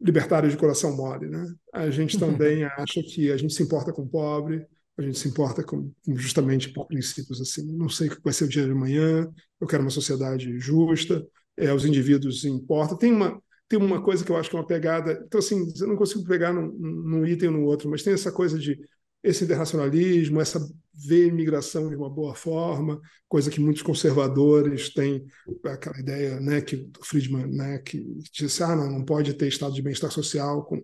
libertário 0.00 0.50
de 0.50 0.56
coração 0.56 0.96
mole, 0.96 1.28
né? 1.28 1.46
A 1.72 1.90
gente 1.90 2.18
também 2.18 2.64
acha 2.64 3.02
que 3.02 3.30
a 3.30 3.36
gente 3.36 3.54
se 3.54 3.62
importa 3.62 3.92
com 3.92 4.02
o 4.02 4.08
pobre, 4.08 4.66
a 4.96 5.02
gente 5.02 5.18
se 5.18 5.28
importa 5.28 5.62
com, 5.64 5.90
justamente 6.08 6.72
por 6.72 6.86
princípios 6.86 7.40
assim, 7.40 7.66
não 7.76 7.88
sei 7.88 8.08
o 8.08 8.16
que 8.16 8.22
vai 8.22 8.32
ser 8.32 8.44
o 8.44 8.48
dia 8.48 8.64
de 8.64 8.70
amanhã, 8.70 9.28
eu 9.60 9.66
quero 9.66 9.82
uma 9.82 9.90
sociedade 9.90 10.58
justa, 10.60 11.26
é, 11.56 11.72
os 11.72 11.84
indivíduos 11.84 12.44
importam. 12.44 12.96
Tem 12.96 13.12
uma, 13.12 13.40
tem 13.68 13.78
uma 13.78 14.02
coisa 14.02 14.24
que 14.24 14.30
eu 14.30 14.36
acho 14.36 14.50
que 14.50 14.56
é 14.56 14.58
uma 14.58 14.66
pegada. 14.66 15.22
Então, 15.26 15.38
assim, 15.38 15.72
eu 15.80 15.86
não 15.88 15.96
consigo 15.96 16.24
pegar 16.24 16.52
num, 16.52 16.70
num 16.72 17.26
item 17.26 17.48
ou 17.48 17.54
no 17.54 17.64
outro, 17.64 17.90
mas 17.90 18.02
tem 18.02 18.12
essa 18.12 18.30
coisa 18.30 18.58
de 18.58 18.78
esse 19.22 19.42
internacionalismo, 19.42 20.40
essa 20.40 20.60
ver 20.92 21.28
imigração 21.28 21.88
de 21.88 21.96
uma 21.96 22.10
boa 22.10 22.34
forma, 22.34 23.00
coisa 23.26 23.50
que 23.50 23.58
muitos 23.58 23.82
conservadores 23.82 24.92
têm, 24.92 25.24
aquela 25.64 25.98
ideia 25.98 26.38
né, 26.38 26.60
que 26.60 26.76
o 26.76 27.04
Friedman 27.04 27.46
né, 27.46 27.78
que 27.78 28.06
disse, 28.32 28.62
ah, 28.62 28.76
não, 28.76 28.90
não 28.90 29.04
pode 29.04 29.32
ter 29.34 29.48
estado 29.48 29.74
de 29.74 29.82
bem-estar 29.82 30.10
social 30.10 30.62
com, 30.64 30.82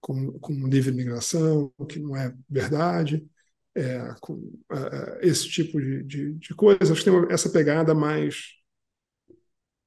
com, 0.00 0.38
com 0.38 0.68
livre 0.68 0.92
imigração, 0.92 1.72
que 1.88 1.98
não 1.98 2.16
é 2.16 2.32
verdade, 2.48 3.26
é, 3.74 4.14
com 4.20 4.34
uh, 4.34 5.18
esse 5.20 5.48
tipo 5.48 5.80
de, 5.80 6.02
de, 6.02 6.32
de 6.34 6.54
coisa. 6.54 6.92
Acho 6.92 7.02
que 7.02 7.10
tem 7.10 7.26
essa 7.30 7.50
pegada 7.50 7.94
mais 7.94 8.60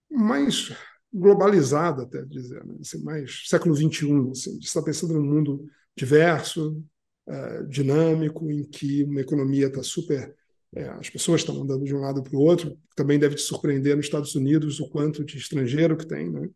mais 0.10 0.72
globalizada, 1.14 2.04
até 2.04 2.24
dizer, 2.26 2.64
né? 2.66 2.76
assim, 2.82 3.02
mais 3.04 3.44
século 3.48 3.76
XXI, 3.76 4.32
assim, 4.32 4.60
de 4.60 4.66
estar 4.66 4.82
pensando 4.82 5.14
num 5.14 5.24
mundo 5.24 5.66
diverso, 5.96 6.84
uh, 7.28 7.68
dinâmico, 7.68 8.50
em 8.52 8.64
que 8.64 9.04
uma 9.04 9.22
economia 9.22 9.68
está 9.68 9.82
super. 9.82 10.36
É, 10.76 10.90
as 10.90 11.10
pessoas 11.10 11.40
estão 11.40 11.62
andando 11.62 11.86
de 11.86 11.96
um 11.96 12.02
lado 12.02 12.22
para 12.22 12.36
o 12.36 12.42
outro. 12.42 12.78
Também 12.96 13.18
deve 13.18 13.36
te 13.36 13.42
surpreender 13.42 13.96
nos 13.96 14.08
Estados 14.08 14.36
Unidos 14.36 14.82
o 14.82 14.90
quanto 14.90 15.24
de 15.24 15.38
estrangeiro 15.38 15.96
que 15.96 16.06
tem. 16.06 16.30
Né? 16.30 16.50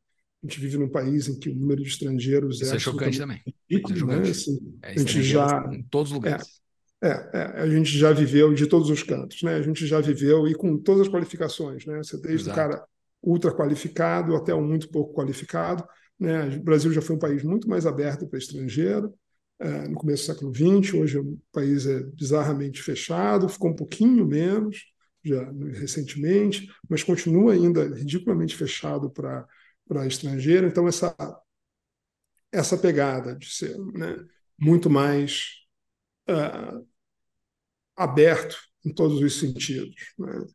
A 0.44 0.48
gente 0.48 0.60
vive 0.60 0.78
num 0.78 0.90
país 0.90 1.30
em 1.30 1.40
que 1.40 1.50
o 1.50 1.56
número 1.56 1.82
de 1.82 1.88
estrangeiros 1.88 2.60
Isso 2.60 2.74
é, 2.74 2.76
é 2.76 2.80
chocante 2.80 3.18
também. 3.18 3.42
Rico, 3.70 3.92
é 3.92 3.94
né? 3.94 4.00
chocante. 4.00 4.32
Assim, 4.32 4.78
é, 4.84 4.92
a 4.92 4.98
gente 4.98 5.24
já 5.24 5.70
em 5.72 5.84
todos 5.84 6.12
os 6.12 6.16
lugares. 6.16 6.60
É, 7.02 7.30
é, 7.34 7.42
a 7.62 7.70
gente 7.70 7.98
já 7.98 8.12
viveu 8.12 8.54
de 8.54 8.68
todos 8.68 8.90
os 8.90 9.02
cantos, 9.04 9.42
né? 9.42 9.56
A 9.56 9.62
gente 9.62 9.88
já 9.88 10.02
viveu 10.02 10.48
e 10.48 10.54
com 10.54 10.78
todas 10.78 11.04
as 11.04 11.08
qualificações, 11.08 11.86
né? 11.86 11.98
Você 11.98 12.18
desde 12.18 12.50
Exato. 12.50 12.52
o 12.52 12.56
cara 12.56 12.86
ultra 13.22 13.54
qualificado 13.56 14.36
até 14.36 14.54
um 14.54 14.66
muito 14.66 14.90
pouco 14.90 15.14
qualificado. 15.14 15.88
Né? 16.20 16.58
O 16.58 16.64
Brasil 16.64 16.92
já 16.92 17.02
foi 17.02 17.16
um 17.16 17.20
país 17.20 17.44
muito 17.44 17.70
mais 17.70 17.86
aberto 17.86 18.28
para 18.28 18.40
estrangeiro 18.40 19.14
é, 19.60 19.88
no 19.88 19.96
começo 19.96 20.24
do 20.24 20.34
século 20.34 20.54
XX. 20.54 20.94
Hoje 20.96 21.20
o 21.20 21.40
país 21.52 21.86
é 21.86 22.04
bizarramente 22.04 22.82
fechado, 22.82 23.50
ficou 23.50 23.72
um 23.72 23.76
pouquinho 23.76 24.26
menos 24.26 24.86
já 25.24 25.52
recentemente, 25.74 26.70
mas 26.90 27.04
continua 27.04 27.54
ainda 27.54 27.84
ridiculamente 27.94 28.56
fechado 28.56 29.10
para 29.10 29.46
para 29.88 30.06
estrangeiro. 30.06 30.68
Então 30.68 30.88
essa 30.88 31.16
essa 32.52 32.78
pegada 32.78 33.36
de 33.36 33.50
ser 33.50 33.78
né, 33.94 34.18
muito 34.58 34.90
mais 34.90 35.66
uh, 36.30 36.86
aberto 38.00 38.58
em 38.86 38.94
todos 38.94 39.22
os 39.22 39.40
sentidos. 39.40 39.96
Né? 40.18 40.46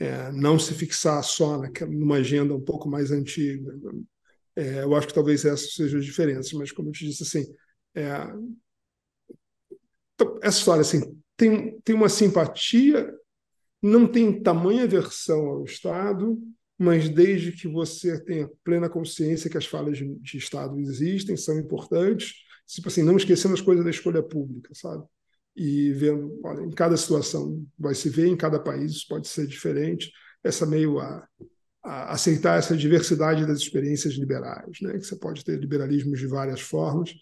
é, 0.00 0.32
não 0.32 0.58
se 0.58 0.72
fixar 0.72 1.22
só 1.22 1.58
naquela, 1.58 1.90
numa 1.92 2.16
agenda 2.16 2.54
um 2.54 2.60
pouco 2.60 2.88
mais 2.88 3.10
antiga. 3.10 3.70
É, 4.56 4.82
eu 4.82 4.96
acho 4.96 5.06
que 5.06 5.14
talvez 5.14 5.44
essas 5.44 5.74
sejam 5.74 6.00
as 6.00 6.06
diferenças, 6.06 6.52
mas 6.54 6.72
como 6.72 6.88
eu 6.88 6.92
te 6.92 7.06
disse, 7.06 7.22
assim, 7.22 7.46
é, 7.94 8.08
então, 10.14 10.38
essa 10.42 10.58
história 10.58 10.80
assim, 10.80 11.00
tem, 11.36 11.78
tem 11.82 11.94
uma 11.94 12.08
simpatia, 12.08 13.14
não 13.82 14.06
tem 14.10 14.42
tamanha 14.42 14.84
aversão 14.84 15.46
ao 15.46 15.64
Estado, 15.64 16.38
mas 16.78 17.10
desde 17.10 17.52
que 17.52 17.68
você 17.68 18.18
tenha 18.24 18.50
plena 18.64 18.88
consciência 18.88 19.50
que 19.50 19.58
as 19.58 19.66
falhas 19.66 19.98
de, 19.98 20.14
de 20.14 20.38
Estado 20.38 20.78
existem, 20.80 21.36
são 21.36 21.58
importantes, 21.58 22.36
tipo 22.66 22.88
assim, 22.88 23.02
não 23.02 23.18
esquecendo 23.18 23.52
as 23.52 23.60
coisas 23.60 23.84
da 23.84 23.90
escolha 23.90 24.22
pública, 24.22 24.74
sabe? 24.74 25.04
E 25.56 25.92
vendo, 25.92 26.40
olha, 26.44 26.62
em 26.62 26.70
cada 26.70 26.96
situação 26.96 27.64
vai 27.78 27.94
se 27.94 28.08
ver, 28.08 28.26
em 28.26 28.36
cada 28.36 28.58
país 28.58 29.04
pode 29.06 29.28
ser 29.28 29.46
diferente, 29.46 30.10
essa 30.42 30.64
meio 30.64 30.98
a, 30.98 31.26
a 31.84 32.12
aceitar 32.12 32.58
essa 32.58 32.76
diversidade 32.76 33.46
das 33.46 33.58
experiências 33.58 34.14
liberais, 34.14 34.78
né? 34.80 34.92
que 34.92 35.04
você 35.04 35.16
pode 35.16 35.44
ter 35.44 35.58
liberalismos 35.58 36.18
de 36.18 36.26
várias 36.26 36.60
formas, 36.60 37.12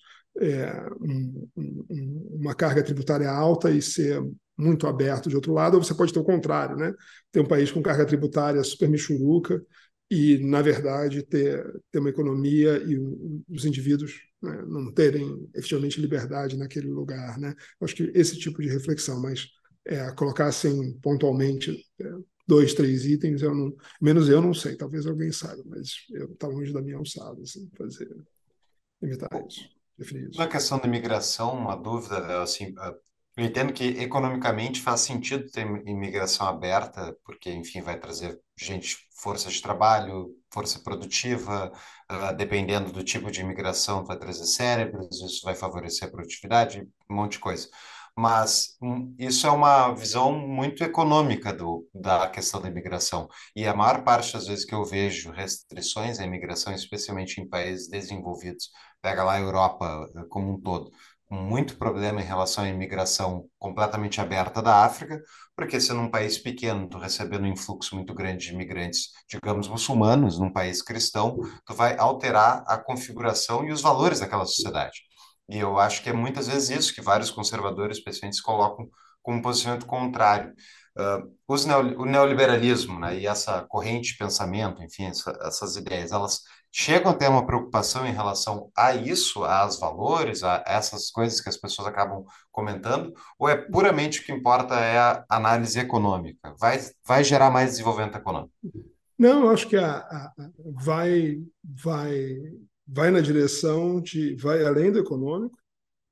é, 0.41 0.87
um, 1.01 1.49
um, 1.57 2.29
uma 2.41 2.55
carga 2.55 2.83
tributária 2.83 3.31
alta 3.31 3.71
e 3.71 3.83
ser 3.83 4.23
muito 4.57 4.87
aberto 4.87 5.29
de 5.29 5.37
outro 5.37 5.53
lado, 5.53 5.75
ou 5.75 5.83
você 5.83 5.95
pode 5.95 6.13
ter 6.13 6.19
o 6.19 6.25
contrário, 6.25 6.77
né? 6.77 6.93
ter 7.33 7.41
um 7.41 7.47
país 7.47 7.71
com 7.71 7.83
carga 7.83 8.05
tributária 8.05 8.63
super 8.63 8.89
michuruca 8.89 9.61
e, 10.11 10.39
na 10.39 10.63
verdade, 10.63 11.23
ter, 11.23 11.65
ter 11.91 11.99
uma 11.99 12.09
economia 12.09 12.79
e 12.79 12.99
os 13.49 13.65
indivíduos 13.65 14.15
né, 14.43 14.63
não 14.67 14.93
terem 14.93 15.49
efetivamente 15.55 16.01
liberdade 16.01 16.57
naquele 16.57 16.89
lugar. 16.89 17.39
Né? 17.39 17.55
Acho 17.81 17.95
que 17.95 18.11
esse 18.15 18.39
tipo 18.39 18.63
de 18.63 18.69
reflexão, 18.69 19.21
mas 19.21 19.49
é, 19.85 20.11
colocar 20.13 20.47
assim 20.47 20.93
pontualmente 21.01 21.85
é, 22.01 22.11
dois, 22.47 22.73
três 22.73 23.05
itens, 23.05 23.43
eu 23.43 23.55
não, 23.55 23.77
menos 24.01 24.29
eu 24.31 24.41
não 24.41 24.55
sei, 24.55 24.75
talvez 24.75 25.07
alguém 25.07 25.31
saiba, 25.31 25.63
mas 25.67 26.07
eu 26.11 26.33
está 26.33 26.47
longe 26.47 26.73
da 26.73 26.81
minha 26.81 26.97
alçada, 26.97 27.41
assim, 27.43 27.69
fazer, 27.77 28.09
imitar 29.03 29.29
isso, 29.47 29.69
definir 29.99 30.31
isso. 30.31 30.39
Na 30.39 30.49
questão 30.49 30.79
da 30.79 30.87
imigração, 30.87 31.55
uma 31.55 31.77
dúvida, 31.77 32.43
assim, 32.43 32.75
eu 33.39 33.45
entendo 33.45 33.73
que 33.73 33.85
economicamente 34.03 34.83
faz 34.83 35.03
sentido 35.03 35.49
ter 35.49 35.65
imigração 35.87 36.49
aberta, 36.49 37.17
porque, 37.25 37.53
enfim, 37.53 37.81
vai 37.81 37.97
trazer 37.97 38.37
gente, 38.59 38.97
força 39.23 39.49
de 39.49 39.63
trabalho, 39.63 40.35
força 40.53 40.81
produtiva, 40.81 41.73
uh, 42.11 42.37
dependendo 42.37 42.91
do 42.91 43.05
tipo 43.05 43.31
de 43.31 43.41
imigração, 43.41 44.05
vai 44.05 44.19
trazer 44.19 44.45
cérebros, 44.45 45.23
isso 45.23 45.43
vai 45.45 45.55
favorecer 45.55 46.09
a 46.09 46.11
produtividade, 46.11 46.83
um 47.09 47.15
monte 47.15 47.33
de 47.33 47.39
coisa. 47.39 47.69
Mas 48.17 48.77
um, 48.83 49.15
isso 49.17 49.47
é 49.47 49.51
uma 49.53 49.95
visão 49.95 50.33
muito 50.33 50.83
econômica 50.83 51.53
do, 51.53 51.89
da 51.95 52.29
questão 52.29 52.61
da 52.61 52.69
imigração. 52.69 53.29
E 53.55 53.65
a 53.65 53.75
maior 53.75 54.03
parte 54.03 54.33
das 54.33 54.49
vezes 54.49 54.65
que 54.65 54.75
eu 54.75 54.85
vejo 54.85 55.31
restrições 55.31 56.19
à 56.19 56.25
imigração, 56.25 56.75
especialmente 56.75 57.41
em 57.41 57.49
países 57.49 57.89
desenvolvidos, 57.89 58.71
pega 59.01 59.23
lá 59.23 59.35
a 59.35 59.41
Europa 59.41 60.05
eh, 60.17 60.25
como 60.29 60.53
um 60.53 60.61
todo, 60.61 60.91
muito 61.31 61.77
problema 61.77 62.21
em 62.21 62.25
relação 62.25 62.65
à 62.65 62.69
imigração 62.69 63.47
completamente 63.59 64.21
aberta 64.21 64.63
da 64.63 64.85
África, 64.85 65.23
porque 65.55 65.81
se 65.81 65.93
num 65.93 66.11
país 66.11 66.39
pequeno 66.39 66.89
tu 66.89 66.99
recebendo 66.99 67.45
um 67.45 67.53
influxo 67.53 67.95
muito 67.95 68.15
grande 68.15 68.47
de 68.47 68.55
imigrantes, 68.55 69.11
digamos 69.29 69.69
muçulmanos, 69.69 70.39
num 70.39 70.53
país 70.53 70.83
cristão, 70.83 71.39
tu 71.67 71.75
vai 71.75 71.99
alterar 71.99 72.65
a 72.67 72.79
configuração 72.79 73.67
e 73.67 73.73
os 73.73 73.83
valores 73.83 74.21
daquela 74.21 74.47
sociedade. 74.47 75.03
E 75.49 75.59
eu 75.59 75.79
acho 75.79 76.03
que 76.03 76.11
é 76.11 76.13
muitas 76.13 76.47
vezes 76.47 76.71
isso 76.71 76.95
que 76.95 77.03
vários 77.03 77.31
conservadores, 77.31 77.99
especialmente, 77.99 78.43
colocam 78.43 78.89
como 79.23 79.39
um 79.39 79.43
posicionamento 79.43 79.87
contrário. 79.87 80.53
Uh, 80.99 81.33
os 81.47 81.65
neo, 81.65 82.01
o 82.01 82.05
neoliberalismo 82.05 82.99
né, 82.99 83.19
e 83.19 83.27
essa 83.27 83.63
corrente 83.69 84.13
de 84.13 84.19
pensamento, 84.19 84.83
enfim, 84.83 85.07
essa, 85.07 85.39
essas 85.43 85.77
ideias, 85.77 86.11
elas 86.13 86.43
chegam 86.71 87.11
a 87.11 87.15
ter 87.15 87.29
uma 87.29 87.47
preocupação 87.47 88.07
em 88.07 88.13
relação 88.13 88.71
a 88.77 88.95
isso, 88.95 89.45
aos 89.45 89.79
valores, 89.79 90.43
a 90.43 90.63
essas 90.67 91.11
coisas 91.11 91.41
que 91.41 91.49
as 91.49 91.57
pessoas 91.57 91.89
acabam 91.89 92.25
comentando, 92.51 93.13
ou 93.39 93.49
é 93.49 93.57
puramente 93.57 94.21
o 94.21 94.25
que 94.25 94.33
importa 94.33 94.75
é 94.75 94.99
a 94.99 95.25
análise 95.29 95.79
econômica? 95.79 96.55
Vai, 96.59 96.79
vai 97.05 97.25
gerar 97.25 97.51
mais 97.51 97.71
desenvolvimento 97.71 98.17
econômico? 98.17 98.53
Não, 99.19 99.51
acho 99.51 99.69
que 99.69 99.77
a, 99.77 99.99
a, 99.99 100.33
vai, 100.75 101.43
vai, 101.65 102.37
vai 102.87 103.11
na 103.11 103.21
direção 103.21 104.01
de, 104.01 104.37
vai 104.37 104.65
além 104.65 104.93
do 104.93 105.01
econômico 105.01 105.59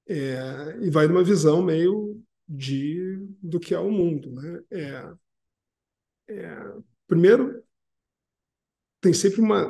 é, 0.08 0.78
e 0.80 0.90
vai 0.90 1.06
numa 1.06 1.22
visão 1.22 1.62
meio 1.62 2.20
de 2.48 3.26
do 3.42 3.58
que 3.58 3.74
é 3.74 3.78
o 3.78 3.90
mundo, 3.90 4.30
né? 4.30 4.60
É, 4.70 5.12
é, 6.28 6.72
primeiro 7.06 7.62
tem 9.06 9.12
sempre 9.12 9.40
uma 9.40 9.64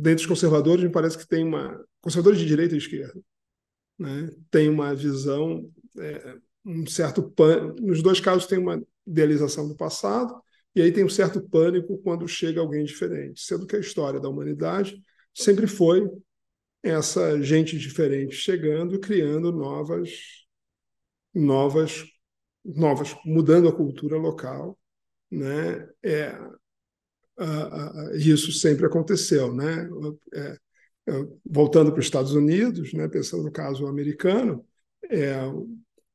dentre 0.00 0.22
os 0.22 0.26
conservadores, 0.26 0.82
me 0.82 0.90
parece 0.90 1.18
que 1.18 1.28
tem 1.28 1.44
uma. 1.44 1.78
Conservadores 2.00 2.38
de 2.38 2.46
direita 2.46 2.74
e 2.74 2.78
esquerda. 2.78 3.20
Né? 3.98 4.30
Tem 4.50 4.68
uma 4.70 4.94
visão, 4.94 5.70
é, 5.98 6.36
um 6.64 6.86
certo. 6.86 7.22
Pan... 7.22 7.74
Nos 7.80 8.02
dois 8.02 8.18
casos, 8.18 8.46
tem 8.46 8.58
uma 8.58 8.82
idealização 9.06 9.68
do 9.68 9.76
passado, 9.76 10.40
e 10.74 10.80
aí 10.80 10.90
tem 10.90 11.04
um 11.04 11.08
certo 11.08 11.40
pânico 11.40 11.98
quando 11.98 12.26
chega 12.26 12.60
alguém 12.60 12.84
diferente, 12.84 13.42
sendo 13.42 13.66
que 13.66 13.76
a 13.76 13.80
história 13.80 14.20
da 14.20 14.28
humanidade 14.28 15.02
sempre 15.34 15.66
foi 15.66 16.08
essa 16.82 17.42
gente 17.42 17.76
diferente 17.76 18.34
chegando 18.36 18.98
criando 19.00 19.52
novas, 19.52 20.10
novas, 21.34 22.04
novas, 22.64 23.14
mudando 23.24 23.68
a 23.68 23.76
cultura 23.76 24.16
local, 24.16 24.78
né? 25.30 25.88
É, 26.02 26.38
uh, 27.38 28.10
uh, 28.10 28.16
isso 28.16 28.52
sempre 28.52 28.86
aconteceu, 28.86 29.54
né? 29.54 29.88
É, 30.34 30.58
é, 31.08 31.26
voltando 31.44 31.90
para 31.90 32.00
os 32.00 32.06
Estados 32.06 32.32
Unidos, 32.32 32.92
né? 32.92 33.08
Pensando 33.08 33.42
no 33.42 33.52
caso 33.52 33.86
americano, 33.86 34.64
é, 35.10 35.36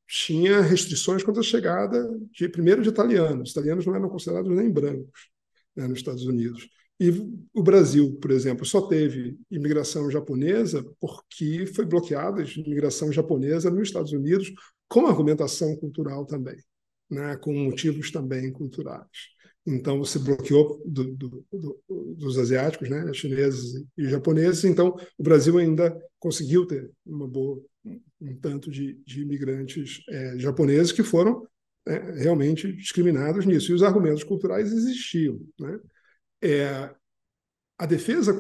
tinha 0.08 0.62
restrições 0.62 1.24
quanto 1.24 1.40
à 1.40 1.44
chegada 1.44 2.08
de 2.32 2.48
primeiro 2.48 2.84
de 2.84 2.90
italianos. 2.90 3.50
Os 3.50 3.52
italianos 3.52 3.86
não 3.86 3.96
eram 3.96 4.10
considerados 4.10 4.52
nem 4.56 4.70
brancos 4.70 5.30
né, 5.76 5.88
nos 5.88 5.98
Estados 5.98 6.26
Unidos. 6.26 6.70
E 7.00 7.10
o 7.54 7.64
Brasil, 7.64 8.18
por 8.22 8.30
exemplo, 8.32 8.66
só 8.66 8.82
teve 8.82 9.38
imigração 9.50 10.12
japonesa 10.12 10.86
porque 11.00 11.66
foi 11.66 11.86
bloqueada 11.86 12.42
a 12.44 12.46
imigração 12.46 13.12
japonesa 13.12 13.72
nos 13.72 13.88
Estados 13.88 14.12
Unidos 14.12 14.54
com 14.88 15.08
argumentação 15.08 15.76
cultural 15.78 16.26
também, 16.26 16.58
né, 17.10 17.36
com 17.38 17.52
motivos 17.52 18.12
também 18.12 18.52
culturais. 18.52 19.34
Então, 19.66 19.98
você 19.98 20.20
bloqueou 20.20 20.82
do, 20.86 21.16
do, 21.16 21.46
do, 21.52 22.16
dos 22.18 22.38
asiáticos, 22.38 22.90
né, 22.90 23.14
chineses 23.14 23.86
e 23.98 24.10
japoneses. 24.10 24.66
Então, 24.66 24.96
o 25.18 25.24
Brasil 25.24 25.58
ainda 25.58 25.98
conseguiu 26.20 26.66
ter 26.66 26.92
uma 27.06 27.28
boa, 27.28 27.64
um 28.20 28.36
tanto 28.42 28.70
de, 28.70 29.02
de 29.06 29.22
imigrantes 29.22 30.04
é, 30.10 30.38
japoneses 30.38 30.92
que 30.92 31.04
foram 31.04 31.48
é, 31.88 32.12
realmente 32.24 32.74
discriminados 32.74 33.46
nisso. 33.46 33.72
E 33.72 33.76
os 33.76 33.84
argumentos 33.84 34.24
culturais 34.24 34.72
existiam. 34.72 35.40
Né? 35.58 35.80
É, 36.42 36.96
a 37.78 37.86
defesa, 37.86 38.38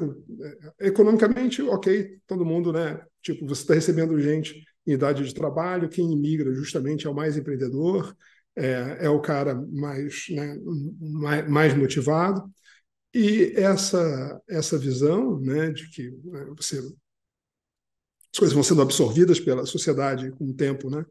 é, 0.79 0.87
economicamente, 0.87 1.61
ok, 1.61 2.19
todo 2.27 2.45
mundo, 2.45 2.73
né? 2.73 3.01
Tipo, 3.21 3.47
você 3.47 3.61
está 3.61 3.73
recebendo 3.73 4.19
gente 4.19 4.61
em 4.85 4.91
idade 4.91 5.23
de 5.25 5.33
trabalho, 5.33 5.89
quem 5.89 6.11
imigra 6.11 6.53
justamente 6.53 7.07
é 7.07 7.09
o 7.09 7.15
mais 7.15 7.37
empreendedor, 7.37 8.15
é, 8.55 9.05
é 9.05 9.09
o 9.09 9.19
cara 9.21 9.55
mais, 9.55 10.25
né, 10.29 10.57
mais, 10.99 11.49
mais, 11.49 11.77
motivado. 11.77 12.43
E 13.13 13.53
essa, 13.55 14.41
essa 14.47 14.77
visão 14.77 15.39
né, 15.39 15.71
de 15.71 15.89
que 15.89 16.11
né, 16.23 16.45
você, 16.57 16.79
as 16.79 18.39
coisas 18.39 18.53
vão 18.53 18.63
sendo 18.63 18.81
absorvidas 18.81 19.39
pela 19.39 19.65
sociedade 19.65 20.31
com 20.31 20.45
o 20.45 20.53
tempo, 20.53 20.89
né, 20.89 21.05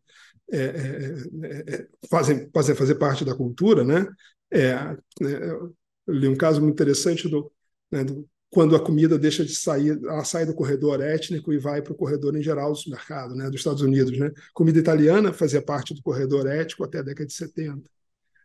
é, 0.50 0.58
é, 0.64 1.74
é 1.74 1.88
fazem, 2.10 2.50
fazem 2.52 2.74
fazer 2.74 2.96
parte 2.96 3.24
da 3.24 3.34
cultura, 3.34 3.84
né, 3.84 4.06
é, 4.50 4.74
né, 5.20 5.50
eu 5.50 5.74
li 6.08 6.28
um 6.28 6.36
caso 6.36 6.60
muito 6.60 6.74
interessante 6.74 7.28
do, 7.28 7.50
né, 7.90 8.04
do, 8.04 8.28
quando 8.52 8.76
a 8.76 8.80
comida 8.80 9.18
deixa 9.18 9.42
de 9.42 9.54
sair, 9.54 9.98
ela 10.04 10.24
sai 10.24 10.44
do 10.44 10.52
corredor 10.52 11.00
étnico 11.00 11.54
e 11.54 11.58
vai 11.58 11.80
para 11.80 11.94
o 11.94 11.96
corredor 11.96 12.36
em 12.36 12.42
geral 12.42 12.70
do 12.70 12.76
supermercado, 12.76 13.34
né, 13.34 13.46
dos 13.46 13.60
Estados 13.60 13.80
Unidos. 13.80 14.18
Né? 14.18 14.30
Comida 14.52 14.78
italiana 14.78 15.32
fazia 15.32 15.62
parte 15.62 15.94
do 15.94 16.02
corredor 16.02 16.46
étnico 16.46 16.84
até 16.84 16.98
a 16.98 17.02
década 17.02 17.26
de 17.26 17.32
70. 17.32 17.80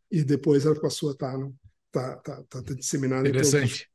E 0.09 0.23
depois 0.23 0.65
ela 0.65 0.79
passou 0.79 1.09
a 1.09 1.11
estar 1.11 1.37
tá, 1.91 2.15
tá, 2.15 2.43
tá, 2.49 2.61
tá 2.61 2.73
disseminada 2.73 3.27
em 3.27 3.33
todos 3.33 3.53
os, 3.53 3.85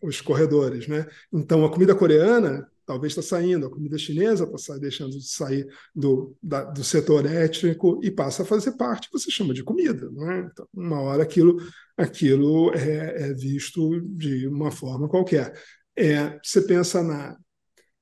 os 0.00 0.20
corredores. 0.22 0.88
Né? 0.88 1.06
Então, 1.30 1.62
a 1.62 1.70
comida 1.70 1.94
coreana 1.94 2.66
talvez 2.84 3.12
está 3.12 3.22
saindo, 3.22 3.66
a 3.66 3.70
comida 3.70 3.98
chinesa 3.98 4.50
está 4.54 4.76
deixando 4.76 5.10
de 5.10 5.28
sair 5.28 5.66
do, 5.94 6.36
da, 6.42 6.64
do 6.64 6.82
setor 6.82 7.26
étnico 7.26 8.00
e 8.02 8.10
passa 8.10 8.42
a 8.42 8.46
fazer 8.46 8.72
parte, 8.72 9.08
você 9.12 9.30
chama 9.30 9.54
de 9.54 9.62
comida. 9.62 10.10
Né? 10.10 10.48
Então, 10.50 10.66
uma 10.74 11.00
hora 11.00 11.22
aquilo, 11.22 11.56
aquilo 11.96 12.72
é, 12.74 13.30
é 13.30 13.34
visto 13.34 14.00
de 14.16 14.46
uma 14.48 14.70
forma 14.70 15.08
qualquer. 15.08 15.52
É, 15.96 16.38
você 16.42 16.62
pensa 16.62 17.02
na, 17.02 17.36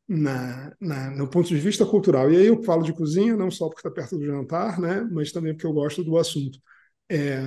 na, 0.08 0.72
na, 0.80 1.10
no 1.10 1.28
ponto 1.28 1.48
de 1.48 1.58
vista 1.58 1.84
cultural. 1.84 2.32
E 2.32 2.36
aí 2.36 2.46
eu 2.46 2.62
falo 2.62 2.82
de 2.82 2.92
cozinha, 2.92 3.36
não 3.36 3.50
só 3.50 3.68
porque 3.68 3.80
está 3.80 3.90
perto 3.90 4.16
do 4.18 4.24
jantar, 4.24 4.80
né, 4.80 5.06
mas 5.12 5.32
também 5.32 5.52
porque 5.52 5.66
eu 5.66 5.72
gosto 5.72 6.02
do 6.02 6.16
assunto. 6.16 6.58
É, 7.10 7.42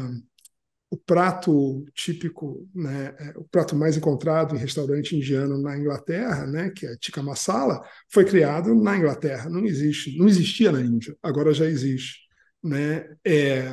o 0.91 0.97
prato 0.97 1.85
típico, 1.93 2.68
né, 2.76 3.15
é, 3.18 3.34
o 3.38 3.45
prato 3.45 3.73
mais 3.77 3.95
encontrado 3.95 4.53
em 4.53 4.59
restaurante 4.59 5.15
indiano 5.15 5.57
na 5.57 5.77
Inglaterra, 5.77 6.45
né, 6.45 6.69
que 6.69 6.85
é 6.85 6.97
tikka 6.97 7.23
masala, 7.23 7.81
foi 8.11 8.26
criado 8.26 8.76
na 8.76 8.97
Inglaterra. 8.97 9.49
Não 9.49 9.65
existe, 9.65 10.18
não 10.18 10.27
existia 10.27 10.69
na 10.69 10.81
Índia, 10.81 11.15
agora 11.23 11.53
já 11.53 11.65
existe, 11.65 12.19
né? 12.61 13.09
É, 13.26 13.72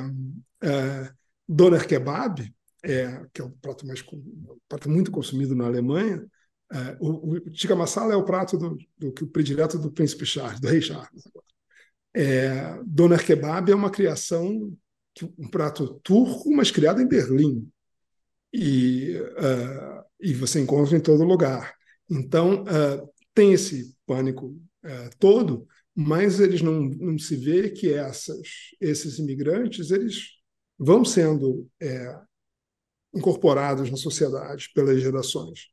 é, 0.62 1.10
doner 1.48 1.88
kebab, 1.88 2.54
é, 2.84 3.26
que 3.32 3.40
é 3.42 3.44
o 3.44 3.50
prato 3.50 3.84
mais 3.84 4.00
prato 4.68 4.88
muito 4.88 5.10
consumido 5.10 5.56
na 5.56 5.66
Alemanha. 5.66 6.24
É, 6.72 6.96
o, 7.00 7.32
o 7.32 7.40
tikka 7.50 7.74
masala 7.74 8.12
é 8.12 8.16
o 8.16 8.24
prato 8.24 8.56
do, 8.56 8.78
do, 8.96 9.10
do 9.10 9.26
predileto 9.26 9.76
do 9.76 9.90
príncipe 9.90 10.24
Charles, 10.24 10.60
do 10.60 10.68
rei 10.68 10.80
Charles. 10.80 11.24
É, 12.14 12.80
doner 12.86 13.24
kebab 13.24 13.72
é 13.72 13.74
uma 13.74 13.90
criação 13.90 14.72
um 15.24 15.48
prato 15.48 16.00
turco, 16.02 16.50
mas 16.50 16.70
criado 16.70 17.00
em 17.00 17.08
Berlim. 17.08 17.68
E, 18.52 19.16
uh, 19.16 20.04
e 20.20 20.32
você 20.34 20.60
encontra 20.60 20.96
em 20.96 21.00
todo 21.00 21.24
lugar. 21.24 21.74
Então, 22.10 22.62
uh, 22.62 23.08
tem 23.34 23.52
esse 23.52 23.94
pânico 24.06 24.56
uh, 24.84 25.10
todo, 25.18 25.66
mas 25.94 26.40
eles 26.40 26.62
não, 26.62 26.80
não 26.80 27.18
se 27.18 27.36
vê 27.36 27.70
que 27.70 27.92
essas, 27.92 28.40
esses 28.80 29.18
imigrantes 29.18 29.90
eles 29.90 30.38
vão 30.78 31.04
sendo 31.04 31.68
é, 31.80 32.16
incorporados 33.12 33.90
na 33.90 33.96
sociedade 33.96 34.70
pelas 34.72 35.00
gerações. 35.00 35.66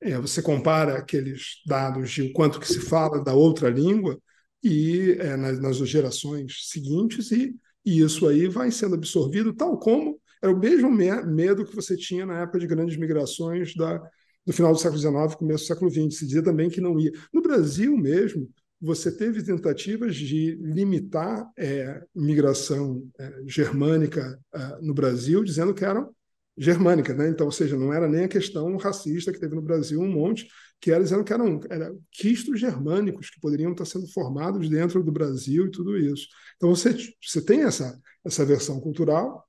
É, 0.00 0.18
você 0.18 0.42
compara 0.42 0.98
aqueles 0.98 1.62
dados 1.66 2.10
de 2.10 2.22
o 2.22 2.32
quanto 2.34 2.60
que 2.60 2.68
se 2.68 2.80
fala 2.80 3.24
da 3.24 3.32
outra 3.32 3.70
língua 3.70 4.20
e 4.62 5.16
é, 5.18 5.36
nas, 5.36 5.58
nas 5.58 5.76
gerações 5.88 6.68
seguintes 6.68 7.30
e 7.30 7.54
e 7.84 8.00
isso 8.00 8.26
aí 8.26 8.48
vai 8.48 8.70
sendo 8.70 8.94
absorvido, 8.94 9.52
tal 9.52 9.78
como 9.78 10.20
era 10.42 10.52
o 10.52 10.58
mesmo 10.58 10.90
medo 10.90 11.64
que 11.64 11.74
você 11.74 11.96
tinha 11.96 12.26
na 12.26 12.40
época 12.40 12.58
de 12.58 12.66
grandes 12.66 12.96
migrações 12.96 13.74
da, 13.76 14.02
do 14.44 14.52
final 14.52 14.72
do 14.72 14.78
século 14.78 15.00
XIX, 15.00 15.36
começo 15.36 15.64
do 15.64 15.68
século 15.68 15.90
XX. 15.90 16.18
Se 16.18 16.26
dizia 16.26 16.42
também 16.42 16.68
que 16.68 16.80
não 16.80 16.98
ia. 16.98 17.12
No 17.32 17.40
Brasil 17.40 17.96
mesmo, 17.96 18.50
você 18.80 19.16
teve 19.16 19.40
tentativas 19.44 20.16
de 20.16 20.56
limitar 20.60 21.48
é, 21.56 22.02
migração 22.12 23.08
é, 23.18 23.42
germânica 23.46 24.36
é, 24.52 24.78
no 24.82 24.92
Brasil, 24.92 25.44
dizendo 25.44 25.72
que 25.72 25.84
eram 25.84 26.12
germânica, 26.58 27.14
né? 27.14 27.28
Então, 27.28 27.46
ou 27.46 27.52
seja, 27.52 27.76
não 27.76 27.92
era 27.92 28.08
nem 28.08 28.24
a 28.24 28.28
questão 28.28 28.76
racista 28.76 29.32
que 29.32 29.38
teve 29.38 29.54
no 29.54 29.62
Brasil 29.62 30.00
um 30.00 30.10
monte, 30.10 30.48
que 30.82 30.90
era 30.90 31.02
dizendo 31.02 31.22
que 31.22 31.32
eram 31.32 31.60
era 31.70 31.94
quistos 32.10 32.58
germânicos 32.58 33.30
que 33.30 33.40
poderiam 33.40 33.70
estar 33.70 33.84
sendo 33.84 34.08
formados 34.08 34.68
dentro 34.68 35.02
do 35.02 35.12
Brasil 35.12 35.66
e 35.66 35.70
tudo 35.70 35.96
isso. 35.96 36.26
Então, 36.56 36.74
você, 36.74 36.92
você 37.22 37.40
tem 37.40 37.62
essa, 37.62 37.96
essa 38.24 38.44
versão 38.44 38.80
cultural. 38.80 39.46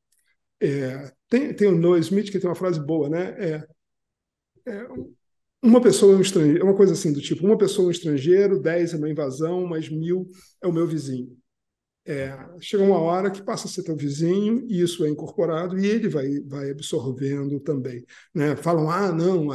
É, 0.61 1.11
tem, 1.27 1.53
tem 1.55 1.67
o 1.67 1.75
Noah 1.75 1.99
Smith 1.99 2.31
que 2.31 2.39
tem 2.39 2.47
uma 2.47 2.55
frase 2.55 2.79
boa, 2.79 3.09
né? 3.09 3.35
É, 3.39 3.67
é 4.67 4.87
uma 5.61 5.81
pessoa 5.81 6.13
é 6.13 6.17
um 6.17 6.21
estrangeiro, 6.21 6.59
é 6.59 6.63
uma 6.63 6.75
coisa 6.75 6.93
assim 6.93 7.11
do 7.11 7.21
tipo, 7.21 7.45
uma 7.45 7.57
pessoa 7.57 7.85
é 7.85 7.87
um 7.87 7.91
estrangeiro, 7.91 8.61
dez 8.61 8.93
é 8.93 8.97
uma 8.97 9.09
invasão, 9.09 9.65
mas 9.65 9.89
mil 9.89 10.29
é 10.61 10.67
o 10.67 10.73
meu 10.73 10.85
vizinho. 10.85 11.35
É, 12.05 12.37
chega 12.59 12.83
uma 12.83 12.99
hora 12.99 13.31
que 13.31 13.41
passa 13.41 13.67
a 13.67 13.71
ser 13.71 13.81
teu 13.81 13.95
vizinho 13.95 14.67
e 14.69 14.81
isso 14.81 15.03
é 15.03 15.09
incorporado 15.09 15.79
e 15.79 15.87
ele 15.87 16.09
vai, 16.09 16.29
vai 16.41 16.69
absorvendo 16.69 17.59
também. 17.61 18.05
Né? 18.35 18.55
Falam, 18.55 18.89
ah, 18.91 19.11
não, 19.11 19.51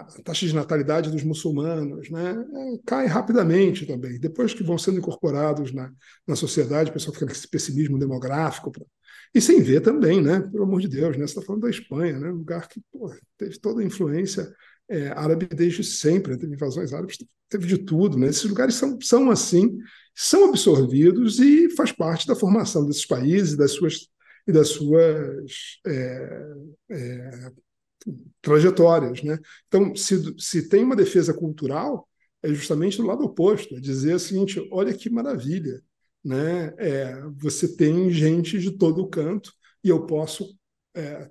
a 0.00 0.22
taxa 0.22 0.46
de 0.46 0.54
natalidade 0.54 1.10
dos 1.10 1.22
muçulmanos 1.22 2.10
né? 2.10 2.30
É, 2.32 2.78
cai 2.84 3.06
rapidamente 3.06 3.86
também. 3.86 4.18
Depois 4.18 4.52
que 4.52 4.62
vão 4.62 4.76
sendo 4.78 4.98
incorporados 4.98 5.72
na, 5.72 5.92
na 6.26 6.36
sociedade, 6.36 6.90
o 6.90 6.92
pessoal 6.92 7.14
fica 7.14 7.26
com 7.26 7.32
esse 7.32 7.48
pessimismo 7.48 7.98
demográfico. 7.98 8.72
E 9.34 9.40
sem 9.40 9.60
ver 9.62 9.80
também, 9.80 10.22
né? 10.22 10.40
pelo 10.40 10.64
amor 10.64 10.80
de 10.80 10.88
Deus, 10.88 11.16
né? 11.16 11.26
você 11.26 11.32
está 11.32 11.42
falando 11.42 11.62
da 11.62 11.70
Espanha, 11.70 12.18
né? 12.18 12.30
um 12.30 12.36
lugar 12.36 12.68
que 12.68 12.80
pô, 12.92 13.12
teve 13.36 13.58
toda 13.58 13.80
a 13.80 13.84
influência 13.84 14.52
é, 14.88 15.08
árabe 15.08 15.46
desde 15.46 15.82
sempre, 15.82 16.32
né? 16.32 16.38
teve 16.38 16.54
invasões 16.54 16.92
árabes, 16.92 17.18
teve 17.48 17.66
de 17.66 17.78
tudo. 17.78 18.16
Né? 18.18 18.28
Esses 18.28 18.44
lugares 18.44 18.74
são, 18.74 18.98
são 19.00 19.30
assim 19.30 19.78
são 20.14 20.48
absorvidos 20.48 21.40
e 21.40 21.68
faz 21.70 21.90
parte 21.90 22.26
da 22.26 22.36
formação 22.36 22.86
desses 22.86 23.04
países 23.04 23.56
das 23.56 23.72
suas, 23.72 24.08
e 24.46 24.52
das 24.52 24.68
suas 24.68 25.80
é, 25.86 26.54
é, 26.90 27.52
trajetórias. 28.40 29.22
Né? 29.22 29.38
Então, 29.66 29.94
se, 29.94 30.34
se 30.38 30.68
tem 30.68 30.84
uma 30.84 30.96
defesa 30.96 31.32
cultural, 31.34 32.08
é 32.42 32.48
justamente 32.48 32.98
do 32.98 33.06
lado 33.06 33.24
oposto, 33.24 33.76
é 33.76 33.80
dizer 33.80 34.14
o 34.14 34.18
seguinte: 34.18 34.68
olha 34.70 34.92
que 34.94 35.08
maravilha, 35.10 35.82
né? 36.22 36.74
É, 36.78 37.22
você 37.36 37.76
tem 37.76 38.10
gente 38.10 38.58
de 38.58 38.72
todo 38.72 39.08
canto 39.08 39.52
e 39.82 39.88
eu 39.88 40.06
posso 40.06 40.56
é, 40.94 41.30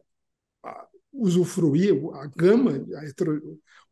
usufruir 1.11 1.93
a 2.15 2.27
gama, 2.27 2.71
a 2.71 3.05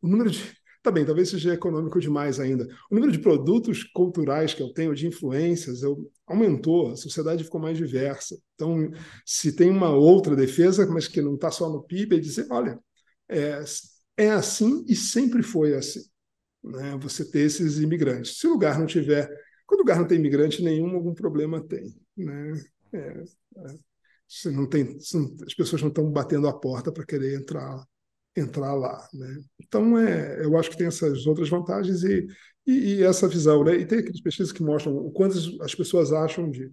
o 0.00 0.08
número 0.08 0.30
de 0.30 0.42
Tá 0.82 0.90
bem, 0.90 1.04
talvez 1.06 1.28
seja 1.30 1.54
econômico 1.54 2.00
demais 2.00 2.40
ainda. 2.40 2.66
O 2.90 2.94
número 2.96 3.12
de 3.12 3.20
produtos 3.20 3.84
culturais 3.84 4.52
que 4.52 4.60
eu 4.60 4.72
tenho, 4.72 4.94
de 4.94 5.06
influências, 5.06 5.82
eu, 5.82 6.10
aumentou, 6.26 6.90
a 6.90 6.96
sociedade 6.96 7.44
ficou 7.44 7.60
mais 7.60 7.78
diversa. 7.78 8.36
Então, 8.54 8.90
se 9.24 9.54
tem 9.54 9.70
uma 9.70 9.90
outra 9.90 10.34
defesa, 10.34 10.84
mas 10.86 11.06
que 11.06 11.22
não 11.22 11.36
está 11.36 11.52
só 11.52 11.70
no 11.70 11.84
PIB, 11.84 12.16
é 12.16 12.18
dizer, 12.18 12.48
olha, 12.50 12.80
é, 13.28 13.62
é 14.16 14.30
assim 14.30 14.84
e 14.88 14.96
sempre 14.96 15.42
foi 15.42 15.74
assim. 15.74 16.02
Né? 16.64 16.96
Você 17.00 17.30
ter 17.30 17.40
esses 17.40 17.78
imigrantes. 17.78 18.38
Se 18.38 18.48
o 18.48 18.50
lugar 18.50 18.76
não 18.76 18.86
tiver, 18.86 19.28
quando 19.64 19.80
o 19.80 19.82
lugar 19.82 20.00
não 20.00 20.06
tem 20.06 20.18
imigrante 20.18 20.64
nenhum, 20.64 20.96
algum 20.96 21.14
problema 21.14 21.62
tem. 21.62 21.94
Né? 22.16 22.60
É, 22.92 22.98
é, 22.98 23.78
se 24.26 24.50
não 24.50 24.68
tem, 24.68 24.98
se 24.98 25.16
não, 25.16 25.36
as 25.46 25.54
pessoas 25.54 25.80
não 25.80 25.90
estão 25.90 26.10
batendo 26.10 26.48
a 26.48 26.58
porta 26.58 26.90
para 26.90 27.06
querer 27.06 27.38
entrar 27.38 27.86
entrar 28.36 28.74
lá, 28.74 29.08
né? 29.12 29.42
Então 29.60 29.98
é, 29.98 30.44
eu 30.44 30.56
acho 30.56 30.70
que 30.70 30.76
tem 30.76 30.86
essas 30.86 31.26
outras 31.26 31.48
vantagens 31.48 32.02
e, 32.02 32.26
e, 32.66 32.94
e 32.94 33.02
essa 33.02 33.28
visão, 33.28 33.64
né? 33.64 33.76
E 33.76 33.86
tem 33.86 33.98
aquelas 33.98 34.20
pesquisas 34.20 34.52
que 34.52 34.62
mostram 34.62 34.96
o 34.96 35.10
quantas 35.10 35.48
as 35.60 35.74
pessoas 35.74 36.12
acham 36.12 36.50
de 36.50 36.70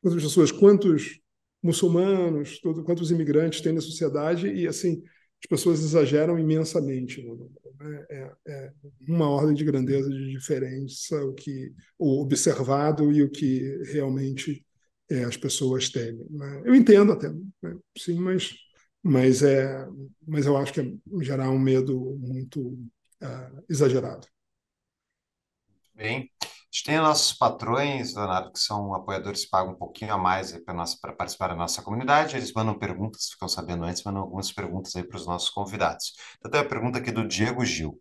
quantas 0.00 0.22
pessoas, 0.22 0.50
quantos 0.50 1.20
muçulmanos, 1.62 2.58
todo, 2.60 2.82
quantos 2.82 3.10
imigrantes 3.10 3.60
tem 3.60 3.72
na 3.72 3.80
sociedade 3.80 4.48
e 4.48 4.66
assim 4.66 5.02
as 5.42 5.48
pessoas 5.48 5.80
exageram 5.80 6.38
imensamente. 6.38 7.22
Né? 7.22 8.06
É, 8.10 8.32
é, 8.46 8.72
uma 9.08 9.28
ordem 9.28 9.54
de 9.54 9.64
grandeza 9.64 10.08
de 10.08 10.30
diferença 10.30 11.24
o 11.24 11.34
que 11.34 11.72
o 11.98 12.22
observado 12.22 13.10
e 13.12 13.22
o 13.22 13.30
que 13.30 13.60
realmente 13.92 14.64
é, 15.10 15.24
as 15.24 15.36
pessoas 15.36 15.90
temem. 15.90 16.24
Né? 16.30 16.62
Eu 16.64 16.74
entendo 16.74 17.12
até, 17.12 17.28
né? 17.28 17.76
sim, 17.98 18.14
mas, 18.14 18.54
mas, 19.02 19.42
é, 19.42 19.86
mas 20.26 20.46
eu 20.46 20.56
acho 20.56 20.72
que 20.72 20.80
é 20.80 20.84
gerar 21.22 21.50
um 21.50 21.58
medo 21.58 22.16
muito 22.20 22.60
uh, 23.22 23.64
exagerado. 23.68 24.26
Bem, 25.94 26.30
a 26.42 26.46
gente 26.46 26.84
tem 26.84 26.96
nossos 26.98 27.32
patrões, 27.36 28.14
Leonardo, 28.14 28.52
que 28.52 28.58
são 28.58 28.94
apoiadores 28.94 29.44
que 29.44 29.50
pagam 29.50 29.72
um 29.72 29.76
pouquinho 29.76 30.14
a 30.14 30.18
mais 30.18 30.52
para 30.64 31.12
participar 31.12 31.48
da 31.48 31.56
nossa 31.56 31.82
comunidade. 31.82 32.36
Eles 32.36 32.52
mandam 32.52 32.78
perguntas, 32.78 33.30
ficam 33.30 33.48
sabendo 33.48 33.84
antes, 33.84 34.02
mandam 34.04 34.22
algumas 34.22 34.50
perguntas 34.50 34.96
aí 34.96 35.04
para 35.04 35.18
os 35.18 35.26
nossos 35.26 35.50
convidados. 35.50 36.14
Então, 36.38 36.50
tem 36.50 36.60
a 36.60 36.64
pergunta 36.64 36.98
aqui 36.98 37.10
do 37.10 37.28
Diego 37.28 37.64
Gil. 37.64 38.00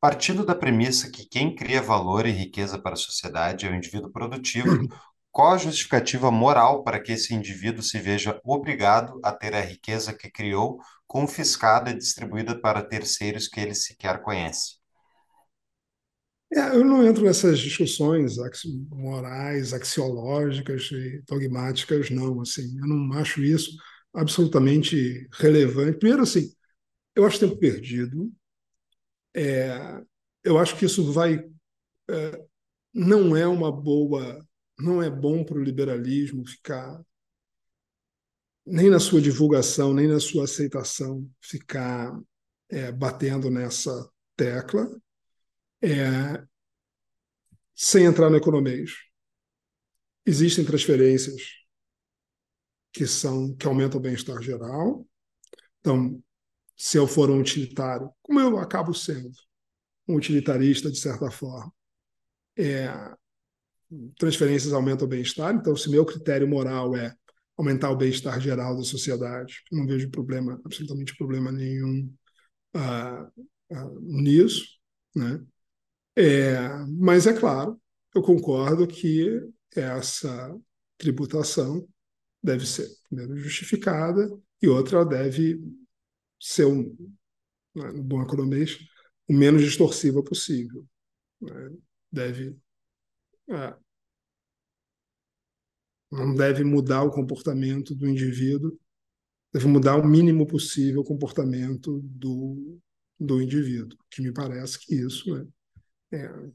Partindo 0.00 0.44
da 0.44 0.54
premissa 0.54 1.10
que 1.10 1.26
quem 1.26 1.54
cria 1.54 1.82
valor 1.82 2.26
e 2.26 2.30
riqueza 2.30 2.78
para 2.78 2.92
a 2.92 2.96
sociedade 2.96 3.66
é 3.66 3.70
o 3.70 3.74
indivíduo 3.74 4.12
produtivo, 4.12 4.68
qual 5.36 5.52
a 5.52 5.58
justificativa 5.58 6.30
moral 6.30 6.82
para 6.82 6.98
que 6.98 7.12
esse 7.12 7.34
indivíduo 7.34 7.82
se 7.82 7.98
veja 7.98 8.40
obrigado 8.42 9.20
a 9.22 9.30
ter 9.30 9.54
a 9.54 9.60
riqueza 9.60 10.14
que 10.14 10.30
criou 10.30 10.80
confiscada 11.06 11.90
e 11.90 11.98
distribuída 11.98 12.58
para 12.58 12.82
terceiros 12.82 13.46
que 13.46 13.60
ele 13.60 13.74
sequer 13.74 14.22
conhece? 14.22 14.76
É, 16.50 16.74
eu 16.74 16.82
não 16.82 17.06
entro 17.06 17.22
nessas 17.22 17.58
discussões 17.58 18.36
morais, 18.88 19.74
axiológicas 19.74 20.88
e 20.90 21.22
dogmáticas, 21.28 22.08
não. 22.08 22.40
Assim, 22.40 22.74
eu 22.78 22.86
não 22.86 23.12
acho 23.18 23.42
isso 23.44 23.76
absolutamente 24.14 25.28
relevante. 25.34 25.98
Primeiro, 25.98 26.22
assim, 26.22 26.50
eu 27.14 27.26
acho 27.26 27.40
tempo 27.40 27.58
perdido. 27.58 28.32
É, 29.34 30.00
eu 30.42 30.58
acho 30.58 30.78
que 30.78 30.86
isso 30.86 31.12
vai. 31.12 31.44
É, 32.08 32.44
não 32.94 33.36
é 33.36 33.46
uma 33.46 33.70
boa 33.70 34.42
não 34.78 35.02
é 35.02 35.10
bom 35.10 35.44
para 35.44 35.56
o 35.56 35.62
liberalismo 35.62 36.46
ficar, 36.46 37.00
nem 38.64 38.90
na 38.90 38.98
sua 38.98 39.20
divulgação, 39.20 39.94
nem 39.94 40.08
na 40.08 40.20
sua 40.20 40.44
aceitação, 40.44 41.28
ficar 41.40 42.18
é, 42.68 42.90
batendo 42.90 43.50
nessa 43.50 44.10
tecla, 44.36 44.88
é, 45.82 46.44
sem 47.74 48.04
entrar 48.04 48.28
no 48.28 48.36
economês. 48.36 48.92
Existem 50.24 50.64
transferências 50.64 51.40
que 52.92 53.06
são 53.06 53.54
que 53.54 53.66
aumentam 53.66 54.00
o 54.00 54.02
bem-estar 54.02 54.42
geral. 54.42 55.06
Então, 55.80 56.22
se 56.76 56.98
eu 56.98 57.06
for 57.06 57.30
um 57.30 57.40
utilitário, 57.40 58.10
como 58.22 58.40
eu 58.40 58.58
acabo 58.58 58.92
sendo 58.92 59.30
um 60.08 60.16
utilitarista 60.16 60.90
de 60.90 60.98
certa 60.98 61.30
forma, 61.30 61.72
é, 62.56 62.88
transferências 64.18 64.72
aumentam 64.72 65.06
o 65.06 65.10
bem-estar. 65.10 65.54
Então, 65.54 65.76
se 65.76 65.90
meu 65.90 66.04
critério 66.04 66.48
moral 66.48 66.96
é 66.96 67.14
aumentar 67.56 67.90
o 67.90 67.96
bem-estar 67.96 68.40
geral 68.40 68.76
da 68.76 68.82
sociedade, 68.82 69.62
não 69.72 69.86
vejo 69.86 70.10
problema, 70.10 70.60
absolutamente 70.64 71.16
problema 71.16 71.50
nenhum 71.50 72.12
uh, 72.76 73.42
uh, 73.70 74.00
nisso, 74.00 74.64
né? 75.14 75.42
É, 76.18 76.68
mas 76.98 77.26
é 77.26 77.32
claro, 77.38 77.80
eu 78.14 78.22
concordo 78.22 78.86
que 78.86 79.42
essa 79.74 80.56
tributação 80.96 81.86
deve 82.42 82.66
ser 82.66 82.88
primeiro 83.08 83.36
justificada 83.36 84.26
e 84.62 84.68
outra 84.68 85.04
deve 85.04 85.60
ser 86.40 86.64
um, 86.64 86.96
né, 87.74 87.92
no 87.92 88.02
bom 88.02 88.22
economês, 88.22 88.78
o 89.28 89.32
menos 89.34 89.62
distorsiva 89.62 90.22
possível. 90.22 90.86
Né? 91.40 91.70
Deve 92.10 92.56
é. 93.48 93.76
Não 96.10 96.34
deve 96.34 96.64
mudar 96.64 97.02
o 97.02 97.10
comportamento 97.10 97.94
do 97.94 98.08
indivíduo, 98.08 98.78
deve 99.52 99.66
mudar 99.66 99.96
o 99.96 100.06
mínimo 100.06 100.46
possível 100.46 101.00
o 101.00 101.04
comportamento 101.04 102.00
do, 102.02 102.78
do 103.18 103.42
indivíduo, 103.42 103.98
que 104.10 104.22
me 104.22 104.32
parece 104.32 104.78
que 104.78 104.94
isso, 104.94 105.34
né, 105.34 105.46
é, 106.12 106.50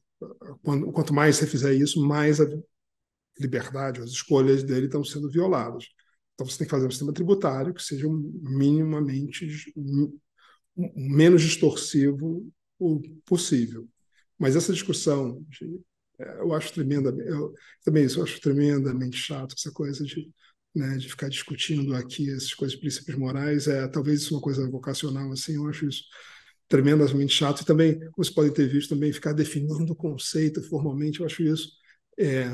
quando, 0.64 0.92
quanto 0.92 1.14
mais 1.14 1.36
você 1.36 1.48
fizer 1.48 1.74
isso, 1.74 2.06
mais 2.06 2.40
a 2.40 2.46
liberdade, 3.40 4.02
as 4.02 4.12
escolhas 4.12 4.64
dele 4.64 4.86
estão 4.86 5.04
sendo 5.04 5.30
violadas. 5.30 5.88
Então 6.34 6.46
você 6.46 6.60
tem 6.60 6.68
que 6.68 6.72
fazer 6.72 6.88
um 6.88 6.92
sistema 6.92 7.14
tributário 7.14 7.74
que 7.74 7.84
seja 7.84 8.08
minimamente 8.08 9.48
menos 10.76 11.42
distorsivo 11.42 12.52
possível. 13.26 13.88
Mas 14.38 14.56
essa 14.56 14.74
discussão 14.74 15.44
de 15.50 15.80
eu 16.40 16.54
acho 16.54 16.74
tremendamente, 16.74 17.30
eu 17.30 17.54
também 17.84 18.06
isso 18.06 18.20
eu 18.20 18.24
acho 18.24 18.40
tremendamente 18.42 19.18
chato, 19.18 19.56
essa 19.58 19.72
coisa 19.72 20.04
de, 20.06 20.32
né, 20.76 20.98
de 20.98 21.10
ficar 21.10 21.30
discutindo 21.30 21.96
aqui 21.96 22.30
essas 22.32 22.54
coisas, 22.54 22.78
princípios 22.80 23.18
morais, 23.18 23.68
é 23.68 23.88
talvez 23.88 24.22
isso 24.22 24.36
uma 24.36 24.42
coisa 24.42 24.70
vocacional, 24.70 25.32
assim, 25.32 25.56
eu 25.56 25.68
acho 25.68 25.88
isso 25.88 26.04
tremendamente 26.68 27.34
chato, 27.34 27.62
e 27.62 27.66
também, 27.66 28.00
como 28.00 28.14
vocês 28.18 28.34
podem 28.34 28.54
ter 28.54 28.68
visto, 28.68 28.90
também 28.96 29.12
ficar 29.12 29.34
definindo 29.34 29.92
o 29.92 29.96
conceito 29.96 30.62
formalmente, 30.64 31.20
eu 31.20 31.26
acho 31.26 31.44
isso 31.44 31.70
é, 32.18 32.46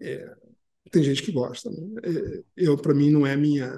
é, 0.00 0.34
tem 0.90 1.02
gente 1.02 1.22
que 1.22 1.32
gosta, 1.32 1.70
né? 1.70 1.78
É, 2.04 2.44
eu, 2.56 2.76
para 2.76 2.94
mim, 2.94 3.10
não 3.10 3.26
é 3.26 3.36
minha 3.36 3.72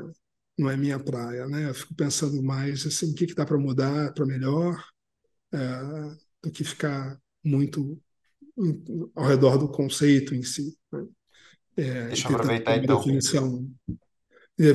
não 0.58 0.70
é 0.70 0.76
minha 0.76 0.98
praia, 1.00 1.46
né? 1.48 1.70
Eu 1.70 1.74
fico 1.74 1.94
pensando 1.94 2.42
mais 2.42 2.86
assim, 2.86 3.12
o 3.12 3.14
que 3.14 3.26
que 3.26 3.34
dá 3.34 3.46
para 3.46 3.58
mudar 3.58 4.12
para 4.12 4.26
melhor, 4.26 4.84
é, 5.52 5.58
do 6.42 6.50
que 6.52 6.64
ficar 6.64 7.18
muito 7.44 8.00
ao 9.14 9.26
redor 9.26 9.56
do 9.58 9.68
conceito 9.68 10.34
em 10.34 10.42
si. 10.42 10.76
Né? 10.92 11.06
É, 11.76 12.06
Deixa 12.08 12.28
eu 12.28 12.34
aproveitar 12.34 12.76
então. 12.76 12.98
Definição, 12.98 13.70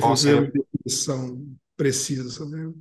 qual 0.00 0.16
seria... 0.16 0.40
uma 0.40 0.50
definição 0.50 1.56
precisa. 1.76 2.44
Né? 2.46 2.72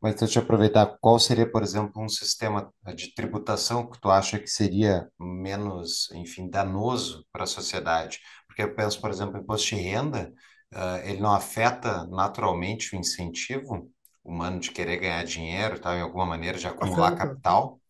Mas 0.00 0.16
deixa 0.16 0.38
eu 0.38 0.42
aproveitar, 0.42 0.98
qual 1.00 1.18
seria, 1.18 1.50
por 1.50 1.62
exemplo, 1.62 2.02
um 2.02 2.08
sistema 2.08 2.72
de 2.94 3.14
tributação 3.14 3.88
que 3.88 4.00
tu 4.00 4.10
acha 4.10 4.38
que 4.38 4.48
seria 4.48 5.08
menos, 5.18 6.10
enfim, 6.12 6.48
danoso 6.48 7.26
para 7.32 7.44
a 7.44 7.46
sociedade? 7.46 8.20
Porque 8.46 8.62
eu 8.62 8.74
penso, 8.74 9.00
por 9.00 9.10
exemplo, 9.10 9.38
imposto 9.38 9.68
de 9.68 9.76
renda, 9.76 10.32
uh, 10.74 11.04
ele 11.04 11.20
não 11.20 11.32
afeta 11.32 12.06
naturalmente 12.06 12.94
o 12.94 12.98
incentivo 12.98 13.90
humano 14.22 14.60
de 14.60 14.70
querer 14.70 14.98
ganhar 14.98 15.24
dinheiro, 15.24 15.78
tá, 15.78 15.96
em 15.96 16.02
alguma 16.02 16.26
maneira, 16.26 16.58
de 16.58 16.66
acumular 16.66 17.12
afeta. 17.12 17.28
capital? 17.28 17.80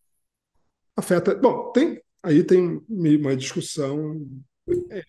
Afeta. 0.97 1.35
Bom, 1.35 1.71
tem 1.73 2.01
aí 2.23 2.43
tem 2.43 2.83
uma 2.89 3.37
discussão 3.37 4.27
é, 4.91 5.05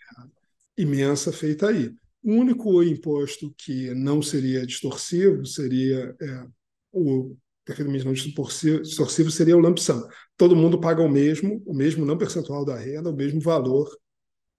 imensa 0.77 1.31
feita 1.31 1.69
aí. 1.69 1.91
O 2.23 2.33
único 2.33 2.83
imposto 2.83 3.53
que 3.57 3.93
não 3.95 4.21
seria 4.21 4.65
distorsivo 4.65 5.45
seria 5.45 6.15
é, 6.21 6.45
o 6.91 7.35
não 8.03 8.13
distorsivo 8.13 9.29
seria 9.29 9.57
o 9.57 9.59
lump 9.59 9.77
sum. 9.77 10.01
Todo 10.37 10.55
mundo 10.55 10.79
paga 10.79 11.01
o 11.01 11.09
mesmo, 11.09 11.61
o 11.65 11.73
mesmo 11.73 12.05
não 12.05 12.17
percentual 12.17 12.63
da 12.63 12.77
renda, 12.77 13.09
o 13.09 13.15
mesmo 13.15 13.41
valor 13.41 13.89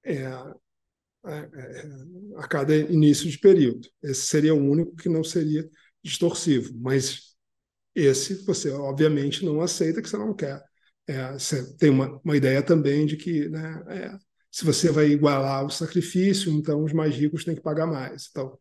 é, 0.05 0.24
é, 0.24 1.32
é, 1.32 1.88
a 2.36 2.46
cada 2.46 2.76
início 2.76 3.30
de 3.30 3.38
período. 3.38 3.88
Esse 4.02 4.26
seria 4.26 4.55
o 4.55 4.62
único 4.62 4.94
que 4.96 5.09
não 5.09 5.24
seria 5.24 5.68
distorsivo, 6.02 6.74
mas 6.78 7.34
esse 7.94 8.44
você 8.44 8.70
obviamente 8.70 9.44
não 9.44 9.60
aceita 9.60 10.02
que 10.02 10.09
você 10.09 10.18
não 10.18 10.34
quer 10.34 10.67
é, 11.09 11.32
você 11.32 11.74
tem 11.76 11.90
uma, 11.90 12.20
uma 12.22 12.36
ideia 12.36 12.62
também 12.62 13.06
de 13.06 13.16
que 13.16 13.48
né, 13.48 13.82
é, 13.89 14.18
se 14.51 14.64
você 14.64 14.90
vai 14.90 15.06
igualar 15.06 15.64
o 15.64 15.70
sacrifício, 15.70 16.52
então 16.52 16.85
os 16.85 16.93
mais 16.93 17.14
ricos 17.14 17.44
têm 17.44 17.55
que 17.55 17.62
pagar 17.62 17.86
mais. 17.86 18.28
Então, 18.30 18.59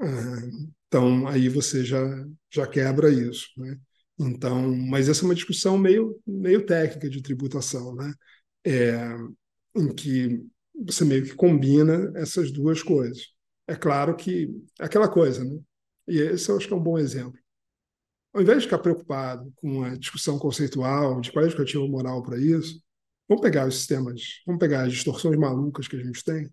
uh, 0.00 0.70
então 0.86 1.26
aí 1.28 1.48
você 1.48 1.84
já, 1.84 2.00
já 2.52 2.66
quebra 2.66 3.10
isso. 3.10 3.48
Né? 3.56 3.76
Então, 4.18 4.74
mas 4.76 5.08
essa 5.08 5.24
é 5.24 5.26
uma 5.26 5.34
discussão 5.34 5.78
meio, 5.78 6.20
meio 6.26 6.66
técnica 6.66 7.08
de 7.08 7.22
tributação, 7.22 7.94
né? 7.96 8.12
É, 8.64 8.94
em 9.74 9.94
que 9.94 10.44
você 10.74 11.04
meio 11.04 11.24
que 11.24 11.34
combina 11.34 12.12
essas 12.16 12.50
duas 12.52 12.82
coisas. 12.82 13.28
É 13.66 13.74
claro 13.76 14.14
que 14.16 14.50
é 14.78 14.84
aquela 14.84 15.08
coisa, 15.08 15.44
né? 15.44 15.58
E 16.08 16.18
esse 16.18 16.50
eu 16.50 16.56
acho 16.56 16.68
que 16.68 16.74
é 16.74 16.76
um 16.76 16.82
bom 16.82 16.98
exemplo. 16.98 17.39
Ao 18.32 18.40
invés 18.40 18.58
de 18.58 18.64
ficar 18.64 18.78
preocupado 18.78 19.52
com 19.56 19.82
a 19.82 19.96
discussão 19.96 20.38
conceitual 20.38 21.20
de 21.20 21.32
qual 21.32 21.42
é 21.42 21.46
a 21.46 21.48
justificativa 21.48 21.86
moral 21.86 22.22
para 22.22 22.38
isso, 22.38 22.80
vamos 23.28 23.42
pegar 23.42 23.66
os 23.66 23.76
sistemas, 23.76 24.40
vamos 24.46 24.60
pegar 24.60 24.82
as 24.82 24.92
distorções 24.92 25.36
malucas 25.36 25.88
que 25.88 25.96
a 25.96 26.02
gente 26.02 26.22
tem 26.22 26.50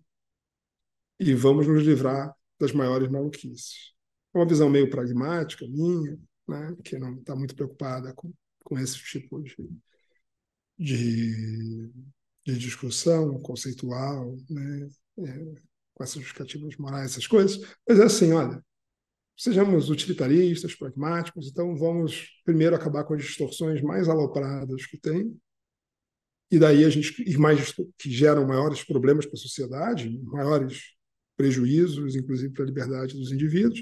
e 1.20 1.34
vamos 1.34 1.66
nos 1.66 1.82
livrar 1.84 2.34
das 2.58 2.72
maiores 2.72 3.08
maluquices. 3.08 3.92
É 4.34 4.38
uma 4.38 4.46
visão 4.46 4.68
meio 4.68 4.90
pragmática 4.90 5.66
minha, 5.68 6.18
né, 6.48 6.76
que 6.84 6.98
não 6.98 7.14
está 7.14 7.36
muito 7.36 7.54
preocupada 7.54 8.12
com, 8.14 8.32
com 8.64 8.78
esse 8.78 8.96
tipo 8.98 9.40
de, 9.40 9.56
de, 10.78 11.90
de 12.44 12.58
discussão 12.58 13.38
conceitual, 13.40 14.36
né, 14.50 14.88
é, 15.18 15.44
com 15.94 16.04
essas 16.04 16.22
justificativas 16.22 16.76
morais, 16.76 17.12
essas 17.12 17.26
coisas. 17.26 17.58
Mas 17.88 17.98
é 18.00 18.04
assim, 18.04 18.32
olha, 18.32 18.64
sejamos 19.38 19.88
utilitaristas, 19.88 20.74
pragmáticos, 20.74 21.46
então 21.46 21.76
vamos 21.76 22.28
primeiro 22.44 22.74
acabar 22.74 23.04
com 23.04 23.14
as 23.14 23.22
distorções 23.22 23.80
mais 23.80 24.08
alopradas 24.08 24.84
que 24.86 24.98
tem, 24.98 25.32
e 26.50 26.58
daí 26.58 26.84
a 26.84 26.90
gente 26.90 27.22
e 27.22 27.36
mais 27.36 27.72
que 27.96 28.10
geram 28.10 28.46
maiores 28.46 28.82
problemas 28.82 29.26
para 29.26 29.34
a 29.34 29.40
sociedade, 29.40 30.20
maiores 30.24 30.94
prejuízos, 31.36 32.16
inclusive 32.16 32.52
para 32.52 32.64
a 32.64 32.66
liberdade 32.66 33.16
dos 33.16 33.30
indivíduos, 33.30 33.80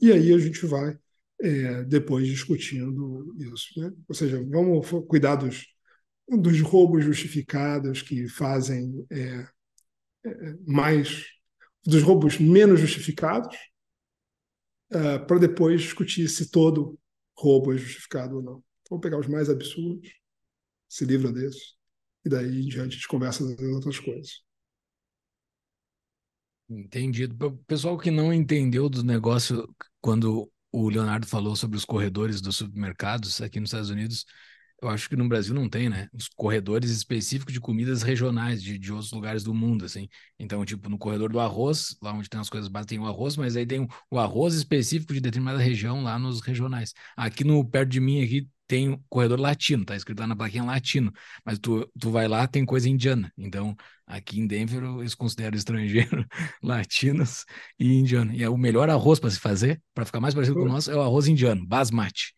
e 0.00 0.10
aí 0.10 0.32
a 0.32 0.38
gente 0.38 0.64
vai 0.64 0.96
é, 1.42 1.84
depois 1.84 2.26
discutindo 2.26 3.34
isso. 3.38 3.78
Né? 3.78 3.92
Ou 4.08 4.14
seja, 4.14 4.42
vamos 4.48 4.88
cuidar 5.06 5.36
dos, 5.36 5.66
dos 6.28 6.60
roubos 6.62 7.04
justificados 7.04 8.00
que 8.00 8.26
fazem 8.28 9.04
é, 9.10 9.46
é, 10.24 10.54
mais 10.66 11.26
dos 11.84 12.02
roubos 12.02 12.38
menos 12.38 12.80
justificados 12.80 13.54
é, 14.90 15.18
para 15.18 15.38
depois 15.38 15.82
discutir 15.82 16.28
se 16.28 16.50
todo 16.50 16.98
roubo 17.36 17.72
é 17.72 17.76
justificado 17.76 18.36
ou 18.36 18.42
não. 18.42 18.64
Vamos 18.88 19.02
pegar 19.02 19.18
os 19.18 19.26
mais 19.26 19.48
absurdos, 19.48 20.08
se 20.88 21.04
livra 21.04 21.32
desses, 21.32 21.74
e 22.24 22.28
daí 22.28 22.62
em 22.62 22.68
diante 22.68 22.92
a 22.92 22.94
gente 22.94 23.08
conversa 23.08 23.44
das 23.44 23.66
outras 23.68 23.98
coisas. 23.98 24.42
Entendido. 26.68 27.46
O 27.46 27.56
pessoal 27.64 27.98
que 27.98 28.10
não 28.10 28.32
entendeu 28.32 28.88
do 28.88 29.02
negócio 29.02 29.68
quando 30.00 30.50
o 30.72 30.88
Leonardo 30.88 31.26
falou 31.26 31.54
sobre 31.54 31.76
os 31.76 31.84
corredores 31.84 32.40
dos 32.40 32.56
supermercados 32.56 33.40
aqui 33.40 33.60
nos 33.60 33.68
Estados 33.68 33.90
Unidos, 33.90 34.24
eu 34.82 34.88
acho 34.88 35.08
que 35.08 35.16
no 35.16 35.28
Brasil 35.28 35.54
não 35.54 35.68
tem, 35.68 35.88
né? 35.88 36.08
Os 36.12 36.28
corredores 36.28 36.90
específicos 36.90 37.52
de 37.54 37.60
comidas 37.60 38.02
regionais 38.02 38.62
de, 38.62 38.78
de 38.78 38.92
outros 38.92 39.12
lugares 39.12 39.42
do 39.42 39.54
mundo, 39.54 39.84
assim. 39.84 40.08
Então, 40.38 40.64
tipo, 40.64 40.88
no 40.90 40.98
corredor 40.98 41.32
do 41.32 41.40
arroz, 41.40 41.96
lá 42.02 42.12
onde 42.12 42.28
tem 42.28 42.40
as 42.40 42.50
coisas 42.50 42.68
básicas, 42.68 42.90
tem 42.90 42.98
o 42.98 43.06
arroz, 43.06 43.36
mas 43.36 43.56
aí 43.56 43.66
tem 43.66 43.88
o 44.10 44.18
arroz 44.18 44.54
específico 44.54 45.14
de 45.14 45.20
determinada 45.20 45.58
região 45.58 46.02
lá 46.02 46.18
nos 46.18 46.40
regionais. 46.40 46.92
Aqui 47.16 47.44
no 47.44 47.64
perto 47.64 47.90
de 47.90 48.00
mim 48.00 48.22
aqui 48.22 48.48
tem 48.66 48.90
o 48.90 48.98
corredor 49.08 49.38
latino, 49.40 49.84
tá 49.84 49.94
escrito 49.94 50.20
lá 50.20 50.26
na 50.26 50.36
plaquinha 50.36 50.64
latino, 50.64 51.12
mas 51.44 51.58
tu, 51.58 51.90
tu 51.98 52.10
vai 52.10 52.26
lá, 52.28 52.46
tem 52.46 52.64
coisa 52.64 52.88
indiana. 52.88 53.32
Então, 53.36 53.76
aqui 54.06 54.40
em 54.40 54.46
Denver, 54.46 54.82
eles 55.00 55.14
consideram 55.14 55.56
estrangeiro 55.56 56.26
latinos 56.62 57.44
e 57.78 57.94
indiano. 57.94 58.32
E 58.32 58.42
é 58.42 58.48
o 58.48 58.56
melhor 58.56 58.88
arroz 58.90 59.18
para 59.18 59.30
se 59.30 59.38
fazer, 59.38 59.82
para 59.94 60.04
ficar 60.04 60.20
mais 60.20 60.34
parecido 60.34 60.58
com 60.58 60.64
o 60.64 60.68
nosso, 60.68 60.90
é 60.90 60.96
o 60.96 61.02
arroz 61.02 61.26
indiano, 61.26 61.66
basmati. 61.66 62.34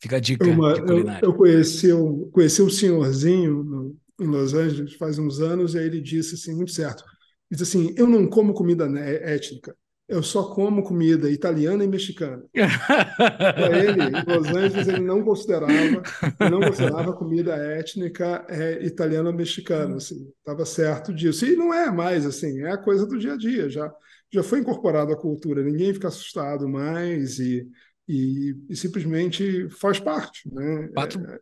Fica 0.00 0.16
a 0.16 0.20
dica 0.20 0.48
Uma, 0.48 0.74
de 0.74 0.82
culinária. 0.82 1.20
Eu, 1.22 1.30
eu 1.30 1.34
conheci, 1.36 1.88
eu 1.88 2.30
conheci 2.32 2.62
um 2.62 2.70
senhorzinho 2.70 3.62
no, 3.62 3.96
em 4.20 4.26
Los 4.26 4.54
Angeles 4.54 4.94
faz 4.94 5.18
uns 5.18 5.40
anos, 5.40 5.74
e 5.74 5.78
aí 5.78 5.86
ele 5.86 6.00
disse 6.00 6.34
assim, 6.34 6.54
muito 6.54 6.72
certo, 6.72 7.04
disse 7.50 7.62
assim, 7.62 7.94
eu 7.96 8.06
não 8.06 8.26
como 8.26 8.52
comida 8.54 8.84
étnica, 8.86 9.74
eu 10.10 10.22
só 10.24 10.42
como 10.42 10.82
comida 10.82 11.30
italiana 11.30 11.84
e 11.84 11.86
mexicana. 11.88 12.42
Para 12.52 13.78
ele, 13.78 14.02
em 14.02 14.36
Los 14.36 14.48
Angeles, 14.48 14.88
ele 14.88 15.00
não 15.00 15.22
considerava, 15.22 15.72
ele 15.72 16.50
não 16.50 16.60
considerava 16.60 17.12
comida 17.12 17.54
étnica 17.54 18.44
é, 18.48 18.84
italiana 18.84 19.30
ou 19.30 19.36
mexicana. 19.36 19.96
Assim, 19.96 20.28
estava 20.38 20.66
certo 20.66 21.14
disso. 21.14 21.46
E 21.46 21.54
não 21.54 21.72
é 21.72 21.92
mais 21.92 22.26
assim, 22.26 22.60
é 22.60 22.72
a 22.72 22.76
coisa 22.76 23.06
do 23.06 23.16
dia 23.16 23.34
a 23.34 23.36
dia. 23.36 23.70
Já, 23.70 23.88
já 24.32 24.42
foi 24.42 24.58
incorporado 24.58 25.12
à 25.12 25.16
cultura. 25.16 25.62
Ninguém 25.62 25.94
fica 25.94 26.08
assustado 26.08 26.68
mais 26.68 27.38
e, 27.38 27.64
e, 28.10 28.56
e 28.68 28.76
simplesmente 28.76 29.68
faz 29.70 30.00
parte. 30.00 30.48
Né? 30.52 30.88
Prato, 30.92 31.20
é, 31.20 31.38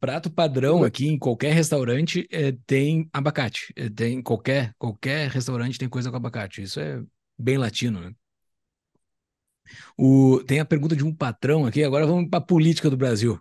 prato 0.00 0.30
padrão 0.30 0.82
aqui 0.82 1.06
em 1.06 1.18
qualquer 1.18 1.52
restaurante 1.52 2.26
é, 2.30 2.52
tem 2.66 3.08
abacate. 3.12 3.72
É, 3.76 3.90
tem 3.90 4.22
qualquer 4.22 4.72
qualquer 4.78 5.28
restaurante 5.28 5.78
tem 5.78 5.88
coisa 5.88 6.10
com 6.10 6.16
abacate. 6.16 6.62
Isso 6.62 6.80
é 6.80 7.02
bem 7.38 7.58
latino, 7.58 8.00
né? 8.00 8.12
O, 9.98 10.42
tem 10.46 10.60
a 10.60 10.64
pergunta 10.64 10.96
de 10.96 11.04
um 11.04 11.14
patrão 11.14 11.66
aqui, 11.66 11.82
agora 11.82 12.06
vamos 12.06 12.30
para 12.30 12.38
a 12.38 12.46
política 12.46 12.88
do 12.88 12.96
Brasil. 12.96 13.38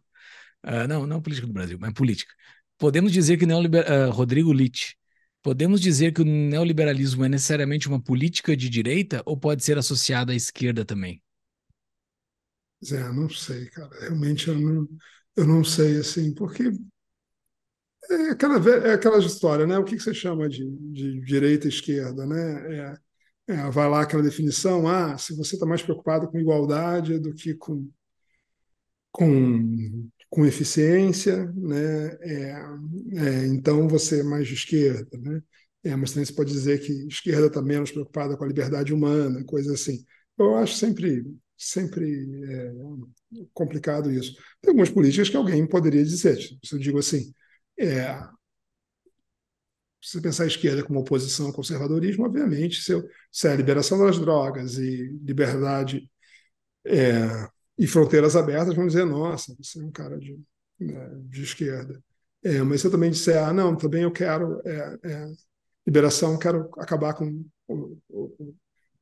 Uh, 0.65 0.87
não, 0.87 1.05
não 1.05 1.21
política 1.21 1.47
do 1.47 1.53
Brasil, 1.53 1.77
mas 1.79 1.93
política. 1.93 2.33
Podemos 2.77 3.11
dizer 3.11 3.37
que 3.37 3.45
neoliber... 3.45 3.85
Uh, 3.85 4.11
Rodrigo 4.11 4.51
Litt, 4.51 4.97
podemos 5.43 5.79
dizer 5.79 6.11
que 6.11 6.23
o 6.23 6.25
neoliberalismo 6.25 7.23
é 7.23 7.29
necessariamente 7.29 7.87
uma 7.87 8.01
política 8.01 8.57
de 8.57 8.67
direita 8.67 9.21
ou 9.25 9.37
pode 9.37 9.63
ser 9.63 9.77
associada 9.77 10.33
à 10.33 10.35
esquerda 10.35 10.83
também? 10.83 11.21
Zé, 12.85 13.11
não 13.11 13.29
sei, 13.29 13.69
cara. 13.69 13.89
Realmente 13.99 14.47
eu 14.47 14.59
não, 14.59 14.87
eu 15.35 15.45
não 15.47 15.63
sei, 15.63 15.97
assim, 15.99 16.33
porque 16.33 16.63
é 18.09 18.29
aquela, 18.31 18.57
é 18.87 18.93
aquela 18.93 19.17
história, 19.19 19.65
né? 19.65 19.77
O 19.77 19.83
que, 19.83 19.95
que 19.95 20.03
você 20.03 20.13
chama 20.13 20.47
de, 20.49 20.65
de 20.91 21.21
direita 21.21 21.65
e 21.67 21.69
esquerda, 21.69 22.25
né? 22.25 22.95
É, 23.47 23.53
é, 23.55 23.69
vai 23.71 23.89
lá 23.89 24.01
aquela 24.01 24.23
definição, 24.23 24.87
ah, 24.87 25.17
se 25.17 25.35
você 25.35 25.55
está 25.55 25.65
mais 25.65 25.81
preocupado 25.81 26.27
com 26.29 26.39
igualdade 26.39 27.19
do 27.19 27.33
que 27.33 27.53
com, 27.55 27.87
com, 29.11 30.09
com 30.29 30.45
eficiência, 30.45 31.45
né, 31.53 32.07
é, 32.21 32.51
é, 33.17 33.47
então 33.47 33.87
você 33.87 34.21
é 34.21 34.23
mais 34.23 34.47
de 34.47 34.53
esquerda, 34.55 35.17
né? 35.17 35.41
É, 35.83 35.95
mas 35.95 36.11
também 36.11 36.25
você 36.25 36.33
pode 36.33 36.51
dizer 36.51 36.79
que 36.79 36.91
esquerda 37.07 37.45
está 37.47 37.61
menos 37.61 37.91
preocupada 37.91 38.35
com 38.35 38.43
a 38.43 38.47
liberdade 38.47 38.91
humana, 38.93 39.43
coisa 39.45 39.73
assim. 39.73 40.03
Eu 40.37 40.55
acho 40.55 40.75
sempre, 40.75 41.23
sempre 41.57 42.05
é, 42.51 42.73
complicado 43.53 44.11
isso. 44.11 44.35
Tem 44.61 44.69
algumas 44.69 44.89
políticas 44.89 45.29
que 45.29 45.37
alguém 45.37 45.67
poderia 45.67 46.03
dizer, 46.03 46.37
se 46.37 46.73
eu 46.73 46.79
digo 46.79 46.99
assim, 46.99 47.33
é, 47.77 48.19
se 50.01 50.11
você 50.13 50.21
pensar 50.21 50.43
a 50.43 50.47
esquerda 50.47 50.83
como 50.83 50.99
oposição 50.99 51.47
ao 51.47 51.53
conservadorismo, 51.53 52.25
obviamente, 52.25 52.81
se, 52.81 52.91
eu, 52.91 53.03
se 53.31 53.47
é 53.47 53.51
a 53.51 53.55
liberação 53.55 53.97
das 53.97 54.19
drogas 54.19 54.77
e 54.77 55.07
liberdade 55.23 56.09
é, 56.85 57.47
e 57.77 57.87
fronteiras 57.87 58.35
abertas, 58.35 58.75
vão 58.75 58.87
dizer, 58.87 59.05
nossa, 59.05 59.55
você 59.57 59.79
é 59.79 59.83
um 59.83 59.91
cara 59.91 60.19
de, 60.19 60.39
né, 60.79 61.09
de 61.23 61.43
esquerda. 61.43 62.01
É, 62.43 62.61
mas 62.61 62.81
se 62.81 62.87
eu 62.87 62.91
também 62.91 63.09
disser, 63.09 63.43
ah, 63.43 63.51
não, 63.51 63.75
também 63.75 64.03
eu 64.03 64.11
quero 64.11 64.61
é, 64.63 64.97
é 65.03 65.27
liberação, 65.87 66.37
quero 66.37 66.69
acabar 66.77 67.13
com 67.15 67.43
o, 67.67 67.97
o, 68.07 68.55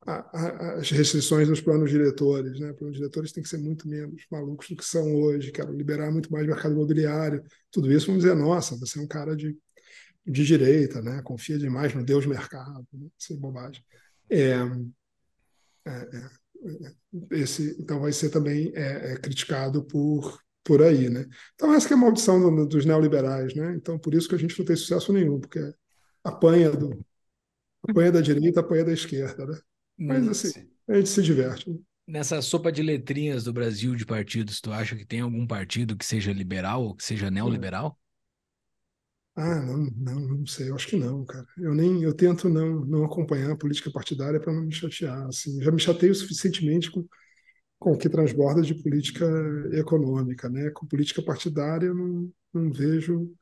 as 0.05 0.89
restrições 0.91 1.47
dos 1.47 1.61
planos 1.61 1.89
diretores. 1.89 2.59
Né? 2.59 2.73
Planos 2.73 2.97
diretores 2.97 3.31
têm 3.31 3.43
que 3.43 3.49
ser 3.49 3.57
muito 3.57 3.87
menos 3.87 4.25
malucos 4.31 4.67
do 4.69 4.75
que 4.75 4.85
são 4.85 5.15
hoje, 5.15 5.51
quero 5.51 5.73
liberar 5.73 6.11
muito 6.11 6.31
mais 6.31 6.45
mercado 6.45 6.73
imobiliário. 6.73 7.43
Tudo 7.71 7.91
isso, 7.91 8.07
vamos 8.07 8.23
dizer, 8.23 8.35
nossa, 8.35 8.75
você 8.77 8.99
é 8.99 9.01
um 9.01 9.07
cara 9.07 9.35
de 9.35 9.57
de 10.25 10.45
direita, 10.45 11.01
né? 11.01 11.21
confia 11.21 11.57
demais 11.57 11.93
no 11.93 12.03
Deus 12.03 12.25
mercado, 12.25 12.87
né? 12.93 13.07
sem 13.17 13.37
bobagem. 13.37 13.83
É, 14.29 14.53
é, 15.85 15.91
é, 15.91 16.29
esse, 17.31 17.75
então 17.79 17.99
vai 17.99 18.13
ser 18.13 18.29
também 18.29 18.71
é, 18.73 19.13
é, 19.13 19.17
criticado 19.17 19.83
por, 19.83 20.39
por 20.63 20.81
aí. 20.81 21.09
Né? 21.09 21.25
Então 21.55 21.73
essa 21.73 21.89
é 21.89 21.93
a 21.93 21.97
maldição 21.97 22.39
do, 22.39 22.65
dos 22.65 22.85
neoliberais. 22.85 23.53
Né? 23.53 23.75
Então 23.75 23.99
por 23.99 24.13
isso 24.13 24.29
que 24.29 24.35
a 24.35 24.37
gente 24.37 24.57
não 24.57 24.65
tem 24.65 24.75
sucesso 24.75 25.11
nenhum, 25.11 25.39
porque 25.39 25.59
apanha, 26.23 26.71
do, 26.71 27.05
apanha 27.87 28.11
da 28.11 28.21
direita, 28.21 28.61
apanha 28.61 28.85
da 28.85 28.93
esquerda. 28.93 29.45
Né? 29.45 29.59
Mas 29.97 30.27
assim, 30.27 30.67
a 30.87 30.95
gente 30.95 31.09
se 31.09 31.21
diverte. 31.21 31.69
Né? 31.69 31.77
Nessa 32.05 32.41
sopa 32.41 32.71
de 32.71 32.81
letrinhas 32.81 33.43
do 33.43 33.53
Brasil 33.53 33.95
de 33.95 34.05
partidos, 34.05 34.59
tu 34.59 34.71
acha 34.71 34.95
que 34.95 35.05
tem 35.05 35.21
algum 35.21 35.47
partido 35.47 35.95
que 35.95 36.05
seja 36.05 36.33
liberal 36.33 36.83
ou 36.83 36.95
que 36.95 37.03
seja 37.03 37.31
neoliberal? 37.31 37.97
Ah, 39.35 39.59
não, 39.61 39.77
não, 39.97 40.19
não 40.19 40.45
sei, 40.45 40.69
eu 40.69 40.75
acho 40.75 40.87
que 40.87 40.95
não, 40.95 41.25
cara. 41.25 41.45
Eu 41.57 41.73
nem, 41.73 42.03
eu 42.03 42.13
tento 42.13 42.47
não, 42.47 42.85
não 42.85 43.03
acompanhar 43.03 43.51
a 43.51 43.57
política 43.57 43.89
partidária 43.91 44.39
para 44.39 44.53
não 44.53 44.61
me 44.61 44.71
chatear, 44.71 45.25
assim. 45.27 45.59
Já 45.61 45.71
me 45.71 45.79
chateio 45.79 46.13
suficientemente 46.13 46.91
com, 46.91 47.03
com 47.79 47.93
o 47.93 47.97
que 47.97 48.09
transborda 48.09 48.61
de 48.61 48.75
política 48.75 49.25
econômica, 49.73 50.49
né? 50.49 50.69
Com 50.71 50.87
política 50.87 51.23
partidária 51.23 51.87
eu 51.87 51.95
não, 51.95 52.31
não 52.53 52.71
vejo, 52.71 53.33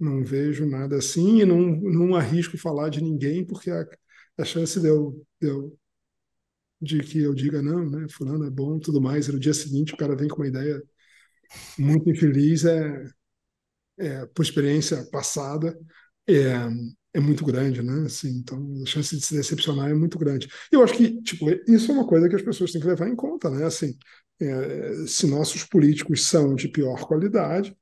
não 0.00 0.24
vejo 0.24 0.66
nada 0.66 0.96
assim 0.98 1.40
e 1.42 1.44
não, 1.46 1.60
não 1.60 2.16
arrisco 2.16 2.58
falar 2.58 2.88
de 2.90 3.02
ninguém 3.02 3.44
porque 3.46 3.70
a, 3.70 3.86
a 4.38 4.44
chance 4.44 4.80
de 4.80 4.88
eu, 4.88 5.24
de 5.40 5.48
eu 5.48 5.78
de 6.80 7.00
que 7.00 7.20
eu 7.20 7.34
diga 7.34 7.62
não, 7.62 7.88
né? 7.88 8.06
Fulano 8.10 8.44
é 8.44 8.50
bom, 8.50 8.78
tudo 8.78 9.00
mais, 9.00 9.28
e 9.28 9.32
no 9.32 9.40
dia 9.40 9.54
seguinte 9.54 9.94
o 9.94 9.96
cara 9.96 10.16
vem 10.16 10.28
com 10.28 10.36
uma 10.36 10.48
ideia 10.48 10.82
muito 11.78 12.10
infeliz 12.10 12.64
é, 12.64 13.04
é, 13.98 14.26
por 14.26 14.42
experiência 14.42 15.04
passada 15.10 15.78
é, 16.28 16.68
é 17.14 17.20
muito 17.20 17.44
grande, 17.44 17.82
né? 17.82 18.06
Assim, 18.06 18.28
então 18.38 18.82
a 18.82 18.86
chance 18.86 19.16
de 19.16 19.24
se 19.24 19.34
decepcionar 19.34 19.90
é 19.90 19.94
muito 19.94 20.18
grande. 20.18 20.48
Eu 20.70 20.82
acho 20.82 20.94
que 20.94 21.20
tipo 21.22 21.48
isso 21.68 21.90
é 21.90 21.94
uma 21.94 22.06
coisa 22.06 22.28
que 22.28 22.36
as 22.36 22.42
pessoas 22.42 22.72
têm 22.72 22.80
que 22.80 22.86
levar 22.86 23.08
em 23.08 23.16
conta, 23.16 23.50
né? 23.50 23.64
Assim, 23.64 23.96
é, 24.40 25.06
se 25.06 25.26
nossos 25.26 25.64
políticos 25.64 26.24
são 26.26 26.54
de 26.54 26.68
pior 26.68 27.06
qualidade, 27.06 27.76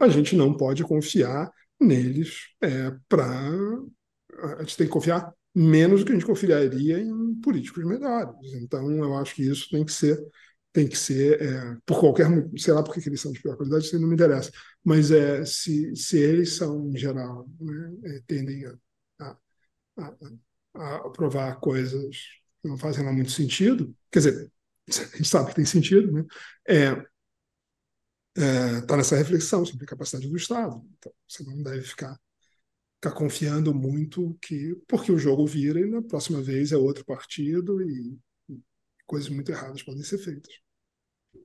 a 0.00 0.08
gente 0.08 0.36
não 0.36 0.56
pode 0.56 0.84
confiar 0.84 1.50
neles 1.80 2.48
é, 2.60 2.92
para 3.08 3.26
a 4.56 4.62
gente 4.62 4.76
tem 4.76 4.86
que 4.86 4.92
confiar 4.92 5.32
menos 5.58 6.00
do 6.00 6.06
que 6.06 6.12
a 6.12 6.14
gente 6.14 6.26
confiaria 6.26 7.00
em 7.00 7.34
políticos 7.40 7.84
melhores. 7.84 8.52
Então, 8.54 8.88
eu 8.90 9.16
acho 9.16 9.34
que 9.34 9.42
isso 9.42 9.68
tem 9.70 9.84
que 9.84 9.92
ser 9.92 10.18
tem 10.70 10.86
que 10.86 10.96
ser 10.96 11.40
é, 11.40 11.76
por 11.86 11.98
qualquer 11.98 12.26
sei 12.56 12.74
lá 12.74 12.84
porque 12.84 13.00
eles 13.08 13.20
são 13.20 13.32
de 13.32 13.40
pior 13.40 13.56
qualidade 13.56 13.86
isso 13.86 13.98
não 13.98 14.06
me 14.06 14.14
interessa 14.14 14.52
mas 14.84 15.10
é 15.10 15.42
se, 15.44 15.96
se 15.96 16.18
eles 16.18 16.56
são 16.56 16.90
em 16.90 16.96
geral 16.96 17.48
né, 17.58 17.96
é, 18.04 18.20
tendem 18.26 18.66
a, 19.18 19.36
a, 19.96 20.14
a, 20.74 20.96
aprovar 21.06 21.58
coisas 21.58 22.18
que 22.60 22.68
não 22.68 22.76
fazem 22.76 23.02
lá 23.02 23.10
muito 23.10 23.30
sentido 23.30 23.96
quer 24.10 24.18
dizer 24.18 24.52
a 24.88 25.16
gente 25.16 25.24
sabe 25.26 25.48
que 25.48 25.56
tem 25.56 25.64
sentido 25.64 26.12
né 26.12 26.24
é 26.68 26.90
está 28.36 28.94
é, 28.94 28.96
nessa 28.98 29.16
reflexão 29.16 29.64
sobre 29.64 29.84
a 29.84 29.88
capacidade 29.88 30.28
do 30.28 30.36
Estado 30.36 30.84
então 30.98 31.12
você 31.26 31.42
não 31.44 31.62
deve 31.62 31.80
ficar 31.80 32.20
ficar 33.00 33.12
confiando 33.12 33.72
muito 33.72 34.36
que 34.42 34.76
porque 34.86 35.12
o 35.12 35.18
jogo 35.18 35.46
vira 35.46 35.80
e 35.80 35.86
na 35.86 36.02
próxima 36.02 36.42
vez 36.42 36.72
é 36.72 36.76
outro 36.76 37.04
partido 37.04 37.80
e 37.82 38.18
coisas 39.06 39.28
muito 39.30 39.50
erradas 39.50 39.82
podem 39.82 40.02
ser 40.02 40.18
feitas. 40.18 40.52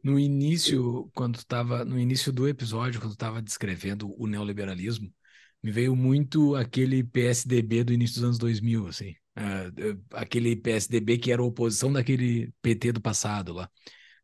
No 0.03 0.19
início, 0.19 1.09
quando 1.13 1.35
estava 1.35 1.85
no 1.85 1.97
início 1.97 2.31
do 2.31 2.47
episódio, 2.47 2.99
quando 2.99 3.13
estava 3.13 3.41
descrevendo 3.41 4.13
o 4.17 4.27
neoliberalismo, 4.27 5.13
me 5.61 5.71
veio 5.71 5.95
muito 5.95 6.55
aquele 6.55 7.03
PSDB 7.03 7.83
do 7.85 7.93
início 7.93 8.15
dos 8.15 8.23
anos 8.25 8.37
2000, 8.37 8.87
assim, 8.87 9.11
uh, 9.37 10.01
aquele 10.11 10.55
PSDB 10.55 11.17
que 11.17 11.31
era 11.31 11.41
oposição 11.41 11.93
daquele 11.93 12.51
PT 12.61 12.91
do 12.93 13.01
passado 13.01 13.53
lá. 13.53 13.69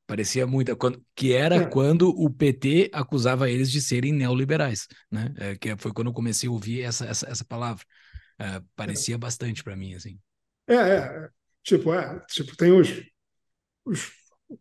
Parecia 0.09 0.47
muito, 0.47 0.75
quando, 0.75 0.99
que 1.13 1.33
era 1.33 1.55
é. 1.55 1.65
quando 1.67 2.09
o 2.09 2.31
PT 2.31 2.89
acusava 2.91 3.47
eles 3.47 3.69
de 3.69 3.79
serem 3.79 4.11
neoliberais, 4.11 4.87
né? 5.11 5.31
É, 5.37 5.55
que 5.55 5.77
foi 5.77 5.93
quando 5.93 6.07
eu 6.07 6.13
comecei 6.13 6.49
a 6.49 6.51
ouvir 6.51 6.81
essa, 6.81 7.05
essa, 7.05 7.29
essa 7.29 7.45
palavra. 7.45 7.85
É, 8.39 8.59
parecia 8.75 9.13
é. 9.13 9.17
bastante 9.19 9.63
para 9.63 9.75
mim, 9.75 9.93
assim. 9.93 10.17
É, 10.67 10.73
é, 10.73 11.29
tipo, 11.61 11.93
é, 11.93 12.19
tipo, 12.27 12.57
tem 12.57 12.71
os, 12.71 12.89
os 13.85 14.11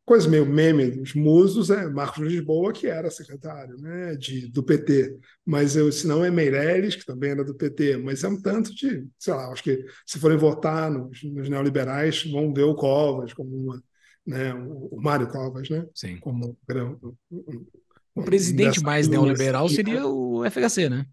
coisas 0.04 0.28
meio 0.28 0.44
meme 0.44 0.90
dos 0.90 1.14
musos, 1.14 1.70
é 1.70 1.88
Marcos 1.88 2.26
Lisboa, 2.26 2.70
que 2.70 2.86
era 2.86 3.10
secretário 3.10 3.78
né, 3.78 4.16
de, 4.16 4.48
do 4.50 4.62
PT. 4.62 5.18
Mas 5.46 5.76
eu, 5.76 5.90
se 5.90 6.06
não 6.06 6.22
é 6.22 6.30
Meirelles, 6.30 6.94
que 6.94 7.06
também 7.06 7.30
era 7.30 7.42
do 7.42 7.54
PT, 7.54 7.96
mas 7.96 8.22
é 8.22 8.28
um 8.28 8.38
tanto 8.38 8.74
de, 8.74 9.08
sei 9.18 9.32
lá, 9.32 9.50
acho 9.50 9.62
que 9.62 9.82
se 10.04 10.18
forem 10.18 10.36
votar 10.36 10.90
nos, 10.90 11.22
nos 11.22 11.48
neoliberais, 11.48 12.22
vão 12.30 12.52
ver 12.52 12.64
o 12.64 12.74
Covas 12.74 13.32
como 13.32 13.56
uma 13.56 13.82
né, 14.28 14.52
o, 14.52 15.00
Mário 15.00 15.26
Covas, 15.26 15.70
né? 15.70 15.86
Sim. 15.94 16.18
Como 16.18 16.54
um, 16.68 17.16
um, 17.30 17.66
o 18.14 18.22
presidente 18.22 18.82
mais 18.82 19.08
neoliberal 19.08 19.66
seria 19.70 20.06
o 20.06 20.44
FHC, 20.44 20.90
né? 20.90 21.06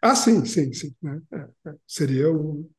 Ah, 0.00 0.14
sim, 0.14 0.42
sim, 0.46 0.72
sim. 0.72 0.94
Né? 1.02 1.20
É, 1.30 1.68
é. 1.68 1.74
Seria 1.86 2.32
o. 2.32 2.70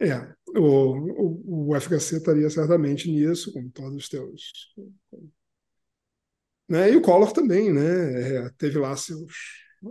É, 0.00 0.16
o, 0.54 1.68
o, 1.68 1.70
o 1.70 1.80
FHC 1.80 2.16
estaria 2.16 2.48
certamente 2.48 3.10
nisso, 3.10 3.52
com 3.52 3.68
todos 3.68 3.96
os 3.96 4.08
teus. 4.08 4.42
Né? 6.66 6.92
E 6.92 6.96
o 6.96 7.02
Collor 7.02 7.32
também, 7.32 7.72
né? 7.72 8.46
É, 8.46 8.50
teve 8.56 8.78
lá 8.78 8.96
seus. 8.96 9.32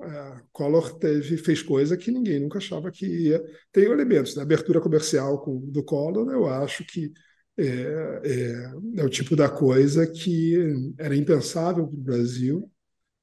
É, 0.01 0.41
Collor 0.51 0.97
teve, 0.97 1.37
fez 1.37 1.61
coisa 1.61 1.95
que 1.95 2.09
ninguém 2.09 2.39
nunca 2.39 2.57
achava 2.57 2.89
que 2.89 3.05
ia. 3.05 3.43
Tem 3.71 3.83
elementos 3.83 4.33
da 4.33 4.41
abertura 4.41 4.81
comercial 4.81 5.43
com, 5.43 5.59
do 5.59 5.83
Collor, 5.83 6.31
eu 6.31 6.47
acho 6.47 6.83
que 6.83 7.13
é, 7.57 7.63
é, 7.63 9.01
é, 9.01 9.03
o 9.03 9.09
tipo 9.09 9.35
da 9.35 9.49
coisa 9.49 10.05
que 10.05 10.55
era 10.97 11.15
impensável 11.15 11.87
para 11.87 11.97
o 11.97 12.01
Brasil. 12.01 12.71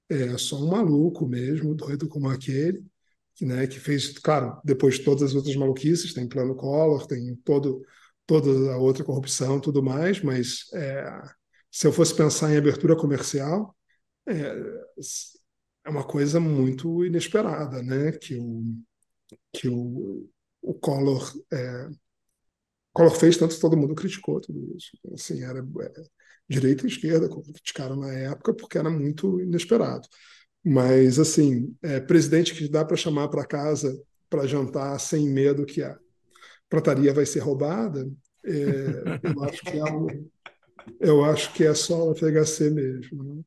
É 0.08 0.36
só 0.36 0.56
um 0.56 0.68
maluco 0.68 1.26
mesmo, 1.26 1.74
doido 1.74 2.08
como 2.08 2.28
aquele, 2.28 2.84
que, 3.34 3.46
né, 3.46 3.66
que 3.66 3.80
fez, 3.80 4.18
claro, 4.18 4.60
depois 4.64 4.98
todas 4.98 5.22
as 5.30 5.34
outras 5.34 5.56
maluquices, 5.56 6.12
tem 6.12 6.28
plano 6.28 6.54
Collor, 6.54 7.06
tem 7.06 7.34
todo, 7.36 7.82
toda 8.26 8.72
a 8.72 8.76
outra 8.78 9.04
corrupção 9.04 9.58
tudo 9.60 9.82
mais, 9.82 10.20
mas 10.22 10.66
é, 10.74 11.22
se 11.70 11.86
eu 11.86 11.92
fosse 11.92 12.14
pensar 12.14 12.52
em 12.52 12.58
abertura 12.58 12.94
comercial, 12.94 13.74
é, 14.28 14.54
é 15.84 15.90
uma 15.90 16.04
coisa 16.04 16.38
muito 16.38 17.04
inesperada, 17.04 17.82
né? 17.82 18.12
Que 18.12 18.36
o, 18.36 18.62
que 19.52 19.68
o, 19.68 20.28
o 20.60 20.74
Collor 20.74 21.32
é, 21.52 21.88
Collor 22.92 23.14
fez, 23.14 23.36
tanto 23.36 23.58
todo 23.58 23.76
mundo 23.76 23.94
criticou 23.94 24.40
tudo 24.40 24.74
isso. 24.76 24.90
Assim, 25.14 25.42
era 25.42 25.58
é, 25.58 26.02
direita 26.48 26.84
e 26.84 26.88
esquerda 26.88 27.28
criticaram 27.28 27.96
na 27.96 28.12
época 28.12 28.54
porque 28.54 28.78
era 28.78 28.90
muito 28.90 29.40
inesperado. 29.40 30.06
Mas, 30.64 31.18
assim, 31.18 31.74
é, 31.82 32.00
presidente 32.00 32.54
que 32.54 32.68
dá 32.68 32.84
para 32.84 32.96
chamar 32.96 33.28
para 33.28 33.46
casa 33.46 34.00
para 34.28 34.46
jantar 34.46 34.98
sem 34.98 35.28
medo 35.28 35.66
que 35.66 35.82
a 35.82 35.98
prataria 36.68 37.12
vai 37.12 37.26
ser 37.26 37.40
roubada, 37.40 38.08
é, 38.44 39.20
eu 39.22 39.44
acho 39.44 39.62
que 39.62 39.78
é 39.78 40.32
eu 40.98 41.24
acho 41.24 41.52
que 41.52 41.64
é 41.64 41.74
só 41.74 42.10
o 42.10 42.14
FHC 42.14 42.70
mesmo. 42.70 43.22
Né? 43.22 43.42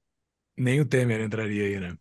Nem 0.58 0.80
o 0.80 0.86
Temer 0.86 1.22
entraria 1.22 1.64
aí, 1.64 1.80
né? 1.80 1.96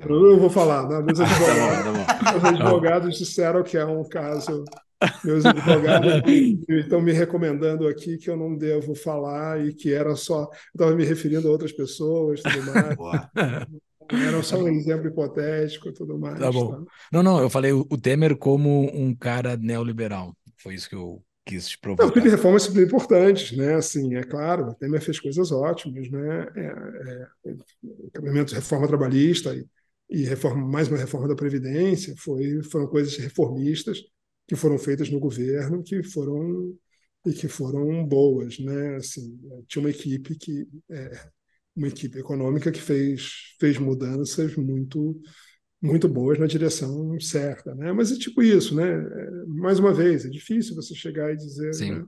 Eu 0.00 0.38
vou 0.38 0.50
falar, 0.50 0.86
né? 0.88 1.00
meus 1.00 1.18
advogados, 1.20 1.84
tá 1.84 1.92
bom, 1.92 2.04
tá 2.04 2.32
bom. 2.32 2.38
Os 2.38 2.44
advogados 2.44 3.18
disseram 3.18 3.62
que 3.62 3.76
é 3.78 3.84
um 3.84 4.06
caso 4.06 4.64
meus 5.24 5.44
advogados 5.44 6.22
estão 6.68 7.00
me 7.00 7.12
recomendando 7.12 7.86
aqui 7.86 8.18
que 8.18 8.28
eu 8.28 8.36
não 8.36 8.56
devo 8.56 8.94
falar 8.94 9.64
e 9.64 9.72
que 9.72 9.92
era 9.92 10.16
só. 10.16 10.48
Estava 10.74 10.94
me 10.94 11.04
referindo 11.04 11.46
a 11.48 11.50
outras 11.50 11.72
pessoas 11.72 12.42
tudo 12.42 12.62
mais. 12.72 13.66
Era 14.10 14.42
só 14.42 14.58
um 14.58 14.68
exemplo 14.68 15.08
hipotético 15.08 15.92
tudo 15.92 16.18
mais. 16.18 16.38
Tá 16.38 16.50
bom. 16.50 16.84
Tá? 16.84 16.92
Não, 17.12 17.22
não, 17.22 17.40
eu 17.40 17.50
falei 17.50 17.72
o 17.72 17.98
Temer 17.98 18.36
como 18.36 18.90
um 18.94 19.14
cara 19.14 19.56
neoliberal. 19.56 20.34
Foi 20.56 20.74
isso 20.74 20.88
que 20.88 20.96
eu 20.96 21.22
quis 21.46 21.68
te 21.68 21.78
provocar. 21.78 22.14
Não, 22.14 22.30
reformas 22.30 22.64
super 22.64 22.82
importantes, 22.82 23.56
né? 23.56 23.74
Assim, 23.74 24.16
é 24.16 24.22
claro, 24.22 24.70
o 24.70 24.74
Temer 24.74 25.00
fez 25.00 25.20
coisas 25.20 25.52
ótimas, 25.52 26.10
né? 26.10 26.46
É, 26.56 27.26
é, 27.46 28.44
de 28.44 28.54
reforma 28.54 28.88
trabalhista 28.88 29.54
e, 29.54 29.64
e 30.10 30.24
reforma, 30.24 30.66
mais 30.66 30.88
uma 30.88 30.98
reforma 30.98 31.28
da 31.28 31.36
Previdência, 31.36 32.14
foi, 32.18 32.62
foram 32.64 32.86
coisas 32.86 33.16
reformistas 33.16 34.02
que 34.48 34.56
foram 34.56 34.78
feitas 34.78 35.10
no 35.10 35.20
governo 35.20 35.82
que 35.82 36.02
foram 36.02 36.74
e 37.26 37.32
que 37.32 37.46
foram 37.46 38.04
boas, 38.06 38.58
né? 38.58 38.96
Assim, 38.96 39.38
tinha 39.68 39.82
uma 39.82 39.90
equipe 39.90 40.34
que 40.36 40.66
é, 40.90 41.28
uma 41.76 41.88
equipe 41.88 42.18
econômica 42.18 42.72
que 42.72 42.80
fez 42.80 43.54
fez 43.60 43.78
mudanças 43.78 44.56
muito 44.56 45.20
muito 45.80 46.08
boas 46.08 46.38
na 46.38 46.46
direção 46.46 47.20
certa, 47.20 47.74
né? 47.74 47.92
Mas 47.92 48.10
é 48.10 48.16
tipo 48.16 48.42
isso, 48.42 48.74
né? 48.74 48.88
É, 48.88 49.30
mais 49.46 49.78
uma 49.78 49.92
vez, 49.92 50.24
é 50.24 50.28
difícil 50.28 50.74
você 50.74 50.94
chegar 50.94 51.32
e 51.32 51.36
dizer. 51.36 51.72
Sim. 51.74 51.92
Né? 51.92 52.06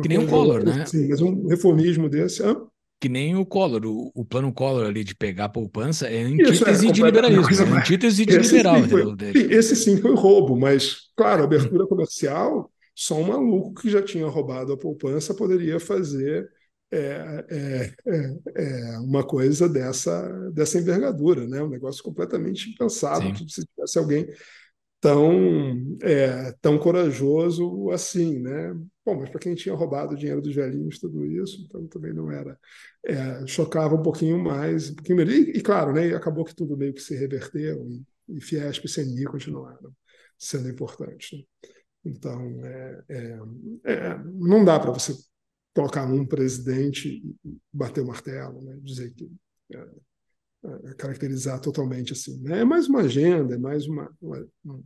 Que 0.00 0.08
nem 0.08 0.18
o 0.18 0.26
Collor, 0.26 0.64
né? 0.64 0.86
Sim, 0.86 1.08
mas 1.08 1.20
um 1.20 1.46
reformismo 1.46 2.08
desse. 2.08 2.42
Ah, 2.42 2.56
que 3.00 3.08
nem 3.08 3.36
o 3.36 3.46
Collor, 3.46 3.86
o, 3.86 4.10
o, 4.14 4.24
plano 4.24 4.52
Collor 4.52 4.86
ali 4.86 5.04
de 5.04 5.14
pegar 5.14 5.44
a 5.44 5.48
poupança 5.48 6.08
é 6.08 6.22
antítese 6.22 6.88
é, 6.88 6.92
de 6.92 7.02
liberalismo, 7.02 7.76
é 7.76 7.78
antítese 7.78 8.26
de 8.26 8.36
esse 8.36 8.56
liberal. 8.56 8.82
Sim 8.82 8.88
foi, 8.88 9.54
esse 9.54 9.76
sim 9.76 9.96
foi 9.98 10.14
roubo, 10.14 10.58
mas, 10.58 11.10
claro, 11.16 11.44
abertura 11.44 11.86
comercial, 11.86 12.70
só 12.94 13.14
um 13.14 13.28
maluco 13.28 13.80
que 13.80 13.88
já 13.88 14.02
tinha 14.02 14.26
roubado 14.26 14.72
a 14.72 14.76
poupança 14.76 15.32
poderia 15.32 15.78
fazer 15.78 16.48
é, 16.90 17.44
é, 17.50 17.94
é, 18.06 18.34
é 18.56 18.98
uma 18.98 19.22
coisa 19.22 19.68
dessa, 19.68 20.50
dessa 20.50 20.78
envergadura, 20.78 21.46
né? 21.46 21.62
um 21.62 21.68
negócio 21.68 22.02
completamente 22.02 22.70
impensável, 22.70 23.32
que 23.32 23.48
se 23.48 23.64
tivesse 23.66 23.98
alguém 23.98 24.26
tão, 25.00 25.98
é, 26.02 26.52
tão 26.60 26.78
corajoso 26.78 27.90
assim, 27.90 28.38
né? 28.40 28.74
Bom, 29.04 29.20
mas 29.20 29.30
para 29.30 29.40
quem 29.40 29.54
tinha 29.54 29.74
roubado 29.74 30.14
o 30.14 30.16
dinheiro 30.18 30.42
dos 30.42 30.54
velhinhos, 30.54 30.98
tudo 30.98 31.24
isso, 31.24 31.62
então 31.62 31.86
também 31.86 32.12
não 32.12 32.30
era. 32.30 32.58
É, 33.04 33.46
chocava 33.46 33.94
um 33.94 34.02
pouquinho 34.02 34.38
mais, 34.38 34.90
um 34.90 34.94
pouquinho 34.96 35.16
melhor. 35.18 35.32
E, 35.34 35.58
e, 35.58 35.60
claro, 35.62 35.92
né, 35.92 36.14
acabou 36.14 36.44
que 36.44 36.54
tudo 36.54 36.76
meio 36.76 36.92
que 36.92 37.00
se 37.00 37.16
reverteu 37.16 37.86
e, 37.88 38.04
e 38.36 38.40
Fiesp 38.40 38.84
e 38.84 38.88
CNI 38.88 39.24
continuaram 39.24 39.92
sendo 40.36 40.68
importantes. 40.68 41.38
Né? 41.38 41.44
Então, 42.04 42.64
é, 42.64 43.04
é, 43.08 43.38
é 43.84 44.18
não 44.24 44.64
dá 44.64 44.78
para 44.78 44.92
você 44.92 45.14
colocar 45.74 46.04
um 46.06 46.26
presidente 46.26 47.08
e 47.08 47.56
bater 47.72 48.02
o 48.02 48.06
martelo, 48.06 48.62
né? 48.62 48.78
dizer 48.82 49.12
que 49.14 49.30
é, 49.74 49.86
caracterizar 50.96 51.60
totalmente 51.60 52.12
assim. 52.12 52.40
Né? 52.42 52.60
É 52.60 52.64
mais 52.64 52.88
uma 52.88 53.00
agenda, 53.00 53.54
é 53.54 53.58
mais 53.58 53.86
uma, 53.86 54.10
uma, 54.20 54.46
uma 54.64 54.82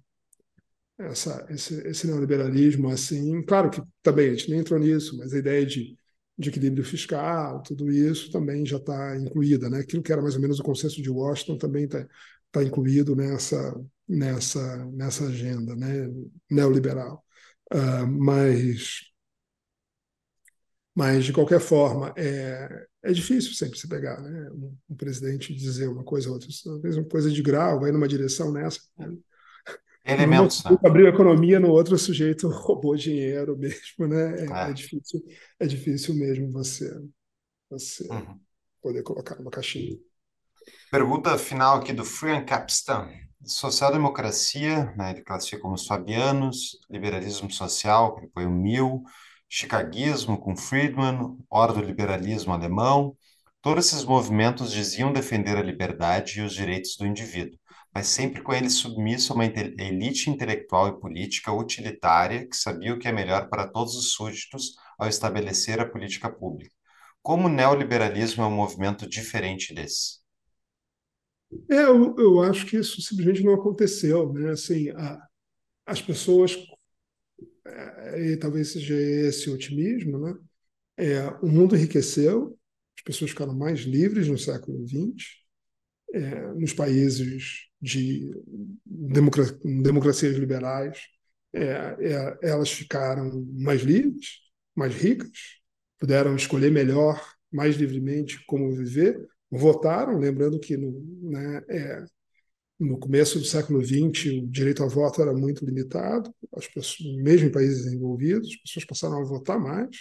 essa, 0.99 1.47
esse, 1.51 1.75
esse, 1.87 2.07
neoliberalismo 2.07 2.89
assim. 2.89 3.43
Claro 3.43 3.71
que 3.71 3.83
também 4.03 4.31
a 4.31 4.35
gente 4.35 4.51
nem 4.51 4.61
entrou 4.61 4.79
nisso, 4.79 5.17
mas 5.17 5.33
a 5.33 5.39
ideia 5.39 5.65
de, 5.65 5.97
de 6.39 6.49
equilíbrio 6.49 6.85
fiscal, 6.85 7.63
tudo 7.63 7.91
isso 7.91 8.31
também 8.31 8.65
já 8.67 8.77
está 8.77 9.17
incluída, 9.17 9.69
né? 9.69 9.81
Aquilo 9.81 10.03
que 10.03 10.13
era 10.13 10.23
mais 10.23 10.35
ou 10.35 10.41
menos 10.41 10.61
o 10.61 10.63
consenso 10.63 11.03
de 11.03 11.11
Washington 11.11 11.59
também 11.59 11.85
está 11.85 12.07
tá 12.51 12.63
incluído 12.63 13.17
nessa 13.17 13.75
nessa 14.09 14.85
nessa 14.87 15.27
agenda, 15.27 15.75
né? 15.75 16.09
Neoliberal, 16.51 17.25
uh, 17.73 18.07
mas 18.07 19.12
mas 20.95 21.25
de 21.25 21.33
qualquer 21.33 21.61
forma 21.61 22.13
é 22.17 22.87
é 23.03 23.13
difícil 23.13 23.53
sempre 23.55 23.79
se 23.79 23.89
pegar, 23.89 24.21
né? 24.21 24.49
Um, 24.53 24.77
um 24.91 24.95
presidente 24.95 25.53
dizer 25.53 25.89
uma 25.89 26.05
coisa 26.05 26.29
ou 26.29 26.35
outra, 26.35 26.49
talvez 26.63 26.97
uma 26.97 27.09
coisa 27.09 27.31
de 27.31 27.43
grau, 27.43 27.81
vai 27.81 27.91
numa 27.91 28.07
direção 28.07 28.53
nessa. 28.53 28.81
Né? 28.97 29.17
Elementos, 30.05 30.63
né? 30.65 30.77
Abrir 30.85 31.07
a 31.07 31.11
economia 31.11 31.59
no 31.59 31.71
outro 31.71 31.99
sujeito 31.99 32.47
roubou 32.49 32.95
dinheiro 32.95 33.57
mesmo, 33.59 34.07
né? 34.07 34.37
É, 34.41 34.67
é. 34.67 34.71
é 34.71 34.73
difícil, 34.73 35.21
é 35.59 35.67
difícil 35.67 36.15
mesmo 36.15 36.53
você, 36.53 36.89
você 37.69 38.07
uhum. 38.09 38.39
poder 38.81 39.03
colocar 39.03 39.37
numa 39.37 39.51
caixinha. 39.51 39.99
Pergunta 40.91 41.37
final 41.39 41.79
aqui 41.79 41.93
do 41.93 42.05
Frian 42.05 42.45
Capstan. 42.45 43.09
Social-democracia, 43.45 44.95
né, 44.97 45.11
ele 45.11 45.23
classifica 45.23 45.61
como 45.61 45.75
os 45.75 45.85
fabianos, 45.85 46.79
liberalismo 46.89 47.51
social, 47.51 48.15
que 48.15 48.29
foi 48.33 48.47
o 48.47 48.51
Mill, 48.51 49.03
chicaguismo 49.55 50.39
com 50.39 50.57
Friedman, 50.57 51.37
ordoliberalismo 51.51 52.53
alemão, 52.53 53.17
todos 53.61 53.87
esses 53.87 54.05
movimentos 54.05 54.73
diziam 54.73 55.13
defender 55.13 55.57
a 55.57 55.63
liberdade 55.63 56.41
e 56.41 56.43
os 56.43 56.55
direitos 56.55 56.97
do 56.97 57.07
indivíduo 57.07 57.59
mas 57.95 58.07
sempre 58.07 58.43
com 58.43 58.53
ele 58.53 58.71
submisso 58.71 59.33
a 59.33 59.37
uma 59.37 59.45
elite 59.45 60.31
intelectual 60.31 60.89
e 60.89 61.01
política 61.01 61.53
utilitária 61.53 62.47
que 62.47 62.57
sabia 62.57 62.95
o 62.95 62.99
que 62.99 63.07
é 63.07 63.13
melhor 63.13 63.49
para 63.51 63.69
todos 63.69 63.95
os 63.95 64.13
súditos 64.13 64.75
ao 64.99 65.09
estabelecer 65.09 65.79
a 65.79 65.89
política 65.89 66.31
pública. 66.31 66.75
Como 67.21 67.47
o 67.47 67.51
neoliberalismo 67.51 68.43
é 68.43 68.47
um 68.47 68.55
movimento 68.55 69.07
diferente 69.07 69.75
desse? 69.75 70.23
É, 71.71 71.83
eu, 71.83 72.17
eu 72.17 72.43
acho 72.43 72.65
que 72.65 72.79
isso 72.79 73.01
simplesmente 73.03 73.45
não 73.45 73.55
aconteceu, 73.55 74.33
né? 74.33 74.53
Assim, 74.53 74.89
a, 74.91 75.19
as 75.87 76.01
pessoas, 76.01 76.57
e 78.19 78.37
talvez 78.37 78.73
seja 78.73 78.95
esse 78.95 79.51
otimismo, 79.51 80.19
né? 80.19 80.35
É, 80.97 81.27
o 81.43 81.49
mundo 81.49 81.75
enriqueceu, 81.75 82.59
as 82.97 83.03
pessoas 83.03 83.31
ficaram 83.31 83.55
mais 83.55 83.81
livres 83.81 84.29
no 84.29 84.39
século 84.39 84.87
XX, 84.87 85.43
é, 86.13 86.53
nos 86.55 86.73
países 86.73 87.69
de 87.81 88.31
democracia, 88.85 89.59
democracias 89.83 90.37
liberais, 90.37 91.01
é, 91.53 91.97
é, 92.01 92.39
elas 92.43 92.71
ficaram 92.71 93.45
mais 93.53 93.83
livres, 93.83 94.41
mais 94.75 94.95
ricas, 94.95 95.31
puderam 95.99 96.37
escolher 96.37 96.71
melhor, 96.71 97.21
mais 97.51 97.77
livremente 97.77 98.45
como 98.47 98.75
viver, 98.75 99.27
votaram, 99.51 100.19
lembrando 100.19 100.59
que 100.59 100.77
no, 100.77 101.01
né, 101.23 101.63
é, 101.69 102.05
no 102.83 102.99
começo 102.99 103.39
do 103.39 103.45
século 103.45 103.85
XX 103.85 104.43
o 104.43 104.47
direito 104.49 104.83
ao 104.83 104.89
voto 104.89 105.23
era 105.23 105.33
muito 105.33 105.65
limitado, 105.65 106.35
as 106.55 106.67
pessoas, 106.67 107.17
mesmo 107.17 107.49
em 107.49 107.53
países 107.53 107.85
desenvolvidos, 107.85 108.49
as 108.49 108.57
pessoas 108.63 108.85
passaram 108.85 109.21
a 109.21 109.25
votar 109.25 109.59
mais, 109.59 109.97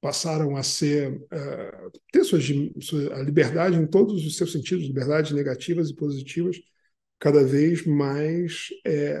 passaram 0.00 0.56
a 0.56 0.62
ser 0.62 1.12
uh, 1.12 1.90
ter 2.12 2.24
sua, 2.24 2.38
sua, 2.80 3.14
a 3.16 3.22
liberdade 3.22 3.76
em 3.76 3.86
todos 3.86 4.24
os 4.24 4.36
seus 4.36 4.52
sentidos, 4.52 4.86
liberdades 4.86 5.32
negativas 5.32 5.90
e 5.90 5.94
positivas, 5.94 6.56
cada 7.18 7.44
vez 7.44 7.84
mais 7.84 8.68
é, 8.86 9.20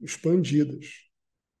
expandidas. 0.00 0.86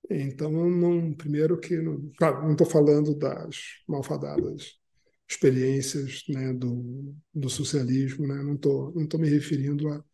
Então, 0.08 0.50
não, 0.50 1.12
primeiro 1.14 1.58
que, 1.58 1.76
não, 1.76 2.10
claro, 2.16 2.42
não 2.44 2.52
estou 2.52 2.66
falando 2.66 3.14
das 3.16 3.56
malfadadas 3.88 4.79
experiências 5.30 6.24
né, 6.28 6.52
do, 6.52 7.14
do 7.32 7.48
socialismo, 7.48 8.26
né? 8.26 8.42
não 8.42 8.54
estou 8.54 8.92
não 8.94 9.06
tô 9.06 9.16
me 9.16 9.28
referindo 9.28 9.88
a, 9.88 10.04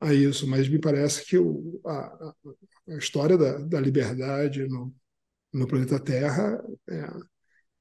a 0.00 0.14
isso, 0.14 0.46
mas 0.46 0.68
me 0.68 0.78
parece 0.78 1.26
que 1.26 1.36
o, 1.36 1.80
a, 1.84 2.34
a 2.90 2.96
história 2.96 3.36
da, 3.36 3.58
da 3.58 3.80
liberdade 3.80 4.66
no, 4.68 4.94
no 5.52 5.66
planeta 5.66 5.98
Terra, 5.98 6.62
é, 6.88 7.06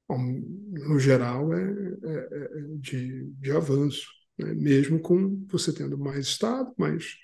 no 0.10 1.00
geral, 1.00 1.54
é, 1.54 1.62
é, 1.62 2.10
é 2.10 2.78
de, 2.80 3.26
de 3.40 3.52
avanço 3.52 4.08
né? 4.38 4.54
mesmo 4.54 5.00
com 5.00 5.46
você 5.48 5.72
tendo 5.72 5.98
mais 5.98 6.26
Estado, 6.26 6.74
mais 6.78 7.16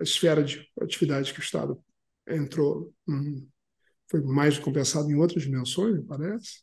a 0.00 0.04
esfera 0.04 0.44
de 0.44 0.64
atividade 0.80 1.32
que 1.32 1.40
o 1.40 1.42
Estado 1.42 1.82
entrou 2.28 2.94
foi 4.08 4.22
mais 4.22 4.58
compensado 4.58 5.10
em 5.10 5.16
outras 5.16 5.42
dimensões, 5.42 5.96
me 5.96 6.04
parece. 6.04 6.62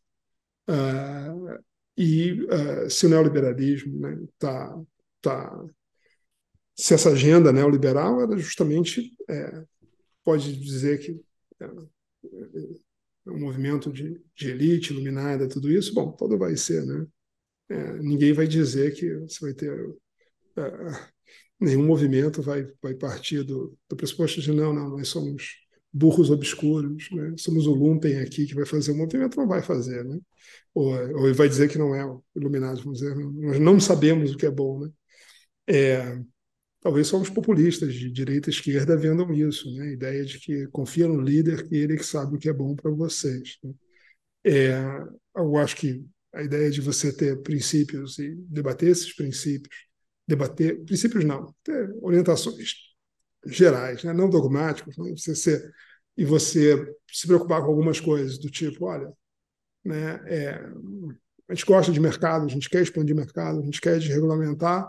Uh, 0.68 1.60
e 1.98 2.34
uh, 2.44 2.90
se 2.90 3.06
o 3.06 3.10
neoliberalismo 3.10 3.96
está. 3.98 4.10
Né, 4.10 4.28
tá, 4.40 4.82
tá, 5.22 5.66
se 6.78 6.94
essa 6.94 7.12
agenda 7.12 7.54
neoliberal 7.54 8.22
era 8.22 8.38
justamente. 8.38 9.12
É, 9.30 9.64
pode 10.24 10.60
dizer 10.60 11.00
que 11.00 11.22
é, 11.62 11.66
é 11.66 13.32
um 13.32 13.40
movimento 13.40 13.92
de, 13.92 14.22
de 14.36 14.50
elite 14.50 14.92
iluminada, 14.92 15.48
tudo 15.48 15.72
isso, 15.72 15.94
bom, 15.94 16.12
todo 16.12 16.38
vai 16.38 16.58
ser, 16.58 16.86
né? 16.86 17.08
É, 17.70 17.94
ninguém 18.00 18.34
vai 18.34 18.48
dizer 18.48 18.94
que 18.94 19.14
você 19.20 19.40
vai 19.40 19.54
ter. 19.54 19.72
É, 20.58 21.16
nenhum 21.60 21.86
movimento 21.86 22.42
vai, 22.42 22.68
vai 22.82 22.94
partir 22.96 23.44
do, 23.44 23.78
do 23.90 23.96
pressuposto 23.96 24.42
de 24.42 24.52
não, 24.52 24.74
não, 24.74 24.90
nós 24.90 25.08
somos 25.08 25.65
burros 25.96 26.30
obscuros, 26.30 27.10
né? 27.10 27.34
somos 27.38 27.66
o 27.66 27.74
lumpen 27.74 28.20
aqui 28.20 28.46
que 28.46 28.54
vai 28.54 28.66
fazer 28.66 28.92
o 28.92 28.98
movimento, 28.98 29.38
não 29.38 29.48
vai 29.48 29.62
fazer, 29.62 30.04
né? 30.04 30.20
Ou, 30.74 30.92
ou 31.22 31.34
vai 31.34 31.48
dizer 31.48 31.70
que 31.70 31.78
não 31.78 31.96
é 31.96 32.04
iluminado, 32.36 32.84
vamos 32.84 33.00
dizer, 33.00 33.16
nós 33.16 33.60
não 33.60 33.80
sabemos 33.80 34.34
o 34.34 34.38
que 34.38 34.46
é 34.46 34.52
bom, 34.52 34.82
né? 34.82 34.92
É, 35.68 36.20
talvez 36.82 37.08
somos 37.08 37.30
populistas 37.30 37.94
de 37.94 38.12
direita 38.12 38.50
e 38.50 38.54
esquerda 38.54 38.98
vendam 38.98 39.34
isso, 39.34 39.74
né? 39.74 39.86
A 39.86 39.92
ideia 39.94 40.26
de 40.26 40.38
que 40.38 40.68
confia 40.68 41.08
no 41.08 41.22
líder 41.22 41.66
que 41.66 41.76
ele 41.76 41.96
que 41.96 42.06
sabe 42.06 42.36
o 42.36 42.40
que 42.40 42.50
é 42.50 42.54
bom 42.54 42.76
para 42.76 42.92
vocês. 42.92 43.58
Né? 43.64 43.74
É, 44.44 44.74
eu 45.38 45.56
acho 45.58 45.78
que 45.78 46.06
a 46.34 46.44
ideia 46.44 46.70
de 46.70 46.82
você 46.82 47.16
ter 47.16 47.42
princípios 47.42 48.20
e 48.20 48.36
debater 48.50 48.90
esses 48.90 49.16
princípios, 49.16 49.74
debater 50.28 50.84
princípios 50.84 51.24
não, 51.24 51.56
ter 51.64 51.96
orientações 52.02 52.95
gerais, 53.46 54.04
né? 54.04 54.14
não 54.14 54.30
dogmáticos, 54.30 54.98
né? 54.98 55.12
você 55.16 55.36
ser 55.36 55.74
e 56.18 56.24
você 56.24 56.96
se 57.12 57.28
preocupar 57.28 57.62
com 57.62 57.68
algumas 57.68 58.00
coisas 58.00 58.38
do 58.38 58.50
tipo, 58.50 58.86
olha, 58.86 59.12
né, 59.84 60.22
é, 60.26 60.52
a 61.50 61.54
gente 61.54 61.66
gosta 61.66 61.92
de 61.92 62.00
mercado, 62.00 62.46
a 62.46 62.48
gente 62.48 62.70
quer 62.70 62.82
expandir 62.82 63.16
mercado, 63.16 63.60
a 63.60 63.64
gente 63.64 63.82
quer 63.82 64.00
desregulamentar, 64.00 64.88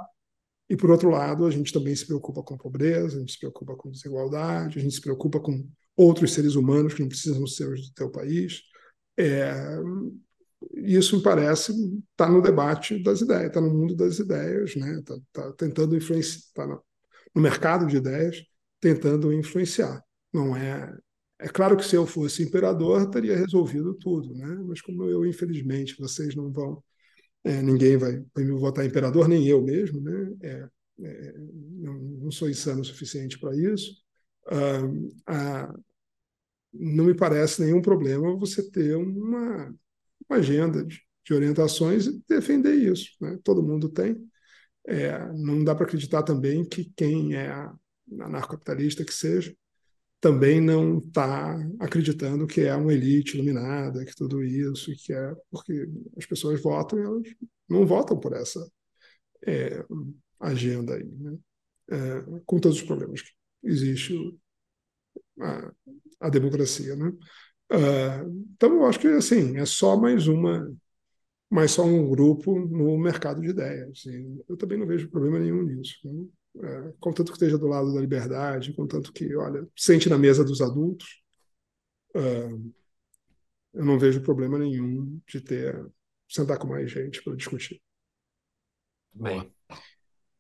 e 0.69 0.77
por 0.77 0.91
outro 0.91 1.11
lado, 1.11 1.47
a 1.47 1.51
gente 1.51 1.73
também 1.73 1.95
se 1.95 2.07
preocupa 2.07 2.43
com 2.43 2.57
pobreza, 2.57 3.17
a 3.17 3.21
gente 3.21 3.33
se 3.33 3.39
preocupa 3.39 3.77
com 3.77 3.91
desigualdade, 3.91 4.79
a 4.79 4.83
gente 4.83 4.95
se 4.95 5.01
preocupa 5.01 5.39
com 5.39 5.69
outros 5.97 6.33
seres 6.33 6.57
humanos 6.57 6.93
que 6.93 7.03
não 7.03 7.09
precisam 7.09 7.47
ser 7.47 7.69
do 7.69 7.93
teu 7.95 8.11
país. 8.11 8.63
É, 9.17 9.53
isso 10.75 11.17
me 11.17 11.23
parece 11.23 11.73
está 12.11 12.29
no 12.29 12.43
debate 12.43 13.01
das 13.03 13.21
ideias, 13.21 13.47
está 13.47 13.61
no 13.61 13.73
mundo 13.73 13.95
das 13.95 14.19
ideias, 14.19 14.75
né? 14.75 14.99
Está 14.99 15.17
tá 15.33 15.53
tentando 15.53 15.97
influenciar, 15.97 16.39
está 16.39 16.81
no, 17.35 17.43
mercado 17.43 17.87
de 17.87 17.97
ideias, 17.97 18.43
tentando 18.81 19.33
influenciar. 19.33 20.03
Não 20.33 20.57
é 20.57 20.93
é 21.39 21.49
claro 21.49 21.77
que 21.77 21.85
se 21.85 21.95
eu 21.95 22.07
fosse 22.07 22.43
imperador 22.43 23.11
teria 23.11 23.37
resolvido 23.37 23.95
tudo, 23.95 24.35
né? 24.35 24.47
Mas 24.67 24.81
como 24.81 25.05
eu 25.05 25.27
infelizmente 25.27 25.95
vocês 25.99 26.35
não 26.35 26.51
vão, 26.51 26.83
é, 27.45 27.61
ninguém 27.63 27.99
vai, 27.99 28.25
vai, 28.35 28.45
me 28.45 28.53
votar 28.53 28.87
imperador, 28.87 29.29
nem 29.29 29.47
eu 29.47 29.63
mesmo, 29.63 30.01
né? 30.01 30.35
É, 30.43 30.69
é, 31.03 31.35
não, 31.39 31.95
não, 31.95 32.31
sou 32.31 32.49
insano 32.49 32.81
o 32.81 32.85
suficiente 32.85 33.39
para 33.39 33.55
isso. 33.55 34.03
Ah, 35.27 35.75
não 36.73 37.05
me 37.05 37.15
parece 37.15 37.63
nenhum 37.63 37.83
problema 37.83 38.37
você 38.37 38.63
ter 38.71 38.97
uma 38.97 39.75
uma 40.29 40.39
agenda 40.39 40.85
de, 40.85 41.01
de 41.25 41.35
orientações 41.35 42.07
e 42.07 42.23
defender 42.29 42.75
isso. 42.75 43.11
Né? 43.21 43.39
Todo 43.43 43.63
mundo 43.63 43.89
tem. 43.89 44.17
É, 44.89 45.19
não 45.33 45.65
dá 45.65 45.75
para 45.75 45.85
acreditar 45.85 46.23
também 46.23 46.65
que 46.65 46.93
quem 46.97 47.35
é 47.35 47.51
anarcocapitalista 48.21 49.05
que 49.05 49.13
seja 49.13 49.55
também 50.21 50.61
não 50.61 50.99
está 50.99 51.57
acreditando 51.79 52.47
que 52.47 52.63
é 52.63 52.75
uma 52.75 52.93
elite 52.93 53.37
iluminada, 53.37 54.05
que 54.05 54.15
tudo 54.15 54.43
isso, 54.43 54.93
que 54.97 55.13
é 55.13 55.35
porque 55.51 55.89
as 56.17 56.25
pessoas 56.27 56.61
votam 56.63 56.99
e 56.99 57.03
elas 57.03 57.23
não 57.69 57.87
votam 57.87 58.19
por 58.19 58.33
essa 58.33 58.61
é, 59.47 59.85
agenda 60.41 60.95
aí, 60.95 61.05
né? 61.05 61.39
é, 61.91 62.41
com 62.45 62.59
todos 62.59 62.79
os 62.79 62.85
problemas 62.85 63.23
que 63.23 63.31
existe 63.63 64.17
a, 65.41 65.73
a 66.21 66.31
democracia, 66.31 66.97
né? 66.97 67.13
Uh, 67.73 68.47
então, 68.55 68.75
eu 68.75 68.87
acho 68.87 69.01
que 69.01 69.09
assim, 69.09 69.59
é 69.59 69.67
só 69.67 69.97
mais 69.97 70.29
uma, 70.29 70.73
mais 71.51 71.71
só 71.71 71.85
um 71.85 72.09
grupo 72.09 72.59
no 72.59 72.99
mercado 72.99 73.41
de 73.41 73.49
ideias. 73.49 74.05
E 74.07 74.45
eu 74.49 74.57
também 74.57 74.79
não 74.79 74.87
vejo 74.87 75.11
problema 75.11 75.39
nenhum 75.39 75.63
nisso. 75.63 75.97
Né? 76.05 76.27
É, 76.59 76.93
contanto 76.99 77.29
que 77.29 77.37
esteja 77.37 77.59
do 77.59 77.67
lado 77.67 77.93
da 77.93 78.01
liberdade, 78.01 78.73
contanto 78.73 79.13
que, 79.13 79.35
olha, 79.37 79.67
sente 79.77 80.09
na 80.09 80.19
mesa 80.19 80.45
dos 80.45 80.61
adultos. 80.61 81.23
Uh, 82.15 82.73
eu 83.75 83.85
não 83.85 83.99
vejo 83.99 84.23
problema 84.23 84.59
nenhum 84.59 85.21
de 85.29 85.41
ter 85.41 85.87
sentar 86.29 86.59
com 86.59 86.67
mais 86.67 86.91
gente 86.91 87.23
para 87.23 87.37
discutir. 87.37 87.81
Bem. 89.13 89.51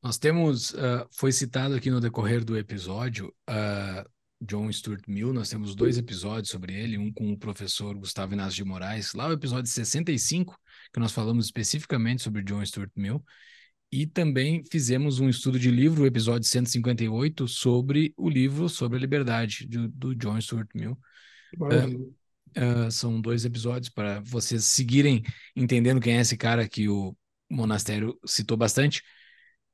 Nós 0.03 0.19
temos, 0.19 0.73
uh, 0.73 1.07
foi 1.11 1.33
citado 1.33 1.74
aqui 1.74 1.91
no 1.91 2.01
decorrer 2.01 2.45
do 2.45 2.57
episódio, 2.57 3.28
uh, 3.49 4.09
John 4.40 4.70
Stuart 4.70 5.02
Mill, 5.08 5.32
nós 5.32 5.48
temos 5.48 5.74
dois 5.74 5.96
episódios 5.96 6.50
sobre 6.50 6.74
ele, 6.74 6.98
um 6.98 7.12
com 7.12 7.32
o 7.32 7.38
professor 7.38 7.96
Gustavo 7.96 8.34
Inácio 8.34 8.56
de 8.56 8.64
Moraes, 8.64 9.14
lá 9.14 9.28
o 9.28 9.32
episódio 9.32 9.70
65, 9.70 10.58
que 10.92 11.00
nós 11.00 11.12
falamos 11.12 11.46
especificamente 11.46 12.22
sobre 12.22 12.42
John 12.42 12.64
Stuart 12.64 12.90
Mill, 12.94 13.24
e 13.90 14.06
também 14.06 14.62
fizemos 14.70 15.20
um 15.20 15.28
estudo 15.28 15.58
de 15.58 15.70
livro, 15.70 16.02
o 16.02 16.06
episódio 16.06 16.46
158, 16.48 17.48
sobre 17.48 18.12
o 18.16 18.28
livro 18.28 18.68
sobre 18.68 18.98
a 18.98 19.00
liberdade, 19.00 19.66
do, 19.66 19.88
do 19.88 20.14
John 20.14 20.40
Stuart 20.40 20.68
Mill. 20.74 20.98
Uh, 21.58 22.14
uh, 22.58 22.90
são 22.90 23.20
dois 23.20 23.44
episódios 23.44 23.88
para 23.88 24.20
vocês 24.20 24.64
seguirem 24.64 25.22
entendendo 25.54 26.00
quem 26.00 26.18
é 26.18 26.20
esse 26.20 26.36
cara 26.36 26.68
que 26.68 26.88
o 26.88 27.16
monastério 27.50 28.18
citou 28.26 28.56
bastante. 28.56 29.02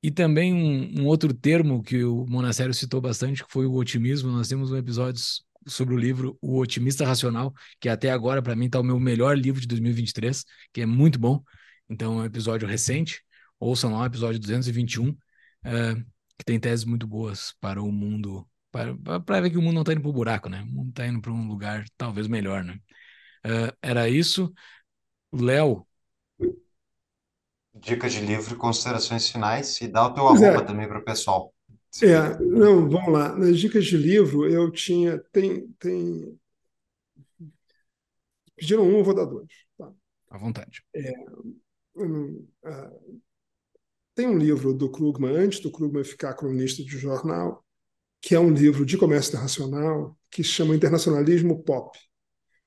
E 0.03 0.11
também 0.11 0.53
um, 0.53 1.03
um, 1.03 1.07
outro 1.07 1.33
termo 1.33 1.83
que 1.83 2.03
o 2.03 2.27
Monastério 2.27 2.75
citou 2.75 3.01
bastante, 3.01 3.45
que 3.45 3.53
foi 3.53 3.67
o 3.67 3.75
otimismo. 3.75 4.33
Nós 4.33 4.49
temos 4.49 4.73
um 4.73 4.77
episódio 4.77 5.23
sobre 5.67 5.95
o 5.95 5.99
livro 5.99 6.37
O 6.41 6.59
Otimista 6.59 7.07
Racional, 7.07 7.55
que 7.81 7.89
até 7.89 8.11
agora, 8.11 8.43
para 8.43 8.57
mim, 8.57 8.67
está 8.67 8.81
o 8.81 8.85
meu 8.85 8.99
melhor 8.99 9.39
livro 9.39 9.61
de 9.61 9.67
2023, 9.69 10.45
que 10.73 10.81
é 10.81 10.87
muito 10.87 11.19
bom. 11.21 11.43
Então, 11.89 12.19
é 12.19 12.23
um 12.23 12.25
episódio 12.25 12.67
recente. 12.67 13.23
Ouçam 13.61 13.93
lá 13.93 14.01
o 14.01 14.07
episódio 14.07 14.41
221, 14.41 15.11
uh, 15.11 15.17
eh, 15.65 15.95
que 16.37 16.45
tem 16.45 16.59
teses 16.59 16.85
muito 16.85 17.07
boas 17.07 17.55
para 17.61 17.81
o 17.81 17.93
mundo, 17.93 18.49
para 18.73 19.41
ver 19.41 19.51
que 19.51 19.59
o 19.59 19.63
mundo 19.63 19.75
não 19.75 19.83
está 19.83 19.93
indo 19.93 20.01
para 20.03 20.11
o 20.11 20.13
buraco, 20.13 20.49
né? 20.49 20.63
O 20.63 20.67
mundo 20.67 20.91
está 20.91 21.07
indo 21.07 21.21
para 21.21 21.33
um 21.33 21.47
lugar 21.47 21.85
talvez 21.97 22.27
melhor, 22.27 22.65
né? 22.65 22.81
Uh, 23.47 23.77
era 23.81 24.09
isso. 24.09 24.53
Léo, 25.33 25.87
dicas 27.75 28.13
de 28.13 28.21
livro 28.21 28.55
e 28.55 28.59
considerações 28.59 29.29
finais 29.29 29.81
e 29.81 29.89
dá 29.89 30.07
o 30.07 30.15
teu 30.15 30.27
pois 30.27 30.43
arroba 30.43 30.63
é. 30.63 30.67
também 30.67 30.89
para 30.89 30.99
o 30.99 31.05
pessoal. 31.05 31.55
É, 32.03 32.39
não, 32.41 32.89
vamos 32.89 33.13
lá. 33.13 33.35
Nas 33.37 33.59
dicas 33.59 33.85
de 33.85 33.97
livro 33.97 34.49
eu 34.49 34.71
tinha, 34.71 35.19
tem, 35.33 35.69
tem... 35.79 36.39
Pediram 38.57 38.85
um, 38.85 38.99
eu 38.99 39.05
vou 39.05 39.15
dar 39.15 39.25
dois. 39.25 39.49
Tá? 39.77 39.93
À 40.31 40.39
vontade. 40.39 40.85
É, 40.95 41.13
uh, 41.97 42.49
tem 44.15 44.27
um 44.27 44.39
livro 44.39 44.73
do 44.73 44.91
Krugman, 44.91 45.37
antes 45.37 45.61
do 45.61 45.71
Krugman 45.71 46.05
ficar 46.05 46.35
cronista 46.35 46.83
de 46.83 46.99
jornal, 46.99 47.65
que 48.21 48.35
é 48.35 48.41
um 48.41 48.53
livro 48.53 48.87
de 48.87 48.97
comércio 48.97 49.31
internacional 49.31 50.17
que 50.31 50.45
se 50.45 50.51
chama 50.51 50.75
Internacionalismo 50.75 51.63
Pop 51.63 51.99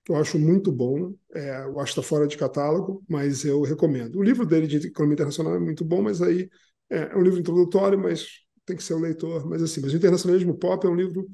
que 0.05 0.11
eu 0.11 0.15
acho 0.15 0.37
muito 0.39 0.71
bom. 0.71 1.13
É, 1.33 1.63
eu 1.63 1.79
acho 1.79 1.93
que 1.93 1.99
está 1.99 2.07
fora 2.07 2.27
de 2.27 2.37
catálogo, 2.37 3.03
mas 3.09 3.43
eu 3.43 3.61
recomendo. 3.63 4.17
O 4.17 4.23
livro 4.23 4.45
dele 4.45 4.67
de 4.67 4.87
economia 4.87 5.15
internacional 5.15 5.55
é 5.55 5.59
muito 5.59 5.83
bom, 5.83 6.01
mas 6.03 6.21
aí 6.21 6.47
é, 6.89 7.11
é 7.11 7.17
um 7.17 7.21
livro 7.21 7.39
introdutório, 7.39 7.99
mas 7.99 8.27
tem 8.65 8.77
que 8.77 8.83
ser 8.83 8.93
o 8.93 8.99
leitor. 8.99 9.47
Mas 9.49 9.63
assim, 9.63 9.81
mas 9.81 9.93
o 9.93 9.97
Internacionalismo 9.97 10.57
Pop 10.57 10.85
é 10.85 10.89
um 10.89 10.95
livro 10.95 11.27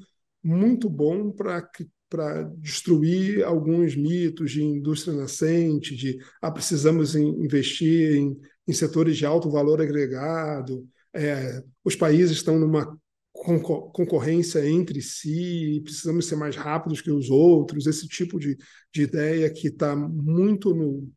muito 0.43 0.89
bom 0.89 1.31
para 1.31 1.61
para 2.09 2.43
destruir 2.57 3.41
alguns 3.41 3.95
mitos 3.95 4.51
de 4.51 4.61
indústria 4.61 5.15
nascente, 5.15 5.95
de 5.95 6.17
ah, 6.41 6.51
precisamos 6.51 7.15
investir 7.15 8.17
em, 8.17 8.37
em 8.67 8.73
setores 8.73 9.15
de 9.15 9.25
alto 9.25 9.49
valor 9.49 9.81
agregado, 9.81 10.85
é, 11.13 11.63
os 11.85 11.95
países 11.95 12.35
estão 12.35 12.59
numa 12.59 12.99
concorrência 13.41 14.67
entre 14.67 15.01
si, 15.01 15.81
precisamos 15.83 16.27
ser 16.27 16.35
mais 16.35 16.55
rápidos 16.55 17.01
que 17.01 17.11
os 17.11 17.29
outros, 17.29 17.87
esse 17.87 18.07
tipo 18.07 18.39
de, 18.39 18.55
de 18.93 19.01
ideia 19.01 19.51
que 19.51 19.67
está 19.67 19.95
muito 19.95 20.73
no, 20.75 21.11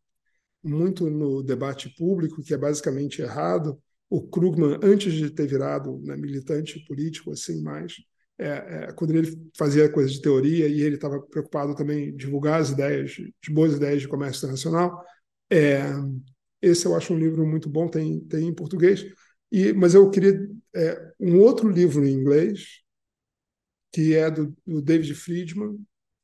muito 0.63 1.11
no 1.11 1.43
debate 1.43 1.91
público, 1.91 2.43
que 2.43 2.55
é 2.55 2.59
basicamente 2.59 3.21
errado. 3.21 3.79
O 4.09 4.23
Krugman, 4.27 4.79
antes 4.83 5.13
de 5.13 5.31
ter 5.31 5.47
virado 5.47 6.01
né, 6.03 6.17
militante 6.17 6.83
político, 6.87 7.31
assim, 7.31 7.63
mais, 7.63 7.95
é, 8.39 8.49
é, 8.49 8.93
quando 8.93 9.15
ele 9.15 9.37
fazia 9.57 9.89
coisas 9.89 10.13
de 10.15 10.23
teoria 10.23 10.67
e 10.67 10.81
ele 10.81 10.95
estava 10.95 11.21
preocupado 11.21 11.75
também 11.75 12.09
em 12.09 12.17
divulgar 12.17 12.61
as 12.61 12.71
ideias, 12.71 13.17
as 13.47 13.53
boas 13.53 13.75
ideias 13.75 14.01
de 14.01 14.09
comércio 14.09 14.39
internacional, 14.39 15.05
é, 15.51 15.83
esse 16.63 16.87
eu 16.87 16.97
acho 16.97 17.13
um 17.13 17.19
livro 17.19 17.47
muito 17.47 17.69
bom, 17.69 17.89
tem, 17.89 18.21
tem 18.21 18.49
em 18.49 18.55
português. 18.55 19.05
E, 19.55 19.73
mas 19.73 19.95
eu 19.95 20.11
queria 20.11 20.51
é, 20.75 21.13
um 21.21 21.39
outro 21.39 21.69
livro 21.69 22.05
em 22.05 22.13
inglês, 22.13 22.81
que 23.93 24.13
é 24.13 24.29
do, 24.29 24.53
do 24.67 24.83
David 24.83 25.15
Friedman, 25.15 25.79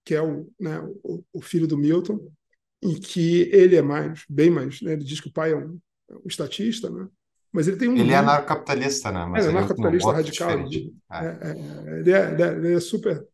que 0.05 0.17
é 0.17 0.21
o, 0.21 0.51
né, 0.59 0.81
o, 1.05 1.23
o, 1.33 1.41
filho 1.41 1.69
do 1.69 1.79
Milton, 1.79 2.29
e 2.83 2.97
que 2.97 3.43
ele 3.53 3.77
é 3.77 3.83
mais, 3.83 4.25
bem 4.29 4.51
mais, 4.51 4.83
né, 4.83 4.95
ele 4.95 5.05
diz 5.05 5.21
que 5.21 5.29
o 5.29 5.33
pai 5.33 5.53
é 5.53 5.57
um, 5.57 5.79
é 6.11 6.15
um 6.15 6.27
estatista, 6.27 6.91
né? 6.91 7.07
Mas 7.53 7.69
ele 7.69 7.77
tem 7.77 7.89
um. 7.89 7.97
Ele 7.97 8.11
é 8.11 8.15
é 8.15 8.17
anarcocapitalista, 8.17 9.13
né? 9.13 9.25
Mas 9.27 9.47
é, 9.47 9.51
anarcocapitalista 9.51 10.13
radical. 10.13 10.51
Ele 10.51 10.93
é. 11.13 11.27
É, 11.27 12.01
ele, 12.01 12.13
é, 12.13 12.53
ele 12.57 12.75
é 12.75 12.81
super 12.81 13.25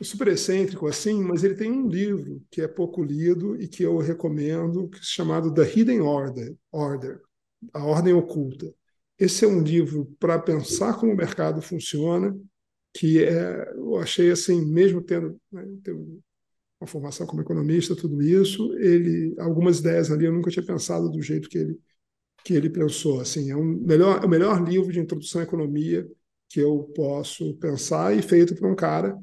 super 0.00 0.28
excêntrico 0.28 0.86
assim, 0.86 1.22
mas 1.22 1.44
ele 1.44 1.54
tem 1.54 1.70
um 1.70 1.86
livro 1.86 2.42
que 2.50 2.62
é 2.62 2.66
pouco 2.66 3.02
lido 3.02 3.60
e 3.60 3.68
que 3.68 3.82
eu 3.82 3.98
recomendo, 3.98 4.88
que 4.88 4.98
é 4.98 5.02
chamado 5.02 5.52
The 5.52 5.62
Hidden 5.62 6.00
Order, 6.00 6.56
Order, 6.72 7.20
a 7.72 7.84
ordem 7.84 8.14
oculta. 8.14 8.74
Esse 9.22 9.44
é 9.44 9.48
um 9.48 9.62
livro 9.62 10.12
para 10.18 10.36
pensar 10.36 10.98
como 10.98 11.12
o 11.12 11.16
mercado 11.16 11.62
funciona, 11.62 12.36
que 12.92 13.22
é, 13.22 13.72
eu 13.74 13.96
achei 13.98 14.32
assim, 14.32 14.66
mesmo 14.66 15.00
tendo, 15.00 15.40
né, 15.52 15.64
tendo 15.84 16.20
uma 16.80 16.88
formação 16.88 17.24
como 17.24 17.40
economista, 17.40 17.94
tudo 17.94 18.20
isso, 18.20 18.74
ele 18.78 19.32
algumas 19.38 19.78
ideias 19.78 20.10
ali 20.10 20.24
eu 20.24 20.32
nunca 20.32 20.50
tinha 20.50 20.66
pensado 20.66 21.08
do 21.08 21.22
jeito 21.22 21.48
que 21.48 21.58
ele 21.58 21.78
que 22.44 22.54
ele 22.54 22.68
pensou. 22.68 23.20
Assim, 23.20 23.52
é 23.52 23.56
um 23.56 23.62
melhor, 23.62 24.20
é 24.20 24.26
o 24.26 24.28
melhor 24.28 24.60
livro 24.68 24.92
de 24.92 24.98
introdução 24.98 25.40
à 25.40 25.44
economia 25.44 26.04
que 26.48 26.58
eu 26.58 26.90
posso 26.92 27.54
pensar 27.58 28.16
e 28.16 28.22
feito 28.22 28.56
por 28.56 28.68
um 28.68 28.74
cara 28.74 29.16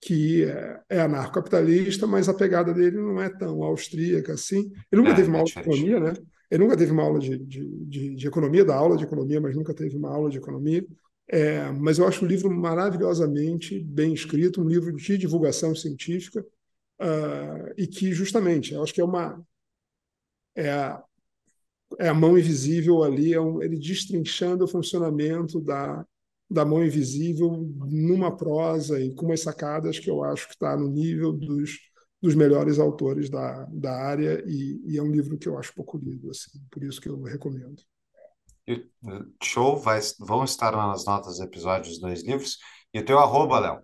que 0.00 0.44
é, 0.44 0.80
é 0.88 1.00
anarcocapitalista, 1.00 2.08
mas 2.08 2.28
a 2.28 2.34
pegada 2.34 2.74
dele 2.74 2.96
não 2.96 3.22
é 3.22 3.30
tão 3.30 3.62
austríaca 3.62 4.32
assim. 4.32 4.72
Ele 4.90 5.00
nunca 5.00 5.12
é, 5.12 5.14
teve 5.14 5.28
uma 5.28 5.42
economia, 5.42 6.00
né? 6.00 6.12
Ele 6.54 6.62
nunca 6.62 6.76
teve 6.76 6.92
uma 6.92 7.02
aula 7.02 7.18
de, 7.18 7.36
de, 7.36 7.68
de, 7.84 8.14
de 8.14 8.28
economia, 8.28 8.64
da 8.64 8.76
aula 8.76 8.96
de 8.96 9.02
economia, 9.02 9.40
mas 9.40 9.56
nunca 9.56 9.74
teve 9.74 9.96
uma 9.96 10.14
aula 10.14 10.30
de 10.30 10.38
economia. 10.38 10.86
É, 11.26 11.68
mas 11.72 11.98
eu 11.98 12.06
acho 12.06 12.24
o 12.24 12.28
livro 12.28 12.48
maravilhosamente 12.48 13.80
bem 13.80 14.14
escrito, 14.14 14.62
um 14.62 14.68
livro 14.68 14.94
de 14.94 15.18
divulgação 15.18 15.74
científica, 15.74 16.46
uh, 17.00 17.74
e 17.76 17.88
que, 17.88 18.12
justamente, 18.12 18.72
eu 18.72 18.84
acho 18.84 18.94
que 18.94 19.00
é 19.00 19.04
uma. 19.04 19.44
É 20.54 20.70
a, 20.70 21.02
é 21.98 22.08
a 22.08 22.14
mão 22.14 22.38
invisível 22.38 23.02
ali, 23.02 23.34
é 23.34 23.40
um, 23.40 23.60
ele 23.60 23.76
destrinchando 23.76 24.64
o 24.64 24.68
funcionamento 24.68 25.60
da, 25.60 26.06
da 26.48 26.64
mão 26.64 26.84
invisível 26.84 27.68
numa 27.90 28.36
prosa 28.36 29.00
e 29.00 29.12
com 29.12 29.26
umas 29.26 29.40
sacadas 29.40 29.98
que 29.98 30.08
eu 30.08 30.22
acho 30.22 30.46
que 30.46 30.54
está 30.54 30.76
no 30.76 30.88
nível 30.88 31.32
dos 31.32 31.80
dos 32.24 32.34
melhores 32.34 32.78
autores 32.78 33.28
da, 33.28 33.68
da 33.70 33.94
área 33.94 34.42
e, 34.46 34.80
e, 34.86 34.96
é 34.96 35.02
um 35.02 35.10
livro 35.10 35.36
que 35.36 35.46
eu 35.46 35.58
acho 35.58 35.74
pouco 35.74 35.98
lido, 35.98 36.30
assim, 36.30 36.58
por 36.70 36.82
isso 36.82 36.98
que 36.98 37.06
eu 37.06 37.20
recomendo. 37.22 37.82
Show, 39.42 39.76
vai, 39.76 40.00
vão 40.18 40.42
estar 40.42 40.72
nas 40.72 41.04
notas 41.04 41.36
dos 41.36 41.40
episódios 41.40 42.00
dois 42.00 42.22
livros. 42.22 42.56
E 42.94 42.98
o 42.98 43.04
teu 43.04 43.18
arroba, 43.18 43.60
Léo? 43.60 43.82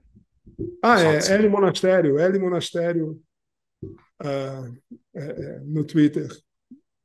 Ah, 0.82 1.20
Só 1.20 1.34
é 1.34 1.36
L 1.36 1.50
Monastério, 1.50 2.18
L 2.18 2.38
Monastério 2.38 3.22
uh, 3.84 4.96
é, 5.14 5.20
é, 5.20 5.60
no 5.60 5.84
Twitter. 5.84 6.26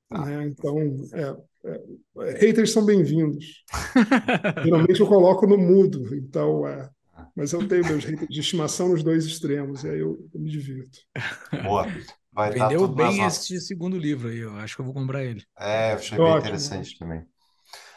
Ah. 0.09 0.25
Né? 0.25 0.47
Então, 0.47 0.77
é, 1.11 1.35
é, 1.65 2.31
haters 2.39 2.71
são 2.71 2.85
bem-vindos. 2.85 3.65
Geralmente 4.63 5.01
eu 5.01 5.07
coloco 5.07 5.45
no 5.45 5.57
mudo, 5.57 6.15
então 6.15 6.65
é, 6.65 6.89
mas 7.35 7.53
eu 7.53 7.67
tenho 7.67 7.85
meus 7.85 8.03
de 8.03 8.39
estimação 8.39 8.89
nos 8.89 9.03
dois 9.03 9.25
extremos, 9.25 9.83
e 9.83 9.89
aí 9.89 9.99
eu, 9.99 10.17
eu 10.33 10.39
me 10.39 10.49
divirto. 10.49 10.99
Boa. 11.63 11.85
Vai 12.31 12.51
Vendeu 12.51 12.87
bem 12.87 13.23
este 13.23 13.59
segundo 13.61 13.97
livro 13.97 14.27
aí, 14.27 14.39
eu 14.39 14.55
acho 14.57 14.75
que 14.75 14.81
eu 14.81 14.85
vou 14.85 14.93
comprar 14.93 15.23
ele. 15.23 15.43
É, 15.57 15.93
achei 15.93 16.17
bem 16.17 16.37
interessante 16.37 16.97
também. 16.99 17.25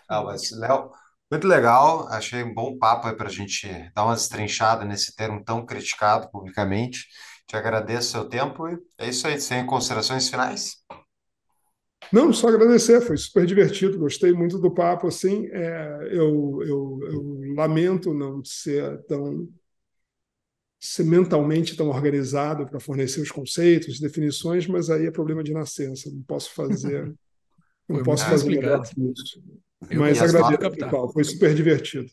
Ah, 0.09 0.23
mas, 0.23 0.51
Léo, 0.53 0.91
muito 1.31 1.47
legal, 1.47 2.09
achei 2.09 2.43
um 2.43 2.55
bom 2.55 2.79
papo 2.79 3.09
aí 3.09 3.15
para 3.15 3.29
a 3.29 3.33
gente 3.33 3.69
dar 3.95 4.05
uma 4.05 4.15
destrinchada 4.15 4.85
nesse 4.85 5.15
termo 5.15 5.45
tão 5.45 5.67
criticado 5.67 6.31
publicamente. 6.31 7.07
Te 7.47 7.57
agradeço 7.57 8.09
o 8.09 8.11
seu 8.13 8.29
tempo 8.29 8.69
e 8.69 8.79
é 8.99 9.09
isso 9.09 9.27
aí. 9.27 9.41
Sem 9.41 9.67
considerações 9.67 10.29
finais? 10.29 10.77
Não, 12.13 12.33
só 12.33 12.49
agradecer, 12.49 13.01
foi 13.01 13.17
super 13.17 13.47
divertido, 13.47 13.99
gostei 13.99 14.33
muito 14.33 14.59
do 14.59 14.71
papo. 14.71 15.07
Assim, 15.07 15.47
é, 15.53 16.09
eu, 16.11 16.61
eu, 16.63 17.01
eu, 17.03 17.55
lamento 17.55 18.15
não 18.15 18.45
ser 18.45 19.03
tão 19.05 19.49
ser 20.81 21.05
mentalmente 21.05 21.77
tão 21.77 21.89
organizado 21.89 22.65
para 22.65 22.79
fornecer 22.79 23.21
os 23.21 23.33
conceitos, 23.33 23.99
definições, 23.99 24.67
mas 24.69 24.89
aí 24.91 25.07
é 25.07 25.11
problema 25.11 25.43
de 25.43 25.53
nascença, 25.53 26.09
não 26.09 26.23
posso 26.23 26.55
fazer, 26.55 27.13
não 27.89 28.03
posso 28.05 28.25
fazer 28.27 28.53
isso. 28.53 29.43
Eu 29.91 30.01
mas 30.01 30.23
agradeço, 30.23 31.13
foi 31.13 31.25
super 31.25 31.53
divertido. 31.55 32.09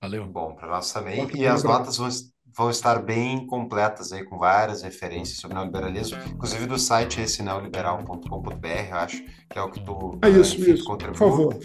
Valeu. 0.00 0.26
Bom, 0.26 0.54
para 0.54 0.68
nós 0.68 0.92
também. 0.92 1.28
E 1.36 1.46
as 1.46 1.62
notas 1.62 1.96
vão, 1.96 2.08
vão 2.56 2.70
estar 2.70 3.02
bem 3.02 3.46
completas 3.46 4.12
aí, 4.12 4.24
com 4.24 4.38
várias 4.38 4.82
referências 4.82 5.38
sobre 5.38 5.56
neoliberalismo, 5.56 6.18
inclusive 6.28 6.66
do 6.66 6.78
site 6.78 7.20
esse 7.20 7.42
neoliberal.com.br, 7.42 8.66
eu 8.90 8.96
acho, 8.96 9.22
que 9.48 9.58
é 9.58 9.62
o 9.62 9.70
que 9.70 9.80
tu 9.80 10.18
é 10.22 10.28
isso, 10.28 10.60
enfim, 10.60 10.72
isso. 10.72 10.84
Por 10.84 11.14
favor. 11.14 11.56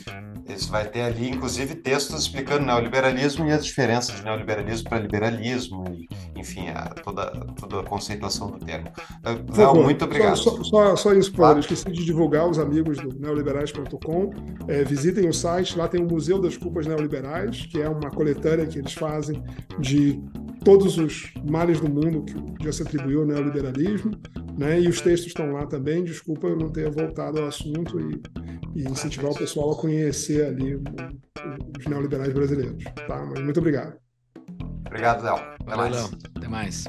Isso 0.48 0.70
vai 0.70 0.88
ter 0.88 1.02
ali, 1.02 1.30
inclusive, 1.30 1.76
textos 1.76 2.24
explicando 2.24 2.66
neoliberalismo 2.66 3.48
e 3.48 3.52
as 3.52 3.66
diferenças 3.66 4.16
de 4.16 4.24
neoliberalismo 4.24 4.90
para 4.90 5.00
liberalismo, 5.00 5.86
e, 5.90 6.08
enfim, 6.36 6.70
a, 6.70 6.90
toda, 6.90 7.32
toda 7.60 7.80
a 7.80 7.84
conceituação 7.84 8.52
do 8.52 8.60
termo. 8.60 8.92
Léo, 9.56 9.84
muito 9.84 10.04
obrigado. 10.06 10.38
Só, 10.38 10.64
só, 10.64 10.96
só 10.96 11.14
isso, 11.14 11.32
Paulo. 11.34 11.60
Esqueci 11.60 11.90
de 11.92 12.04
divulgar 12.06 12.50
os 12.50 12.60
amigos 12.60 12.98
do 12.98 13.18
neoliberais.com. 13.20 14.32
É, 14.68 14.84
visitem 14.84 15.30
o 15.30 15.34
site, 15.34 15.78
lá 15.78 15.88
tem 15.88 16.02
o 16.02 16.08
Museu 16.08 16.42
das 16.42 16.58
Culpas 16.58 16.86
Neoliberais, 16.86 17.66
que 17.66 17.82
é 17.82 17.88
uma 17.88 18.10
coletânea 18.12 18.66
que 18.66 18.80
eles 18.80 18.94
fazem 18.94 19.42
de 19.80 20.22
todos 20.64 20.98
os 20.98 21.34
males 21.50 21.80
do 21.80 21.90
mundo 21.90 22.24
que 22.24 22.66
já 22.66 22.72
se 22.72 22.84
atribuiu 22.84 23.22
ao 23.22 23.26
neoliberalismo, 23.26 24.12
né? 24.58 24.82
E 24.82 24.88
os 24.88 25.02
textos 25.02 25.28
estão 25.28 25.52
lá 25.52 25.66
também. 25.66 26.04
Desculpa 26.04 26.48
eu 26.48 26.58
não 26.58 26.72
ter 26.72 26.90
voltado 26.90 27.40
ao 27.40 27.48
assunto 27.48 28.00
e, 28.00 28.22
e 28.76 28.84
incentivar 28.84 29.32
o 29.32 29.38
pessoal 29.38 29.72
a 29.72 29.76
conhecer 29.76 30.46
ali 30.46 30.76
os 30.76 31.86
neoliberais 31.88 32.34
brasileiros. 32.34 32.84
Tá? 33.08 33.26
Mas 33.26 33.44
muito 33.44 33.60
obrigado. 33.60 33.98
Obrigado, 34.86 35.24
Léo. 35.24 35.36
Até 35.36 35.76
mais. 35.76 36.14
Até 36.36 36.48
mais. 36.48 36.86